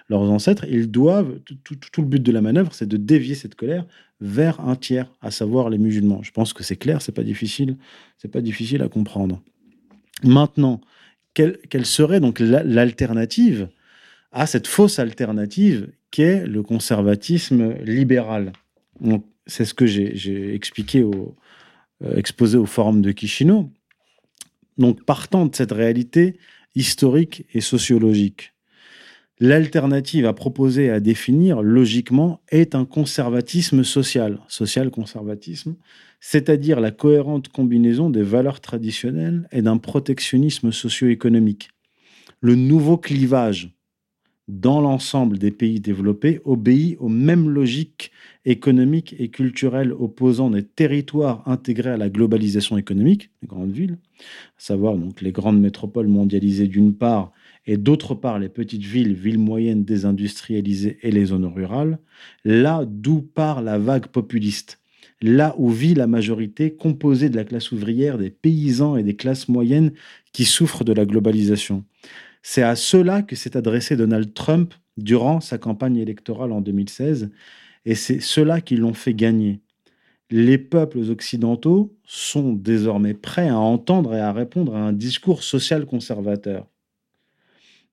leurs 0.09 0.21
ancêtres, 0.21 0.65
ils 0.69 0.89
doivent, 0.89 1.39
tout, 1.63 2.01
le 2.01 2.07
but 2.07 2.21
de 2.21 2.31
la 2.31 2.41
manœuvre, 2.41 2.73
c'est 2.73 2.87
de 2.87 2.97
dévier 2.97 3.35
cette 3.35 3.55
colère 3.55 3.85
vers 4.21 4.59
un 4.59 4.75
tiers, 4.75 5.11
à 5.21 5.31
savoir 5.31 5.69
les 5.69 5.77
musulmans. 5.77 6.21
Je 6.23 6.31
pense 6.31 6.53
que 6.53 6.63
c'est 6.63 6.75
clair, 6.75 7.01
c'est 7.01 7.13
pas 7.13 7.23
difficile, 7.23 7.77
c'est 8.17 8.31
pas 8.31 8.41
difficile 8.41 8.81
à 8.81 8.89
comprendre. 8.89 9.41
Maintenant, 10.23 10.81
quelle, 11.33 11.85
serait 11.85 12.19
donc 12.19 12.39
l'alternative 12.39 13.69
à 14.31 14.45
cette 14.45 14.67
fausse 14.67 14.99
alternative 14.99 15.89
qu'est 16.11 16.45
le 16.45 16.63
conservatisme 16.63 17.75
libéral? 17.83 18.51
C'est 19.45 19.65
ce 19.65 19.73
que 19.73 19.85
j'ai 19.85 20.53
expliqué 20.53 21.01
euh, 21.01 22.15
exposé 22.15 22.57
au 22.57 22.65
forum 22.65 23.01
de 23.01 23.11
Kishino. 23.11 23.71
Donc, 24.79 25.03
partant 25.03 25.45
de 25.45 25.55
cette 25.55 25.73
réalité 25.73 26.39
historique 26.73 27.45
et 27.53 27.61
sociologique, 27.61 28.53
l'alternative 29.39 30.25
à 30.25 30.33
proposer 30.33 30.85
et 30.85 30.89
à 30.89 31.01
définir 31.01 31.61
logiquement 31.61 32.41
est 32.49 32.75
un 32.75 32.85
conservatisme 32.85 33.83
social, 33.83 34.39
social 34.47 34.89
conservatisme, 34.89 35.75
c'est-à-dire 36.21 36.79
la 36.79 36.91
cohérente 36.91 37.49
combinaison 37.49 38.09
des 38.09 38.23
valeurs 38.23 38.61
traditionnelles 38.61 39.47
et 39.51 39.61
d'un 39.61 39.77
protectionnisme 39.77 40.71
socio-économique. 40.71 41.69
Le 42.39 42.55
nouveau 42.55 42.97
clivage 42.97 43.78
dans 44.49 44.81
l'ensemble 44.81 45.37
des 45.37 45.51
pays 45.51 45.79
développés 45.79 46.41
obéit 46.43 46.97
aux 46.99 47.07
mêmes 47.07 47.49
logiques 47.49 48.11
économiques 48.45 49.15
et 49.19 49.29
culturelles 49.29 49.93
opposant 49.93 50.49
des 50.49 50.63
territoires 50.63 51.43
intégrés 51.47 51.91
à 51.91 51.97
la 51.97 52.09
globalisation 52.09 52.75
économique, 52.75 53.29
les 53.43 53.47
grandes 53.47 53.71
villes, 53.71 53.99
à 54.19 54.23
savoir 54.57 54.97
donc 54.97 55.21
les 55.21 55.31
grandes 55.31 55.61
métropoles 55.61 56.07
mondialisées 56.07 56.67
d'une 56.67 56.95
part 56.95 57.31
et 57.67 57.77
d'autre 57.77 58.15
part 58.15 58.39
les 58.39 58.49
petites 58.49 58.83
villes, 58.83 59.13
villes 59.13 59.37
moyennes 59.37 59.83
désindustrialisées 59.83 60.97
et 61.03 61.11
les 61.11 61.25
zones 61.25 61.45
rurales, 61.45 61.99
là 62.43 62.85
d'où 62.87 63.21
part 63.21 63.61
la 63.61 63.77
vague 63.77 64.07
populiste, 64.07 64.79
là 65.21 65.53
où 65.59 65.69
vit 65.69 65.93
la 65.93 66.07
majorité 66.07 66.73
composée 66.73 67.29
de 67.29 67.35
la 67.35 67.43
classe 67.43 67.71
ouvrière, 67.71 68.17
des 68.17 68.31
paysans 68.31 68.97
et 68.97 69.03
des 69.03 69.15
classes 69.15 69.47
moyennes 69.47 69.91
qui 70.33 70.45
souffrent 70.45 70.83
de 70.83 70.93
la 70.93 71.05
globalisation. 71.05 71.83
C'est 72.41 72.63
à 72.63 72.75
cela 72.75 73.21
que 73.21 73.35
s'est 73.35 73.57
adressé 73.57 73.95
Donald 73.95 74.33
Trump 74.33 74.73
durant 74.97 75.39
sa 75.41 75.57
campagne 75.57 75.97
électorale 75.97 76.51
en 76.51 76.61
2016, 76.61 77.29
et 77.85 77.95
c'est 77.95 78.19
cela 78.19 78.61
qui 78.61 78.75
l'ont 78.75 78.93
fait 78.93 79.13
gagner. 79.13 79.61
Les 80.31 80.57
peuples 80.57 81.09
occidentaux 81.09 81.97
sont 82.05 82.53
désormais 82.53 83.13
prêts 83.13 83.49
à 83.49 83.57
entendre 83.57 84.13
et 84.13 84.19
à 84.19 84.31
répondre 84.31 84.75
à 84.75 84.79
un 84.79 84.93
discours 84.93 85.43
social 85.43 85.85
conservateur. 85.85 86.67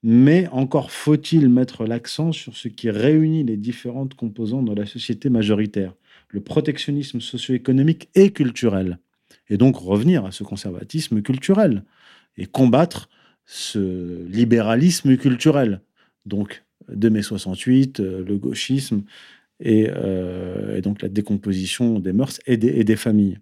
Mais 0.03 0.47
encore 0.49 0.91
faut-il 0.91 1.49
mettre 1.49 1.85
l'accent 1.85 2.33
sur 2.33 2.57
ce 2.57 2.69
qui 2.69 2.91
réunit 2.91 3.43
les 3.43 3.57
différentes 3.57 4.15
composantes 4.15 4.67
de 4.67 4.75
la 4.75 4.87
société 4.87 5.31
majoritaire, 5.31 5.95
le 6.29 6.41
protectionnisme 6.41 7.21
socio-économique 7.21 8.09
et 8.15 8.31
culturel, 8.31 8.99
et 9.49 9.57
donc 9.57 9.77
revenir 9.77 10.27
à 10.27 10.33
ce 10.33 10.45
conservatisme 10.45 11.23
culturel 11.23 11.85
et 12.37 12.47
combattre 12.47 13.09
ce 13.47 14.27
libéralisme 14.27 15.17
culturel. 15.17 15.81
Donc, 16.27 16.65
de 16.89 17.09
mai 17.09 17.23
68, 17.23 18.01
euh, 18.01 18.25
le 18.25 18.37
gauchisme 18.37 19.03
euh, 19.65 20.77
et, 20.77 20.81
donc 20.83 21.01
la 21.01 21.09
décomposition 21.09 21.99
des 21.99 22.13
mœurs 22.13 22.41
et 22.47 22.57
des, 22.57 22.97
familles 22.97 23.39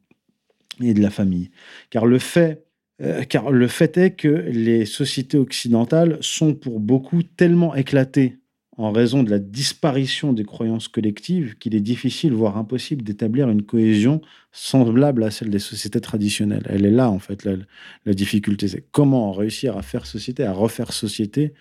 et 0.80 0.94
de 0.94 1.02
la 1.02 1.10
famille. 1.10 1.50
Car 1.90 2.06
le 2.06 2.18
fait, 2.18 2.64
euh, 3.02 3.24
car 3.24 3.50
le 3.50 3.66
fait 3.66 3.96
est 3.96 4.12
que 4.12 4.28
les 4.28 4.86
sociétés 4.86 5.38
occidentales 5.38 6.18
sont 6.20 6.54
pour 6.54 6.78
beaucoup 6.78 7.22
tellement 7.22 7.74
éclatées 7.74 8.36
en 8.76 8.90
raison 8.90 9.22
de 9.22 9.30
la 9.30 9.38
disparition 9.38 10.32
des 10.32 10.44
croyances 10.44 10.88
collectives 10.88 11.56
qu'il 11.58 11.74
est 11.74 11.80
difficile, 11.80 12.32
voire 12.32 12.56
impossible, 12.56 13.02
d'établir 13.02 13.48
une 13.48 13.62
cohésion 13.62 14.20
semblable 14.52 15.22
à 15.22 15.30
celle 15.30 15.50
des 15.50 15.58
sociétés 15.58 16.00
traditionnelles. 16.00 16.66
Elle 16.68 16.84
est 16.84 16.90
là, 16.90 17.10
en 17.10 17.18
fait, 17.18 17.44
la, 17.44 18.14
difficulté. 18.14 18.68
C'est 18.68 18.84
comment 18.90 19.32
réussir 19.32 19.76
à 19.76 19.82
faire 19.82 20.06
société, 20.06 20.44
à 20.44 20.52
refaire 20.52 20.92
société 20.92 21.52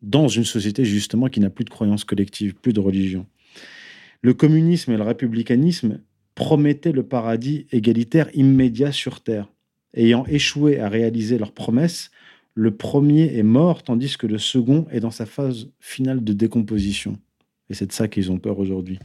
dans 0.00 0.28
une 0.28 0.44
société, 0.44 0.84
justement, 0.84 1.28
qui 1.28 1.40
n'a 1.40 1.50
plus 1.50 1.64
de 1.64 1.70
croyances 1.70 2.04
collectives, 2.04 2.54
plus 2.54 2.72
de 2.72 2.80
religion. 2.80 3.26
Le 4.20 4.34
communisme 4.34 4.92
et 4.92 4.96
le 4.96 5.02
républicanisme 5.02 6.00
promettaient 6.34 6.92
le 6.92 7.02
paradis 7.04 7.66
égalitaire 7.72 8.28
immédiat 8.34 8.92
sur 8.92 9.20
Terre. 9.20 9.48
Ayant 9.94 10.24
échoué 10.26 10.80
à 10.80 10.88
réaliser 10.88 11.38
leurs 11.38 11.52
promesses, 11.52 12.10
le 12.54 12.70
premier 12.70 13.36
est 13.36 13.42
mort, 13.42 13.82
tandis 13.82 14.16
que 14.16 14.26
le 14.26 14.38
second 14.38 14.86
est 14.90 15.00
dans 15.00 15.10
sa 15.10 15.26
phase 15.26 15.68
finale 15.80 16.22
de 16.22 16.32
décomposition. 16.32 17.18
Et 17.70 17.74
c'est 17.74 17.86
de 17.86 17.92
ça 17.92 18.08
qu'ils 18.08 18.30
ont 18.30 18.38
peur 18.38 18.58
aujourd'hui. 18.58 18.98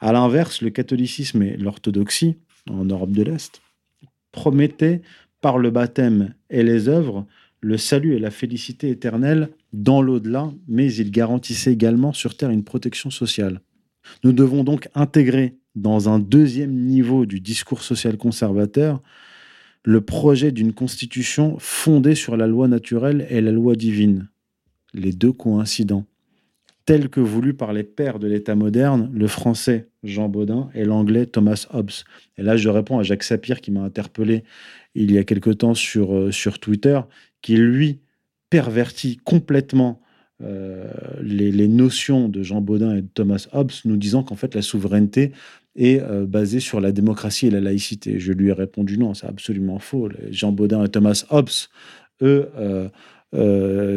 À 0.00 0.12
l'inverse, 0.12 0.60
le 0.60 0.70
catholicisme 0.70 1.42
et 1.42 1.56
l'orthodoxie, 1.56 2.36
en 2.68 2.84
Europe 2.84 3.12
de 3.12 3.22
l'Est, 3.22 3.62
promettaient, 4.32 5.02
par 5.40 5.58
le 5.58 5.70
baptême 5.70 6.34
et 6.50 6.62
les 6.62 6.88
œuvres, 6.88 7.26
le 7.60 7.76
salut 7.76 8.14
et 8.14 8.18
la 8.18 8.30
félicité 8.30 8.90
éternelle 8.90 9.50
dans 9.72 10.00
l'au-delà, 10.00 10.52
mais 10.68 10.92
il 10.92 11.10
garantissait 11.10 11.72
également 11.72 12.12
sur 12.12 12.36
Terre 12.36 12.50
une 12.50 12.64
protection 12.64 13.10
sociale. 13.10 13.60
Nous 14.24 14.32
devons 14.32 14.64
donc 14.64 14.88
intégrer 14.94 15.56
dans 15.74 16.08
un 16.08 16.18
deuxième 16.18 16.74
niveau 16.74 17.26
du 17.26 17.40
discours 17.40 17.82
social 17.82 18.16
conservateur 18.16 19.02
le 19.84 20.00
projet 20.00 20.52
d'une 20.52 20.72
constitution 20.72 21.56
fondée 21.58 22.14
sur 22.14 22.36
la 22.36 22.46
loi 22.46 22.68
naturelle 22.68 23.26
et 23.30 23.40
la 23.40 23.50
loi 23.50 23.74
divine, 23.74 24.28
les 24.94 25.12
deux 25.12 25.32
coïncidents, 25.32 26.06
tels 26.84 27.08
que 27.08 27.20
voulus 27.20 27.54
par 27.54 27.72
les 27.72 27.84
pères 27.84 28.18
de 28.18 28.26
l'État 28.26 28.54
moderne, 28.54 29.10
le 29.14 29.26
français 29.26 29.88
Jean 30.02 30.28
Baudin 30.28 30.68
et 30.74 30.84
l'anglais 30.84 31.26
Thomas 31.26 31.66
Hobbes. 31.72 31.90
Et 32.38 32.42
là, 32.42 32.56
je 32.56 32.68
réponds 32.68 32.98
à 32.98 33.02
Jacques 33.02 33.22
Sapir 33.22 33.60
qui 33.60 33.70
m'a 33.70 33.82
interpellé 33.82 34.44
il 34.94 35.12
y 35.12 35.18
a 35.18 35.24
quelque 35.24 35.50
temps 35.50 35.74
sur, 35.74 36.14
euh, 36.14 36.32
sur 36.32 36.58
Twitter, 36.58 37.00
qui 37.40 37.56
lui 37.56 38.00
pervertit 38.50 39.16
complètement 39.24 40.00
euh, 40.42 40.90
les, 41.22 41.68
notions 41.68 42.28
de 42.28 42.42
Jean 42.42 42.60
Baudin 42.60 42.96
et 42.96 43.02
de 43.02 43.06
Thomas 43.06 43.46
Hobbes, 43.52 43.70
nous 43.84 43.96
disant 43.96 44.24
qu'en 44.24 44.34
fait 44.34 44.54
la 44.54 44.62
souveraineté 44.62 45.32
est 45.76 46.00
euh, 46.00 46.26
basée 46.26 46.60
sur 46.60 46.80
la 46.80 46.92
démocratie 46.92 47.46
et 47.46 47.50
la 47.50 47.60
laïcité. 47.60 48.18
Je 48.18 48.32
lui 48.32 48.48
ai 48.48 48.52
répondu 48.52 48.98
non, 48.98 49.14
c'est 49.14 49.26
absolument 49.26 49.78
faux. 49.78 50.08
Jean 50.30 50.52
Baudin 50.52 50.84
et 50.84 50.88
Thomas 50.88 51.24
Hobbes, 51.30 51.48
eux, 52.22 52.48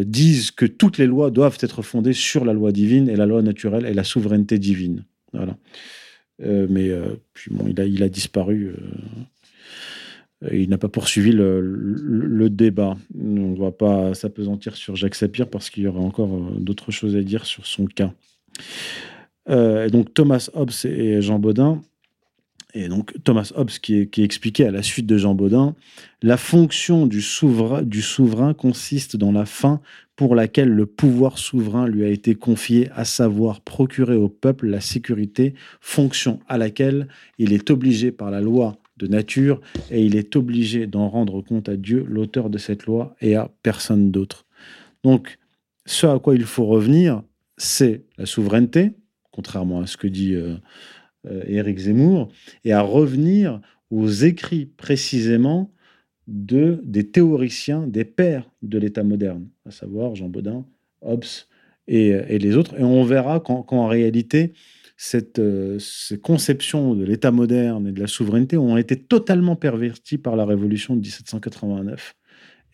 disent 0.06 0.52
que 0.52 0.66
toutes 0.66 0.98
les 0.98 1.08
lois 1.08 1.30
doivent 1.30 1.58
être 1.60 1.82
fondées 1.82 2.14
sur 2.14 2.46
la 2.46 2.54
loi 2.54 2.72
divine 2.72 3.10
et 3.10 3.16
la 3.16 3.26
loi 3.26 3.42
naturelle 3.42 3.86
et 3.86 3.94
la 3.94 4.04
souveraineté 4.04 4.58
divine. 4.58 5.04
Voilà. 5.34 5.58
mais 6.40 6.90
puis 7.34 7.52
bon, 7.54 7.66
il 7.68 8.02
a, 8.02 8.10
disparu 8.10 8.74
il 10.52 10.70
n'a 10.70 10.78
pas 10.78 10.90
poursuivi 10.90 11.32
le, 11.32 12.50
débat. 12.50 12.98
On 13.18 13.52
ne 13.52 13.58
va 13.58 13.72
pas 13.72 14.14
s'apesantir 14.14 14.76
sur 14.76 14.96
Jacques 14.96 15.16
Sapir 15.16 15.50
parce 15.50 15.70
qu'il 15.70 15.84
y 15.84 15.88
aura 15.88 16.00
encore 16.00 16.34
euh, 16.34 16.58
d'autres 16.60 16.92
choses 16.92 17.16
à 17.16 17.22
dire 17.22 17.46
sur 17.46 17.66
son 17.66 17.86
cas. 17.86 18.14
Euh, 19.50 19.90
donc 19.90 20.14
Thomas 20.14 20.50
Hobbes 20.54 20.72
et 20.86 21.22
Jean 21.22 21.40
Baudin, 21.40 21.82
et 22.76 22.90
donc 22.90 23.14
Thomas 23.24 23.54
Hobbes 23.56 23.70
qui, 23.70 24.10
expliquait 24.18 24.66
à 24.66 24.72
la 24.72 24.84
suite 24.84 25.06
de 25.06 25.18
Jean 25.18 25.34
Baudin, 25.34 25.76
la 26.22 26.36
fonction 26.36 27.08
du 27.08 27.22
souverain 27.22 28.54
consiste 28.54 29.16
dans 29.16 29.32
la 29.32 29.46
fin 29.46 29.80
pour 30.18 30.36
laquelle 30.36 30.70
le 30.70 30.86
pouvoir 30.86 31.38
souverain 31.38 31.88
lui 31.88 32.04
a 32.04 32.10
été 32.10 32.36
confié, 32.36 32.90
à 32.94 33.06
savoir 33.06 33.62
procurer 33.62 34.16
au 34.16 34.28
peuple 34.28 34.68
la 34.68 34.82
sécurité, 34.82 35.54
fonction 35.80 36.40
à 36.48 36.58
laquelle 36.58 37.08
il 37.38 37.54
est 37.54 37.70
obligé 37.70 38.12
par 38.12 38.30
la 38.30 38.42
loi 38.42 38.78
de 38.98 39.08
nature 39.08 39.62
et 39.90 40.06
il 40.06 40.16
est 40.16 40.36
obligé 40.36 40.86
d'en 40.86 41.10
rendre 41.10 41.42
compte 41.42 41.70
à 41.70 41.78
Dieu, 41.78 42.06
l'auteur 42.08 42.50
de 42.50 42.58
cette 42.58 42.86
loi, 42.86 43.16
et 43.22 43.36
à 43.36 43.50
personne 43.64 44.12
d'autre. 44.12 44.46
Donc, 45.04 45.38
ce 45.86 46.08
à 46.08 46.20
quoi 46.20 46.36
il 46.36 46.46
faut 46.46 46.66
revenir, 46.66 47.22
c'est 47.58 48.04
la 48.18 48.26
souveraineté, 48.26 48.92
contrairement 49.36 49.82
à 49.82 49.88
ce 49.88 49.98
que 49.98 50.08
dit 50.08 50.34
euh, 50.34 50.56
euh, 51.28 51.44
Éric 51.48 51.78
Zemmour, 51.78 52.30
et 52.64 52.72
à 52.72 52.82
revenir 52.82 53.60
aux 53.92 54.08
écrits 54.08 54.66
précisément 54.66 55.72
de, 56.28 56.80
des 56.84 57.12
théoriciens, 57.12 57.86
des 57.86 58.06
pères 58.06 58.50
de 58.62 58.78
l'État 58.78 59.04
moderne, 59.04 59.48
à 59.66 59.72
savoir 59.72 60.16
Jean 60.16 60.30
Baudin, 60.30 60.66
Hobbes 61.02 61.26
et, 61.88 62.40
les 62.40 62.56
autres. 62.56 62.80
Et 62.80 62.84
on 62.84 63.04
verra 63.04 63.42
qu'en 63.42 63.88
réalité, 63.88 64.54
cette, 64.98 65.40
euh, 65.40 65.78
ces 65.80 66.18
conceptions 66.18 66.96
de 66.96 67.04
l'État 67.04 67.32
moderne 67.32 67.88
et 67.88 67.92
de 67.92 68.00
la 68.00 68.08
souveraineté 68.08 68.58
ont 68.58 68.78
été 68.78 68.96
totalement 68.96 69.58
perverties 69.58 70.18
par 70.18 70.36
la 70.38 70.46
révolution 70.46 70.96
de 70.96 71.02
1789. 71.02 72.16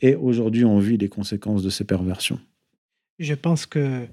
Et 0.01 0.15
aujourd'hui, 0.15 0.63
on 0.63 0.77
vit 0.77 0.97
les 0.97 1.09
conséquences 1.09 1.63
de 1.63 1.69
ces 1.69 1.83
perversions. 1.83 2.39
Je 3.19 3.33
pense 3.33 3.65
que 3.65 4.05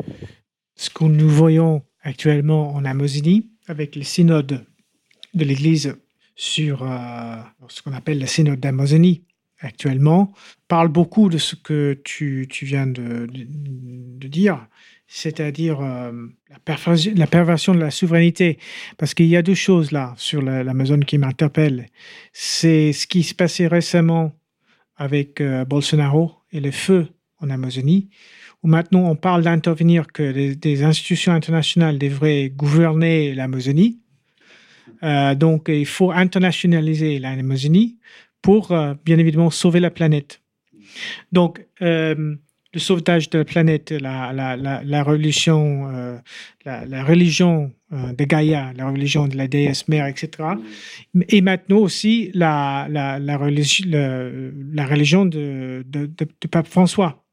ce 0.75 0.91
que 0.91 1.05
nous 1.05 1.29
voyons 1.29 1.83
actuellement 2.03 2.75
en 2.75 2.85
Amazonie, 2.85 3.51
avec 3.67 3.97
le 3.97 4.03
synode 4.03 4.65
de 5.35 5.45
l'Église 5.45 5.97
sur 6.35 6.83
euh, 6.83 7.37
ce 7.69 7.83
qu'on 7.83 7.93
appelle 7.93 8.21
le 8.21 8.27
synode 8.27 8.61
d'Amazonie 8.61 9.25
actuellement, 9.61 10.33
parle 10.69 10.89
beaucoup 10.89 11.29
de 11.29 11.39
ce 11.39 11.57
que 11.57 12.01
tu, 12.05 12.49
viens 12.63 12.87
de, 12.87 13.27
dire 14.29 14.67
c'est-à-dire 15.09 15.81
euh, 15.81 16.13
la, 16.51 17.27
perversion 17.27 17.75
de 17.75 17.81
la 17.81 17.91
souveraineté. 17.91 18.59
Parce 18.99 19.15
qu'il 19.15 19.27
y 19.27 19.37
a 19.37 19.43
deux 19.43 19.55
choses 19.55 19.91
là 19.91 20.15
sur 20.17 20.43
l'Amazon 20.43 21.01
qui 21.01 21.19
m'interpellent. 21.19 21.87
C'est 22.33 22.93
ce 22.93 23.07
qui 23.07 23.23
se 23.23 23.35
passait 23.35 23.67
récemment 23.67 24.39
avec 24.97 25.41
euh, 25.41 25.65
Bolsonaro 25.65 26.35
et 26.53 26.61
le 26.61 26.71
feu 26.71 27.09
en 27.41 27.51
Amazonie, 27.51 28.11
où 28.63 28.69
maintenant 28.69 29.11
on 29.11 29.17
parle 29.17 29.43
d'intervenir 29.43 30.07
que 30.09 30.55
des 30.55 30.83
institutions 30.83 31.33
internationales 31.33 31.99
devraient 31.99 32.51
gouverner 32.51 33.35
l'Amazonie. 33.35 34.01
Euh, 35.03 35.35
donc 35.35 35.69
il 35.69 35.87
faut 35.87 36.11
internationaliser 36.11 37.19
l'Amazonie 37.19 37.99
pour 38.43 38.69
bien 39.05 39.19
évidemment 39.19 39.51
sauver 39.51 39.81
la 39.81 39.91
planète. 39.91 40.41
Donc 41.33 41.65
le 42.75 42.81
sauvetage 42.81 43.31
de 43.31 43.39
la 43.39 43.45
planète, 43.45 43.91
la, 43.91 45.03
religion, 45.03 45.89
euh, 45.91 46.19
la, 46.65 47.05
religion 47.05 47.73
euh, 47.93 48.13
de 48.13 48.25
Gaïa, 48.25 48.73
la 48.77 48.89
religion 48.91 49.27
de 49.27 49.37
la 49.37 49.49
déesse 49.49 49.89
mère, 49.89 50.07
etc. 50.07 50.31
Et 51.29 51.41
maintenant 51.41 51.79
aussi 51.79 52.31
la, 52.35 52.85
religion, 53.39 55.25
de, 55.25 55.85
de, 55.87 56.47
Pape 56.51 56.69
François. 56.69 57.25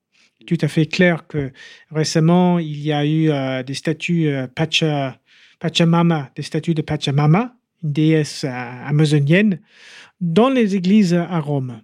Tout 0.45 0.57
à 0.61 0.67
fait 0.67 0.85
clair 0.85 1.27
que 1.27 1.51
récemment, 1.91 2.59
il 2.59 2.79
y 2.81 2.91
a 2.91 3.05
eu 3.05 3.29
euh, 3.29 3.63
des 3.63 3.73
statues 3.73 4.29
Pacha, 4.55 5.19
Pachamama, 5.59 6.31
des 6.35 6.43
statues 6.43 6.73
de 6.73 6.81
Pachamama, 6.81 7.55
une 7.83 7.91
déesse 7.91 8.43
amazonienne, 8.43 9.59
dans 10.21 10.49
les 10.49 10.75
églises 10.75 11.13
à 11.13 11.39
Rome. 11.39 11.81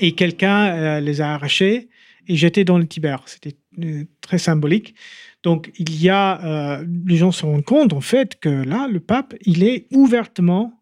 Et 0.00 0.12
quelqu'un 0.12 1.00
les 1.00 1.20
a 1.20 1.34
arrachées 1.34 1.88
et 2.28 2.36
j'étais 2.36 2.64
dans 2.64 2.78
le 2.78 2.86
Tiber. 2.86 3.16
C'était 3.26 3.56
euh, 3.82 4.04
très 4.20 4.38
symbolique. 4.38 4.94
Donc, 5.42 5.72
il 5.78 6.00
y 6.00 6.08
a, 6.08 6.44
euh, 6.44 6.84
les 7.06 7.16
gens 7.16 7.32
se 7.32 7.44
rendent 7.44 7.64
compte 7.64 7.92
en 7.92 8.00
fait 8.00 8.38
que 8.38 8.48
là, 8.48 8.86
le 8.88 9.00
pape, 9.00 9.34
il 9.42 9.64
est 9.64 9.86
ouvertement 9.92 10.74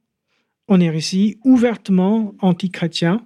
en 0.68 0.80
hérésie, 0.80 1.38
ouvertement 1.44 2.34
anti-chrétien. 2.40 3.22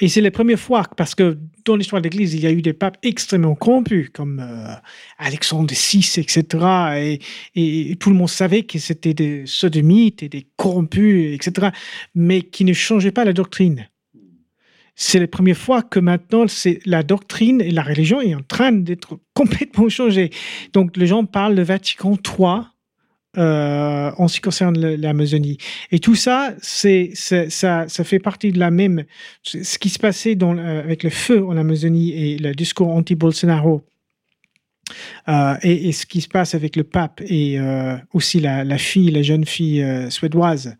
Et 0.00 0.08
c'est 0.08 0.20
la 0.20 0.30
première 0.30 0.58
fois, 0.58 0.84
parce 0.96 1.14
que 1.14 1.38
dans 1.64 1.76
l'histoire 1.76 2.00
de 2.00 2.08
l'Église, 2.08 2.34
il 2.34 2.40
y 2.40 2.46
a 2.46 2.52
eu 2.52 2.62
des 2.62 2.72
papes 2.72 2.98
extrêmement 3.02 3.54
corrompus, 3.54 4.10
comme 4.12 4.40
euh, 4.40 4.74
Alexandre 5.18 5.74
VI, 5.74 6.14
etc. 6.18 7.18
Et, 7.54 7.96
tout 7.96 8.10
le 8.10 8.16
monde 8.16 8.28
savait 8.28 8.62
que 8.62 8.78
c'était 8.78 9.14
des 9.14 9.44
sodomites 9.46 10.22
et 10.22 10.28
des 10.28 10.46
corrompus, 10.56 11.34
etc. 11.34 11.68
Mais 12.14 12.42
qui 12.42 12.64
ne 12.64 12.72
changeaient 12.72 13.12
pas 13.12 13.24
la 13.24 13.32
doctrine 13.32 13.88
c'est 15.00 15.20
la 15.20 15.28
première 15.28 15.56
fois 15.56 15.82
que 15.82 16.00
maintenant 16.00 16.44
la 16.84 17.04
doctrine 17.04 17.60
et 17.60 17.70
la 17.70 17.82
religion 17.82 18.20
est 18.20 18.34
en 18.34 18.42
train 18.42 18.72
d'être 18.72 19.20
complètement 19.32 19.88
changée. 19.88 20.30
Donc 20.72 20.96
les 20.96 21.06
gens 21.06 21.24
parlent 21.24 21.54
de 21.54 21.62
Vatican 21.62 22.16
III 22.16 22.62
euh, 23.36 24.10
en 24.16 24.26
ce 24.28 24.36
qui 24.36 24.40
concerne 24.40 24.78
l'Amazonie. 24.94 25.58
Et 25.90 25.98
tout 25.98 26.14
ça, 26.14 26.54
c'est 26.60 27.10
ça, 27.14 27.88
ça 27.88 28.04
fait 28.04 28.18
partie 28.18 28.52
de 28.52 28.58
la 28.58 28.70
même 28.70 29.04
ce 29.42 29.78
qui 29.78 29.90
se 29.90 29.98
passait 29.98 30.34
dans, 30.34 30.56
euh, 30.56 30.80
avec 30.80 31.02
le 31.02 31.10
feu 31.10 31.44
en 31.44 31.56
Amazonie 31.56 32.12
et 32.12 32.38
le 32.38 32.54
discours 32.54 32.88
anti-Bolsonaro. 32.88 33.82
Euh, 35.28 35.54
et, 35.62 35.92
ce 35.92 36.06
qui 36.06 36.22
se 36.22 36.28
passe 36.28 36.54
avec 36.54 36.74
le 36.74 36.84
pape 36.84 37.20
et 37.20 37.58
aussi 38.14 38.40
la, 38.40 38.78
fille, 38.78 39.10
la 39.10 39.20
jeune 39.20 39.44
fille 39.44 39.84
suédoise 40.08 40.76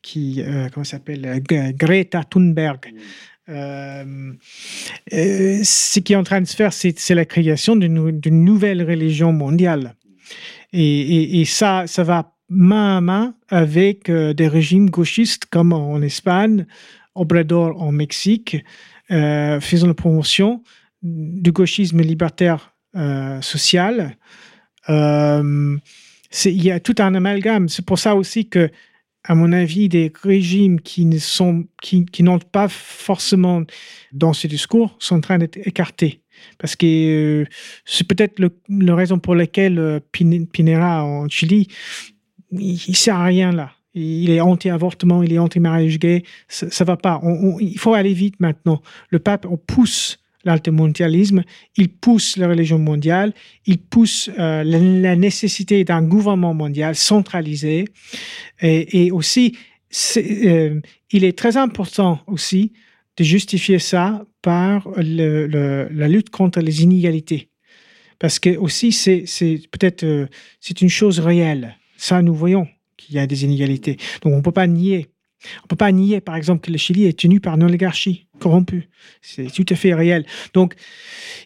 qui, 0.00 0.40
comment 0.72 0.84
s'appelle, 0.84 1.42
Greta 1.76 2.22
Thunberg, 2.22 2.92
euh, 3.48 4.32
ce 5.10 6.00
qui 6.00 6.12
est 6.12 6.16
en 6.16 6.22
train 6.22 6.40
de 6.40 6.46
se 6.46 6.54
faire, 6.54 6.72
c'est 6.72 7.14
la 7.14 7.24
création 7.24 7.76
d'une 7.76 8.44
nouvelle 8.44 8.82
religion 8.82 9.32
mondiale. 9.32 9.94
Et, 10.72 11.44
ça, 11.44 11.86
ça 11.86 12.02
va 12.02 12.34
main 12.48 12.98
à 12.98 13.00
main 13.00 13.34
avec 13.48 14.08
euh, 14.08 14.32
des 14.32 14.48
régimes 14.48 14.90
gauchistes 14.90 15.46
comme 15.46 15.72
en 15.72 16.00
Espagne, 16.00 16.66
Obrador 17.14 17.80
en 17.82 17.92
Mexique, 17.92 18.56
faisant 19.08 19.86
la 19.86 19.94
promotion 19.94 20.62
du 21.02 21.50
gauchisme 21.50 22.02
libertaire 22.02 22.74
social. 23.40 24.16
il 24.86 25.80
y 26.44 26.70
a 26.70 26.78
tout 26.78 26.94
un 26.98 27.14
amalgame. 27.14 27.68
C'est 27.68 27.84
pour 27.84 27.98
ça 27.98 28.14
aussi 28.14 28.48
que 28.48 28.70
à 29.24 29.34
mon 29.34 29.52
avis, 29.52 29.88
des 29.88 30.10
régimes 30.22 30.80
qui 30.80 31.04
ne 31.04 31.18
qui, 31.82 32.06
qui 32.06 32.24
pas 32.50 32.68
forcément 32.68 33.62
dans 34.12 34.32
ce 34.32 34.46
discours 34.46 34.96
sont 34.98 35.16
en 35.16 35.20
train 35.20 35.38
d'être 35.38 35.58
écartés. 35.66 36.22
Parce 36.58 36.76
que 36.76 36.86
euh, 37.42 37.46
c'est 37.84 38.06
peut-être 38.06 38.40
la 38.68 38.94
raison 38.94 39.18
pour 39.18 39.34
laquelle 39.34 39.78
euh, 39.78 40.00
Pinera 40.12 41.04
en 41.04 41.28
Chili, 41.28 41.68
il 42.52 42.80
ne 42.88 42.94
sert 42.94 43.16
à 43.16 43.24
rien 43.24 43.52
là. 43.52 43.72
Il 43.94 44.30
est 44.30 44.40
anti-avortement, 44.40 45.22
il 45.22 45.32
est 45.32 45.38
anti-mariage 45.38 45.98
gay. 45.98 46.22
Ça, 46.46 46.66
ne 46.66 46.84
va 46.84 46.96
pas. 46.96 47.20
il 47.60 47.78
faut 47.78 47.94
aller 47.94 48.12
vite 48.12 48.38
maintenant. 48.38 48.80
Le 49.10 49.18
pape 49.18 49.46
on 49.48 49.56
pousse 49.56 50.18
l'altermondialisme, 50.44 51.42
il 51.76 51.88
pousse 51.88 52.36
la 52.36 52.48
religion 52.48 52.78
mondiale, 52.78 53.32
il 53.66 53.78
pousse 53.78 54.30
euh, 54.38 54.62
la, 54.64 55.16
nécessité 55.16 55.84
d'un 55.84 56.02
gouvernement 56.02 56.54
mondial 56.54 56.94
centralisé. 56.94 57.86
Et, 58.62 59.10
aussi, 59.10 59.56
il 60.14 61.24
est 61.24 61.36
très 61.36 61.56
important 61.56 62.20
aussi 62.26 62.72
de 63.18 63.24
justifier 63.24 63.78
ça 63.78 64.24
par 64.42 64.88
la 64.96 66.08
lutte 66.08 66.30
contre 66.30 66.60
les 66.60 66.82
inégalités. 66.82 67.50
Parce 68.18 68.38
que 68.38 68.56
aussi, 68.56 68.92
c'est 68.92 69.26
peut-être 69.70 70.04
euh, 70.04 70.26
c'est 70.60 70.80
une 70.80 70.88
chose 70.88 71.20
réelle. 71.20 71.76
Ça, 71.96 72.22
nous 72.22 72.34
voyons 72.34 72.66
qu'il 72.96 73.14
y 73.14 73.18
a 73.18 73.26
des 73.26 73.44
inégalités. 73.44 73.96
Donc, 74.22 74.32
on 74.32 74.38
ne 74.38 74.42
peut 74.42 74.52
pas 74.52 74.66
nier. 74.66 75.08
On 75.58 75.64
ne 75.64 75.68
peut 75.68 75.76
pas 75.76 75.92
nier, 75.92 76.20
par 76.20 76.34
exemple, 76.34 76.66
que 76.66 76.72
le 76.72 76.78
Chili 76.78 77.04
est 77.04 77.16
tenu 77.16 77.38
par 77.38 77.54
une 77.54 77.62
oligarchie 77.62 78.26
corrompue. 78.40 78.88
C'est 79.22 79.52
tout 79.52 79.66
à 79.68 79.76
fait 79.76 79.94
réel. 79.94 80.26
Donc, 80.52 80.74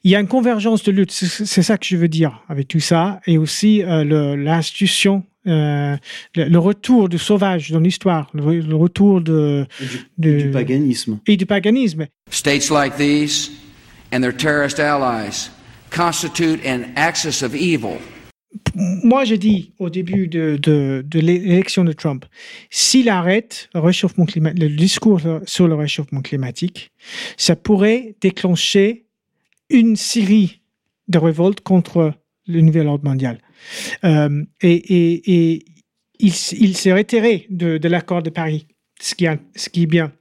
il 0.03 0.11
y 0.11 0.17
a 0.17 0.21
une 0.21 0.29
convergence 0.29 0.83
de 0.83 0.93
lutte. 0.93 1.11
C'est 1.11 1.63
ça 1.63 1.77
que 1.77 1.85
je 1.85 1.97
veux 1.99 2.09
dire 2.09 2.43
avec 2.49 2.69
tout 2.69 2.81
ça. 2.81 3.21
Et 3.27 3.37
aussi 3.37 3.83
euh, 3.83 4.35
l'institution, 4.35 5.25
euh, 5.47 5.97
le, 6.37 6.59
retour 6.59 7.09
du 7.09 7.19
sauvage 7.19 7.71
dans 7.71 7.81
l'histoire, 7.81 8.31
le, 8.35 8.75
retour 8.75 9.21
de, 9.21 9.67
du, 10.19 10.45
du 10.45 10.51
paganisme. 10.51 11.19
Et 11.27 11.37
du 11.37 11.47
paganisme. 11.47 12.07
States 12.31 12.71
like 12.71 12.97
these 12.97 13.51
and 14.13 14.21
their 14.21 14.37
terrorist 14.37 14.79
allies 14.79 15.51
constitute 15.91 16.65
an 16.65 16.85
axis 16.97 17.43
of 17.43 17.55
evil 17.55 17.99
moi, 18.75 19.25
j'ai 19.25 19.39
dit 19.39 19.73
au 19.79 19.91
début 19.91 20.29
de, 20.29 20.59
de, 20.63 21.19
l'élection 21.19 21.85
de 21.85 21.93
Trump, 21.93 22.25
s'il 22.71 23.09
arrête 23.09 23.69
le, 23.75 23.81
réchauffement 23.81 24.27
le 24.35 24.69
discours 24.69 25.21
sur 25.47 25.69
le 25.69 25.75
réchauffement 25.75 26.21
climatique, 26.21 26.91
ça 27.37 27.57
pourrait 27.57 28.15
déclencher 28.21 29.07
une 29.71 29.97
série 29.97 30.61
de 31.09 31.19
révoltes 31.19 31.61
contre 31.61 32.13
le 32.47 32.61
nouvel 32.61 32.89
ordre 32.89 33.09
mondial. 33.09 33.39
Euh, 34.05 34.45
et, 34.63 35.65
il, 36.19 36.33
s'est 36.33 36.93
retiré 36.93 37.47
de, 37.51 37.89
l'accord 37.89 38.23
de 38.23 38.31
Paris, 38.31 38.67
ce 39.01 39.15
qui, 39.15 39.27
est 39.27 39.87
bien 39.87 40.13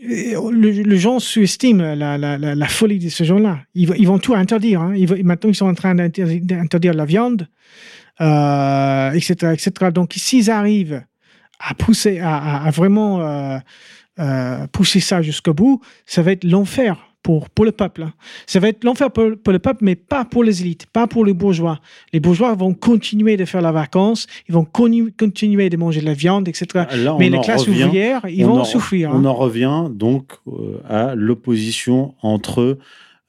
le, 0.00 0.50
le 0.82 0.96
gens 0.96 1.18
sous-estiment 1.18 1.94
la, 1.94 2.68
folie 2.68 2.98
de 2.98 3.08
ces 3.08 3.24
gens-là. 3.24 3.60
Ils, 3.74 4.06
vont 4.06 4.18
tout 4.18 4.34
interdire. 4.34 4.80
Hein. 4.80 4.94
Maintenant, 5.24 5.50
ils 5.50 5.54
sont 5.54 5.66
en 5.68 5.74
train 5.74 5.94
d'interdire 5.94 6.94
la 6.94 7.04
viande, 7.04 7.48
euh, 8.20 9.10
etc., 9.12 9.52
etc. 9.52 9.90
Donc, 9.92 10.14
s'ils 10.16 10.50
arrivent 10.50 11.02
à 11.58 11.74
pousser, 11.74 12.20
à, 12.20 12.70
vraiment 12.70 13.20
euh, 14.18 14.66
pousser 14.72 15.00
ça 15.00 15.22
jusqu'au 15.22 15.54
bout, 15.54 15.80
ça 16.06 16.22
va 16.22 16.32
être 16.32 16.44
l'enfer 16.44 17.07
pour, 17.28 17.50
pour 17.50 17.66
le 17.66 17.72
peuple. 17.72 18.04
Hein. 18.04 18.14
Ça 18.46 18.58
va 18.58 18.68
être 18.68 18.84
l'enfer 18.84 19.10
pour, 19.10 19.24
pour, 19.44 19.52
le 19.52 19.58
peuple, 19.58 19.84
mais 19.84 19.96
pas 19.96 20.24
pour 20.24 20.42
les 20.42 20.62
élites, 20.62 20.86
pas 20.86 21.06
pour 21.06 21.26
les 21.26 21.34
bourgeois. 21.34 21.78
Les 22.14 22.20
bourgeois 22.20 22.54
vont 22.54 22.72
continuer 22.72 23.36
de 23.36 23.44
faire 23.44 23.60
la 23.60 23.70
vacance, 23.70 24.26
ils 24.48 24.54
vont 24.54 24.64
continuer 24.64 25.68
de 25.68 25.76
manger 25.76 26.00
de 26.00 26.06
la 26.06 26.14
viande, 26.14 26.48
etc. 26.48 26.86
mais 27.18 27.28
les 27.28 27.38
classes 27.40 27.68
ouvrières, 27.68 28.22
ils 28.26 28.46
vont 28.46 28.64
souffrir. 28.64 29.10
On 29.12 29.18
hein. 29.18 29.24
en 29.26 29.34
revient 29.34 29.90
donc 29.90 30.32
euh, 30.46 30.80
à 30.88 31.14
l'opposition 31.14 32.14
entre, 32.22 32.78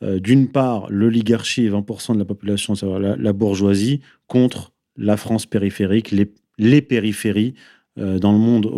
euh, 0.02 0.22
d'une 0.22 0.48
part, 0.48 0.86
l'oligarchie 0.90 1.66
et 1.66 1.70
20% 1.70 2.14
de 2.14 2.20
la 2.20 2.26
population, 2.26 2.76
savoir 2.76 3.00
la, 3.00 3.34
bourgeoisie, 3.34 4.00
contre 4.28 4.72
la 4.96 5.18
France 5.18 5.46
périphérique, 5.46 6.12
les, 6.12 6.32
les 6.58 6.82
périphéries 6.82 7.54
euh, 7.98 8.18
dans, 8.18 8.32
le 8.32 8.38
monde, 8.38 8.72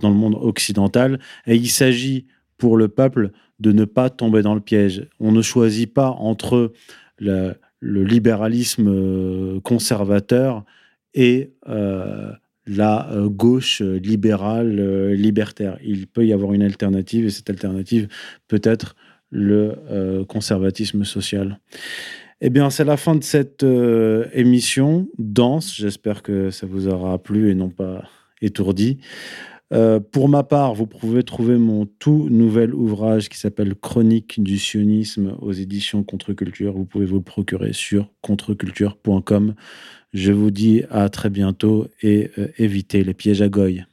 dans 0.00 0.10
le 0.10 0.14
monde 0.14 0.36
occidental. 0.38 1.18
Et 1.46 1.56
il 1.56 1.70
s'agit 1.70 2.26
pour 2.58 2.76
le 2.76 2.88
peuple 2.88 3.30
de 3.60 3.72
ne 3.72 3.84
pas 3.84 4.10
tomber 4.10 4.42
dans 4.42 4.54
le 4.54 4.60
piège. 4.60 5.08
On 5.20 5.32
ne 5.32 5.42
choisit 5.42 5.92
pas 5.92 6.10
entre 6.10 6.72
le, 7.18 7.54
libéralisme 7.82 8.88
euh, 8.88 9.60
conservateur 9.60 10.64
et 11.14 11.52
euh, 11.68 12.32
la 12.66 13.10
euh, 13.12 13.28
gauche 13.28 13.80
libérale 13.80 15.12
libertaire. 15.12 15.78
Il 15.84 16.06
peut 16.06 16.26
y 16.26 16.32
avoir 16.32 16.52
une 16.52 16.62
alternative 16.62 17.26
et 17.26 17.30
cette 17.30 17.50
alternative 17.50 18.08
peut 18.48 18.62
être 18.62 18.96
le 19.30 20.24
conservatisme 20.28 21.04
social. 21.04 21.58
Eh 22.40 22.48
bien, 22.48 22.70
c'est 22.70 22.84
la 22.84 22.96
fin 22.96 23.16
de 23.16 23.24
cette 23.24 23.66
émission 24.32 25.08
dense. 25.18 25.74
J'espère 25.74 26.22
que 26.22 26.50
ça 26.50 26.66
vous 26.66 26.86
aura 26.86 27.18
plu 27.18 27.50
et 27.50 27.54
non 27.54 27.70
pas 27.70 28.04
étourdi. 28.40 28.98
Euh, 29.72 29.98
pour 29.98 30.28
ma 30.28 30.44
part, 30.44 30.74
vous 30.74 30.86
pouvez 30.86 31.22
trouver 31.24 31.56
mon 31.56 31.86
tout 31.86 32.28
nouvel 32.30 32.72
ouvrage 32.74 33.28
qui 33.28 33.38
s'appelle 33.38 33.74
Chronique 33.74 34.42
du 34.42 34.58
sionisme 34.58 35.36
aux 35.40 35.52
éditions 35.52 36.04
Contre-Culture. 36.04 36.72
Vous 36.72 36.84
pouvez 36.84 37.06
vous 37.06 37.16
le 37.16 37.22
procurer 37.22 37.72
sur 37.72 38.08
contreculture.com. 38.20 39.54
Je 40.12 40.32
vous 40.32 40.50
dis 40.50 40.82
à 40.90 41.08
très 41.08 41.30
bientôt 41.30 41.88
et 42.00 42.30
euh, 42.38 42.48
évitez 42.58 43.02
les 43.02 43.14
pièges 43.14 43.42
à 43.42 43.48
goy. 43.48 43.84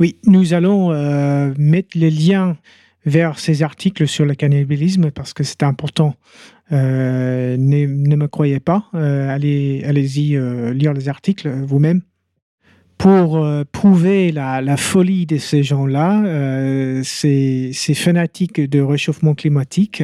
Oui, 0.00 0.16
nous 0.24 0.54
allons 0.54 0.92
euh, 0.92 1.52
mettre 1.56 1.96
les 1.96 2.10
liens 2.10 2.56
vers 3.06 3.38
ces 3.38 3.62
articles 3.62 4.08
sur 4.08 4.24
le 4.24 4.34
cannibalisme 4.34 5.10
parce 5.10 5.32
que 5.32 5.44
c'est 5.44 5.62
important. 5.62 6.16
Euh, 6.72 7.56
ne, 7.58 8.16
me 8.16 8.26
croyez 8.26 8.60
pas, 8.60 8.86
euh, 8.94 9.28
allez, 9.28 9.84
allez-y 9.86 10.38
lire 10.74 10.92
les 10.94 11.08
articles 11.08 11.48
vous-même. 11.48 12.02
Pour 12.96 13.44
prouver 13.72 14.32
la, 14.32 14.76
folie 14.76 15.26
de 15.26 15.36
ces 15.36 15.62
gens-là, 15.62 17.02
ces, 17.02 17.72
fanatiques 17.94 18.60
de 18.60 18.80
réchauffement 18.80 19.34
climatique, 19.34 20.02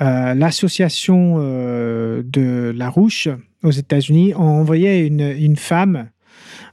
l'association 0.00 1.38
de 1.38 2.72
La 2.74 2.88
Rouche 2.88 3.28
aux 3.62 3.70
États-Unis 3.70 4.32
a 4.32 4.40
envoyé 4.40 5.06
une 5.06 5.56
femme 5.56 6.08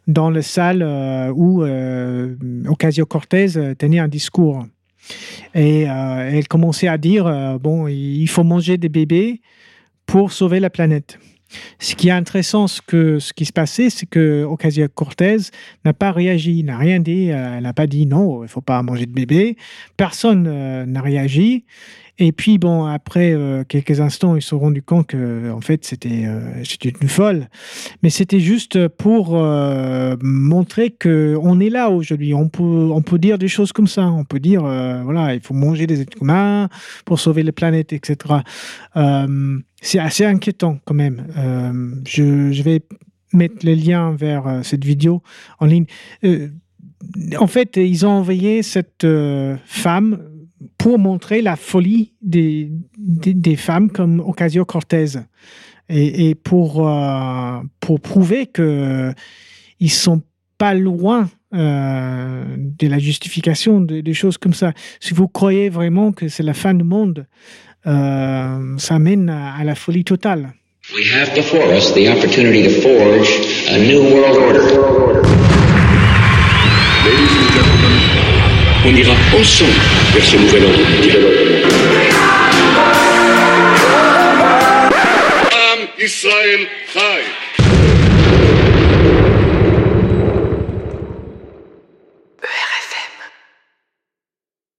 dans 0.07 0.30
la 0.30 0.41
salle 0.41 0.82
euh, 0.82 1.32
où 1.34 1.64
euh, 1.64 2.36
Ocasio-Cortez 2.68 3.57
euh, 3.57 3.76
tenait 3.76 3.99
un 3.99 4.07
discours. 4.07 4.65
Et 5.56 5.82
elle 5.82 6.48
commençait 6.48 6.88
à 6.88 6.98
dire, 6.98 7.26
bon, 7.60 7.88
il 7.88 8.28
faut 8.28 8.44
manger 8.44 8.78
des 8.78 8.88
bébés 8.88 9.41
pour 10.06 10.32
sauver 10.32 10.60
la 10.61 10.69
planète. 10.69 11.18
Ce 11.80 11.95
qui 11.95 12.10
est 12.10 12.11
intéressant, 12.11 12.68
ce, 12.68 12.82
que, 12.82 13.19
ce 13.19 13.34
qui 13.34 13.45
se 13.45 13.53
passait, 13.53 13.90
c'est 13.90 14.06
que 14.06 14.44
Ocasio-Cortez 14.44 15.38
n'a 15.86 15.94
pas 15.94 16.11
réagi, 16.11 16.64
n'a 16.64 16.78
rien 16.78 16.99
dit, 16.99 17.28
elle 17.28 17.64
n'a 17.64 17.73
pas 17.73 17.88
dit 17.88 18.06
non, 18.06 18.40
il 18.40 18.44
ne 18.44 18.48
faut 18.48 18.61
pas 18.61 18.82
manger 18.84 19.06
de 19.06 19.14
bébés. 19.14 19.57
Personne 19.98 20.44
n'a 20.86 21.02
réagi. 21.02 21.65
Et 22.22 22.32
puis, 22.32 22.60
bon, 22.60 22.86
après 22.86 23.34
euh, 23.34 23.64
quelques 23.68 23.99
instants, 23.99 24.36
ils 24.36 24.44
se 24.44 24.49
sont 24.49 24.60
rendus 24.60 24.84
compte 24.84 25.07
que, 25.07 25.52
en 25.52 25.60
fait, 25.60 25.84
c'était 25.84 26.26
euh, 26.26 26.64
une 27.02 27.10
folle. 27.10 27.48
Mais 28.03 28.11
c'était 28.11 28.40
juste 28.40 28.88
pour 28.90 29.32
euh, 29.36 30.15
montrer 30.22 30.91
qu'on 30.91 31.60
est 31.60 31.72
là 31.72 31.90
aujourd'hui. 31.90 32.36
On 32.36 32.48
peut, 32.48 32.61
on 32.61 33.02
peut 33.02 33.18
dire 33.18 33.40
des 33.40 33.48
choses 33.48 33.72
comme 33.72 33.88
ça. 33.88 34.06
On 34.06 34.23
peut 34.23 34.40
dire, 34.40 34.61
voilà, 34.61 35.34
il 35.34 35.41
faut 35.41 35.56
manger 35.56 35.88
des 35.88 36.02
êtres 36.02 36.22
humains 36.22 36.69
pour 37.06 37.19
sauver 37.19 37.41
la 37.41 37.53
planète, 37.53 37.91
etc. 37.91 38.18
c'est 39.82 39.99
assez 39.99 40.24
inquiétant 40.24 40.80
quand 40.86 40.94
même. 40.94 41.28
Je, 42.08 42.52
je, 42.52 42.64
vais 42.64 42.82
mettre 43.34 43.66
le 43.66 43.74
lien 43.74 44.12
vers 44.12 44.62
cette 44.64 44.86
vidéo 44.86 45.22
en 45.60 45.66
ligne. 45.66 45.86
en 47.38 47.48
fait, 47.48 47.78
ils 47.78 48.06
ont 48.06 48.12
envoyé 48.12 48.64
cette 48.64 49.06
femme 49.66 50.20
pour 50.78 50.99
montrer 50.99 51.41
la 51.41 51.56
folie 51.56 52.14
des, 52.22 52.72
des, 52.98 53.56
femmes 53.56 53.91
comme 53.91 54.20
Ocasio-Cortez 54.20 55.20
et, 55.90 56.30
et, 56.30 56.36
pour, 56.36 56.88
euh, 56.88 57.60
pour 57.80 57.99
prouver 57.99 58.48
qu'ils 58.48 58.64
ne 59.82 59.88
sont 59.88 60.22
pas 60.58 60.74
loin 60.74 61.30
euh, 61.53 62.56
de 62.58 62.88
la 62.88 62.99
justification 62.99 63.82
des 63.82 64.14
choses 64.14 64.38
comme 64.38 64.53
ça. 64.53 64.74
Si 64.99 65.14
vous 65.14 65.28
croyez 65.28 65.70
vraiment 65.70 66.12
que 66.12 66.28
c'est 66.28 66.44
la 66.44 66.53
fin 66.53 66.74
du 66.74 66.84
monde, 66.84 67.28
euh, 67.88 68.78
ça 68.78 68.99
mène 68.99 69.30
à 69.30 69.64
la 69.64 69.76
folie 69.76 70.03
totale. 70.03 70.53
We 70.95 71.06
have 71.14 71.34
before 71.36 71.72
us 71.72 71.94
the 71.94 72.10
opportunity 72.10 72.64
to 72.64 72.82
forge 72.82 73.30
a 73.70 73.78
new 73.78 74.02
world 74.02 74.38
order. 74.38 74.62
On 78.84 78.95
ira 78.95 79.14
ensemble 79.40 79.72
vers 80.14 80.26
ce 80.26 80.38
nouvel 80.38 80.66
ordre 80.66 80.80
mondial. 80.90 81.22
Am 85.52 85.88
Israël 85.99 86.68
Chai. 86.91 88.01